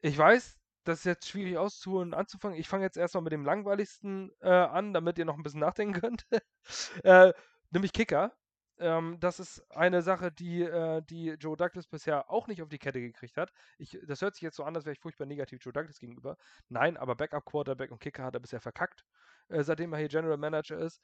ich 0.00 0.16
weiß, 0.16 0.58
das 0.84 1.00
ist 1.00 1.04
jetzt 1.04 1.28
schwierig 1.28 1.58
auszuholen 1.58 2.12
und 2.12 2.18
anzufangen. 2.18 2.58
Ich 2.58 2.68
fange 2.68 2.84
jetzt 2.84 2.96
erstmal 2.96 3.22
mit 3.22 3.32
dem 3.32 3.44
langweiligsten 3.44 4.32
äh, 4.40 4.48
an, 4.48 4.92
damit 4.92 5.18
ihr 5.18 5.24
noch 5.24 5.36
ein 5.36 5.42
bisschen 5.42 5.60
nachdenken 5.60 6.00
könnt. 6.00 6.26
äh, 7.04 7.32
nämlich 7.70 7.92
Kicker. 7.92 8.32
Ähm, 8.78 9.18
das 9.20 9.40
ist 9.40 9.60
eine 9.70 10.02
Sache, 10.02 10.30
die, 10.30 10.62
äh, 10.62 11.02
die 11.02 11.30
Joe 11.38 11.56
Douglas 11.56 11.86
bisher 11.86 12.30
auch 12.30 12.46
nicht 12.46 12.62
auf 12.62 12.68
die 12.68 12.78
Kette 12.78 13.00
gekriegt 13.00 13.36
hat. 13.36 13.52
Ich, 13.78 13.98
das 14.06 14.22
hört 14.22 14.34
sich 14.34 14.42
jetzt 14.42 14.56
so 14.56 14.64
an, 14.64 14.76
als 14.76 14.84
wäre 14.84 14.92
ich 14.92 15.00
furchtbar 15.00 15.26
negativ 15.26 15.60
Joe 15.62 15.72
Douglas 15.72 15.98
gegenüber. 15.98 16.36
Nein, 16.68 16.96
aber 16.96 17.14
Backup 17.14 17.44
Quarterback 17.44 17.90
und 17.90 18.00
Kicker 18.00 18.24
hat 18.24 18.34
er 18.34 18.40
bisher 18.40 18.60
verkackt, 18.60 19.04
äh, 19.48 19.62
seitdem 19.62 19.92
er 19.92 19.98
hier 20.00 20.08
General 20.08 20.36
Manager 20.36 20.78
ist. 20.78 21.00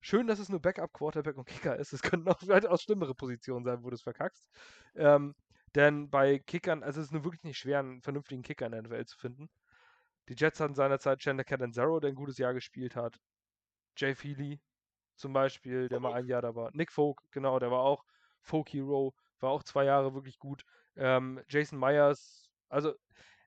Schön, 0.00 0.28
dass 0.28 0.38
es 0.38 0.48
nur 0.48 0.60
Backup 0.60 0.92
Quarterback 0.92 1.36
und 1.36 1.46
Kicker 1.46 1.76
ist. 1.76 1.92
Es 1.92 2.02
könnten 2.02 2.28
auch 2.28 2.40
weitaus 2.48 2.82
schlimmere 2.82 3.14
Positionen 3.14 3.64
sein, 3.64 3.82
wo 3.82 3.90
du 3.90 3.94
es 3.96 4.02
verkackst. 4.02 4.46
Ähm, 4.94 5.34
denn 5.74 6.08
bei 6.10 6.38
Kickern, 6.38 6.82
also 6.82 7.00
es 7.00 7.08
ist 7.08 7.12
nur 7.12 7.24
wirklich 7.24 7.44
nicht 7.44 7.58
schwer, 7.58 7.80
einen 7.80 8.00
vernünftigen 8.00 8.42
Kicker 8.42 8.66
in 8.66 8.72
der 8.72 8.82
NFL 8.82 9.04
zu 9.06 9.18
finden. 9.18 9.48
Die 10.28 10.34
Jets 10.36 10.60
hatten 10.60 10.74
seinerzeit 10.74 11.20
Chandler 11.20 11.44
Catanzaro, 11.44 12.00
der 12.00 12.10
ein 12.10 12.14
gutes 12.14 12.38
Jahr 12.38 12.54
gespielt 12.54 12.96
hat. 12.96 13.18
Jay 13.96 14.14
Feely 14.14 14.60
zum 15.18 15.32
Beispiel, 15.32 15.88
der 15.88 16.00
mal 16.00 16.14
ein 16.14 16.26
Jahr 16.26 16.42
da 16.42 16.54
war. 16.54 16.70
Nick 16.72 16.92
Folk, 16.92 17.20
genau, 17.30 17.58
der 17.58 17.70
war 17.70 17.80
auch 17.80 18.04
Folk 18.40 18.72
Hero, 18.72 19.14
war 19.40 19.50
auch 19.50 19.62
zwei 19.62 19.84
Jahre 19.84 20.14
wirklich 20.14 20.38
gut. 20.38 20.64
Ähm, 20.96 21.42
Jason 21.48 21.78
Myers, 21.78 22.48
also 22.68 22.94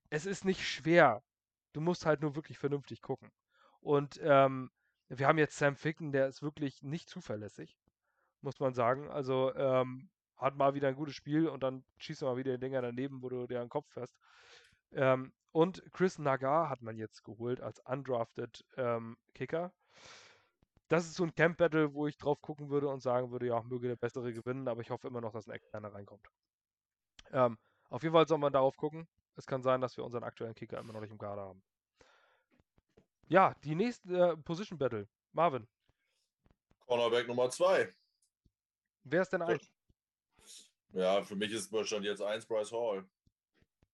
es 0.10 0.26
ist 0.26 0.46
nicht 0.46 0.68
schwer. 0.68 1.24
Du 1.74 1.82
musst 1.82 2.06
halt 2.06 2.22
nur 2.22 2.36
wirklich 2.36 2.58
vernünftig 2.58 3.02
gucken. 3.02 3.32
Und 3.80 4.20
ähm, 4.24 4.70
wir 5.10 5.28
haben 5.28 5.38
jetzt 5.38 5.58
Sam 5.58 5.76
Ficken, 5.76 6.12
der 6.12 6.28
ist 6.28 6.42
wirklich 6.42 6.84
nicht 6.84 7.10
zuverlässig, 7.10 7.78
muss 8.42 8.60
man 8.60 8.74
sagen. 8.74 9.10
Also 9.10 9.54
ähm, 9.56 10.10
hat 10.38 10.56
mal 10.56 10.74
wieder 10.74 10.88
ein 10.88 10.96
gutes 10.96 11.16
Spiel 11.16 11.48
und 11.48 11.64
dann 11.64 11.84
schießt 11.98 12.22
er 12.24 12.30
mal 12.30 12.38
wieder 12.38 12.52
den 12.52 12.62
Dinger 12.62 12.82
daneben, 12.82 13.22
wo 13.22 13.30
du 13.30 13.48
dir 13.48 13.60
den 13.60 13.70
Kopf 13.70 13.90
fährst. 13.92 14.16
Ähm, 14.94 15.34
und 15.52 15.84
Chris 15.92 16.18
Nagar 16.18 16.70
hat 16.70 16.82
man 16.82 16.98
jetzt 16.98 17.24
geholt 17.24 17.62
als 17.62 17.80
undrafted 17.80 18.66
ähm, 18.78 19.18
Kicker. 19.34 19.74
Das 20.92 21.06
ist 21.06 21.16
so 21.16 21.24
ein 21.24 21.34
Camp-Battle, 21.34 21.94
wo 21.94 22.06
ich 22.08 22.18
drauf 22.18 22.42
gucken 22.42 22.70
würde 22.70 22.90
und 22.90 23.00
sagen 23.00 23.32
würde, 23.32 23.48
ja, 23.48 23.62
möge 23.62 23.88
der 23.88 23.96
Bessere 23.96 24.34
gewinnen, 24.34 24.68
aber 24.68 24.82
ich 24.82 24.90
hoffe 24.90 25.08
immer 25.08 25.22
noch, 25.22 25.32
dass 25.32 25.48
ein 25.48 25.54
Externer 25.54 25.94
reinkommt. 25.94 26.28
Ähm, 27.32 27.58
auf 27.90 28.04
jeden 28.04 28.12
Fall 28.12 28.28
soll 28.28 28.40
man 28.40 28.52
darauf 28.52 28.76
gucken. 28.76 29.08
Es 29.38 29.46
kann 29.46 29.64
sein, 29.64 29.80
dass 29.80 29.96
wir 29.96 30.04
unseren 30.04 30.26
aktuellen 30.26 30.54
Kicker 30.54 30.80
immer 30.80 30.92
noch 30.92 31.00
nicht 31.00 31.12
im 31.12 31.18
Kader 31.18 31.44
haben. 31.44 31.64
Ja, 33.30 33.56
die 33.64 33.74
nächste 33.74 34.32
äh, 34.32 34.36
Position 34.36 34.78
Battle. 34.78 35.08
Marvin. 35.32 35.66
Cornerback 36.86 37.26
Nummer 37.26 37.50
2. 37.50 37.96
Wer 39.06 39.22
ist 39.22 39.32
denn 39.32 39.44
ein? 39.44 39.62
Ja, 40.92 41.24
für 41.24 41.38
mich 41.38 41.54
ist 41.54 41.74
schon 41.88 42.04
jetzt 42.04 42.22
1 42.22 42.46
Bryce 42.46 42.74
Hall. 42.74 43.06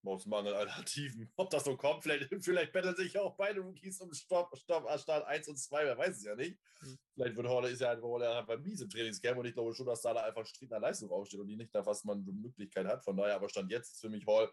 Aus 0.08 0.26
Mangel 0.26 0.54
Alternativen. 0.54 1.30
Ob 1.36 1.50
das 1.50 1.66
so 1.66 1.76
kommt, 1.76 2.04
vielleicht, 2.04 2.30
vielleicht 2.42 2.72
betteln 2.72 2.96
sich 2.96 3.18
auch 3.18 3.36
beide 3.36 3.62
Rookies 3.62 4.00
um 4.02 4.14
Stopp, 4.14 4.58
Stopp, 4.58 4.88
Start 5.00 5.26
1 5.26 5.48
und 5.50 5.58
2, 5.58 5.86
wer 5.86 5.98
weiß 5.98 6.18
es 6.18 6.24
ja 6.24 6.36
nicht. 6.36 6.58
Mhm. 6.82 6.98
Vielleicht 7.14 7.36
wird 7.36 7.48
Hall, 7.48 7.66
ist 7.66 7.82
ja 7.82 7.92
ein 7.92 8.02
Hall 8.02 8.24
einfach 8.24 8.58
mies 8.60 8.82
im 8.82 8.90
Trainingscamp 8.90 9.38
und 9.38 9.46
ich 9.46 9.54
glaube 9.54 9.74
schon, 9.74 9.86
dass 9.86 10.02
da, 10.02 10.14
einfach 10.14 10.46
strickender 10.46 10.80
Leistung 10.80 11.12
aufsteht 11.12 11.40
und 11.40 11.48
die 11.48 11.56
nicht 11.56 11.74
da, 11.74 11.86
was 11.86 12.04
man 12.04 12.22
eine 12.22 12.32
Möglichkeit 12.32 12.86
hat. 12.88 13.04
Von 13.04 13.18
daher, 13.18 13.36
aber 13.36 13.50
Stand 13.50 13.72
jetzt 13.72 13.94
ist 13.94 14.02
für 14.02 14.10
mich 14.10 14.26
Hall 14.26 14.52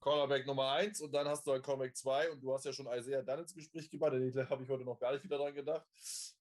Cornerback 0.00 0.46
Nummer 0.46 0.72
1 0.72 1.00
und 1.00 1.12
dann 1.12 1.26
hast 1.26 1.46
du 1.46 1.52
ein 1.52 1.62
Cornerback 1.62 1.96
2 1.96 2.30
und 2.30 2.40
du 2.40 2.52
hast 2.54 2.64
ja 2.64 2.72
schon 2.72 2.86
Isaiah 2.86 3.22
dann 3.22 3.40
ins 3.40 3.54
Gespräch 3.54 3.90
gebracht, 3.90 4.12
da 4.12 4.48
habe 4.50 4.62
ich 4.62 4.68
heute 4.68 4.84
noch 4.84 4.98
gar 4.98 5.12
nicht 5.12 5.24
wieder 5.24 5.38
dran 5.38 5.54
gedacht. 5.54 5.86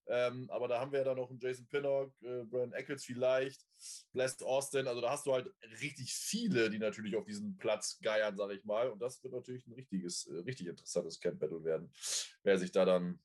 Ähm, 0.07 0.47
aber 0.51 0.67
da 0.67 0.79
haben 0.79 0.91
wir 0.91 0.99
ja 0.99 1.05
dann 1.05 1.17
noch 1.17 1.29
einen 1.29 1.39
Jason 1.39 1.67
Pinnock, 1.67 2.13
äh, 2.21 2.43
Brian 2.43 2.73
Eccles 2.73 3.05
vielleicht, 3.05 3.65
Blessed 4.11 4.43
Austin, 4.43 4.87
also 4.87 5.01
da 5.01 5.09
hast 5.09 5.25
du 5.25 5.33
halt 5.33 5.51
richtig 5.81 6.13
viele, 6.13 6.69
die 6.69 6.77
natürlich 6.77 7.15
auf 7.15 7.25
diesen 7.25 7.57
Platz 7.57 7.99
geiern, 8.01 8.37
sage 8.37 8.53
ich 8.53 8.63
mal. 8.65 8.89
Und 8.89 8.99
das 8.99 9.23
wird 9.23 9.33
natürlich 9.33 9.65
ein 9.65 9.73
richtiges, 9.73 10.27
äh, 10.27 10.35
richtig 10.41 10.67
interessantes 10.67 11.19
Camp-Battle 11.19 11.63
werden, 11.63 11.91
wer 12.43 12.59
sich 12.59 12.71
da 12.71 12.85
dann 12.85 13.19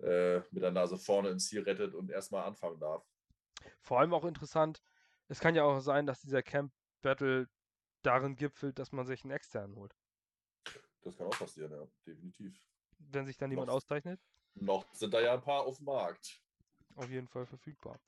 äh, 0.00 0.40
mit 0.50 0.62
der 0.62 0.72
Nase 0.72 0.98
vorne 0.98 1.30
ins 1.30 1.48
Ziel 1.48 1.62
rettet 1.62 1.94
und 1.94 2.10
erstmal 2.10 2.44
anfangen 2.44 2.78
darf. 2.78 3.06
Vor 3.80 4.00
allem 4.00 4.12
auch 4.12 4.24
interessant, 4.24 4.82
es 5.28 5.40
kann 5.40 5.54
ja 5.54 5.64
auch 5.64 5.80
sein, 5.80 6.06
dass 6.06 6.20
dieser 6.20 6.42
Camp-Battle 6.42 7.48
darin 8.02 8.36
gipfelt, 8.36 8.78
dass 8.78 8.92
man 8.92 9.06
sich 9.06 9.24
einen 9.24 9.32
externen 9.32 9.76
holt. 9.76 9.94
Das 11.02 11.16
kann 11.16 11.26
auch 11.26 11.38
passieren, 11.38 11.72
ja, 11.72 11.86
definitiv. 12.06 12.54
Wenn 12.98 13.26
sich 13.26 13.36
dann 13.36 13.50
niemand 13.50 13.68
noch, 13.68 13.74
auszeichnet? 13.74 14.20
Noch 14.54 14.92
sind 14.94 15.12
da 15.14 15.20
ja 15.20 15.34
ein 15.34 15.42
paar 15.42 15.62
auf 15.62 15.78
dem 15.78 15.86
Markt. 15.86 16.40
Auf 16.96 17.10
jeden 17.10 17.28
Fall 17.28 17.46
verfügbar. 17.46 17.98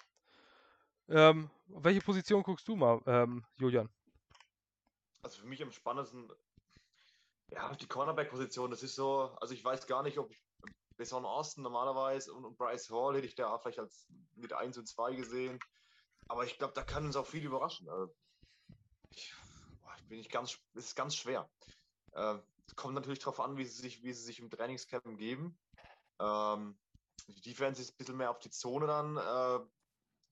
Ähm, 1.09 1.51
welche 1.66 2.01
Position 2.01 2.42
guckst 2.42 2.66
du 2.68 2.76
mal, 2.76 3.01
ähm, 3.07 3.45
Julian? 3.57 3.88
Also 5.22 5.40
für 5.40 5.47
mich 5.47 5.62
am 5.62 5.72
spannendsten, 5.72 6.30
ja, 7.51 7.74
die 7.74 7.86
Cornerback-Position, 7.86 8.70
das 8.70 8.82
ist 8.82 8.95
so, 8.95 9.34
also 9.40 9.55
ich 9.55 9.64
weiß 9.64 9.86
gar 9.86 10.03
nicht, 10.03 10.18
ob 10.18 10.30
ich 10.30 10.40
Besson 10.97 11.24
Austin 11.24 11.64
normalerweise 11.64 12.32
und, 12.32 12.45
und, 12.45 12.57
Bryce 12.57 12.90
Hall 12.90 13.16
hätte 13.16 13.26
ich 13.26 13.34
da 13.34 13.59
vielleicht 13.59 13.80
als 13.80 14.07
mit 14.36 14.53
1 14.53 14.78
und 14.78 14.86
2 14.86 15.14
gesehen. 15.14 15.59
Aber 16.28 16.45
ich 16.45 16.57
glaube, 16.57 16.72
da 16.74 16.82
kann 16.82 17.05
uns 17.05 17.16
auch 17.16 17.26
viel 17.26 17.45
überraschen. 17.45 17.88
Also 17.88 18.14
ich 19.11 19.34
bin 20.09 20.18
ich 20.18 20.28
ganz, 20.28 20.59
ist 20.74 20.96
ganz 20.96 21.16
schwer. 21.16 21.50
Äh, 22.12 22.38
kommt 22.76 22.94
natürlich 22.94 23.18
darauf 23.18 23.40
an, 23.40 23.57
wie 23.57 23.64
sie 23.64 23.80
sich, 23.80 24.02
wie 24.02 24.12
sie 24.12 24.24
sich 24.24 24.40
im 24.40 24.50
Trainingscamp 24.50 25.18
geben. 25.18 25.59
Ähm, 26.20 26.78
die 27.28 27.40
Defense 27.40 27.80
ist 27.80 27.92
ein 27.92 27.96
bisschen 27.96 28.16
mehr 28.16 28.30
auf 28.30 28.38
die 28.38 28.50
Zone 28.50 28.86
dann. 28.86 29.16
Äh, 29.16 29.66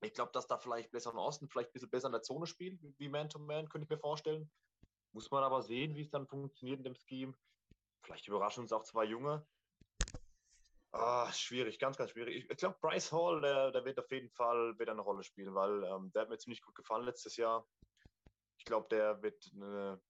ich 0.07 0.15
glaube, 0.15 0.33
dass 0.33 0.47
da 0.47 0.59
vielleicht 0.59 0.91
besser 0.91 1.11
im 1.11 1.19
Osten, 1.19 1.49
vielleicht 1.49 1.71
ein 1.71 1.73
bisschen 1.75 1.91
besser 1.91 2.09
in 2.09 2.13
der 2.13 2.23
Zone 2.23 2.47
spielt, 2.47 2.81
wie 2.99 3.09
Man-to-Man, 3.09 3.67
-Man, 3.67 3.69
könnte 3.69 3.85
ich 3.85 3.91
mir 3.91 3.99
vorstellen. 3.99 4.51
Muss 5.13 5.31
man 5.31 5.45
aber 5.45 5.63
sehen, 5.63 5.95
wie 5.95 6.03
es 6.03 6.11
dann 6.11 6.27
funktioniert 6.27 6.79
in 6.79 6.85
dem 6.85 6.95
Scheme. 6.95 7.35
Vielleicht 8.03 8.27
überraschen 8.27 8.63
uns 8.63 8.73
auch 8.73 8.83
zwei 8.83 9.05
Junge. 9.05 9.47
Ah, 10.91 11.33
schwierig, 11.33 11.79
ganz, 11.79 11.97
ganz 11.97 12.11
schwierig. 12.11 12.37
Ich, 12.37 12.51
ich 12.51 12.57
glaube, 12.57 12.77
Bryce 12.81 13.13
Hall, 13.13 13.41
der, 13.41 13.71
der, 13.71 13.85
wird 13.85 13.99
auf 13.99 14.11
jeden 14.11 14.31
Fall 14.31 14.79
wieder 14.79 14.93
eine 14.93 15.01
Rolle 15.01 15.23
spielen, 15.23 15.55
weil 15.55 15.85
ähm, 15.85 16.13
der 16.13 16.23
hat 16.23 16.29
mir 16.29 16.39
ziemlich 16.39 16.61
gut 16.61 16.75
gefallen 16.75 17.07
letztes 17.07 17.37
Jahr. 17.37 17.67
Ich 18.63 18.67
glaube, 18.67 18.87
der 18.91 19.21
wird 19.23 19.51
eine, 19.57 20.01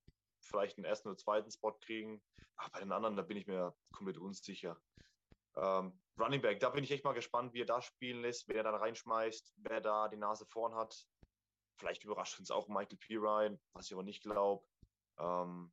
vielleicht 0.43 0.77
einen 0.77 0.85
ersten 0.85 1.09
oder 1.09 1.17
zweiten 1.17 1.51
Spot 1.51 1.73
kriegen. 1.73 2.23
Aber 2.57 2.69
bei 2.73 2.81
den 2.81 2.93
anderen, 2.93 3.17
da 3.17 3.23
bin 3.23 3.39
ich 3.39 3.47
mir 3.47 3.75
komplett 3.93 4.19
unsicher. 4.19 4.79
Ähm, 5.57 5.99
Running 6.21 6.43
Back, 6.43 6.61
da 6.61 6.69
bin 6.69 6.85
ich 6.85 6.91
echt 6.91 7.03
mal 7.03 7.15
gespannt, 7.15 7.55
wie 7.55 7.63
er 7.63 7.67
da 7.67 7.81
spielen 7.81 8.21
lässt, 8.21 8.47
wer 8.49 8.57
er 8.57 8.65
dann 8.65 8.75
reinschmeißt, 8.75 9.55
wer 9.57 9.81
da 9.81 10.07
die 10.09 10.19
Nase 10.19 10.45
vorn 10.45 10.75
hat. 10.75 10.95
Vielleicht 11.79 12.05
überrascht 12.05 12.39
uns 12.39 12.51
auch 12.51 12.69
Michael 12.69 12.99
P. 12.99 13.17
Ryan, 13.17 13.59
was 13.73 13.87
ich 13.87 13.95
aber 13.95 14.03
nicht 14.03 14.23
glaube. 14.23 14.67
Ähm, 15.19 15.73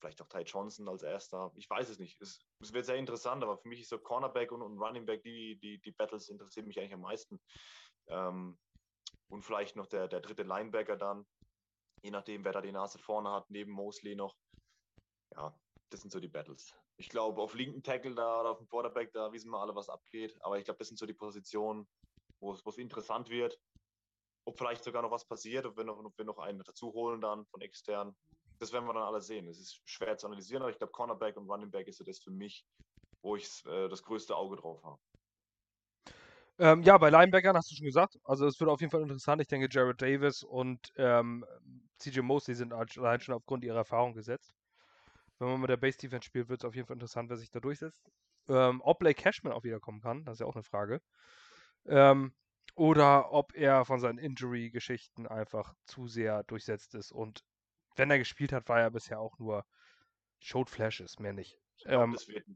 vielleicht 0.00 0.20
auch 0.22 0.26
Ty 0.26 0.40
Johnson 0.40 0.88
als 0.88 1.04
erster. 1.04 1.52
Ich 1.54 1.70
weiß 1.70 1.88
es 1.88 2.00
nicht. 2.00 2.20
Es, 2.20 2.44
es, 2.58 2.72
wird 2.72 2.84
sehr 2.84 2.96
interessant, 2.96 3.44
aber 3.44 3.58
für 3.58 3.68
mich 3.68 3.80
ist 3.80 3.90
so 3.90 3.98
Cornerback 4.00 4.50
und, 4.50 4.62
und 4.62 4.76
Running 4.76 5.06
Back, 5.06 5.22
die, 5.22 5.56
die, 5.60 5.80
die 5.80 5.92
Battles 5.92 6.28
interessieren 6.28 6.66
mich 6.66 6.80
eigentlich 6.80 6.94
am 6.94 7.02
meisten. 7.02 7.40
Ähm, 8.08 8.58
und 9.28 9.44
vielleicht 9.44 9.76
noch 9.76 9.86
der, 9.86 10.08
der 10.08 10.20
dritte 10.20 10.42
Linebacker 10.42 10.96
dann 10.96 11.24
je 12.02 12.10
nachdem, 12.10 12.44
wer 12.44 12.52
da 12.52 12.60
die 12.60 12.72
Nase 12.72 12.98
vorne 12.98 13.30
hat, 13.30 13.48
neben 13.50 13.72
Mosley 13.72 14.14
noch. 14.14 14.36
Ja, 15.34 15.54
das 15.90 16.00
sind 16.00 16.10
so 16.10 16.20
die 16.20 16.28
Battles. 16.28 16.74
Ich 16.96 17.08
glaube, 17.08 17.40
auf 17.40 17.54
linken 17.54 17.82
Tackle 17.82 18.14
da 18.14 18.40
oder 18.40 18.50
auf 18.50 18.58
dem 18.58 18.68
Quarterback, 18.68 19.12
da 19.12 19.32
wissen 19.32 19.50
wir 19.50 19.58
alle, 19.58 19.74
was 19.74 19.88
abgeht. 19.88 20.36
Aber 20.40 20.58
ich 20.58 20.64
glaube, 20.64 20.78
das 20.78 20.88
sind 20.88 20.98
so 20.98 21.06
die 21.06 21.14
Positionen, 21.14 21.88
wo 22.40 22.52
es 22.52 22.78
interessant 22.78 23.30
wird. 23.30 23.58
Ob 24.44 24.58
vielleicht 24.58 24.82
sogar 24.82 25.02
noch 25.02 25.10
was 25.10 25.24
passiert, 25.24 25.64
ob 25.66 25.76
wir 25.76 25.84
noch, 25.84 25.98
ob 25.98 26.18
wir 26.18 26.24
noch 26.24 26.38
einen 26.38 26.62
dazu 26.64 26.92
holen 26.92 27.20
dann 27.20 27.46
von 27.46 27.60
extern. 27.60 28.14
Das 28.58 28.72
werden 28.72 28.86
wir 28.86 28.94
dann 28.94 29.04
alle 29.04 29.20
sehen. 29.20 29.46
Es 29.48 29.58
ist 29.58 29.80
schwer 29.84 30.16
zu 30.16 30.26
analysieren, 30.26 30.62
aber 30.62 30.70
ich 30.70 30.78
glaube, 30.78 30.92
Cornerback 30.92 31.36
und 31.36 31.48
Running 31.48 31.70
Back 31.70 31.86
ist 31.88 31.98
so 31.98 32.04
das 32.04 32.18
für 32.18 32.30
mich, 32.30 32.64
wo 33.22 33.36
ich 33.36 33.64
äh, 33.66 33.88
das 33.88 34.02
größte 34.02 34.36
Auge 34.36 34.56
drauf 34.56 34.82
habe. 34.82 35.00
Ähm, 36.58 36.82
ja, 36.82 36.98
bei 36.98 37.10
Linebackern 37.10 37.56
hast 37.56 37.70
du 37.70 37.74
schon 37.74 37.86
gesagt. 37.86 38.18
Also 38.24 38.46
es 38.46 38.60
wird 38.60 38.70
auf 38.70 38.80
jeden 38.80 38.90
Fall 38.90 39.02
interessant. 39.02 39.40
Ich 39.40 39.48
denke, 39.48 39.68
Jared 39.70 40.00
Davis 40.00 40.42
und 40.42 40.92
ähm, 40.96 41.44
CJ 42.02 42.20
Mosley 42.20 42.54
sind 42.54 42.72
allein 42.72 43.20
schon 43.20 43.34
aufgrund 43.34 43.64
ihrer 43.64 43.78
Erfahrung 43.78 44.14
gesetzt. 44.14 44.54
Wenn 45.38 45.48
man 45.48 45.60
mit 45.60 45.70
der 45.70 45.76
Base 45.76 45.98
Defense 45.98 46.26
spielt, 46.26 46.48
wird 46.48 46.60
es 46.60 46.64
auf 46.64 46.74
jeden 46.74 46.86
Fall 46.86 46.96
interessant, 46.96 47.30
wer 47.30 47.36
sich 47.36 47.50
da 47.50 47.60
durchsetzt. 47.60 48.10
Ähm, 48.48 48.80
ob 48.82 48.98
Blake 48.98 49.20
Cashman 49.20 49.52
auch 49.52 49.64
wiederkommen 49.64 50.00
kann, 50.00 50.24
das 50.24 50.34
ist 50.34 50.40
ja 50.40 50.46
auch 50.46 50.54
eine 50.54 50.62
Frage. 50.62 51.00
Ähm, 51.86 52.32
oder 52.74 53.32
ob 53.32 53.54
er 53.54 53.84
von 53.84 54.00
seinen 54.00 54.18
Injury-Geschichten 54.18 55.26
einfach 55.26 55.74
zu 55.84 56.06
sehr 56.08 56.42
durchsetzt 56.44 56.94
ist. 56.94 57.12
Und 57.12 57.44
wenn 57.96 58.10
er 58.10 58.18
gespielt 58.18 58.52
hat, 58.52 58.68
war 58.68 58.80
er 58.80 58.90
bisher 58.90 59.20
auch 59.20 59.38
nur 59.38 59.64
Showed 60.40 60.70
Flashes, 60.70 61.18
mehr 61.18 61.32
nicht. 61.32 61.58
Ich 61.76 61.84
glaub, 61.84 62.04
ähm, 62.04 62.12
das 62.12 62.28
wird... 62.28 62.46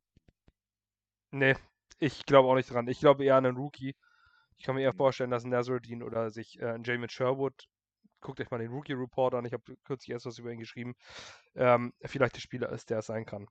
Nee, 1.32 1.54
ich 1.98 2.24
glaube 2.24 2.48
auch 2.48 2.54
nicht 2.54 2.70
dran. 2.70 2.88
Ich 2.88 3.00
glaube 3.00 3.24
eher 3.24 3.36
an 3.36 3.46
einen 3.46 3.56
Rookie. 3.56 3.94
Ich 4.58 4.64
kann 4.64 4.74
mir 4.74 4.82
eher 4.82 4.94
vorstellen, 4.94 5.30
dass 5.30 5.44
ein 5.44 5.50
Nazardine 5.50 6.04
oder 6.04 6.30
sich 6.30 6.58
äh, 6.60 6.72
ein 6.72 6.84
Jamin 6.84 7.10
Sherwood, 7.10 7.68
guckt 8.20 8.40
euch 8.40 8.50
mal 8.50 8.58
den 8.58 8.70
Rookie 8.72 8.94
Report 8.94 9.34
an, 9.34 9.44
ich 9.44 9.52
habe 9.52 9.76
kürzlich 9.84 10.10
erst 10.10 10.26
was 10.26 10.38
über 10.38 10.50
ihn 10.50 10.58
geschrieben, 10.58 10.94
ähm, 11.54 11.92
vielleicht 12.02 12.36
der 12.36 12.40
Spieler 12.40 12.70
ist, 12.70 12.90
der 12.90 12.98
es 12.98 13.06
sein 13.06 13.24
kann. 13.24 13.46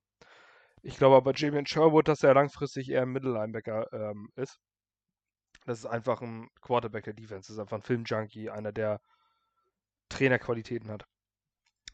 Ich 0.81 0.97
glaube 0.97 1.15
aber 1.15 1.33
Jamin 1.33 1.65
Sherwood, 1.65 2.07
dass 2.07 2.23
er 2.23 2.33
langfristig 2.33 2.89
eher 2.89 3.03
ein 3.03 3.09
Mittellinebacker 3.09 3.91
ähm, 3.91 4.29
ist. 4.35 4.59
Das 5.65 5.79
ist 5.79 5.85
einfach 5.85 6.21
ein 6.21 6.49
Quarterback 6.61 7.05
der 7.05 7.13
Defense. 7.13 7.47
Das 7.47 7.55
ist 7.55 7.59
einfach 7.59 7.77
ein 7.77 7.81
Filmjunkie, 7.81 8.51
einer, 8.51 8.71
der 8.71 9.01
Trainerqualitäten 10.09 10.91
hat. 10.91 11.05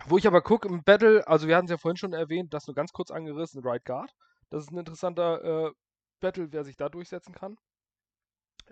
Wo 0.08 0.18
ich 0.18 0.28
aber 0.28 0.42
gucke 0.42 0.68
im 0.68 0.84
Battle, 0.84 1.26
also 1.28 1.48
wir 1.48 1.56
hatten 1.56 1.66
es 1.66 1.72
ja 1.72 1.78
vorhin 1.78 1.98
schon 1.98 2.14
erwähnt, 2.14 2.54
das 2.54 2.68
nur 2.68 2.76
ganz 2.76 2.92
kurz 2.92 3.12
angerissen, 3.12 3.62
Right 3.64 3.86
Guard. 3.86 4.12
Das 4.50 4.64
ist 4.64 4.72
ein 4.72 4.78
interessanter 4.78 5.68
äh, 5.68 5.72
Battle, 6.20 6.52
wer 6.52 6.64
sich 6.64 6.76
da 6.76 6.90
durchsetzen 6.90 7.34
kann. 7.34 7.58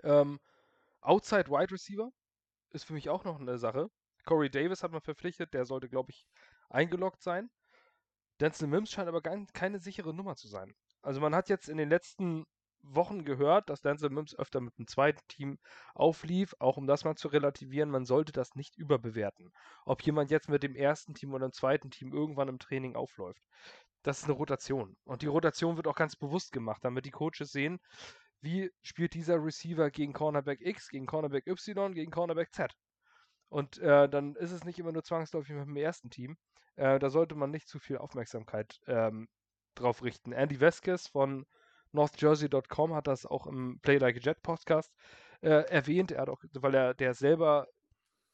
Ähm, 0.02 0.38
Outside 1.00 1.48
Wide 1.48 1.72
Receiver 1.72 2.10
ist 2.70 2.84
für 2.84 2.92
mich 2.92 3.08
auch 3.08 3.24
noch 3.24 3.40
eine 3.40 3.58
Sache. 3.58 3.88
Corey 4.24 4.50
Davis 4.50 4.82
hat 4.82 4.92
man 4.92 5.00
verpflichtet, 5.00 5.54
der 5.54 5.64
sollte, 5.64 5.88
glaube 5.88 6.10
ich, 6.10 6.26
eingeloggt 6.68 7.22
sein. 7.22 7.50
Denzel 8.40 8.68
Mims 8.68 8.90
scheint 8.90 9.08
aber 9.08 9.20
keine 9.20 9.78
sichere 9.78 10.14
Nummer 10.14 10.36
zu 10.36 10.48
sein. 10.48 10.74
Also 11.02 11.20
man 11.20 11.34
hat 11.34 11.48
jetzt 11.48 11.68
in 11.68 11.76
den 11.76 11.90
letzten 11.90 12.46
Wochen 12.82 13.24
gehört, 13.24 13.68
dass 13.68 13.82
Denzel 13.82 14.10
Mims 14.10 14.34
öfter 14.38 14.60
mit 14.60 14.76
dem 14.78 14.86
zweiten 14.86 15.20
Team 15.28 15.58
auflief, 15.94 16.54
auch 16.58 16.76
um 16.76 16.86
das 16.86 17.04
mal 17.04 17.16
zu 17.16 17.28
relativieren, 17.28 17.90
man 17.90 18.06
sollte 18.06 18.32
das 18.32 18.54
nicht 18.54 18.76
überbewerten. 18.76 19.52
Ob 19.84 20.02
jemand 20.02 20.30
jetzt 20.30 20.48
mit 20.48 20.62
dem 20.62 20.74
ersten 20.74 21.14
Team 21.14 21.34
oder 21.34 21.48
dem 21.48 21.52
zweiten 21.52 21.90
Team 21.90 22.12
irgendwann 22.12 22.48
im 22.48 22.58
Training 22.58 22.96
aufläuft. 22.96 23.42
Das 24.02 24.18
ist 24.18 24.24
eine 24.24 24.32
Rotation. 24.32 24.96
Und 25.04 25.20
die 25.20 25.26
Rotation 25.26 25.76
wird 25.76 25.86
auch 25.86 25.94
ganz 25.94 26.16
bewusst 26.16 26.52
gemacht, 26.52 26.82
damit 26.82 27.04
die 27.04 27.10
Coaches 27.10 27.52
sehen, 27.52 27.80
wie 28.40 28.70
spielt 28.82 29.14
dieser 29.14 29.42
Receiver 29.42 29.90
gegen 29.90 30.12
Cornerback 30.12 30.60
X, 30.60 30.88
gegen 30.88 31.06
Cornerback 31.06 31.46
Y, 31.46 31.94
gegen 31.94 32.10
Cornerback 32.10 32.52
Z. 32.52 32.74
Und 33.48 33.78
äh, 33.78 34.08
dann 34.08 34.36
ist 34.36 34.52
es 34.52 34.64
nicht 34.64 34.78
immer 34.78 34.92
nur 34.92 35.02
zwangsläufig 35.02 35.54
mit 35.54 35.66
dem 35.66 35.76
ersten 35.76 36.10
Team. 36.10 36.36
Äh, 36.76 36.98
da 36.98 37.10
sollte 37.10 37.34
man 37.34 37.50
nicht 37.50 37.68
zu 37.68 37.78
viel 37.78 37.98
Aufmerksamkeit 37.98 38.78
ähm, 38.86 39.28
drauf 39.74 40.02
richten. 40.02 40.32
Andy 40.32 40.60
Vasquez 40.60 41.08
von 41.08 41.46
NorthJersey.com 41.92 42.94
hat 42.94 43.06
das 43.06 43.26
auch 43.26 43.46
im 43.46 43.80
Play 43.82 43.98
Like 43.98 44.16
a 44.16 44.20
Jet 44.20 44.42
Podcast 44.42 44.92
äh, 45.42 45.68
erwähnt. 45.68 46.12
Er 46.12 46.22
hat 46.22 46.28
auch, 46.28 46.42
weil 46.54 46.74
er 46.74 46.94
der 46.94 47.14
selber 47.14 47.66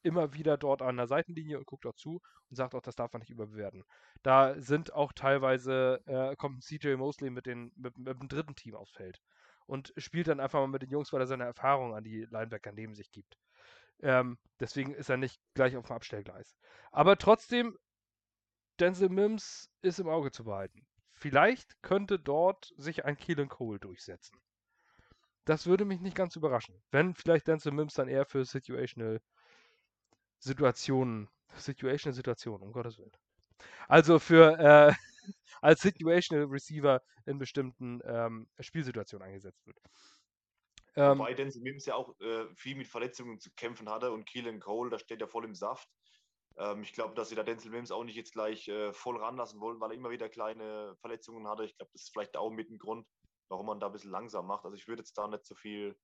immer 0.03 0.33
wieder 0.33 0.57
dort 0.57 0.81
an 0.81 0.97
der 0.97 1.07
Seitenlinie 1.07 1.57
und 1.57 1.65
guckt 1.65 1.85
zu 1.97 2.21
und 2.49 2.55
sagt 2.55 2.75
auch, 2.75 2.81
das 2.81 2.95
darf 2.95 3.11
man 3.11 3.21
nicht 3.21 3.31
überbewerten. 3.31 3.83
Da 4.23 4.59
sind 4.59 4.93
auch 4.93 5.11
teilweise, 5.13 6.01
äh, 6.05 6.35
kommt 6.35 6.63
CJ 6.63 6.95
Mosley 6.95 7.29
mit, 7.29 7.45
den, 7.45 7.71
mit, 7.75 7.97
mit 7.97 8.19
dem 8.19 8.27
dritten 8.27 8.55
Team 8.55 8.75
aufs 8.75 8.93
Feld 8.93 9.19
und 9.67 9.93
spielt 9.97 10.27
dann 10.27 10.39
einfach 10.39 10.59
mal 10.59 10.67
mit 10.67 10.81
den 10.81 10.89
Jungs, 10.89 11.13
weil 11.13 11.21
er 11.21 11.27
seine 11.27 11.43
Erfahrung 11.43 11.93
an 11.93 12.03
die 12.03 12.25
Linebacker 12.25 12.71
neben 12.71 12.95
sich 12.95 13.11
gibt. 13.11 13.37
Ähm, 14.01 14.37
deswegen 14.59 14.93
ist 14.93 15.09
er 15.09 15.17
nicht 15.17 15.39
gleich 15.53 15.75
auf 15.75 15.85
dem 15.85 15.95
Abstellgleis. 15.95 16.57
Aber 16.91 17.17
trotzdem, 17.17 17.77
Denzel 18.79 19.09
Mims 19.09 19.69
ist 19.81 19.99
im 19.99 20.07
Auge 20.07 20.31
zu 20.31 20.43
behalten. 20.43 20.85
Vielleicht 21.13 21.81
könnte 21.81 22.19
dort 22.19 22.73
sich 22.77 23.05
ein 23.05 23.17
Keelan 23.17 23.49
Cole 23.49 23.79
durchsetzen. 23.79 24.39
Das 25.45 25.65
würde 25.65 25.85
mich 25.85 25.99
nicht 25.99 26.15
ganz 26.15 26.35
überraschen. 26.35 26.75
Wenn 26.91 27.15
vielleicht 27.15 27.47
Denzel 27.47 27.71
Mims 27.71 27.95
dann 27.95 28.07
eher 28.07 28.25
für 28.25 28.45
Situational 28.45 29.21
Situationen, 30.39 31.29
Situational 31.55 32.13
Situationen, 32.13 32.67
um 32.67 32.71
Gottes 32.71 32.97
Willen. 32.99 33.11
Also 33.87 34.19
für 34.19 34.59
äh, 34.59 34.93
als 35.61 35.81
Situational 35.81 36.45
Receiver 36.45 37.01
in 37.25 37.37
bestimmten 37.37 38.01
ähm, 38.05 38.47
Spielsituationen 38.59 39.27
eingesetzt 39.27 39.65
wird. 39.65 39.77
Ähm, 40.95 41.19
Wobei 41.19 41.33
Denzel 41.35 41.61
Mims 41.61 41.85
ja 41.85 41.95
auch 41.95 42.19
äh, 42.19 42.47
viel 42.55 42.75
mit 42.75 42.87
Verletzungen 42.87 43.39
zu 43.39 43.51
kämpfen 43.55 43.89
hatte 43.89 44.11
und 44.11 44.25
Keelan 44.25 44.59
Cole, 44.59 44.89
da 44.89 44.97
steht 44.97 45.21
ja 45.21 45.27
voll 45.27 45.45
im 45.45 45.53
Saft. 45.53 45.87
Ähm, 46.57 46.81
ich 46.81 46.93
glaube, 46.93 47.13
dass 47.13 47.29
sie 47.29 47.35
da 47.35 47.43
Denzel 47.43 47.71
Mims 47.71 47.91
auch 47.91 48.03
nicht 48.03 48.15
jetzt 48.15 48.33
gleich 48.33 48.67
äh, 48.67 48.91
voll 48.93 49.17
ranlassen 49.17 49.59
wollen, 49.59 49.79
weil 49.79 49.91
er 49.91 49.97
immer 49.97 50.09
wieder 50.09 50.27
kleine 50.27 50.95
Verletzungen 50.99 51.47
hatte. 51.47 51.65
Ich 51.65 51.77
glaube, 51.77 51.91
das 51.93 52.03
ist 52.03 52.13
vielleicht 52.13 52.35
auch 52.35 52.49
mit 52.49 52.71
ein 52.71 52.79
Grund, 52.79 53.07
warum 53.49 53.67
man 53.67 53.79
da 53.79 53.87
ein 53.87 53.91
bisschen 53.93 54.11
langsam 54.11 54.47
macht. 54.47 54.65
Also 54.65 54.75
ich 54.75 54.87
würde 54.87 55.01
jetzt 55.01 55.15
da 55.17 55.27
nicht 55.27 55.45
so 55.45 55.53
viel 55.53 55.95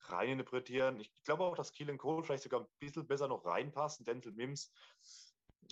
reininterpretieren. 0.00 1.00
Ich 1.00 1.10
glaube 1.24 1.44
auch, 1.44 1.56
dass 1.56 1.72
Keelan 1.72 1.96
Cole 1.96 2.22
vielleicht 2.22 2.42
sogar 2.42 2.60
ein 2.60 2.68
bisschen 2.78 3.06
besser 3.06 3.28
noch 3.28 3.44
reinpasst. 3.44 4.06
Denzel 4.06 4.32
Mims 4.32 4.70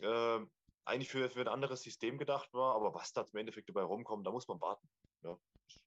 äh, 0.01 0.41
eigentlich 0.85 1.11
für, 1.11 1.29
für 1.31 1.41
ein 1.41 1.49
anderes 1.49 1.83
System 1.83 2.19
gedacht 2.19 2.53
war, 2.53 2.75
aber 2.75 2.95
was 2.95 3.13
da 3.13 3.27
im 3.33 3.39
Endeffekt 3.39 3.69
dabei 3.69 3.83
rumkommt, 3.83 4.27
da 4.27 4.31
muss 4.31 4.49
man 4.49 4.61
warten. 4.61 4.87
Ja, 5.23 5.37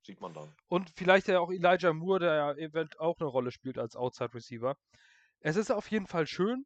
sieht 0.04 0.20
man 0.22 0.34
dann. 0.34 0.54
Und 0.68 0.92
vielleicht 0.96 1.28
ja 1.28 1.40
auch 1.40 1.52
Elijah 1.52 1.94
Moore, 1.94 2.20
der 2.20 2.36
ja 2.36 2.54
eventuell 2.54 3.00
auch 3.00 3.20
eine 3.20 3.30
Rolle 3.30 3.52
spielt 3.52 3.78
als 3.78 3.96
Outside 3.96 4.34
Receiver. 4.34 4.76
Es 5.40 5.56
ist 5.56 5.72
auf 5.72 5.90
jeden 5.92 6.08
Fall 6.08 6.26
schön, 6.28 6.66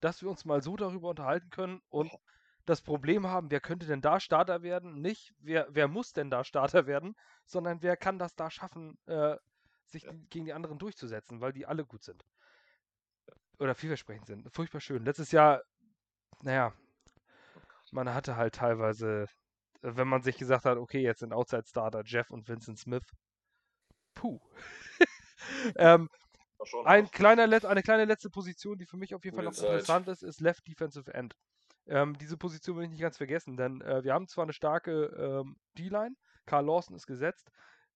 dass 0.00 0.22
wir 0.22 0.30
uns 0.30 0.44
mal 0.44 0.62
so 0.62 0.76
darüber 0.76 1.10
unterhalten 1.10 1.50
können 1.50 1.80
und 1.88 2.12
das 2.64 2.82
Problem 2.82 3.26
haben, 3.26 3.50
wer 3.50 3.60
könnte 3.60 3.86
denn 3.86 4.00
da 4.00 4.20
Starter 4.20 4.62
werden? 4.62 5.00
Nicht, 5.00 5.34
wer, 5.38 5.66
wer 5.70 5.88
muss 5.88 6.12
denn 6.12 6.30
da 6.30 6.44
Starter 6.44 6.86
werden, 6.86 7.16
sondern 7.44 7.82
wer 7.82 7.96
kann 7.96 8.18
das 8.18 8.34
da 8.34 8.50
schaffen, 8.50 8.98
äh, 9.06 9.36
sich 9.86 10.04
ja. 10.04 10.12
gegen 10.30 10.44
die 10.44 10.52
anderen 10.52 10.78
durchzusetzen, 10.78 11.40
weil 11.40 11.52
die 11.52 11.66
alle 11.66 11.84
gut 11.84 12.04
sind. 12.04 12.24
Oder 13.58 13.74
vielversprechend 13.74 14.26
sind. 14.26 14.54
Furchtbar 14.54 14.80
schön. 14.80 15.04
Letztes 15.04 15.32
Jahr, 15.32 15.62
naja, 16.40 16.72
man 17.92 18.12
hatte 18.12 18.36
halt 18.36 18.54
teilweise, 18.56 19.26
wenn 19.82 20.08
man 20.08 20.22
sich 20.22 20.38
gesagt 20.38 20.64
hat, 20.64 20.78
okay, 20.78 21.00
jetzt 21.00 21.20
sind 21.20 21.32
Outside 21.32 21.64
Starter 21.66 22.02
Jeff 22.04 22.30
und 22.30 22.48
Vincent 22.48 22.78
Smith. 22.78 23.04
Puh. 24.14 24.40
ähm, 25.76 26.08
ein 26.84 27.10
kleiner 27.10 27.42
eine 27.42 27.82
kleine 27.82 28.04
letzte 28.04 28.30
Position, 28.30 28.78
die 28.78 28.86
für 28.86 28.96
mich 28.96 29.14
auf 29.14 29.24
jeden 29.24 29.36
Fall 29.36 29.44
noch 29.44 29.56
interessant 29.56 30.08
ist, 30.08 30.22
ist 30.22 30.40
Left 30.40 30.66
Defensive 30.66 31.12
End. 31.12 31.34
Ähm, 31.86 32.16
diese 32.18 32.36
Position 32.36 32.76
will 32.76 32.84
ich 32.84 32.90
nicht 32.90 33.00
ganz 33.00 33.16
vergessen, 33.16 33.56
denn 33.56 33.80
äh, 33.80 34.04
wir 34.04 34.14
haben 34.14 34.28
zwar 34.28 34.44
eine 34.44 34.52
starke 34.52 35.06
ähm, 35.42 35.56
D-Line, 35.76 36.14
Carl 36.46 36.64
Lawson 36.64 36.94
ist 36.94 37.06
gesetzt, 37.06 37.50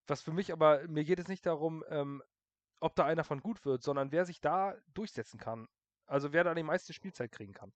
was 0.08 0.22
für 0.22 0.32
mich 0.32 0.52
aber, 0.52 0.86
mir 0.88 1.04
geht 1.04 1.20
es 1.20 1.28
nicht 1.28 1.46
darum, 1.46 1.84
ähm, 1.88 2.22
ob 2.80 2.96
da 2.96 3.04
einer 3.04 3.24
von 3.24 3.40
gut 3.40 3.64
wird, 3.64 3.82
sondern 3.82 4.10
wer 4.10 4.24
sich 4.24 4.40
da 4.40 4.74
durchsetzen 4.92 5.38
kann. 5.38 5.68
Also 6.06 6.32
wer 6.32 6.44
da 6.44 6.54
die 6.54 6.62
meiste 6.62 6.92
Spielzeit 6.92 7.32
kriegen 7.32 7.52
kann. 7.52 7.72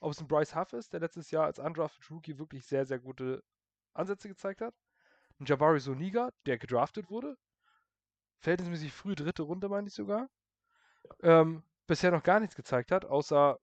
Ob 0.00 0.12
es 0.12 0.20
ein 0.20 0.28
Bryce 0.28 0.56
Huff 0.56 0.72
ist, 0.72 0.92
der 0.92 1.00
letztes 1.00 1.30
Jahr 1.30 1.44
als 1.44 1.58
Undrafted 1.58 2.10
Rookie 2.10 2.38
wirklich 2.38 2.66
sehr, 2.66 2.86
sehr 2.86 2.98
gute 2.98 3.42
Ansätze 3.92 4.28
gezeigt 4.28 4.60
hat. 4.60 4.74
Ein 5.38 5.46
Jabari 5.46 5.80
Soniga, 5.80 6.30
der 6.46 6.58
gedraftet 6.58 7.10
wurde. 7.10 7.36
Verhältnismäßig 8.38 8.92
früh 8.92 9.14
dritte 9.14 9.42
Runde, 9.42 9.68
meine 9.68 9.88
ich 9.88 9.94
sogar. 9.94 10.28
Ähm, 11.22 11.62
bisher 11.86 12.10
noch 12.10 12.22
gar 12.22 12.40
nichts 12.40 12.56
gezeigt 12.56 12.92
hat, 12.92 13.04
außer 13.04 13.58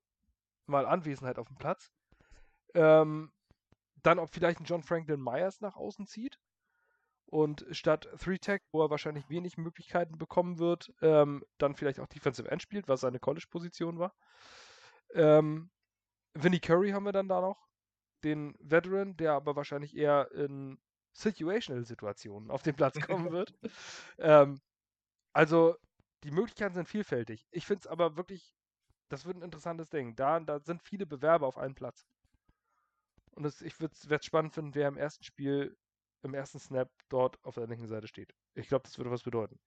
mal 0.67 0.85
Anwesenheit 0.85 1.39
auf 1.39 1.47
dem 1.47 1.57
Platz. 1.57 1.91
Ähm, 2.75 3.31
dann, 4.03 4.19
ob 4.19 4.29
vielleicht 4.29 4.59
ein 4.59 4.65
John 4.65 4.83
Franklin 4.83 5.21
Myers 5.21 5.61
nach 5.61 5.75
außen 5.75 6.05
zieht. 6.05 6.39
Und 7.25 7.65
statt 7.71 8.07
3-Tech, 8.19 8.61
wo 8.71 8.81
er 8.81 8.89
wahrscheinlich 8.89 9.29
wenig 9.29 9.57
Möglichkeiten 9.57 10.17
bekommen 10.17 10.59
wird, 10.59 10.93
ähm, 11.01 11.43
dann 11.57 11.75
vielleicht 11.75 11.99
auch 11.99 12.07
Defensive 12.07 12.49
End 12.49 12.61
spielt, 12.61 12.87
was 12.87 13.01
seine 13.01 13.19
College-Position 13.19 13.99
war. 13.99 14.15
Ähm, 15.13 15.69
Vinnie 16.43 16.59
Curry 16.59 16.91
haben 16.91 17.05
wir 17.05 17.11
dann 17.11 17.27
da 17.27 17.41
noch. 17.41 17.67
Den 18.23 18.55
Veteran, 18.59 19.15
der 19.17 19.33
aber 19.33 19.55
wahrscheinlich 19.55 19.95
eher 19.95 20.31
in 20.31 20.79
Situational-Situationen 21.13 22.51
auf 22.51 22.63
den 22.63 22.75
Platz 22.75 22.95
kommen 23.07 23.31
wird. 23.31 23.53
ähm, 24.17 24.59
also, 25.33 25.75
die 26.23 26.31
Möglichkeiten 26.31 26.75
sind 26.75 26.87
vielfältig. 26.87 27.47
Ich 27.51 27.65
finde 27.65 27.81
es 27.81 27.87
aber 27.87 28.17
wirklich, 28.17 28.55
das 29.09 29.25
wird 29.25 29.37
ein 29.37 29.43
interessantes 29.43 29.89
Ding. 29.89 30.15
Da, 30.15 30.39
da 30.39 30.59
sind 30.59 30.81
viele 30.81 31.05
Bewerber 31.05 31.47
auf 31.47 31.57
einen 31.57 31.75
Platz. 31.75 32.07
Und 33.31 33.43
das, 33.43 33.61
ich 33.61 33.79
werde 33.79 33.93
es 33.93 34.25
spannend 34.25 34.53
finden, 34.53 34.73
wer 34.73 34.87
im 34.87 34.97
ersten 34.97 35.23
Spiel, 35.23 35.77
im 36.23 36.33
ersten 36.33 36.59
Snap 36.59 36.89
dort 37.09 37.43
auf 37.45 37.55
der 37.55 37.67
linken 37.67 37.87
Seite 37.87 38.07
steht. 38.07 38.33
Ich 38.55 38.67
glaube, 38.67 38.83
das 38.83 38.97
würde 38.97 39.11
was 39.11 39.21
bedeuten. 39.21 39.59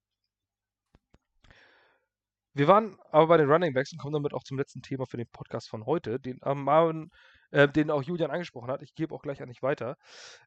Wir 2.60 2.68
waren 2.68 2.98
aber 3.10 3.26
bei 3.26 3.36
den 3.38 3.50
Running 3.50 3.72
Backs 3.72 3.90
und 3.90 3.96
kommen 3.96 4.12
damit 4.12 4.34
auch 4.34 4.44
zum 4.44 4.58
letzten 4.58 4.82
Thema 4.82 5.06
für 5.06 5.16
den 5.16 5.26
Podcast 5.26 5.70
von 5.70 5.86
heute, 5.86 6.20
den 6.20 6.42
äh, 6.42 6.54
Marvin, 6.54 7.10
äh, 7.52 7.66
den 7.66 7.90
auch 7.90 8.02
Julian 8.02 8.30
angesprochen 8.30 8.70
hat. 8.70 8.82
Ich 8.82 8.94
gebe 8.94 9.14
auch 9.14 9.22
gleich 9.22 9.40
an 9.40 9.48
dich 9.48 9.62
weiter. 9.62 9.96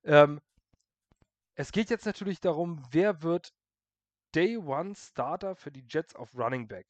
Ähm, 0.03 0.39
es 1.55 1.71
geht 1.71 1.89
jetzt 1.89 2.05
natürlich 2.05 2.39
darum, 2.39 2.85
wer 2.91 3.23
wird 3.23 3.49
Day 4.35 4.57
One 4.57 4.93
Starter 4.93 5.55
für 5.55 5.71
die 5.71 5.83
Jets 5.89 6.15
auf 6.15 6.29
Running 6.35 6.67
Back. 6.67 6.85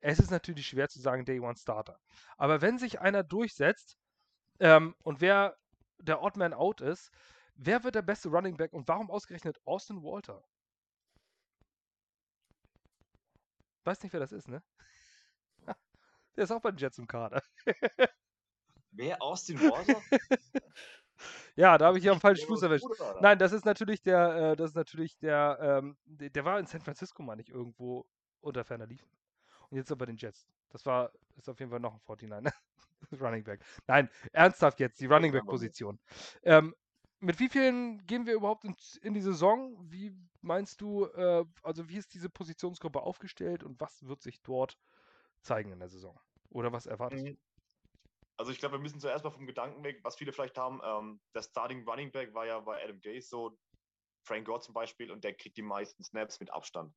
Es 0.00 0.18
ist 0.18 0.32
natürlich 0.32 0.66
schwer 0.66 0.88
zu 0.88 0.98
sagen 0.98 1.24
Day 1.24 1.38
One 1.38 1.56
Starter. 1.56 2.00
Aber 2.36 2.60
wenn 2.60 2.76
sich 2.76 3.00
einer 3.00 3.22
durchsetzt 3.22 3.98
ähm, 4.58 4.96
und 5.04 5.20
wer 5.20 5.56
der 6.00 6.22
Oddman 6.22 6.54
Out 6.54 6.80
ist, 6.80 7.12
wer 7.54 7.84
wird 7.84 7.94
der 7.94 8.02
beste 8.02 8.30
Running 8.30 8.56
Back 8.56 8.72
und 8.72 8.88
warum 8.88 9.12
ausgerechnet 9.12 9.60
Austin 9.64 10.02
Walter? 10.02 10.42
Weiß 13.84 14.02
nicht, 14.02 14.12
wer 14.12 14.20
das 14.20 14.32
ist, 14.32 14.48
ne? 14.48 14.62
Der 16.36 16.44
ist 16.44 16.50
auch 16.50 16.60
bei 16.60 16.70
den 16.70 16.78
Jets 16.78 16.98
im 16.98 17.06
Kader. 17.06 17.42
Wer? 18.92 19.22
Austin 19.22 19.60
Walter? 19.60 20.00
ja, 21.56 21.78
da 21.78 21.86
habe 21.86 21.98
ich 21.98 22.04
ja 22.04 22.12
am 22.12 22.20
falschen 22.20 22.46
Fuß 22.46 22.62
erwischt. 22.62 22.86
Nein, 23.20 23.38
das 23.38 23.52
ist 23.52 23.64
natürlich 23.64 24.02
der, 24.02 24.50
äh, 24.52 24.56
das 24.56 24.70
ist 24.70 24.76
natürlich 24.76 25.16
der, 25.18 25.58
ähm, 25.60 25.96
der, 26.04 26.30
der, 26.30 26.44
war 26.44 26.58
in 26.58 26.66
San 26.66 26.80
Francisco 26.80 27.22
mal 27.22 27.36
nicht 27.36 27.50
irgendwo 27.50 28.06
unter 28.40 28.64
ferner 28.64 28.86
Liefen. 28.86 29.08
Und 29.68 29.76
jetzt 29.76 29.90
er 29.90 29.96
bei 29.96 30.06
den 30.06 30.16
Jets. 30.16 30.48
Das 30.70 30.84
war, 30.86 31.12
ist 31.36 31.48
auf 31.48 31.60
jeden 31.60 31.70
Fall 31.70 31.80
noch 31.80 31.94
ein 31.94 32.00
49 32.06 32.52
Running 33.20 33.44
Back. 33.44 33.60
Nein, 33.86 34.10
ernsthaft 34.32 34.80
jetzt, 34.80 35.00
die 35.00 35.06
Running 35.06 35.32
Back-Position. 35.32 35.98
Ähm, 36.42 36.74
mit 37.20 37.38
wie 37.38 37.48
vielen 37.48 38.06
gehen 38.06 38.26
wir 38.26 38.34
überhaupt 38.34 38.64
in, 38.64 38.74
in 39.02 39.14
die 39.14 39.20
Saison? 39.20 39.76
Wie 39.90 40.12
meinst 40.40 40.80
du, 40.80 41.06
äh, 41.06 41.44
also 41.62 41.88
wie 41.88 41.96
ist 41.96 42.14
diese 42.14 42.30
Positionsgruppe 42.30 43.00
aufgestellt 43.00 43.62
und 43.62 43.80
was 43.80 44.06
wird 44.06 44.22
sich 44.22 44.42
dort 44.42 44.78
zeigen 45.42 45.72
in 45.72 45.78
der 45.78 45.88
Saison? 45.88 46.18
Oder 46.48 46.72
was 46.72 46.86
erwartest 46.86 47.26
du? 47.26 47.32
Mhm. 47.32 47.38
Also 48.38 48.52
ich 48.52 48.58
glaube, 48.58 48.76
wir 48.76 48.80
müssen 48.80 49.00
zuerst 49.00 49.22
mal 49.22 49.30
vom 49.30 49.46
Gedanken 49.46 49.84
weg, 49.84 50.00
was 50.02 50.16
viele 50.16 50.32
vielleicht 50.32 50.56
haben, 50.56 50.80
ähm, 50.82 51.20
der 51.34 51.42
Starting 51.42 51.86
Running 51.86 52.10
Back 52.10 52.32
war 52.32 52.46
ja 52.46 52.58
bei 52.60 52.82
Adam 52.82 52.98
Gase 53.00 53.28
so, 53.28 53.58
Frank 54.24 54.46
Gore 54.46 54.60
zum 54.60 54.72
Beispiel, 54.72 55.10
und 55.10 55.24
der 55.24 55.34
kriegt 55.34 55.58
die 55.58 55.62
meisten 55.62 56.02
Snaps 56.02 56.40
mit 56.40 56.50
Abstand. 56.50 56.94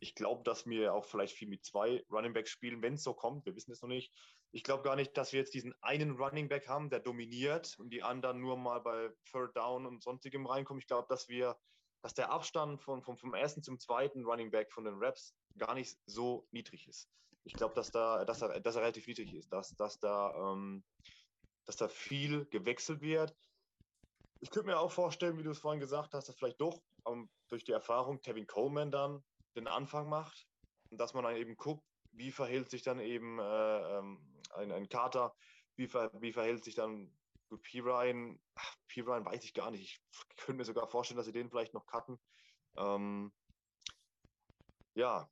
Ich 0.00 0.16
glaube, 0.16 0.42
dass 0.42 0.66
wir 0.66 0.92
auch 0.92 1.04
vielleicht 1.04 1.36
viel 1.36 1.48
mit 1.48 1.64
zwei 1.64 2.04
Running 2.10 2.32
Backs 2.32 2.50
spielen, 2.50 2.82
wenn 2.82 2.94
es 2.94 3.04
so 3.04 3.14
kommt. 3.14 3.46
Wir 3.46 3.54
wissen 3.54 3.70
es 3.70 3.80
noch 3.80 3.88
nicht. 3.88 4.12
Ich 4.54 4.64
glaube 4.64 4.82
gar 4.82 4.96
nicht, 4.96 5.16
dass 5.16 5.32
wir 5.32 5.40
jetzt 5.40 5.54
diesen 5.54 5.74
einen 5.82 6.12
Running 6.12 6.48
Back 6.48 6.68
haben, 6.68 6.90
der 6.90 7.00
dominiert 7.00 7.78
und 7.78 7.88
die 7.88 8.02
anderen 8.02 8.38
nur 8.38 8.58
mal 8.58 8.80
bei 8.80 9.10
Third 9.30 9.56
Down 9.56 9.86
und 9.86 10.02
sonstigem 10.02 10.46
reinkommen. 10.46 10.78
Ich 10.78 10.86
glaube, 10.86 11.06
dass 11.08 11.28
wir, 11.28 11.58
dass 12.02 12.12
der 12.12 12.30
Abstand 12.30 12.78
von, 12.82 13.02
vom, 13.02 13.16
vom 13.16 13.32
ersten 13.32 13.62
zum 13.62 13.78
zweiten 13.78 14.26
Running 14.26 14.50
Back 14.50 14.70
von 14.70 14.84
den 14.84 15.02
Raps 15.02 15.34
gar 15.56 15.74
nicht 15.74 15.98
so 16.04 16.46
niedrig 16.50 16.86
ist. 16.86 17.08
Ich 17.44 17.54
glaube, 17.54 17.74
dass 17.74 17.90
da, 17.90 18.26
dass 18.26 18.42
er, 18.42 18.60
dass 18.60 18.76
er 18.76 18.82
relativ 18.82 19.06
niedrig 19.06 19.32
ist, 19.32 19.50
dass, 19.52 19.74
dass 19.74 19.98
da, 19.98 20.34
ähm, 20.36 20.84
dass 21.64 21.76
da 21.76 21.88
viel 21.88 22.44
gewechselt 22.46 23.00
wird. 23.00 23.34
Ich 24.40 24.50
könnte 24.50 24.68
mir 24.68 24.78
auch 24.78 24.92
vorstellen, 24.92 25.38
wie 25.38 25.44
du 25.44 25.50
es 25.50 25.58
vorhin 25.58 25.80
gesagt 25.80 26.12
hast, 26.12 26.28
dass 26.28 26.36
vielleicht 26.36 26.60
doch 26.60 26.82
um, 27.04 27.30
durch 27.48 27.64
die 27.64 27.72
Erfahrung 27.72 28.20
Tevin 28.20 28.46
Coleman 28.46 28.90
dann 28.90 29.24
den 29.56 29.66
Anfang 29.66 30.10
macht 30.10 30.46
und 30.90 30.98
dass 30.98 31.14
man 31.14 31.24
dann 31.24 31.36
eben 31.36 31.56
guckt, 31.56 31.86
wie 32.12 32.30
verhält 32.30 32.70
sich 32.70 32.82
dann 32.82 33.00
eben 33.00 33.38
äh, 33.38 33.98
ähm, 33.98 34.31
ein, 34.52 34.72
ein 34.72 34.88
Kater, 34.88 35.34
wie, 35.76 35.88
ver, 35.88 36.10
wie 36.20 36.32
verhält 36.32 36.64
sich 36.64 36.74
dann 36.74 37.14
gut 37.48 37.62
P. 37.62 37.80
Ryan, 37.80 38.40
Ach, 38.54 38.76
P. 38.88 39.02
Ryan 39.02 39.24
weiß 39.24 39.44
ich 39.44 39.54
gar 39.54 39.70
nicht. 39.70 39.82
Ich 39.82 40.36
könnte 40.36 40.58
mir 40.58 40.64
sogar 40.64 40.88
vorstellen, 40.88 41.16
dass 41.16 41.26
sie 41.26 41.32
den 41.32 41.50
vielleicht 41.50 41.74
noch 41.74 41.86
cutten. 41.86 42.18
Ähm, 42.76 43.32
ja, 44.94 45.28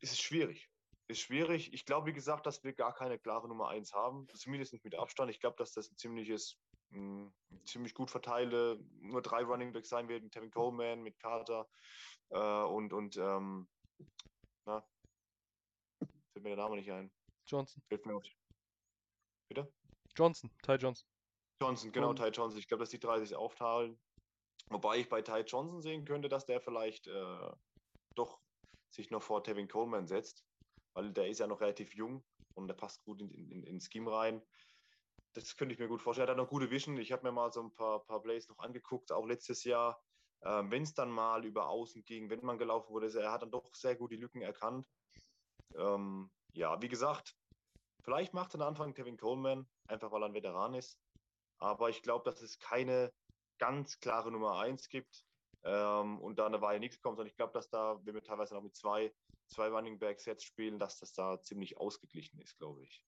es 0.00 0.12
ist 0.12 0.22
schwierig. 0.22 0.70
Ist 1.06 1.20
schwierig. 1.20 1.72
Ich 1.74 1.84
glaube, 1.84 2.06
wie 2.06 2.12
gesagt, 2.14 2.46
dass 2.46 2.64
wir 2.64 2.72
gar 2.72 2.94
keine 2.94 3.18
klare 3.18 3.48
Nummer 3.48 3.68
1 3.68 3.92
haben. 3.92 4.26
Zumindest 4.34 4.72
nicht 4.72 4.84
mit 4.84 4.94
Abstand. 4.94 5.30
Ich 5.30 5.40
glaube, 5.40 5.56
dass 5.58 5.72
das 5.72 5.90
ein 5.90 5.96
ziemliches, 5.96 6.58
mh, 6.90 6.98
hm, 6.98 7.64
ziemlich 7.66 7.94
gut 7.94 8.10
verteile, 8.10 8.78
nur 9.00 9.20
drei 9.20 9.42
Running 9.42 9.72
Backs 9.72 9.88
sein 9.88 10.08
werden. 10.08 10.30
Tevin 10.30 10.50
Coleman 10.50 11.02
mit 11.02 11.18
Carter 11.18 11.68
äh, 12.30 12.38
und, 12.38 12.92
und 12.92 13.16
ähm, 13.16 13.68
na, 14.64 14.82
fällt 16.32 16.42
mir 16.42 16.56
der 16.56 16.64
Name 16.64 16.76
nicht 16.76 16.90
ein. 16.90 17.12
Johnson. 17.46 17.82
Fällt 17.88 18.06
mir 18.06 18.16
auf. 18.16 18.24
Bitte? 19.54 19.72
Johnson, 20.16 20.50
Ty 20.62 20.72
Johnson. 20.74 21.06
Johnson, 21.62 21.92
genau, 21.92 22.12
Ty 22.12 22.28
Johnson. 22.28 22.58
Ich 22.58 22.66
glaube, 22.66 22.82
dass 22.82 22.90
die 22.90 22.98
drei 22.98 23.20
sich 23.20 23.36
aufteilen. 23.36 24.00
Wobei 24.68 24.98
ich 24.98 25.08
bei 25.08 25.22
Ty 25.22 25.44
Johnson 25.46 25.80
sehen 25.80 26.04
könnte, 26.04 26.28
dass 26.28 26.46
der 26.46 26.60
vielleicht 26.60 27.06
äh, 27.06 27.50
doch 28.16 28.40
sich 28.90 29.10
noch 29.10 29.22
vor 29.22 29.44
Tevin 29.44 29.68
Coleman 29.68 30.06
setzt, 30.06 30.44
weil 30.94 31.12
der 31.12 31.28
ist 31.28 31.38
ja 31.38 31.46
noch 31.46 31.60
relativ 31.60 31.94
jung 31.94 32.24
und 32.54 32.66
der 32.66 32.74
passt 32.74 33.04
gut 33.04 33.20
in, 33.20 33.30
in, 33.30 33.62
in 33.62 33.80
Scheme 33.80 34.10
rein. 34.10 34.42
Das 35.34 35.56
könnte 35.56 35.74
ich 35.74 35.78
mir 35.78 35.88
gut 35.88 36.02
vorstellen. 36.02 36.28
Er 36.28 36.32
hat 36.32 36.38
noch 36.38 36.48
gute 36.48 36.70
Vision. 36.70 36.96
Ich 36.98 37.12
habe 37.12 37.24
mir 37.24 37.32
mal 37.32 37.52
so 37.52 37.62
ein 37.62 37.74
paar, 37.74 38.04
paar 38.04 38.22
Plays 38.22 38.48
noch 38.48 38.58
angeguckt, 38.58 39.12
auch 39.12 39.26
letztes 39.26 39.62
Jahr. 39.64 40.02
Ähm, 40.42 40.70
wenn 40.70 40.82
es 40.82 40.94
dann 40.94 41.10
mal 41.10 41.44
über 41.44 41.68
außen 41.68 42.04
ging, 42.04 42.28
wenn 42.30 42.44
man 42.44 42.58
gelaufen 42.58 42.92
wurde, 42.92 43.12
er 43.20 43.32
hat 43.32 43.42
dann 43.42 43.50
doch 43.50 43.74
sehr 43.74 43.96
gut 43.96 44.10
die 44.10 44.16
Lücken 44.16 44.42
erkannt. 44.42 44.86
Ähm, 45.76 46.30
ja, 46.52 46.80
wie 46.82 46.88
gesagt, 46.88 47.36
vielleicht 48.04 48.34
macht 48.34 48.54
er 48.54 48.58
den 48.58 48.68
Anfang 48.68 48.94
Kevin 48.94 49.16
Coleman, 49.16 49.66
einfach 49.88 50.12
weil 50.12 50.22
er 50.22 50.26
ein 50.26 50.34
Veteran 50.34 50.74
ist. 50.74 50.98
Aber 51.58 51.88
ich 51.88 52.02
glaube, 52.02 52.24
dass 52.24 52.42
es 52.42 52.58
keine 52.58 53.12
ganz 53.58 53.98
klare 54.00 54.30
Nummer 54.30 54.58
1 54.58 54.88
gibt 54.88 55.24
ähm, 55.64 56.20
und 56.20 56.38
da 56.38 56.46
eine 56.46 56.60
Weile 56.60 56.80
nichts 56.80 57.00
kommt. 57.00 57.18
Und 57.18 57.26
ich 57.26 57.36
glaube, 57.36 57.52
dass 57.52 57.70
da, 57.70 57.98
wenn 58.04 58.14
wir 58.14 58.22
teilweise 58.22 58.54
noch 58.54 58.62
mit 58.62 58.74
zwei, 58.74 59.12
zwei 59.48 59.68
Running 59.68 59.98
Backs 59.98 60.24
jetzt 60.26 60.44
spielen, 60.44 60.78
dass 60.78 60.98
das 60.98 61.12
da 61.12 61.40
ziemlich 61.42 61.78
ausgeglichen 61.78 62.40
ist, 62.40 62.56
glaube 62.58 62.82
ich. 62.82 63.02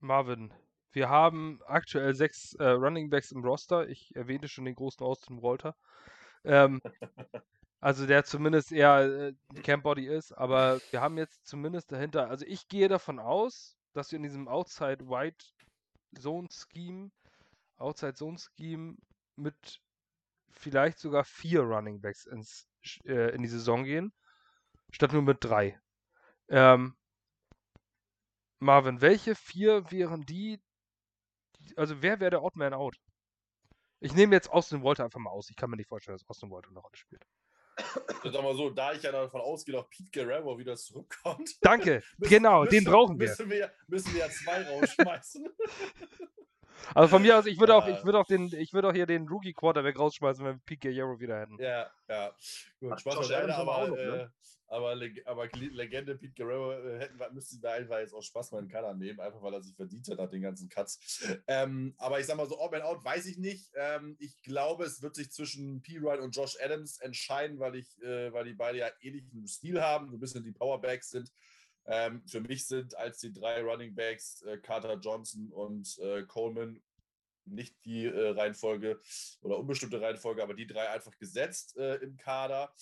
Marvin, 0.00 0.52
wir 0.92 1.08
haben 1.08 1.60
aktuell 1.66 2.14
sechs 2.14 2.54
äh, 2.54 2.70
Running 2.70 3.10
Backs 3.10 3.32
im 3.32 3.44
Roster. 3.44 3.88
Ich 3.88 4.14
erwähnte 4.16 4.48
schon 4.48 4.64
den 4.64 4.74
großen 4.74 5.04
Austin 5.04 5.42
Walter. 5.42 5.76
Ähm, 6.44 6.80
also 7.80 8.06
der 8.06 8.24
zumindest 8.24 8.72
eher 8.72 9.00
äh, 9.00 9.60
Campbody 9.62 10.06
ist, 10.06 10.32
aber 10.32 10.80
wir 10.90 11.00
haben 11.00 11.16
jetzt 11.16 11.46
zumindest 11.46 11.90
dahinter, 11.92 12.28
also 12.28 12.44
ich 12.46 12.68
gehe 12.68 12.88
davon 12.88 13.18
aus, 13.18 13.76
dass 13.94 14.12
wir 14.12 14.18
in 14.18 14.22
diesem 14.22 14.48
Outside 14.48 15.06
Wide 15.06 15.38
Zone 16.18 16.48
Scheme, 16.50 17.10
Outside 17.78 18.14
Zone 18.14 18.38
Scheme 18.38 18.96
mit 19.36 19.80
vielleicht 20.50 20.98
sogar 20.98 21.24
vier 21.24 21.62
Running 21.62 22.00
Backs 22.00 22.26
ins, 22.26 22.68
äh, 23.04 23.34
in 23.34 23.42
die 23.42 23.48
Saison 23.48 23.84
gehen, 23.84 24.12
statt 24.90 25.12
nur 25.12 25.22
mit 25.22 25.38
drei. 25.40 25.80
Ähm, 26.48 26.96
Marvin, 28.58 29.00
welche 29.00 29.34
vier 29.34 29.90
wären 29.90 30.22
die? 30.26 30.60
Also 31.76 32.02
wer 32.02 32.20
wäre 32.20 32.30
der 32.30 32.42
Odd 32.42 32.58
Man 32.58 32.74
Out? 32.74 33.00
Ich 34.00 34.14
nehme 34.14 34.34
jetzt 34.34 34.50
Austin 34.50 34.82
Walter 34.82 35.04
einfach 35.04 35.20
mal 35.20 35.30
aus. 35.30 35.48
Ich 35.50 35.56
kann 35.56 35.70
mir 35.70 35.76
nicht 35.76 35.88
vorstellen, 35.88 36.16
dass 36.16 36.28
Austin 36.28 36.50
Walter 36.50 36.68
eine 36.68 36.80
Rolle 36.80 36.96
spielt. 36.96 37.26
Sag 38.24 38.42
mal 38.42 38.54
so, 38.54 38.70
da 38.70 38.92
ich 38.92 39.02
ja 39.02 39.12
davon 39.12 39.40
ausgehe, 39.40 39.74
dass 39.74 39.88
Pete 39.88 40.10
Guerrero 40.12 40.58
wieder 40.58 40.76
zurückkommt. 40.76 41.50
Danke, 41.62 42.02
müssen, 42.18 42.30
genau, 42.30 42.62
müssen, 42.62 42.70
den 42.72 42.84
brauchen 42.84 43.18
wir. 43.18 43.28
Müssen 43.28 43.50
wir, 43.50 43.72
müssen 43.88 44.12
wir 44.12 44.20
ja 44.20 44.30
zwei 44.30 44.62
rausschmeißen. 44.68 45.48
Also 46.94 47.08
von 47.08 47.20
mir 47.20 47.38
aus, 47.38 47.44
ich 47.44 47.60
würde 47.60 47.74
auch, 47.74 47.86
ich 47.86 48.02
würde 48.06 48.18
auch 48.18 48.26
den, 48.26 48.50
ich 48.54 48.72
würde 48.72 48.88
auch 48.88 48.94
hier 48.94 49.04
den 49.04 49.28
Rookie 49.28 49.52
Quarterback 49.52 49.98
rausschmeißen, 49.98 50.42
wenn 50.42 50.54
wir 50.54 50.60
Pete 50.64 50.88
Guerrero 50.88 51.20
wieder 51.20 51.38
hätten. 51.38 51.58
Ja, 51.60 51.90
ja. 52.08 52.34
Gut, 52.80 52.98
Spaß 52.98 53.16
beiseite, 53.16 53.54
aber, 53.54 53.86
noch, 53.86 53.96
ne? 53.96 54.32
Aber, 54.70 54.96
aber 55.24 55.48
Legende 55.56 56.14
Pete 56.14 56.32
Guerrero 56.34 56.72
äh, 56.72 57.00
hätten 57.00 57.18
müssten 57.34 57.60
wir 57.60 57.72
einfach 57.72 57.98
jetzt 57.98 58.14
auch 58.14 58.22
Spaß 58.22 58.52
mal 58.52 58.62
in 58.62 58.68
Kader 58.68 58.94
nehmen, 58.94 59.18
einfach 59.18 59.42
weil 59.42 59.54
er 59.54 59.62
sich 59.62 59.74
verdient 59.74 60.08
hat 60.08 60.18
nach 60.18 60.30
den 60.30 60.42
ganzen 60.42 60.68
Cuts. 60.68 61.26
Ähm, 61.48 61.94
aber 61.98 62.20
ich 62.20 62.26
sag 62.26 62.36
mal 62.36 62.46
so, 62.46 62.58
Odd 62.60 62.70
Man 62.70 62.82
Out 62.82 63.04
weiß 63.04 63.26
ich 63.26 63.36
nicht. 63.36 63.68
Ähm, 63.74 64.16
ich 64.20 64.40
glaube, 64.42 64.84
es 64.84 65.02
wird 65.02 65.16
sich 65.16 65.32
zwischen 65.32 65.82
P. 65.82 66.00
Wright 66.00 66.20
und 66.20 66.36
Josh 66.36 66.56
Adams 66.62 66.98
entscheiden, 67.00 67.58
weil 67.58 67.74
ich, 67.74 68.00
äh, 68.02 68.32
weil 68.32 68.44
die 68.44 68.54
beide 68.54 68.78
ja 68.78 68.90
ähnlichen 69.00 69.48
Stil 69.48 69.82
haben, 69.82 70.08
so 70.08 70.16
ein 70.16 70.20
bisschen 70.20 70.44
die 70.44 70.52
Powerbacks 70.52 71.10
sind. 71.10 71.32
Ähm, 71.86 72.22
für 72.28 72.40
mich 72.40 72.68
sind 72.68 72.96
als 72.96 73.18
die 73.18 73.32
drei 73.32 73.62
Running 73.62 73.96
Backs 73.96 74.42
äh, 74.42 74.58
Carter 74.58 75.00
Johnson 75.00 75.50
und 75.50 75.98
äh, 75.98 76.22
Coleman 76.22 76.80
nicht 77.44 77.74
die 77.84 78.04
äh, 78.04 78.28
Reihenfolge 78.28 79.00
oder 79.40 79.58
unbestimmte 79.58 80.00
Reihenfolge, 80.00 80.44
aber 80.44 80.54
die 80.54 80.68
drei 80.68 80.88
einfach 80.90 81.16
gesetzt 81.18 81.76
äh, 81.76 81.96
im 81.96 82.16
Kader 82.16 82.72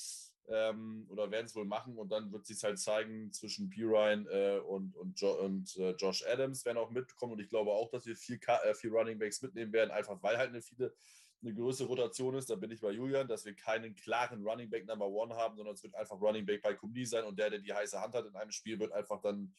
ähm, 0.49 1.07
oder 1.11 1.31
werden 1.31 1.47
es 1.47 1.55
wohl 1.55 1.65
machen 1.65 1.97
und 1.99 2.11
dann 2.11 2.33
wird 2.33 2.47
sich 2.47 2.63
halt 2.63 2.79
zeigen 2.79 3.33
zwischen 3.33 3.69
P. 3.69 3.83
Ryan 3.83 4.27
äh, 4.27 4.61
und, 4.67 4.97
und, 4.97 5.21
jo 5.21 5.33
und 5.33 5.77
äh, 5.77 5.93
Josh 5.93 6.25
Adams 6.27 6.65
werden 6.65 6.79
auch 6.79 6.91
mitkommen 6.91 7.35
und 7.35 7.41
ich 7.41 7.49
glaube 7.49 7.71
auch, 7.71 7.91
dass 7.91 8.07
wir 8.07 8.17
vier, 8.17 8.39
äh, 8.65 8.75
vier 8.75 8.93
Running 8.93 9.19
Backs 9.19 9.43
mitnehmen 9.43 9.73
werden, 9.73 9.91
einfach 9.91 10.23
weil 10.23 10.39
halt 10.39 10.51
eine 10.51 10.63
viele 10.63 10.95
eine 11.41 11.55
größere 11.55 11.87
Rotation 11.87 12.35
ist, 12.35 12.51
da 12.51 12.57
bin 12.57 12.73
ich 12.73 12.81
bei 12.81 12.91
Julian, 12.91 13.29
dass 13.29 13.45
wir 13.45 13.55
keinen 13.55 13.95
klaren 13.95 14.43
Running 14.45 14.69
Back 14.71 14.87
Number 14.89 15.07
One 15.07 15.37
haben, 15.37 15.57
sondern 15.57 15.75
es 15.75 15.83
wird 15.85 15.95
einfach 15.95 16.21
Running 16.21 16.45
Back 16.45 16.63
bei 16.63 16.75
Kumni 16.75 17.07
sein 17.07 17.25
und 17.25 17.39
der, 17.39 17.51
der 17.51 17.61
die 17.61 17.73
heiße 17.73 18.01
Hand 18.01 18.15
hat 18.15 18.27
in 18.27 18.35
einem 18.35 18.51
Spiel, 18.51 18.81
wird 18.81 18.91
einfach 18.91 19.21
dann 19.21 19.55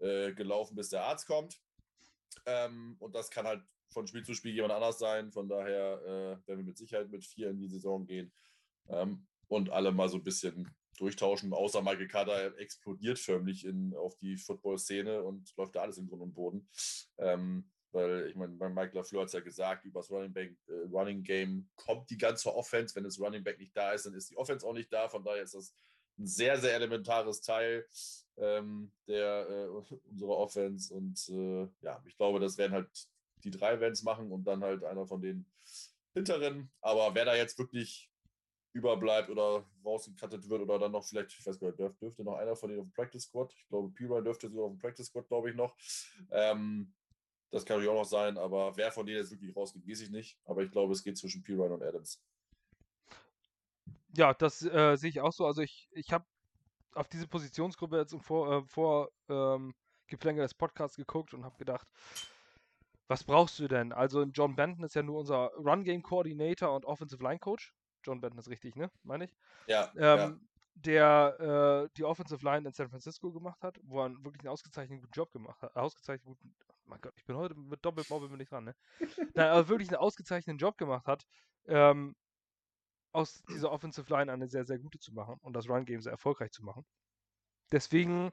äh, 0.00 0.32
gelaufen, 0.32 0.74
bis 0.74 0.88
der 0.88 1.04
Arzt 1.04 1.28
kommt. 1.28 1.60
Ähm, 2.44 2.96
und 2.98 3.14
das 3.14 3.30
kann 3.30 3.46
halt 3.46 3.62
von 3.90 4.08
Spiel 4.08 4.24
zu 4.24 4.34
Spiel 4.34 4.52
jemand 4.52 4.72
anders 4.72 4.98
sein. 4.98 5.30
Von 5.30 5.48
daher 5.48 6.00
äh, 6.02 6.48
werden 6.48 6.58
wir 6.58 6.64
mit 6.64 6.76
Sicherheit 6.76 7.08
mit 7.08 7.24
vier 7.24 7.50
in 7.50 7.60
die 7.60 7.68
Saison 7.68 8.04
gehen 8.04 8.32
ähm, 8.88 9.26
und 9.52 9.70
alle 9.70 9.92
mal 9.92 10.08
so 10.08 10.16
ein 10.16 10.24
bisschen 10.24 10.74
durchtauschen. 10.98 11.52
Außer 11.52 11.82
Michael 11.82 12.08
Carter 12.08 12.58
explodiert 12.58 13.18
förmlich 13.18 13.64
in, 13.64 13.94
auf 13.94 14.16
die 14.16 14.36
Football-Szene 14.36 15.22
und 15.22 15.54
läuft 15.56 15.76
da 15.76 15.82
alles 15.82 15.98
im 15.98 16.08
Grund 16.08 16.22
und 16.22 16.34
Boden. 16.34 16.68
Ähm, 17.18 17.70
weil 17.92 18.28
ich 18.28 18.36
meine, 18.36 18.52
Mike 18.52 18.96
LaFleur 18.96 19.22
hat 19.22 19.26
es 19.26 19.34
ja 19.34 19.40
gesagt, 19.40 19.84
über 19.84 20.00
das 20.00 20.10
Running, 20.10 20.32
Back, 20.32 20.56
äh, 20.68 20.88
Running 20.90 21.22
Game 21.22 21.68
kommt 21.76 22.08
die 22.08 22.16
ganze 22.16 22.54
Offense. 22.54 22.94
Wenn 22.94 23.04
das 23.04 23.20
Running 23.20 23.44
Back 23.44 23.58
nicht 23.58 23.76
da 23.76 23.92
ist, 23.92 24.06
dann 24.06 24.14
ist 24.14 24.30
die 24.30 24.36
Offense 24.36 24.66
auch 24.66 24.72
nicht 24.72 24.90
da. 24.92 25.08
Von 25.08 25.22
daher 25.22 25.42
ist 25.42 25.54
das 25.54 25.74
ein 26.18 26.26
sehr, 26.26 26.58
sehr 26.58 26.74
elementares 26.74 27.42
Teil 27.42 27.86
ähm, 28.38 28.92
der, 29.06 29.48
äh, 29.48 29.94
unserer 30.10 30.38
Offense. 30.38 30.94
Und 30.94 31.28
äh, 31.28 31.68
ja, 31.84 32.02
ich 32.06 32.16
glaube, 32.16 32.40
das 32.40 32.56
werden 32.56 32.72
halt 32.72 32.88
die 33.44 33.50
drei 33.50 33.78
Vans 33.80 34.02
machen 34.02 34.32
und 34.32 34.44
dann 34.44 34.62
halt 34.62 34.84
einer 34.84 35.06
von 35.06 35.20
den 35.20 35.44
hinteren. 36.14 36.70
Aber 36.80 37.14
wer 37.14 37.26
da 37.26 37.34
jetzt 37.34 37.58
wirklich 37.58 38.11
überbleibt 38.72 39.30
oder 39.30 39.64
rausgekattet 39.84 40.48
wird 40.48 40.62
oder 40.62 40.78
dann 40.78 40.92
noch 40.92 41.04
vielleicht, 41.04 41.38
ich 41.38 41.46
weiß 41.46 41.58
gar 41.58 41.68
nicht, 41.68 41.78
dürfte, 41.78 42.24
noch 42.24 42.36
einer 42.36 42.56
von 42.56 42.70
denen 42.70 42.80
auf 42.80 42.86
dem 42.86 42.92
Practice 42.92 43.24
Squad. 43.24 43.52
Ich 43.54 43.68
glaube, 43.68 43.90
P. 43.90 44.06
dürfte 44.22 44.48
sogar 44.48 44.66
auf 44.66 44.72
dem 44.72 44.78
Practice 44.78 45.06
Squad, 45.06 45.28
glaube 45.28 45.50
ich, 45.50 45.56
noch. 45.56 45.76
Ähm, 46.30 46.92
das 47.50 47.66
kann 47.66 47.76
natürlich 47.76 47.90
auch 47.90 48.00
noch 48.00 48.08
sein, 48.08 48.38
aber 48.38 48.74
wer 48.76 48.90
von 48.90 49.04
denen 49.04 49.18
jetzt 49.18 49.30
wirklich 49.30 49.54
rausgeht, 49.54 49.86
weiß 49.86 50.00
ich 50.00 50.10
nicht. 50.10 50.38
Aber 50.44 50.62
ich 50.62 50.70
glaube, 50.70 50.92
es 50.94 51.02
geht 51.02 51.18
zwischen 51.18 51.42
P. 51.42 51.54
und 51.54 51.82
Adams. 51.82 52.22
Ja, 54.16 54.32
das 54.32 54.62
äh, 54.62 54.96
sehe 54.96 55.10
ich 55.10 55.20
auch 55.20 55.32
so. 55.32 55.46
Also 55.46 55.60
ich, 55.62 55.88
ich 55.92 56.12
habe 56.12 56.24
auf 56.94 57.08
diese 57.08 57.28
Positionsgruppe 57.28 57.98
jetzt 57.98 58.12
im 58.12 58.20
Vor, 58.20 58.52
äh, 58.52 58.62
vor 58.64 59.10
ähm, 59.28 59.74
des 60.10 60.54
Podcasts 60.54 60.96
geguckt 60.96 61.32
und 61.32 61.44
habe 61.44 61.56
gedacht, 61.56 61.86
was 63.08 63.24
brauchst 63.24 63.58
du 63.58 63.68
denn? 63.68 63.92
Also 63.92 64.22
John 64.24 64.56
Benton 64.56 64.84
ist 64.84 64.94
ja 64.94 65.02
nur 65.02 65.20
unser 65.20 65.52
Run-Game-Coordinator 65.56 66.74
und 66.74 66.84
Offensive 66.84 67.22
Line-Coach. 67.22 67.74
John 68.04 68.20
Benton 68.20 68.38
ist 68.38 68.48
richtig, 68.48 68.76
ne? 68.76 68.90
Meine 69.02 69.24
ich? 69.24 69.36
Ja. 69.66 69.92
Ähm, 69.96 70.18
ja. 70.18 70.36
Der 70.74 71.84
äh, 71.84 71.94
die 71.96 72.04
Offensive 72.04 72.42
Line 72.44 72.66
in 72.66 72.72
San 72.72 72.88
Francisco 72.88 73.30
gemacht 73.30 73.62
hat, 73.62 73.78
wo 73.82 74.02
er 74.02 74.10
wirklich 74.24 74.40
einen 74.40 74.48
ausgezeichneten 74.48 75.02
guten 75.02 75.12
Job 75.12 75.30
gemacht 75.32 75.60
hat. 75.60 75.76
Ausgezeichnet 75.76 76.24
guten, 76.24 76.54
oh 76.68 76.74
mein 76.86 77.00
Gott, 77.00 77.12
ich 77.16 77.26
bin 77.26 77.36
heute 77.36 77.54
mit 77.54 77.84
Doppelmobbel 77.84 78.30
bin 78.30 78.40
ich 78.40 78.48
dran, 78.48 78.64
ne? 78.64 78.74
Nein, 79.34 79.48
aber 79.48 79.68
wirklich 79.68 79.90
einen 79.90 79.98
ausgezeichneten 79.98 80.58
Job 80.58 80.78
gemacht 80.78 81.06
hat. 81.06 81.26
Ähm, 81.66 82.16
aus 83.12 83.42
dieser 83.44 83.70
Offensive 83.70 84.10
Line 84.10 84.32
eine 84.32 84.48
sehr, 84.48 84.64
sehr 84.64 84.78
gute 84.78 84.98
zu 84.98 85.12
machen 85.12 85.38
und 85.42 85.52
das 85.52 85.68
Run-Game 85.68 86.00
sehr 86.00 86.12
erfolgreich 86.12 86.50
zu 86.50 86.64
machen. 86.64 86.84
Deswegen 87.70 88.30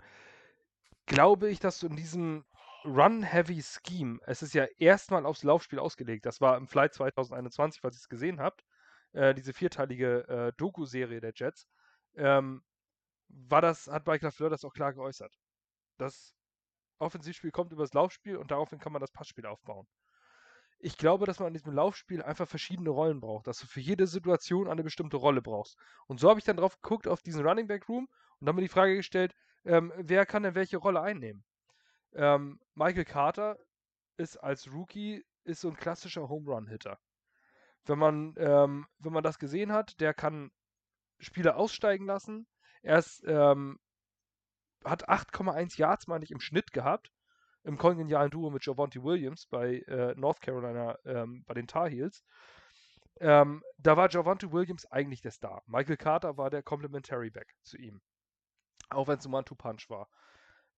glaube 1.06 1.50
ich, 1.50 1.60
dass 1.60 1.80
du 1.80 1.88
in 1.88 1.96
diesem 1.96 2.46
Run-Heavy-Scheme, 2.86 4.20
es 4.26 4.42
ist 4.42 4.54
ja 4.54 4.66
erstmal 4.78 5.26
aufs 5.26 5.44
Laufspiel 5.44 5.80
ausgelegt, 5.80 6.26
das 6.26 6.40
war 6.40 6.56
im 6.58 6.68
Flight 6.68 6.94
2021, 6.94 7.82
falls 7.82 7.96
ihr 7.96 8.00
es 8.00 8.10
gesehen 8.10 8.40
habt, 8.40 8.64
äh, 9.14 9.34
diese 9.34 9.54
vierteilige 9.54 10.28
äh, 10.28 10.54
Doku-Serie 10.58 11.20
der 11.22 11.34
Jets, 11.36 11.68
ähm, 12.16 12.64
war 13.28 13.62
das, 13.62 13.88
hat 13.88 14.08
Mike 14.08 14.26
LaFleur 14.26 14.50
das 14.50 14.66
auch 14.66 14.74
klar 14.74 14.94
geäußert. 14.94 15.34
Das 15.98 16.34
Offensivspiel 16.98 17.52
kommt 17.52 17.72
über 17.72 17.84
das 17.84 17.94
Laufspiel 17.94 18.38
und 18.38 18.52
daraufhin 18.52 18.80
kann 18.80 18.92
man 18.92 19.02
das 19.02 19.12
Passspiel 19.12 19.46
aufbauen. 19.46 19.88
Ich 20.82 20.98
glaube, 20.98 21.26
dass 21.26 21.40
man 21.40 21.50
in 21.50 21.54
diesem 21.54 21.74
Laufspiel 21.74 22.24
einfach 22.24 22.48
verschiedene 22.48 22.90
Rollen 22.90 23.20
braucht, 23.20 23.48
dass 23.48 23.60
du 23.60 23.68
für 23.68 23.82
jede 23.82 24.08
Situation 24.08 24.70
eine 24.70 24.84
bestimmte 24.84 25.18
Rolle 25.18 25.42
brauchst. 25.42 25.78
Und 26.08 26.20
so 26.20 26.30
habe 26.30 26.40
ich 26.40 26.46
dann 26.46 26.58
drauf 26.58 26.80
geguckt 26.82 27.08
auf 27.08 27.22
diesen 27.22 27.46
Running 27.46 27.68
Back 27.68 27.90
Room 27.90 28.08
und 28.40 28.48
habe 28.48 28.56
mir 28.56 28.62
die 28.62 28.70
Frage 28.70 28.96
gestellt, 28.96 29.36
ähm, 29.66 29.92
wer 29.98 30.26
kann 30.26 30.44
denn 30.44 30.56
welche 30.56 30.78
Rolle 30.78 31.02
einnehmen? 31.02 31.44
Ähm, 32.14 32.60
Michael 32.76 33.06
Carter 33.06 33.58
ist 34.18 34.38
als 34.38 34.72
Rookie 34.72 35.26
ist 35.44 35.62
so 35.62 35.70
ein 35.70 35.76
klassischer 35.76 36.30
Home 36.30 36.50
Run 36.50 36.68
Hitter. 36.68 36.98
Wenn 37.86 38.00
man, 38.00 38.36
ähm, 38.38 38.88
wenn 39.00 39.14
man 39.14 39.24
das 39.24 39.40
gesehen 39.40 39.72
hat, 39.72 40.00
der 40.00 40.14
kann 40.14 40.52
Spieler 41.20 41.58
aussteigen 41.58 42.06
lassen. 42.06 42.48
Er 42.82 43.00
ist, 43.00 43.24
ähm, 43.26 43.80
hat 44.84 45.10
8,1 45.10 45.78
Yards, 45.78 46.08
meine 46.08 46.24
ich, 46.24 46.32
im 46.32 46.40
Schnitt 46.40 46.72
gehabt. 46.72 47.12
Im 47.64 47.78
kongenialen 47.78 48.32
Duo 48.32 48.50
mit 48.50 48.66
Javonte 48.66 49.04
Williams 49.04 49.46
bei 49.48 49.80
äh, 49.88 50.14
North 50.16 50.40
Carolina, 50.40 50.98
ähm, 51.04 51.44
bei 51.46 51.54
den 51.54 51.68
Tar 51.68 51.90
Heels. 51.90 52.24
Ähm, 53.20 53.64
da 53.78 53.98
war 53.98 54.10
Javonte 54.10 54.52
Williams 54.54 54.86
eigentlich 54.86 55.22
der 55.22 55.32
Star. 55.32 55.62
Michael 55.66 55.98
Carter 55.98 56.38
war 56.38 56.50
der 56.50 56.64
Complementary 56.64 57.30
Back 57.30 57.54
zu 57.64 57.78
ihm. 57.78 58.02
Auch 58.90 59.08
wenn 59.08 59.18
es 59.18 59.26
ein 59.26 59.34
One-Two-Punch 59.34 59.90
war. 59.90 60.10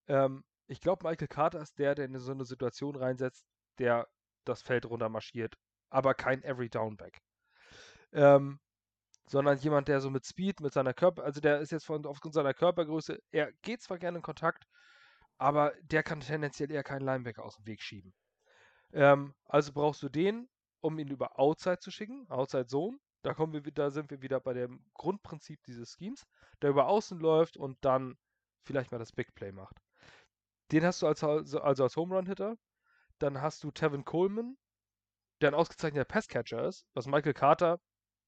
Ähm, 0.07 0.43
ich 0.67 0.81
glaube, 0.81 1.07
Michael 1.07 1.27
Carter 1.27 1.61
ist 1.61 1.77
der, 1.77 1.93
der 1.93 2.05
in 2.05 2.17
so 2.17 2.31
eine 2.31 2.45
Situation 2.45 2.95
reinsetzt, 2.95 3.45
der 3.77 4.07
das 4.43 4.63
Feld 4.63 4.85
runter 4.85 5.09
marschiert, 5.09 5.55
aber 5.91 6.15
kein 6.15 6.43
Every-Down-Back. 6.43 7.21
Ähm, 8.13 8.59
sondern 9.27 9.57
jemand, 9.59 9.87
der 9.87 10.01
so 10.01 10.09
mit 10.09 10.25
Speed, 10.25 10.59
mit 10.59 10.73
seiner 10.73 10.93
Körper, 10.93 11.23
also 11.23 11.39
der 11.39 11.59
ist 11.59 11.71
jetzt 11.71 11.85
von, 11.85 12.05
aufgrund 12.05 12.33
seiner 12.33 12.53
Körpergröße, 12.53 13.21
er 13.31 13.53
geht 13.61 13.81
zwar 13.81 13.99
gerne 13.99 14.17
in 14.17 14.23
Kontakt, 14.23 14.65
aber 15.37 15.73
der 15.83 16.03
kann 16.03 16.19
tendenziell 16.19 16.71
eher 16.71 16.83
keinen 16.83 17.05
Linebacker 17.05 17.43
aus 17.43 17.55
dem 17.55 17.65
Weg 17.65 17.81
schieben. 17.81 18.13
Ähm, 18.93 19.33
also 19.45 19.71
brauchst 19.73 20.03
du 20.03 20.09
den, 20.09 20.49
um 20.81 20.99
ihn 20.99 21.07
über 21.07 21.39
Outside 21.39 21.79
zu 21.79 21.91
schicken, 21.91 22.29
Outside 22.29 22.67
Zone. 22.67 22.97
Da, 23.23 23.33
kommen 23.33 23.53
wir, 23.53 23.61
da 23.71 23.91
sind 23.91 24.09
wir 24.09 24.21
wieder 24.21 24.39
bei 24.39 24.53
dem 24.53 24.83
Grundprinzip 24.95 25.61
dieses 25.63 25.93
Schemes, 25.93 26.25
der 26.61 26.71
über 26.71 26.87
Außen 26.87 27.19
läuft 27.19 27.55
und 27.55 27.77
dann 27.81 28.17
vielleicht 28.63 28.91
mal 28.91 28.97
das 28.97 29.11
Big 29.11 29.33
Play 29.35 29.51
macht. 29.51 29.77
Den 30.71 30.83
hast 30.83 31.01
du 31.01 31.07
als, 31.07 31.23
also 31.23 31.83
als 31.83 31.95
Home 31.95 32.15
Run 32.15 32.25
Hitter. 32.25 32.57
Dann 33.19 33.41
hast 33.41 33.63
du 33.63 33.71
Tevin 33.71 34.03
Coleman, 34.03 34.57
der 35.41 35.49
ein 35.49 35.55
ausgezeichneter 35.55 36.05
Passcatcher 36.05 36.67
ist, 36.67 36.85
was 36.93 37.07
Michael 37.07 37.33
Carter 37.33 37.79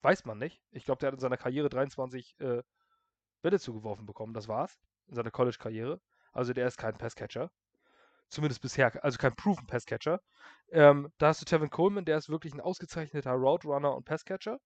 Weiß 0.04 0.26
man 0.26 0.38
nicht. 0.38 0.62
Ich 0.72 0.84
glaube, 0.84 1.00
der 1.00 1.08
hat 1.08 1.14
in 1.14 1.22
seiner 1.22 1.38
Karriere 1.38 1.70
23 1.70 2.36
äh, 2.42 2.62
Bälle 3.42 3.60
zugeworfen 3.60 4.06
bekommen. 4.06 4.34
Das 4.34 4.50
war's. 4.50 4.78
In 5.08 5.16
seiner 5.16 5.32
College-Karriere. 5.32 6.02
Also 6.34 6.52
der 6.52 6.68
ist 6.68 6.78
kein 6.78 6.98
Passcatcher. 6.98 7.50
Zumindest 8.28 8.62
bisher, 8.62 9.02
also 9.04 9.18
kein 9.18 9.36
Proven 9.36 9.66
Passcatcher. 9.66 10.20
Ähm, 10.72 11.10
da 11.20 11.28
hast 11.28 11.40
du 11.40 11.46
Tevin 11.46 11.70
Coleman, 11.70 12.04
der 12.04 12.18
ist 12.18 12.28
wirklich 12.28 12.54
ein 12.54 12.60
ausgezeichneter 12.60 13.32
Route 13.32 13.68
Runner 13.68 13.96
und 13.96 14.04
Passcatcher. 14.04 14.60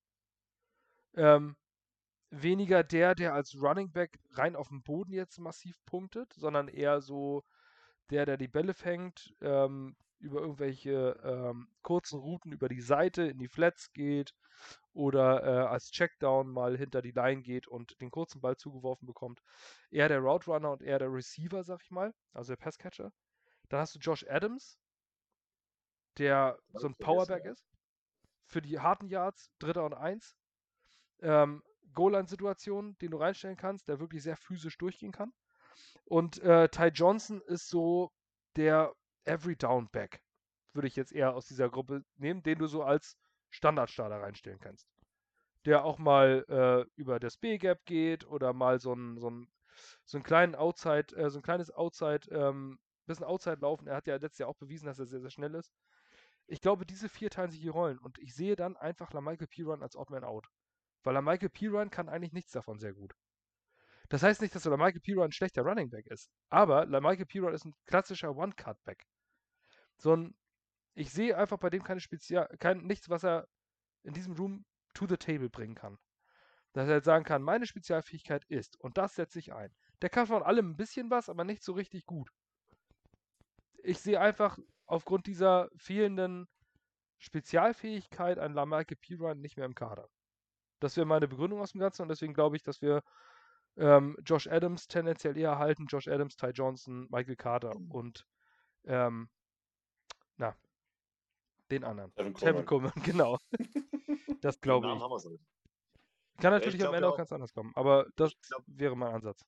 Ähm, 1.15 1.55
weniger 2.31 2.83
der, 2.83 3.13
der 3.13 3.35
als 3.35 3.55
Running 3.61 3.91
Back 3.91 4.17
rein 4.31 4.55
auf 4.55 4.69
dem 4.69 4.81
Boden 4.81 5.13
jetzt 5.13 5.37
massiv 5.39 5.77
punktet, 5.85 6.33
sondern 6.33 6.67
eher 6.67 7.01
so 7.01 7.43
der, 8.09 8.25
der 8.25 8.37
die 8.37 8.47
Bälle 8.47 8.73
fängt, 8.73 9.35
ähm, 9.41 9.95
über 10.20 10.41
irgendwelche 10.41 11.20
ähm, 11.24 11.68
kurzen 11.82 12.20
Routen 12.20 12.51
über 12.51 12.70
die 12.70 12.82
Seite 12.82 13.24
in 13.24 13.38
die 13.38 13.47
Flats 13.47 13.91
geht 13.93 14.34
oder 14.93 15.43
äh, 15.43 15.68
als 15.68 15.91
Checkdown 15.91 16.49
mal 16.49 16.78
hinter 16.78 17.01
die 17.01 17.11
Line 17.11 17.41
geht 17.43 17.68
und 17.68 17.99
den 18.01 18.09
kurzen 18.09 18.41
Ball 18.41 18.57
zugeworfen 18.57 19.05
bekommt. 19.05 19.41
Eher 19.91 20.07
der 20.07 20.20
Route 20.20 20.49
Runner 20.49 20.72
und 20.72 20.82
eher 20.82 20.99
der 20.99 21.13
Receiver, 21.13 21.63
sag 21.63 21.82
ich 21.84 21.91
mal, 21.91 22.13
also 22.34 22.53
der 22.53 22.57
Passcatcher. 22.57 23.11
Dann 23.70 23.80
hast 23.80 23.95
du 23.95 23.99
Josh 23.99 24.26
Adams, 24.28 24.80
der 26.18 26.57
so 26.74 26.88
ein 26.88 26.95
Powerback 26.95 27.45
ist. 27.45 27.63
Für 28.45 28.61
die 28.61 28.80
harten 28.80 29.09
Yards, 29.09 29.51
Dritter 29.59 29.86
und 29.86 29.93
Eins. 29.93 30.36
Ähm, 31.20 31.61
Goal-Line-Situationen, 31.93 32.97
den 32.99 33.11
du 33.11 33.18
reinstellen 33.18 33.57
kannst, 33.57 33.88
der 33.88 33.99
wirklich 33.99 34.24
sehr 34.24 34.38
physisch 34.38 34.78
durchgehen 34.78 35.11
kann. 35.11 35.34
Und 36.05 36.41
äh, 36.41 36.70
Ty 36.70 36.88
Johnson 36.88 37.41
ist 37.41 37.68
so 37.68 38.11
der 38.55 38.93
Every 39.28 39.55
Down 39.55 39.89
Back, 39.89 40.21
würde 40.73 40.88
ich 40.88 40.95
jetzt 40.95 41.11
eher 41.11 41.36
aus 41.36 41.47
dieser 41.47 41.69
Gruppe 41.69 42.03
nehmen, 42.17 42.43
den 42.43 42.59
du 42.59 42.67
so 42.67 42.84
als 42.84 43.17
Standardstarter 43.49 44.21
reinstellen 44.21 44.59
kannst. 44.59 44.88
Der 45.65 45.84
auch 45.84 45.97
mal 45.97 46.45
äh, 46.49 46.89
über 46.99 47.19
das 47.19 47.38
B-Gap 47.38 47.86
geht 47.86 48.25
oder 48.25 48.53
mal 48.53 48.80
so 48.80 48.93
ein, 48.93 49.17
so 49.17 49.30
ein, 49.30 49.47
so 50.05 50.17
einen 50.17 50.23
kleinen 50.23 50.55
Outside, 50.55 51.15
äh, 51.15 51.30
so 51.30 51.39
ein 51.39 51.43
kleines 51.43 51.71
Outside, 51.71 52.30
ähm, 52.32 52.80
bisschen 53.05 53.25
Outside 53.25 53.59
laufen. 53.61 53.88
Er 53.88 53.95
hat 53.95 54.07
ja 54.07 54.15
letztes 54.15 54.39
Jahr 54.39 54.49
auch 54.49 54.55
bewiesen, 54.55 54.86
dass 54.86 54.99
er 54.99 55.05
sehr, 55.05 55.21
sehr 55.21 55.30
schnell 55.30 55.55
ist. 55.55 55.73
Ich 56.45 56.61
glaube, 56.61 56.86
diese 56.86 57.09
vier 57.09 57.30
teilen 57.30 57.51
sich 57.51 57.61
die 57.61 57.67
Rollen 57.67 57.97
und 57.97 58.19
ich 58.19 58.34
sehe 58.34 58.55
dann 58.55 58.78
einfach 58.78 59.11
LaMichael 59.13 59.47
Piran 59.47 59.82
als 59.82 59.95
Oddman 59.97 60.23
Out. 60.23 60.47
Weil 61.03 61.13
LaMichael 61.13 61.49
Piran 61.49 61.89
kann 61.89 62.09
eigentlich 62.09 62.34
nichts 62.34 62.51
davon 62.51 62.80
sehr 62.80 62.93
gut. 62.93 63.13
Das 64.09 64.23
heißt 64.23 64.41
nicht, 64.41 64.55
dass 64.55 64.63
LaMichael 64.63 65.01
Piran 65.01 65.25
ein 65.25 65.32
schlechter 65.34 65.63
Running 65.63 65.89
Back 65.89 66.07
ist. 66.07 66.30
Aber 66.49 66.86
LaMichael 66.86 67.25
Piran 67.25 67.53
ist 67.53 67.65
ein 67.65 67.75
klassischer 67.86 68.36
One-Cut-Back. 68.36 69.05
So 69.97 70.15
ein, 70.15 70.35
ich 70.93 71.11
sehe 71.11 71.37
einfach 71.37 71.57
bei 71.57 71.69
dem 71.69 71.83
keine 71.83 71.99
Spezial, 71.99 72.47
kein, 72.59 72.79
nichts, 72.83 73.09
was 73.09 73.23
er 73.23 73.47
in 74.03 74.13
diesem 74.13 74.33
Room 74.33 74.65
to 74.93 75.07
the 75.07 75.17
table 75.17 75.49
bringen 75.49 75.75
kann. 75.75 75.97
Dass 76.73 76.87
er 76.87 76.95
jetzt 76.95 77.05
sagen 77.05 77.25
kann, 77.25 77.41
meine 77.41 77.65
Spezialfähigkeit 77.65 78.45
ist, 78.45 78.79
und 78.79 78.97
das 78.97 79.15
setze 79.15 79.39
ich 79.39 79.53
ein. 79.53 79.73
Der 80.01 80.09
kann 80.09 80.27
von 80.27 80.43
allem 80.43 80.71
ein 80.71 80.77
bisschen 80.77 81.09
was, 81.09 81.29
aber 81.29 81.43
nicht 81.43 81.63
so 81.63 81.73
richtig 81.73 82.05
gut. 82.05 82.29
Ich 83.83 83.99
sehe 83.99 84.19
einfach 84.19 84.57
aufgrund 84.85 85.27
dieser 85.27 85.69
fehlenden 85.75 86.47
Spezialfähigkeit 87.19 88.37
an 88.37 88.53
Lamarke 88.53 88.95
Piran 88.95 89.41
nicht 89.41 89.57
mehr 89.57 89.65
im 89.65 89.75
Kader. 89.75 90.07
Das 90.79 90.95
wäre 90.95 91.07
meine 91.07 91.27
Begründung 91.27 91.61
aus 91.61 91.71
dem 91.71 91.81
Ganzen 91.81 92.03
und 92.03 92.09
deswegen 92.09 92.33
glaube 92.33 92.55
ich, 92.55 92.63
dass 92.63 92.81
wir 92.81 93.01
ähm, 93.77 94.15
Josh 94.23 94.47
Adams 94.47 94.87
tendenziell 94.87 95.37
eher 95.37 95.57
halten. 95.57 95.87
Josh 95.87 96.07
Adams, 96.07 96.36
Ty 96.36 96.47
Johnson, 96.49 97.07
Michael 97.09 97.36
Carter 97.36 97.75
und 97.89 98.25
ähm, 98.86 99.29
na, 100.38 100.55
den 101.72 101.84
anderen. 101.84 102.14
Tevin 102.36 102.66
Coleman, 102.66 102.93
genau. 103.04 103.38
das 104.42 104.59
glaube 104.62 104.88
ich. 104.88 105.39
Kann 106.42 106.54
natürlich 106.54 106.78
glaub, 106.78 106.89
am 106.89 106.96
Ende 106.96 107.09
auch 107.09 107.18
ganz 107.18 107.32
anders 107.32 107.54
kommen, 107.54 107.72
aber 107.76 108.08
das 108.16 108.34
glaub, 108.47 108.64
wäre 108.68 108.96
mein 108.96 109.14
Ansatz. 109.14 109.43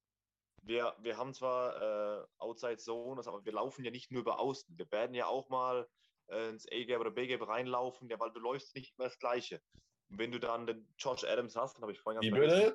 Wir, 0.64 0.96
wir 1.00 1.18
haben 1.18 1.34
zwar 1.34 2.22
äh, 2.22 2.26
Outside 2.40 2.78
Zone, 2.78 3.22
aber 3.26 3.46
wir 3.46 3.54
laufen 3.54 3.84
ja 3.86 3.92
nicht 3.92 4.12
nur 4.12 4.22
über 4.22 4.40
Außen. 4.40 4.78
Wir 4.78 4.92
werden 4.92 5.16
ja 5.16 5.28
auch 5.28 5.50
mal 5.50 5.88
äh, 6.28 6.50
ins 6.50 6.68
A-Gap 6.68 7.00
oder 7.00 7.12
B-Gap 7.12 7.48
reinlaufen, 7.48 8.10
ja, 8.10 8.20
weil 8.20 8.32
du 8.32 8.40
läufst 8.40 8.76
nicht 8.76 8.94
immer 8.98 9.06
das 9.06 9.20
Gleiche. 9.20 9.62
Und 10.10 10.18
wenn 10.18 10.32
du 10.32 10.40
dann 10.40 10.68
den 10.68 10.88
Josh 10.98 11.24
Adams 11.24 11.56
hast, 11.56 11.76
dann 11.76 11.84
habe 11.84 11.92
ich 11.92 12.00
vorhin 12.00 12.22
ganz 12.22 12.36
Wie 12.36 12.74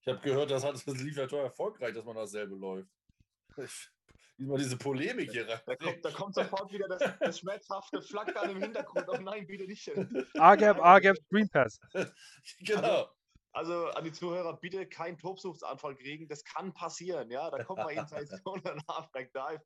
Ich 0.00 0.08
habe 0.08 0.20
gehört, 0.20 0.50
das, 0.50 0.64
hat, 0.64 0.74
das 0.74 0.86
lief 0.86 1.16
ja 1.16 1.26
toll 1.26 1.44
erfolgreich, 1.44 1.94
dass 1.94 2.04
man 2.04 2.16
dasselbe 2.16 2.56
läuft. 2.56 2.90
Immer 4.38 4.58
diese 4.58 4.76
Polemik 4.76 5.30
hier 5.30 5.48
rein. 5.48 5.60
Da 5.66 5.76
kommt, 5.76 6.04
da 6.04 6.10
kommt 6.10 6.34
sofort 6.34 6.72
wieder 6.72 6.88
das, 6.88 7.18
das 7.20 7.38
schmerzhafte 7.38 8.02
Flackern 8.02 8.50
im 8.50 8.62
Hintergrund. 8.62 9.08
Oh 9.08 9.16
nein, 9.16 9.46
bitte 9.46 9.64
nicht. 9.64 9.90
A-Gap, 10.38 10.84
A-Gap, 10.84 11.16
Screen 11.26 11.48
Pass. 11.48 11.78
genau. 12.60 13.08
Also, 13.52 13.86
also, 13.86 13.86
an 13.90 14.04
die 14.04 14.12
Zuhörer, 14.12 14.56
bitte 14.56 14.86
keinen 14.86 15.16
Tobsuchtsanfall 15.18 15.94
kriegen. 15.94 16.26
Das 16.26 16.42
kann 16.42 16.74
passieren, 16.74 17.30
ja. 17.30 17.48
Da 17.50 17.62
kommt 17.62 17.78
mal 17.78 18.06
Zone 18.06 18.72
und 18.72 18.88
Halfback 18.88 19.32
Dive. 19.32 19.62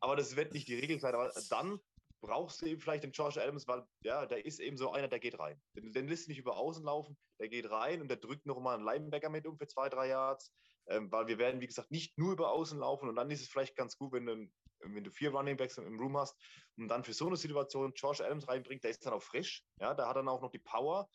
Aber 0.00 0.16
das 0.16 0.34
wird 0.34 0.54
nicht 0.54 0.68
die 0.68 0.76
Regel 0.76 0.98
sein. 0.98 1.14
Aber 1.14 1.30
dann 1.50 1.78
brauchst 2.22 2.62
du 2.62 2.66
eben 2.66 2.80
vielleicht 2.80 3.04
den 3.04 3.12
Josh 3.12 3.36
Adams, 3.36 3.68
weil 3.68 3.84
ja, 4.02 4.24
der 4.24 4.44
ist 4.46 4.60
eben 4.60 4.78
so 4.78 4.92
einer, 4.92 5.08
der 5.08 5.20
geht 5.20 5.38
rein. 5.38 5.60
Den, 5.76 5.92
den 5.92 6.08
lässt 6.08 6.28
nicht 6.28 6.38
über 6.38 6.56
außen 6.56 6.84
laufen, 6.84 7.18
der 7.38 7.48
geht 7.48 7.70
rein 7.70 8.00
und 8.00 8.08
der 8.08 8.16
drückt 8.16 8.46
nochmal 8.46 8.76
einen 8.76 8.84
Linebacker 8.84 9.28
mit 9.28 9.46
um 9.46 9.58
für 9.58 9.66
zwei, 9.66 9.90
drei 9.90 10.08
Yards 10.08 10.52
ähm, 10.90 11.10
weil 11.10 11.26
wir 11.26 11.38
werden, 11.38 11.60
wie 11.60 11.66
gesagt, 11.66 11.90
nicht 11.90 12.18
nur 12.18 12.32
über 12.32 12.50
Außen 12.50 12.78
laufen 12.78 13.08
und 13.08 13.16
dann 13.16 13.30
ist 13.30 13.40
es 13.40 13.48
vielleicht 13.48 13.76
ganz 13.76 13.96
gut, 13.96 14.12
wenn 14.12 14.26
du, 14.26 14.50
wenn 14.80 15.04
du 15.04 15.10
vier 15.10 15.30
Running 15.30 15.56
Backs 15.56 15.78
im 15.78 15.98
Room 15.98 16.16
hast 16.16 16.36
und 16.76 16.88
dann 16.88 17.04
für 17.04 17.14
so 17.14 17.26
eine 17.26 17.36
Situation 17.36 17.92
Josh 17.94 18.20
Adams 18.20 18.48
reinbringt, 18.48 18.82
der 18.82 18.90
ist 18.90 19.06
dann 19.06 19.12
auch 19.12 19.22
frisch, 19.22 19.64
ja, 19.80 19.94
da 19.94 20.08
hat 20.08 20.16
dann 20.16 20.28
auch 20.28 20.42
noch 20.42 20.50
die 20.50 20.58
Power 20.58 21.08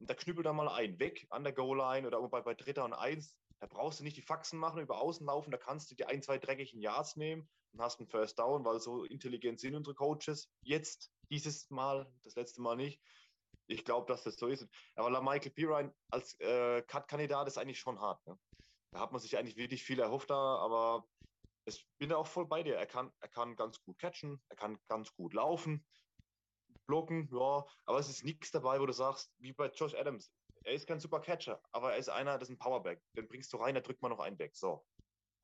und 0.00 0.08
da 0.08 0.14
knüppelt 0.14 0.46
er 0.46 0.52
mal 0.52 0.68
ein, 0.68 0.98
weg 0.98 1.26
an 1.30 1.44
der 1.44 1.52
Goal-Line 1.52 2.06
oder 2.06 2.26
bei, 2.28 2.40
bei 2.40 2.54
Dritter 2.54 2.84
und 2.84 2.94
Eins, 2.94 3.36
da 3.60 3.66
brauchst 3.66 4.00
du 4.00 4.04
nicht 4.04 4.16
die 4.16 4.22
Faxen 4.22 4.58
machen, 4.58 4.80
über 4.80 5.00
Außen 5.00 5.26
laufen, 5.26 5.50
da 5.50 5.58
kannst 5.58 5.90
du 5.90 5.94
die 5.94 6.04
ein, 6.04 6.22
zwei 6.22 6.38
dreckigen 6.38 6.80
Yards 6.80 7.16
nehmen 7.16 7.48
und 7.72 7.82
hast 7.82 7.98
einen 7.98 8.08
First 8.08 8.38
Down, 8.38 8.64
weil 8.64 8.80
so 8.80 9.04
intelligent 9.04 9.60
sind 9.60 9.74
unsere 9.74 9.94
Coaches. 9.94 10.48
Jetzt, 10.62 11.10
dieses 11.30 11.68
Mal, 11.70 12.10
das 12.22 12.36
letzte 12.36 12.62
Mal 12.62 12.76
nicht. 12.76 13.00
Ich 13.66 13.84
glaube, 13.84 14.06
dass 14.06 14.22
das 14.22 14.36
so 14.36 14.46
ist. 14.46 14.66
Aber 14.94 15.10
La 15.10 15.20
Michael 15.20 15.50
Pirine 15.50 15.94
als 16.10 16.38
äh, 16.40 16.82
Cut-Kandidat 16.82 17.48
ist 17.48 17.58
eigentlich 17.58 17.78
schon 17.80 18.00
hart. 18.00 18.24
Ne? 18.26 18.38
Da 18.90 19.00
hat 19.00 19.12
man 19.12 19.20
sich 19.20 19.36
eigentlich 19.36 19.56
wirklich 19.56 19.82
viel 19.82 20.00
erhofft, 20.00 20.30
da, 20.30 20.56
aber 20.56 21.08
ich 21.66 21.86
bin 21.98 22.08
da 22.08 22.16
auch 22.16 22.26
voll 22.26 22.46
bei 22.46 22.62
dir. 22.62 22.76
Er 22.76 22.86
kann, 22.86 23.12
er 23.20 23.28
kann 23.28 23.56
ganz 23.56 23.82
gut 23.82 23.98
catchen, 23.98 24.42
er 24.48 24.56
kann 24.56 24.78
ganz 24.86 25.12
gut 25.12 25.34
laufen, 25.34 25.86
blocken, 26.86 27.28
ja, 27.30 27.66
aber 27.84 27.98
es 27.98 28.08
ist 28.08 28.24
nichts 28.24 28.50
dabei, 28.50 28.80
wo 28.80 28.86
du 28.86 28.92
sagst, 28.92 29.32
wie 29.38 29.52
bei 29.52 29.68
Josh 29.68 29.94
Adams, 29.94 30.32
er 30.64 30.74
ist 30.74 30.86
kein 30.86 31.00
super 31.00 31.20
Catcher, 31.20 31.62
aber 31.72 31.92
er 31.92 31.98
ist 31.98 32.08
einer, 32.08 32.38
das 32.38 32.48
ist 32.48 32.54
ein 32.54 32.58
Powerback. 32.58 33.02
Den 33.16 33.28
bringst 33.28 33.52
du 33.52 33.56
rein, 33.56 33.74
da 33.74 33.80
drückt 33.80 34.02
man 34.02 34.10
noch 34.10 34.20
einen 34.20 34.38
weg. 34.38 34.56
So. 34.56 34.86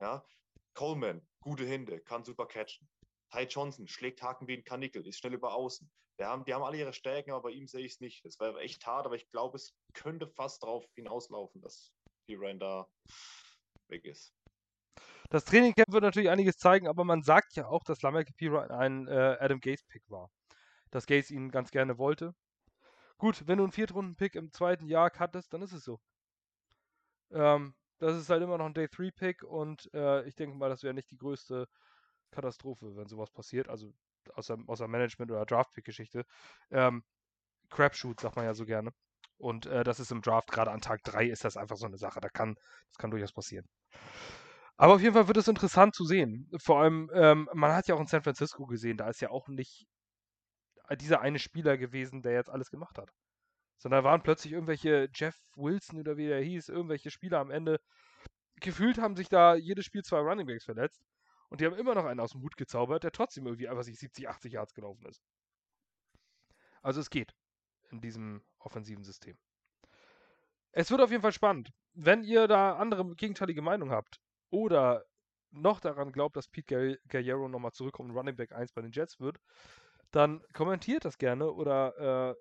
Ja. 0.00 0.26
Coleman, 0.74 1.26
gute 1.40 1.66
Hände, 1.66 2.00
kann 2.00 2.24
super 2.24 2.46
catchen. 2.46 2.90
Ty 3.30 3.44
Johnson 3.44 3.88
schlägt 3.88 4.22
Haken 4.22 4.48
wie 4.48 4.56
ein 4.56 4.64
Kanickel, 4.64 5.06
ist 5.06 5.18
schnell 5.18 5.34
über 5.34 5.54
außen. 5.54 5.90
Die 6.18 6.24
haben, 6.24 6.44
die 6.44 6.54
haben 6.54 6.62
alle 6.62 6.76
ihre 6.76 6.92
Stärken, 6.92 7.30
aber 7.32 7.44
bei 7.44 7.50
ihm 7.50 7.66
sehe 7.66 7.84
ich 7.84 7.94
es 7.94 8.00
nicht. 8.00 8.24
Es 8.24 8.38
wäre 8.38 8.60
echt 8.60 8.86
hart, 8.86 9.06
aber 9.06 9.16
ich 9.16 9.30
glaube, 9.30 9.56
es 9.56 9.76
könnte 9.94 10.28
fast 10.28 10.62
darauf 10.62 10.86
hinauslaufen, 10.94 11.60
dass 11.60 11.92
Piran 12.26 12.59
da 12.59 12.86
weg 13.88 14.05
ist. 14.05 14.34
Das 15.30 15.44
Trainingcamp 15.44 15.92
wird 15.92 16.02
natürlich 16.02 16.30
einiges 16.30 16.56
zeigen, 16.56 16.86
aber 16.86 17.05
man 17.05 17.22
sagt 17.22 17.56
ja 17.56 17.66
auch, 17.66 17.82
dass 17.84 18.02
Lamek 18.02 18.36
Piran 18.36 18.70
ein 18.70 19.09
äh, 19.09 19.36
Adam 19.40 19.60
Gaze-Pick 19.60 20.09
war. 20.09 20.30
Dass 20.90 21.06
Gaze 21.06 21.34
ihn 21.34 21.51
ganz 21.51 21.70
gerne 21.70 21.98
wollte. 21.98 22.34
Gut, 23.18 23.46
wenn 23.46 23.59
du 23.59 23.64
einen 23.64 23.72
Viertrunden-Pick 23.72 24.34
im 24.36 24.52
zweiten 24.52 24.86
Jahr 24.86 25.10
hattest, 25.18 25.52
dann 25.52 25.62
ist 25.62 25.72
es 25.72 25.84
so. 25.84 26.01
Ähm, 27.30 27.74
das 27.98 28.16
ist 28.16 28.30
halt 28.30 28.42
immer 28.42 28.59
noch 28.59 28.66
ein 28.66 28.74
Day-3-Pick 28.74 29.42
und 29.44 29.92
äh, 29.94 30.24
ich 30.26 30.34
denke 30.34 30.56
mal, 30.56 30.68
das 30.68 30.82
wäre 30.82 30.94
nicht 30.94 31.10
die 31.10 31.16
größte 31.16 31.66
Katastrophe, 32.30 32.96
wenn 32.96 33.09
sowas 33.09 33.30
passiert. 33.30 33.68
Also 33.68 33.92
außer, 34.34 34.59
außer 34.66 34.88
Management- 34.88 35.30
oder 35.30 35.46
Draft-Pick-Geschichte. 35.46 36.24
Ähm, 36.70 37.05
Crapshoot, 37.70 38.20
sagt 38.20 38.36
man 38.36 38.44
ja 38.44 38.55
so 38.55 38.66
gerne. 38.66 38.92
Und 39.44 39.66
äh, 39.66 39.84
das 39.84 40.00
ist 40.00 40.10
im 40.10 40.22
Draft, 40.22 40.50
gerade 40.50 40.70
an 40.70 40.80
Tag 40.80 41.02
3, 41.04 41.26
ist 41.26 41.44
das 41.44 41.58
einfach 41.58 41.76
so 41.76 41.84
eine 41.84 41.98
Sache. 41.98 42.18
Da 42.18 42.30
kann, 42.30 42.54
das 42.88 42.96
kann 42.96 43.10
durchaus 43.10 43.34
passieren. 43.34 43.68
Aber 44.78 44.94
auf 44.94 45.02
jeden 45.02 45.12
Fall 45.12 45.28
wird 45.28 45.36
es 45.36 45.48
interessant 45.48 45.94
zu 45.94 46.06
sehen. 46.06 46.50
Vor 46.56 46.80
allem, 46.80 47.10
ähm, 47.12 47.50
man 47.52 47.72
hat 47.72 47.86
ja 47.86 47.94
auch 47.94 48.00
in 48.00 48.06
San 48.06 48.22
Francisco 48.22 48.64
gesehen, 48.64 48.96
da 48.96 49.06
ist 49.10 49.20
ja 49.20 49.28
auch 49.28 49.46
nicht 49.48 49.84
dieser 50.98 51.20
eine 51.20 51.38
Spieler 51.38 51.76
gewesen, 51.76 52.22
der 52.22 52.32
jetzt 52.32 52.48
alles 52.48 52.70
gemacht 52.70 52.96
hat. 52.96 53.10
Sondern 53.76 54.02
da 54.02 54.08
waren 54.08 54.22
plötzlich 54.22 54.54
irgendwelche 54.54 55.10
Jeff 55.14 55.36
Wilson 55.56 56.00
oder 56.00 56.16
wie 56.16 56.26
der 56.26 56.40
hieß, 56.40 56.70
irgendwelche 56.70 57.10
Spieler 57.10 57.40
am 57.40 57.50
Ende. 57.50 57.80
Gefühlt 58.62 58.96
haben 58.96 59.14
sich 59.14 59.28
da 59.28 59.56
jedes 59.56 59.84
Spiel 59.84 60.04
zwei 60.04 60.20
Runningbacks 60.20 60.64
verletzt. 60.64 61.04
Und 61.50 61.60
die 61.60 61.66
haben 61.66 61.76
immer 61.76 61.94
noch 61.94 62.06
einen 62.06 62.20
aus 62.20 62.30
dem 62.30 62.40
Hut 62.40 62.56
gezaubert, 62.56 63.04
der 63.04 63.12
trotzdem 63.12 63.44
irgendwie 63.44 63.68
einfach 63.68 63.84
sich 63.84 63.98
70, 63.98 64.26
80 64.26 64.54
Yards 64.54 64.72
gelaufen 64.72 65.04
ist. 65.04 65.22
Also 66.80 67.02
es 67.02 67.10
geht 67.10 67.34
in 67.94 68.00
diesem 68.00 68.42
offensiven 68.58 69.04
System. 69.04 69.36
Es 70.72 70.90
wird 70.90 71.00
auf 71.00 71.10
jeden 71.10 71.22
Fall 71.22 71.32
spannend. 71.32 71.72
Wenn 71.92 72.24
ihr 72.24 72.48
da 72.48 72.76
andere 72.76 73.14
gegenteilige 73.14 73.62
Meinung 73.62 73.90
habt 73.90 74.20
oder 74.50 75.04
noch 75.52 75.78
daran 75.78 76.10
glaubt, 76.10 76.36
dass 76.36 76.48
Pete 76.48 76.98
Guerrero 77.08 77.48
nochmal 77.48 77.72
zurückkommt 77.72 78.10
und 78.10 78.16
Running 78.16 78.36
Back 78.36 78.52
1 78.52 78.72
bei 78.72 78.82
den 78.82 78.90
Jets 78.90 79.20
wird, 79.20 79.38
dann 80.10 80.42
kommentiert 80.52 81.04
das 81.04 81.18
gerne 81.18 81.52
oder 81.52 82.32
äh, 82.32 82.34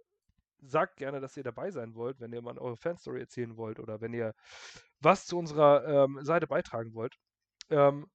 sagt 0.67 0.97
gerne, 0.97 1.19
dass 1.19 1.37
ihr 1.37 1.43
dabei 1.43 1.69
sein 1.69 1.93
wollt, 1.93 2.19
wenn 2.19 2.33
ihr 2.33 2.41
mal 2.41 2.57
eure 2.57 2.77
Fanstory 2.77 3.19
erzählen 3.19 3.55
wollt 3.57 3.79
oder 3.79 4.01
wenn 4.01 4.13
ihr 4.13 4.33
was 4.99 5.27
zu 5.27 5.37
unserer 5.37 6.05
ähm, 6.05 6.23
Seite 6.23 6.47
beitragen 6.47 6.93
wollt. 6.95 7.15
Ähm, 7.69 8.07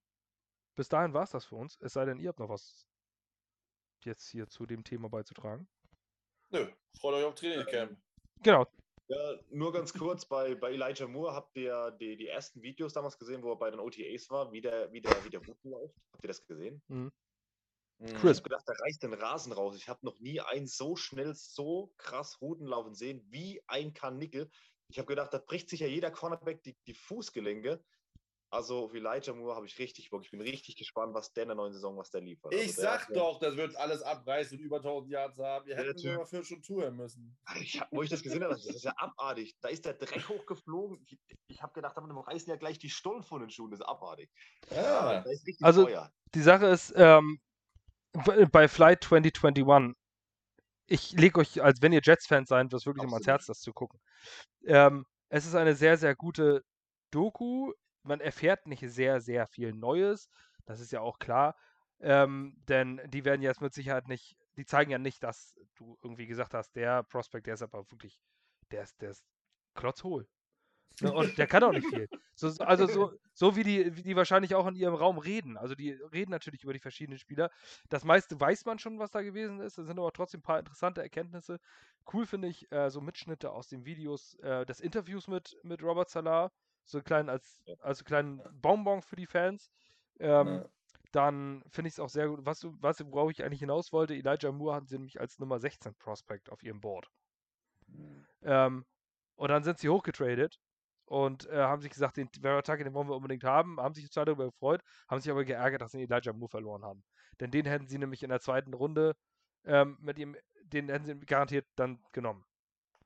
bis 0.75 0.89
dahin 0.89 1.15
war 1.15 1.25
es 1.25 1.31
das 1.31 1.45
für 1.45 1.57
uns. 1.57 1.77
Es 1.81 1.93
sei 1.93 2.05
denn, 2.05 2.19
ihr 2.19 2.29
habt 2.29 2.41
noch 2.41 2.49
was 2.49 2.87
jetzt 4.05 4.29
hier 4.29 4.49
zu 4.49 4.67
dem 4.67 4.85
Thema 4.85 5.09
beizutragen. 5.09 5.69
Nö, 6.51 6.67
freut 6.99 7.15
euch 7.15 7.25
auf 7.25 7.35
Trainingcamp. 7.35 7.99
Genau. 8.43 8.67
Ja, 9.09 9.35
nur 9.51 9.73
ganz 9.73 9.95
kurz, 9.95 10.27
bei, 10.27 10.55
bei 10.55 10.73
Elijah 10.73 11.07
Moore 11.07 11.35
habt 11.35 11.57
ihr 11.57 11.93
die, 11.93 12.17
die 12.17 12.29
ersten 12.29 12.63
Videos 12.63 12.93
damals 12.93 13.19
gesehen, 13.19 13.43
wo 13.43 13.53
er 13.53 13.57
bei 13.57 13.71
den 13.71 13.81
OTAs 13.81 14.29
war, 14.29 14.53
wie 14.53 14.61
der, 14.61 14.93
wie 14.93 15.01
der, 15.01 15.25
wie 15.25 15.31
der 15.31 15.41
Routen 15.41 15.71
läuft. 15.71 15.95
Habt 16.13 16.25
ihr 16.25 16.29
das 16.29 16.47
gesehen? 16.47 16.83
Mhm. 16.89 17.11
Ich 18.01 18.15
habe 18.15 18.43
gedacht, 18.43 18.69
der 18.69 18.77
reißt 18.79 19.03
den 19.03 19.15
Rasen 19.15 19.53
raus. 19.53 19.77
Ich 19.77 19.89
habe 19.89 20.05
noch 20.07 20.21
nie 20.21 20.41
einen 20.41 20.69
so 20.69 20.95
schnell, 20.95 21.35
so 21.35 21.93
krass 21.97 22.41
Routen 22.41 22.67
laufen 22.67 22.95
sehen 22.95 23.27
wie 23.29 23.61
ein 23.67 23.93
Kanickel. 23.93 24.51
Ich 24.89 24.99
habe 24.99 25.07
gedacht, 25.07 25.35
da 25.35 25.39
bricht 25.39 25.69
sich 25.69 25.81
ja 25.81 25.89
jeder 25.89 26.11
Cornerback 26.11 26.63
die, 26.63 26.77
die 26.87 26.95
Fußgelenke. 26.95 27.83
Also 28.51 28.85
auf 28.85 28.95
Elijah 28.95 29.35
Moore 29.35 29.57
habe 29.57 29.67
ich 29.67 29.79
richtig 29.79 30.09
Bock. 30.09 30.23
Ich 30.25 30.31
bin 30.31 30.41
richtig 30.41 30.77
gespannt, 30.77 31.13
was 31.13 31.33
der 31.35 31.43
in 31.43 31.49
der 31.51 31.57
neuen 31.57 31.73
Saison, 31.73 31.99
was 31.99 32.11
der 32.11 32.23
liefert. 32.23 32.55
Ich 32.55 32.69
also 32.69 32.83
sag 32.83 33.13
doch, 33.13 33.39
das 33.39 33.57
wird 33.57 33.77
alles 33.77 34.01
abreißen 34.01 34.57
und 34.57 34.65
über 34.65 34.77
1000 34.77 35.13
Yards 35.13 35.39
haben. 35.39 35.67
Wir 35.67 35.77
hätten 35.77 35.99
ja, 35.99 36.17
dafür 36.17 36.43
schon 36.43 36.63
touren 36.63 36.97
müssen. 36.97 37.37
Ich, 37.61 37.81
wo 37.91 38.03
ich 38.03 38.09
das 38.09 38.23
gesehen 38.23 38.43
habe, 38.43 38.55
das 38.55 38.65
ist 38.65 38.85
ja 38.85 38.95
abartig. 38.97 39.55
Da 39.61 39.69
ist 39.69 39.85
der 39.85 39.95
Dreck 39.95 40.29
hochgeflogen. 40.29 40.99
Ich, 41.05 41.19
ich 41.49 41.63
habe 41.63 41.75
gedacht, 41.75 41.97
wir 41.97 42.27
reißen 42.27 42.49
ja 42.49 42.57
gleich 42.57 42.79
die 42.79 42.89
Stollen 42.89 43.23
von 43.23 43.41
den 43.41 43.51
Schuhen. 43.51 43.71
Das 43.71 43.81
ist 43.81 43.87
abartig. 43.87 44.31
Ja. 44.71 45.21
ist 45.21 45.63
also 45.63 45.85
teuer. 45.85 46.11
die 46.35 46.43
Sache 46.43 46.67
ist, 46.67 46.95
ähm, 46.97 47.41
bei 48.51 48.69
Flight 48.69 49.05
2021, 49.05 49.95
ich 50.87 51.13
lege 51.13 51.41
euch, 51.41 51.63
als 51.63 51.83
wenn 51.83 51.93
ihr 51.93 52.01
Jets-Fans 52.03 52.49
seid, 52.49 52.73
das 52.73 52.87
wirklich 52.87 53.05
immer 53.05 53.15
ans 53.15 53.27
Herz, 53.27 53.47
das 53.47 53.61
zu 53.61 53.75
gucken. 53.75 54.01
Ähm, 54.65 55.05
es 55.29 55.45
ist 55.45 55.55
eine 55.55 55.75
sehr, 55.75 55.99
sehr 55.99 56.17
gute 56.17 56.65
Doku. 57.11 57.73
Man 58.09 58.21
erfährt 58.21 58.67
nicht 58.67 58.83
sehr, 58.91 59.21
sehr 59.21 59.47
viel 59.47 59.73
Neues. 59.73 60.29
Das 60.65 60.81
ist 60.81 60.93
ja 60.93 61.01
auch 61.01 61.19
klar. 61.19 61.57
Ähm, 62.01 62.55
denn 62.69 63.01
die 63.07 63.25
werden 63.25 63.43
jetzt 63.43 63.61
mit 63.61 63.75
Sicherheit 63.75 64.09
nicht, 64.09 64.37
die 64.57 64.65
zeigen 64.65 64.91
ja 64.91 64.99
nicht, 64.99 65.23
dass 65.23 65.59
du 65.77 65.99
irgendwie 66.03 66.27
gesagt 66.27 66.55
hast, 66.55 66.75
der 66.77 67.03
Prospect, 67.05 67.47
der 67.47 67.55
ist 67.55 67.63
aber 67.63 67.91
wirklich, 67.91 68.21
der 68.71 68.83
ist, 68.83 69.01
der 69.01 69.11
ist 69.11 69.25
klotzhohl. 69.75 70.29
Ne, 71.01 71.13
und 71.13 71.39
der 71.39 71.47
kann 71.47 71.63
auch 71.63 71.73
nicht 71.73 71.87
viel. 71.87 72.09
So, 72.41 72.47
also 72.61 72.87
so, 72.87 73.13
so 73.35 73.57
wie, 73.57 73.65
die, 73.65 73.97
wie 73.97 74.03
die 74.05 74.15
wahrscheinlich 74.15 74.55
auch 74.55 74.69
in 74.69 74.77
ihrem 74.77 74.95
Raum 74.95 75.19
reden. 75.19 75.57
Also 75.57 75.75
die 75.75 75.91
reden 75.91 76.31
natürlich 76.31 76.63
über 76.63 76.73
die 76.73 76.79
verschiedenen 76.79 77.19
Spieler. 77.19 77.51
Das 77.89 78.05
meiste 78.05 78.39
weiß 78.39 78.65
man 78.65 78.79
schon, 78.79 79.01
was 79.01 79.11
da 79.11 79.23
gewesen 79.23 79.59
ist. 79.59 79.77
Es 79.77 79.89
sind 79.89 79.99
aber 79.99 80.13
trotzdem 80.13 80.39
ein 80.39 80.45
paar 80.45 80.61
interessante 80.61 81.03
Erkenntnisse. 81.03 81.59
Cool 82.13 82.27
finde 82.27 82.47
ich 82.47 82.71
äh, 82.71 82.91
so 82.91 83.01
Mitschnitte 83.01 83.51
aus 83.51 83.67
den 83.67 83.85
Videos 83.85 84.37
äh, 84.37 84.65
des 84.67 84.79
Interviews 84.79 85.27
mit, 85.27 85.59
mit 85.65 85.83
Robert 85.83 86.11
Salah. 86.11 86.53
So 86.89 87.03
kleinen 87.03 87.29
als 87.29 87.63
also 87.81 88.05
kleinen 88.05 88.41
Bonbon 88.63 89.03
für 89.03 89.17
die 89.17 89.27
Fans. 89.27 89.71
Ähm, 90.19 90.49
ja. 90.49 90.69
Dann 91.13 91.63
finde 91.69 91.89
ich 91.89 91.95
es 91.95 92.01
auch 92.01 92.09
sehr 92.09 92.29
gut. 92.29 92.41
Was, 92.45 92.67
was 92.81 93.05
worauf 93.05 93.31
ich 93.31 93.45
eigentlich 93.45 93.61
hinaus 93.61 93.93
wollte, 93.93 94.15
Elijah 94.15 94.53
Moore 94.53 94.75
hatten 94.75 94.87
sie 94.87 94.97
nämlich 94.97 95.21
als 95.21 95.39
Nummer 95.39 95.59
16 95.59 95.95
Prospect 95.97 96.51
auf 96.51 96.63
ihrem 96.63 96.81
Board. 96.81 97.11
Mhm. 97.87 98.27
Ähm, 98.43 98.87
und 99.37 99.49
dann 99.49 99.65
sind 99.65 99.79
sie 99.79 99.89
hochgetradet 99.89 100.59
und 101.05 101.47
äh, 101.47 101.59
haben 101.59 101.81
sich 101.81 101.91
gesagt, 101.91 102.17
den 102.17 102.29
Verataki, 102.41 102.85
den 102.85 102.95
wollen 102.95 103.09
wir 103.09 103.17
unbedingt 103.17 103.45
haben, 103.45 103.81
haben 103.81 103.95
sich 103.95 104.05
total 104.09 104.27
darüber 104.27 104.47
gefreut, 104.47 104.83
haben 105.09 105.21
sich 105.21 105.31
aber 105.31 105.45
geärgert, 105.45 105.81
dass 105.81 105.93
sie 105.93 106.03
Elijah 106.03 106.33
Moore 106.33 106.51
verloren 106.51 106.85
haben. 106.85 107.05
Denn 107.41 107.51
den 107.51 107.67
hätten 107.67 107.87
sie 107.87 107.99
nämlich 107.99 108.23
in 108.23 108.31
der 108.31 108.41
zweiten 108.41 108.75
Runde 108.75 109.15
ähm, 109.65 109.97
mit 110.01 110.19
ihm, 110.19 110.37
den 110.63 110.89
hätten 110.89 111.05
sie 111.05 111.19
garantiert 111.21 111.67
dann 111.77 112.03
genommen. 112.13 112.45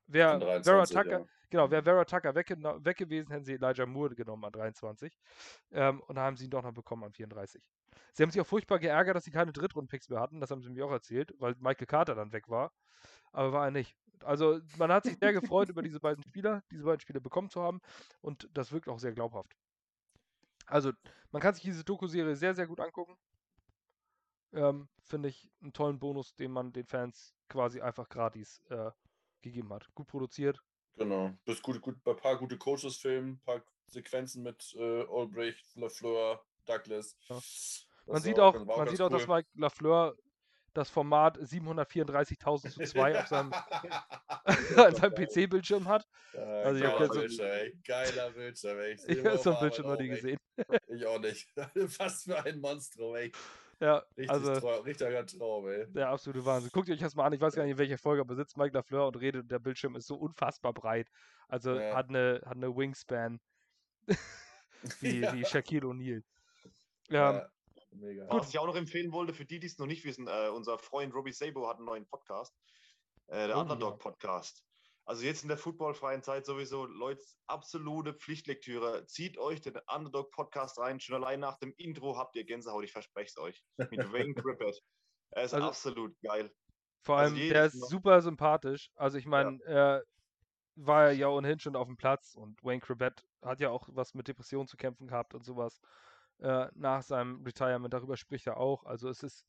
Wäre 0.07 0.63
Vera 0.63 0.85
Tucker, 0.85 1.21
ja. 1.21 1.27
Genau, 1.53 1.71
wäre 1.71 1.83
Vera 1.83 2.05
Tucker 2.05 2.35
weg, 2.35 2.49
weg, 2.51 2.97
gewesen, 2.97 3.31
hätten 3.31 3.45
sie 3.45 3.55
Elijah 3.55 3.87
Moore 3.87 4.15
genommen 4.15 4.45
an 4.45 4.53
23. 4.53 5.17
Ähm, 5.71 6.01
und 6.01 6.17
dann 6.17 6.25
haben 6.25 6.37
sie 6.37 6.47
ihn 6.47 6.51
doch 6.51 6.63
noch 6.63 6.73
bekommen 6.73 7.05
an 7.05 7.13
34. 7.13 7.63
Sie 8.15 8.23
haben 8.23 8.31
sich 8.31 8.41
auch 8.41 8.47
furchtbar 8.47 8.79
geärgert, 8.79 9.15
dass 9.15 9.25
sie 9.25 9.31
keine 9.31 9.53
Drittrunden-Picks 9.53 10.09
mehr 10.09 10.21
hatten, 10.21 10.41
das 10.41 10.51
haben 10.51 10.63
sie 10.63 10.71
mir 10.71 10.85
auch 10.87 10.91
erzählt, 10.91 11.35
weil 11.39 11.55
Michael 11.61 11.87
Carter 11.87 12.15
dann 12.15 12.33
weg 12.33 12.49
war. 12.49 12.73
Aber 13.33 13.53
war 13.53 13.65
er 13.67 13.71
nicht. 13.71 13.95
Also 14.25 14.61
man 14.79 14.91
hat 14.91 15.05
sich 15.05 15.19
sehr 15.19 15.33
gefreut 15.33 15.69
über 15.69 15.83
diese 15.83 16.01
beiden 16.01 16.25
Spieler, 16.25 16.63
diese 16.71 16.85
beiden 16.85 17.01
Spieler 17.01 17.21
bekommen 17.21 17.51
zu 17.51 17.61
haben 17.63 17.81
und 18.21 18.49
das 18.55 18.73
wirkt 18.73 18.89
auch 18.89 18.99
sehr 18.99 19.13
glaubhaft. 19.13 19.55
Also 20.67 20.93
man 21.33 21.43
kann 21.43 21.55
sich 21.55 21.65
diese 21.65 21.85
Doku-Serie 21.85 22.37
sehr, 22.37 22.55
sehr 22.55 22.67
gut 22.67 22.81
angucken. 22.81 23.17
Ähm, 24.53 24.89
Finde 25.03 25.29
ich 25.29 25.51
einen 25.61 25.73
tollen 25.73 25.99
Bonus, 25.99 26.35
den 26.35 26.53
man 26.53 26.73
den 26.73 26.87
Fans 26.87 27.35
quasi 27.49 27.81
einfach 27.81 28.09
gratis 28.09 28.63
äh, 28.71 28.91
gegeben 29.43 29.73
hat. 29.73 29.89
Gut 29.95 30.07
produziert. 30.07 30.63
Genau. 30.97 31.33
Bis 31.45 31.63
gut, 31.63 31.81
gut, 31.81 31.97
ein 32.07 32.17
paar 32.17 32.37
gute 32.37 32.59
Coaches 32.59 32.97
filmen, 32.97 33.33
ein 33.33 33.41
paar 33.45 33.63
Sequenzen 33.87 34.43
mit 34.43 34.75
äh, 34.79 35.05
Olbricht, 35.05 35.65
Lafleur, 35.75 36.45
Douglas. 36.67 37.17
Ja. 37.29 37.41
Man 38.07 38.23
sieht 38.23 38.39
auch, 38.39 38.65
man 38.65 38.89
sieht 38.89 39.01
auch, 39.01 39.11
cool. 39.11 39.19
dass 39.19 39.29
Mike 39.29 39.49
Lafleur 39.55 40.17
das 40.75 40.91
Format 40.91 41.39
734.000 41.39 42.71
zu 42.71 42.83
2 42.83 43.21
auf 43.21 43.27
seinem, 43.27 43.53
seinem 44.97 45.15
PC-Bildschirm 45.15 45.89
hat. 45.89 46.07
Ja, 46.33 46.41
also 46.41 46.81
geiler 46.81 47.09
Bildschirm, 47.09 47.47
ey. 47.47 47.79
Geiler 47.87 48.31
Bildschirm, 48.31 48.79
ey. 48.79 48.93
Ich, 48.95 49.09
ich 49.09 49.25
habe 49.25 49.39
so 49.39 49.51
einen 49.51 49.61
Bildschirm 49.61 49.87
noch 49.89 49.99
nie 49.99 50.09
gesehen. 50.09 50.39
Ich 50.89 51.07
auch 51.07 51.19
nicht. 51.19 51.49
Fast 51.89 52.25
für 52.25 52.43
ein 52.43 52.61
Monstrum, 52.61 53.15
ey. 53.17 53.33
Ja, 53.83 53.97
Richtig 54.17 54.31
also, 54.31 54.61
Traum, 54.61 54.85
richtiger 54.85 55.27
Traum, 55.27 55.67
ey. 55.67 55.93
Der 55.93 56.09
absolute 56.09 56.45
Wahnsinn. 56.47 56.71
Guckt 56.73 56.89
euch 56.89 57.01
das 57.01 57.17
mal 57.17 57.27
an. 57.27 57.33
Ich 57.33 57.41
weiß 57.41 57.57
gar 57.57 57.65
nicht, 57.65 57.73
in 57.73 57.79
welcher 57.79 57.99
Folge, 57.99 58.21
aber 58.21 58.37
sitzt 58.37 58.57
Mike 58.57 58.77
Lafleur 58.77 59.09
und 59.09 59.17
redet 59.17 59.43
und 59.43 59.51
der 59.51 59.59
Bildschirm 59.59 59.97
ist 59.97 60.07
so 60.07 60.15
unfassbar 60.15 60.73
breit. 60.73 61.11
Also 61.49 61.75
ja. 61.75 61.93
hat, 61.93 62.09
eine, 62.09 62.41
hat 62.45 62.57
eine 62.57 62.77
Wingspan 62.77 63.41
wie, 65.01 65.19
ja. 65.21 65.35
wie 65.35 65.45
Shaquille 65.45 65.85
O'Neal. 65.85 66.23
Ja, 67.11 67.41
ähm, 67.41 67.49
Mega. 67.91 68.27
Was 68.31 68.51
ich 68.51 68.59
auch 68.59 68.67
noch 68.67 68.77
empfehlen 68.77 69.11
wollte, 69.11 69.35
für 69.35 69.45
die, 69.45 69.59
die 69.59 69.67
es 69.67 69.79
noch 69.79 69.87
nicht 69.87 70.05
wissen, 70.05 70.29
äh, 70.29 70.49
unser 70.49 70.79
Freund 70.79 71.13
Robbie 71.13 71.33
Sabo 71.33 71.69
hat 71.69 71.79
einen 71.79 71.87
neuen 71.87 72.07
Podcast. 72.07 72.55
Äh, 73.27 73.49
der 73.49 73.57
Oh, 73.57 73.63
Underdog 73.63 73.95
ja. 73.95 73.97
Podcast. 73.97 74.65
Also 75.05 75.25
jetzt 75.25 75.43
in 75.43 75.49
der 75.49 75.59
footballfreien 75.59 76.23
Zeit 76.23 76.47
sowieso, 76.47 76.87
Leute, 76.87 77.23
absolute 77.49 78.15
Pflichtlektüre. 78.15 79.05
Zieht 79.07 79.37
euch 79.37 79.61
den 79.61 79.77
Underdog 79.93 80.31
Podcast 80.31 80.79
rein. 80.79 81.01
Schon 81.01 81.17
allein 81.17 81.41
nach 81.41 81.59
dem 81.59 81.75
Intro 81.77 82.17
habt 82.17 82.37
ihr 82.37 82.45
Gänsehaut, 82.45 82.85
ich 82.85 82.93
verspreche 82.93 83.29
es 83.29 83.37
euch. 83.39 83.65
Mit 83.91 84.13
Wayne 84.13 84.35
Crippet. 84.35 84.81
Er 85.33 85.45
ist 85.45 85.55
Also- 85.55 85.67
absolut 85.67 86.15
geil. 86.23 86.55
Vor 87.05 87.17
Also 87.17 87.35
allem, 87.35 87.43
jedes 87.43 87.53
der 87.53 87.67
ist 87.67 87.75
Mal- 87.81 87.89
super 87.89 88.23
sympathisch. 88.23 88.91
Also 88.95 89.19
ich 89.19 89.27
meine, 89.27 89.59
er 89.65 90.05
war 90.77 91.11
ja 91.11 91.29
ohnehin 91.29 91.59
schon 91.59 91.75
auf 91.75 91.89
dem 91.89 91.97
Platz 91.97 92.35
und 92.35 92.63
Wayne 92.63 92.81
Cribbett 92.81 93.27
hat 93.43 93.59
ja 93.61 93.71
auch 93.71 93.89
was 93.93 94.15
mit 94.15 94.29
Depressionen 94.29 94.69
zu 94.69 94.77
kämpfen 94.77 95.09
gehabt 95.09 95.35
und 95.35 95.45
sowas. 95.45 95.81
Äh, 96.39 96.69
nach 96.75 97.03
seinem 97.03 97.43
Retirement, 97.45 97.93
darüber 97.93 98.17
spricht 98.17 98.47
er 98.47 98.57
auch. 98.57 98.85
Also 98.85 99.09
es 99.09 99.23
ist, 99.25 99.45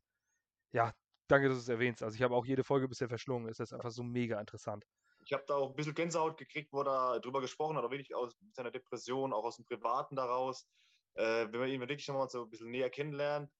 ja, 0.73 0.93
danke, 1.27 1.47
dass 1.47 1.57
du 1.57 1.61
es 1.61 1.69
erwähnst. 1.69 2.01
Also 2.01 2.15
ich 2.15 2.23
habe 2.23 2.35
auch 2.35 2.45
jede 2.45 2.63
Folge 2.63 2.87
bisher 2.87 3.07
verschlungen. 3.07 3.47
Es 3.47 3.59
ist 3.59 3.71
einfach 3.71 3.91
so 3.91 4.03
mega 4.03 4.39
interessant. 4.39 4.83
Ich 5.25 5.33
habe 5.33 5.43
da 5.47 5.55
auch 5.55 5.69
ein 5.69 5.75
bisschen 5.75 5.95
Gänsehaut 5.95 6.37
gekriegt, 6.37 6.71
wo 6.73 6.81
er 6.81 7.19
drüber 7.19 7.41
gesprochen 7.41 7.77
hat, 7.77 7.83
auch 7.83 7.91
wirklich 7.91 8.15
aus 8.15 8.35
seiner 8.53 8.71
Depression, 8.71 9.33
auch 9.33 9.43
aus 9.43 9.57
dem 9.57 9.65
Privaten 9.65 10.15
daraus. 10.15 10.67
Äh, 11.15 11.47
wenn 11.51 11.59
man 11.59 11.69
ihn 11.69 11.81
wirklich 11.81 12.07
nochmal 12.07 12.29
so 12.29 12.43
ein 12.43 12.49
bisschen 12.49 12.71
näher 12.71 12.89
kennenlernt. 12.89 13.51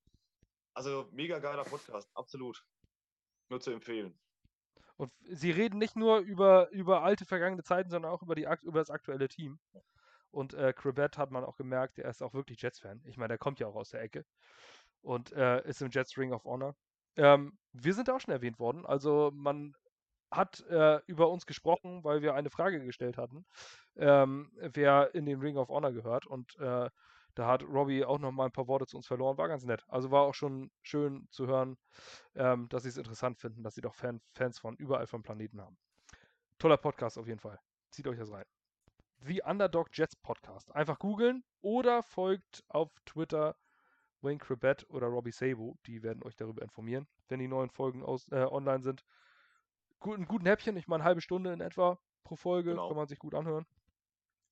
Also 0.73 1.07
mega 1.11 1.40
geiler 1.40 1.64
Podcast, 1.64 2.10
absolut. 2.15 2.64
Nur 3.49 3.61
zu 3.61 3.72
empfehlen. 3.72 4.18
Und 4.98 5.11
sie 5.22 5.52
reden 5.52 5.77
nicht 5.77 5.95
nur 5.95 6.19
über, 6.19 6.69
über 6.69 7.03
alte 7.03 7.26
vergangene 7.26 7.64
Zeiten, 7.64 7.90
sondern 7.90 8.11
auch 8.11 8.22
über, 8.22 8.35
die, 8.35 8.48
über 8.64 8.80
das 8.80 8.90
aktuelle 8.90 9.27
Team. 9.27 9.60
Und 10.31 10.53
äh, 10.56 10.73
Cribbett 10.73 11.18
hat 11.18 11.30
man 11.30 11.44
auch 11.44 11.57
gemerkt, 11.57 11.99
er 11.99 12.10
ist 12.10 12.23
auch 12.23 12.34
wirklich 12.34 12.61
Jets-Fan. 12.61 13.03
Ich 13.06 13.18
meine, 13.18 13.30
der 13.30 13.38
kommt 13.38 13.60
ja 13.60 13.68
auch 13.68 13.76
aus 13.76 13.90
der 13.90 14.02
Ecke 14.02 14.26
und 15.02 15.31
äh, 15.34 15.68
ist 15.68 15.81
im 15.81 15.91
Jets 15.91 16.18
Ring 16.18 16.34
of 16.34 16.45
Honor. 16.45 16.76
Ähm, 17.15 17.57
wir 17.72 17.94
sind 17.94 18.10
auch 18.10 18.19
schon 18.19 18.34
erwähnt 18.34 18.57
worden. 18.57 18.85
Also 18.85 19.31
man 19.34 19.76
hat 20.35 20.61
äh, 20.69 20.99
über 21.07 21.30
uns 21.30 21.45
gesprochen, 21.45 22.03
weil 22.03 22.22
wir 22.22 22.34
eine 22.34 22.49
Frage 22.49 22.84
gestellt 22.84 23.18
hatten, 23.18 23.45
ähm, 23.95 24.51
wer 24.55 25.14
in 25.15 25.26
den 25.26 25.39
Ring 25.39 25.57
of 25.57 25.69
Honor 25.69 25.91
gehört. 25.91 26.26
Und 26.26 26.55
äh, 26.60 26.89
da 27.35 27.47
hat 27.47 27.64
Robbie 27.64 28.05
auch 28.05 28.19
noch 28.19 28.31
mal 28.31 28.45
ein 28.45 28.51
paar 28.51 28.68
Worte 28.68 28.85
zu 28.85 28.97
uns 28.97 29.07
verloren. 29.07 29.38
War 29.38 29.47
ganz 29.47 29.65
nett. 29.65 29.84
Also 29.88 30.11
war 30.11 30.22
auch 30.23 30.35
schon 30.35 30.72
schön 30.81 31.27
zu 31.31 31.47
hören, 31.47 31.77
ähm, 32.35 32.69
dass 32.69 32.84
sie 32.84 32.89
es 32.89 32.97
interessant 32.97 33.39
finden, 33.39 33.64
dass 33.64 33.76
sie 33.76 33.81
doch 33.81 33.95
Fan 33.95 34.22
Fans 34.34 34.60
von 34.60 34.76
überall 34.76 35.07
vom 35.07 35.23
Planeten 35.23 35.61
haben. 35.61 35.77
Toller 36.60 36.77
Podcast 36.77 37.18
auf 37.18 37.27
jeden 37.27 37.39
Fall. 37.39 37.60
Zieht 37.91 38.07
euch 38.07 38.18
das 38.18 38.31
rein. 38.31 38.45
The 39.26 39.41
Underdog 39.43 39.89
Jets 39.93 40.15
Podcast. 40.15 40.73
Einfach 40.76 40.99
googeln 40.99 41.43
oder 41.61 42.03
folgt 42.03 42.64
auf 42.68 42.91
Twitter 43.05 43.55
Wayne 44.22 44.38
Cribbett 44.38 44.89
oder 44.89 45.07
Robbie 45.07 45.31
Sabo. 45.31 45.77
Die 45.85 46.03
werden 46.03 46.23
euch 46.23 46.35
darüber 46.35 46.61
informieren, 46.61 47.07
wenn 47.27 47.39
die 47.39 47.47
neuen 47.47 47.69
Folgen 47.69 48.03
aus, 48.03 48.27
äh, 48.31 48.45
online 48.45 48.84
sind. 48.84 49.03
Gut, 50.03 50.19
ein 50.19 50.25
guten 50.25 50.45
Häppchen, 50.45 50.75
ich 50.75 50.88
meine, 50.89 51.01
eine 51.01 51.07
halbe 51.07 51.21
Stunde 51.21 51.53
in 51.53 51.61
etwa 51.61 51.97
pro 52.25 52.35
Folge, 52.35 52.71
Genau. 52.71 52.89
kann 52.89 52.97
man 52.97 53.07
sich 53.07 53.19
gut 53.19 53.34
anhören. 53.34 53.65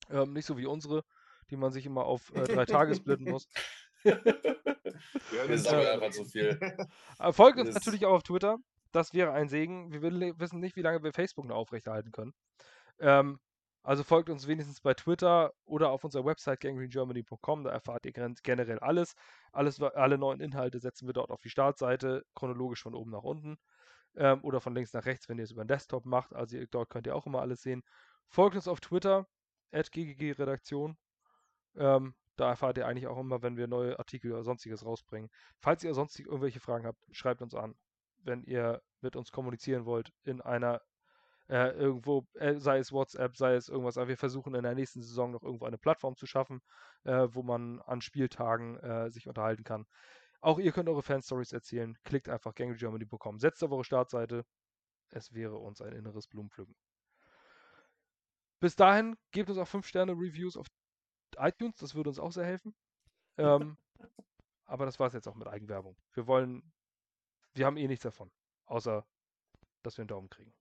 Ähm, 0.10 0.32
nicht 0.32 0.46
so 0.46 0.58
wie 0.58 0.66
unsere, 0.66 1.04
die 1.50 1.58
man 1.58 1.72
sich 1.74 1.86
immer 1.86 2.06
auf 2.06 2.34
äh, 2.34 2.44
drei 2.46 2.66
Tage 2.66 2.96
splitten 2.96 3.30
muss. 3.30 3.50
Wir 4.04 5.58
sammeln 5.58 5.88
einfach 5.88 6.12
zu 6.12 6.24
viel. 6.26 6.58
Äh, 7.20 7.34
Folgt 7.34 7.60
uns 7.60 7.74
natürlich 7.74 8.06
auch 8.06 8.14
auf 8.14 8.24
Twitter. 8.24 8.58
Das 8.94 9.14
wäre 9.14 9.34
ein 9.34 9.50
Segen. 9.50 9.92
Wir 9.92 10.02
will- 10.02 10.34
wissen 10.40 10.60
nicht, 10.62 10.76
wie 10.78 10.82
lange 10.82 11.04
wir 11.04 11.12
Facebook 11.14 11.46
noch 11.46 11.56
aufrechterhalten 11.58 12.12
können. 12.12 12.34
Ähm, 13.00 13.40
also 13.84 14.04
folgt 14.04 14.30
uns 14.30 14.48
wenigstens 14.48 14.80
bei 14.82 14.94
Twitter 14.94 15.52
oder 15.66 15.90
auf 15.90 16.04
unserer 16.04 16.26
Website 16.26 16.60
gangrengermany.com. 16.62 17.64
Da 17.66 17.72
erfahrt 17.72 18.06
ihr 18.06 18.14
gen- 18.14 18.36
generell 18.44 18.80
alles. 18.80 19.16
alles. 19.52 19.82
Alle 19.82 20.18
neuen 20.18 20.40
Inhalte 20.40 20.80
setzen 20.80 21.08
wir 21.08 21.14
dort 21.14 21.30
auf 21.32 21.42
die 21.42 21.50
Startseite, 21.50 22.24
chronologisch 22.36 22.82
von 22.84 22.96
oben 22.96 23.12
nach 23.12 23.24
unten. 23.24 23.58
Ähm, 24.16 24.44
oder 24.44 24.60
von 24.60 24.76
links 24.76 24.94
nach 24.94 25.06
rechts, 25.06 25.30
wenn 25.30 25.38
ihr 25.38 25.46
es 25.46 25.52
über 25.52 25.64
den 25.64 25.70
Desktop 25.70 26.06
macht. 26.06 26.34
Also 26.34 26.58
ihr, 26.58 26.68
dort 26.68 26.90
könnt 26.90 27.08
ihr 27.08 27.16
auch 27.16 27.26
immer 27.26 27.42
alles 27.42 27.62
sehen. 27.62 27.84
Folgt 28.28 28.56
uns 28.56 28.68
auf 28.68 28.82
Twitter, 28.82 29.28
ggg-redaktion. 29.72 30.98
Ähm, 31.76 32.14
da 32.36 32.50
erfahrt 32.50 32.78
ihr 32.78 32.88
eigentlich 32.88 33.08
auch 33.08 33.20
immer, 33.20 33.42
wenn 33.42 33.58
wir 33.58 33.68
neue 33.68 34.00
Artikel 34.00 34.32
oder 34.32 34.44
sonstiges 34.44 34.86
rausbringen. 34.86 35.30
Falls 35.60 35.84
ihr 35.84 35.94
sonstig 35.94 36.26
irgendwelche 36.26 36.60
Fragen 36.60 36.86
habt, 36.86 37.00
schreibt 37.12 37.42
uns 37.42 37.56
an. 37.56 37.76
Wenn 38.24 38.44
ihr 38.44 38.82
mit 39.02 39.16
uns 39.16 39.32
kommunizieren 39.32 39.86
wollt 39.86 40.12
in 40.24 40.42
einer 40.42 40.82
äh, 41.50 41.72
irgendwo, 41.72 42.26
äh, 42.36 42.56
sei 42.56 42.78
es 42.80 42.92
WhatsApp, 42.92 43.36
sei 43.36 43.56
es 43.56 43.68
irgendwas, 43.68 43.98
aber 43.98 44.08
wir 44.08 44.18
versuchen 44.18 44.56
in 44.56 44.64
der 44.64 44.74
nächsten 44.74 45.02
Saison 45.02 45.32
noch 45.32 45.44
irgendwo 45.44 45.66
eine 45.66 45.78
Plattform 45.78 46.16
zu 46.16 46.26
schaffen, 46.26 46.62
äh, 47.04 47.28
wo 47.32 47.44
man 47.44 47.82
an 47.82 48.02
Spieltagen 48.02 48.78
äh, 48.78 49.12
sich 49.12 49.28
unterhalten 49.28 49.64
kann. 49.64 49.86
Auch 50.42 50.60
ihr 50.60 50.72
könnt 50.72 50.90
eure 50.90 51.04
Fan-Stories 51.04 51.52
erzählen. 51.52 51.98
Klickt 52.04 52.28
einfach 52.28 52.56
gangrygermany.com. 52.56 53.40
Setzt 53.40 53.64
auf 53.64 53.72
eure 53.72 53.84
Startseite. 53.84 54.46
Es 55.10 55.34
wäre 55.34 55.58
uns 55.58 55.82
ein 55.82 55.94
inneres 55.94 56.28
Blumenpflücken. 56.28 56.76
Bis 58.60 58.76
dahin, 58.76 59.18
gebt 59.32 59.50
uns 59.50 59.58
auch 59.58 59.68
5-Sterne-Reviews 59.68 60.56
auf 60.56 60.68
iTunes, 61.38 61.78
das 61.78 61.96
würde 61.96 62.10
uns 62.10 62.20
auch 62.20 62.32
sehr 62.32 62.46
helfen. 62.46 62.76
Ähm, 63.38 63.78
aber 64.66 64.86
das 64.86 65.00
war 65.00 65.08
es 65.08 65.14
jetzt 65.14 65.28
auch 65.28 65.36
mit 65.36 65.48
Eigenwerbung. 65.48 65.98
Wir 66.14 66.28
wollen, 66.28 66.72
wir 67.54 67.66
haben 67.66 67.78
eh 67.78 67.88
nichts 67.88 68.04
davon, 68.04 68.32
außer 68.66 69.06
dass 69.84 69.98
wir 69.98 70.04
einen 70.04 70.10
Daumen 70.10 70.30
kriegen. 70.30 70.54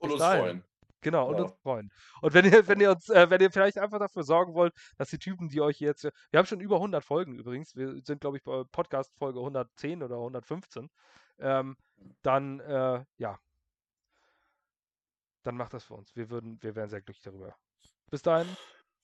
Und 0.00 0.12
uns 0.12 0.22
freuen. 0.22 0.64
Genau, 1.06 1.28
und 1.28 1.36
Genau. 1.36 1.48
uns 1.50 1.60
freuen. 1.62 1.92
Und 2.20 2.34
wenn 2.34 2.44
ihr, 2.46 2.66
wenn 2.66 2.80
ihr 2.80 2.90
uns, 2.90 3.08
äh, 3.10 3.30
wenn 3.30 3.40
ihr 3.40 3.52
vielleicht 3.52 3.78
einfach 3.78 4.00
dafür 4.00 4.24
sorgen 4.24 4.54
wollt, 4.54 4.74
dass 4.98 5.08
die 5.08 5.18
Typen, 5.20 5.48
die 5.48 5.60
euch 5.60 5.78
jetzt, 5.78 6.02
wir 6.02 6.12
haben 6.36 6.46
schon 6.46 6.58
über 6.58 6.80
100 6.80 7.04
Folgen 7.04 7.36
übrigens, 7.36 7.76
wir 7.76 8.02
sind, 8.02 8.20
glaube 8.20 8.38
ich, 8.38 8.42
bei 8.42 8.64
Podcast 8.72 9.14
Folge 9.16 9.38
110 9.38 10.02
oder 10.02 10.16
115, 10.16 10.90
ähm, 11.38 11.76
dann, 12.22 12.58
äh, 12.58 13.04
ja, 13.18 13.38
dann 15.44 15.56
macht 15.56 15.74
das 15.74 15.84
für 15.84 15.94
uns. 15.94 16.16
Wir 16.16 16.28
würden, 16.28 16.60
wir 16.60 16.74
wären 16.74 16.88
sehr 16.88 17.02
glücklich 17.02 17.22
darüber. 17.22 17.54
Bis 18.10 18.22
dahin, 18.22 18.48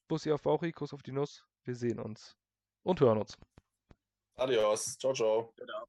Bussi 0.09 0.33
auf 0.33 0.43
Bauchi, 0.43 0.73
Kuss 0.73 0.93
auf 0.93 1.05
die 1.05 1.13
Nuss. 1.13 1.45
Wir 1.63 1.77
sehen 1.77 2.01
uns 2.01 2.37
und 2.83 3.01
hören 3.01 3.19
uns. 3.19 3.39
Adios. 4.35 4.99
Ciao, 4.99 5.13
ciao. 5.13 5.55
Ja, 5.61 5.85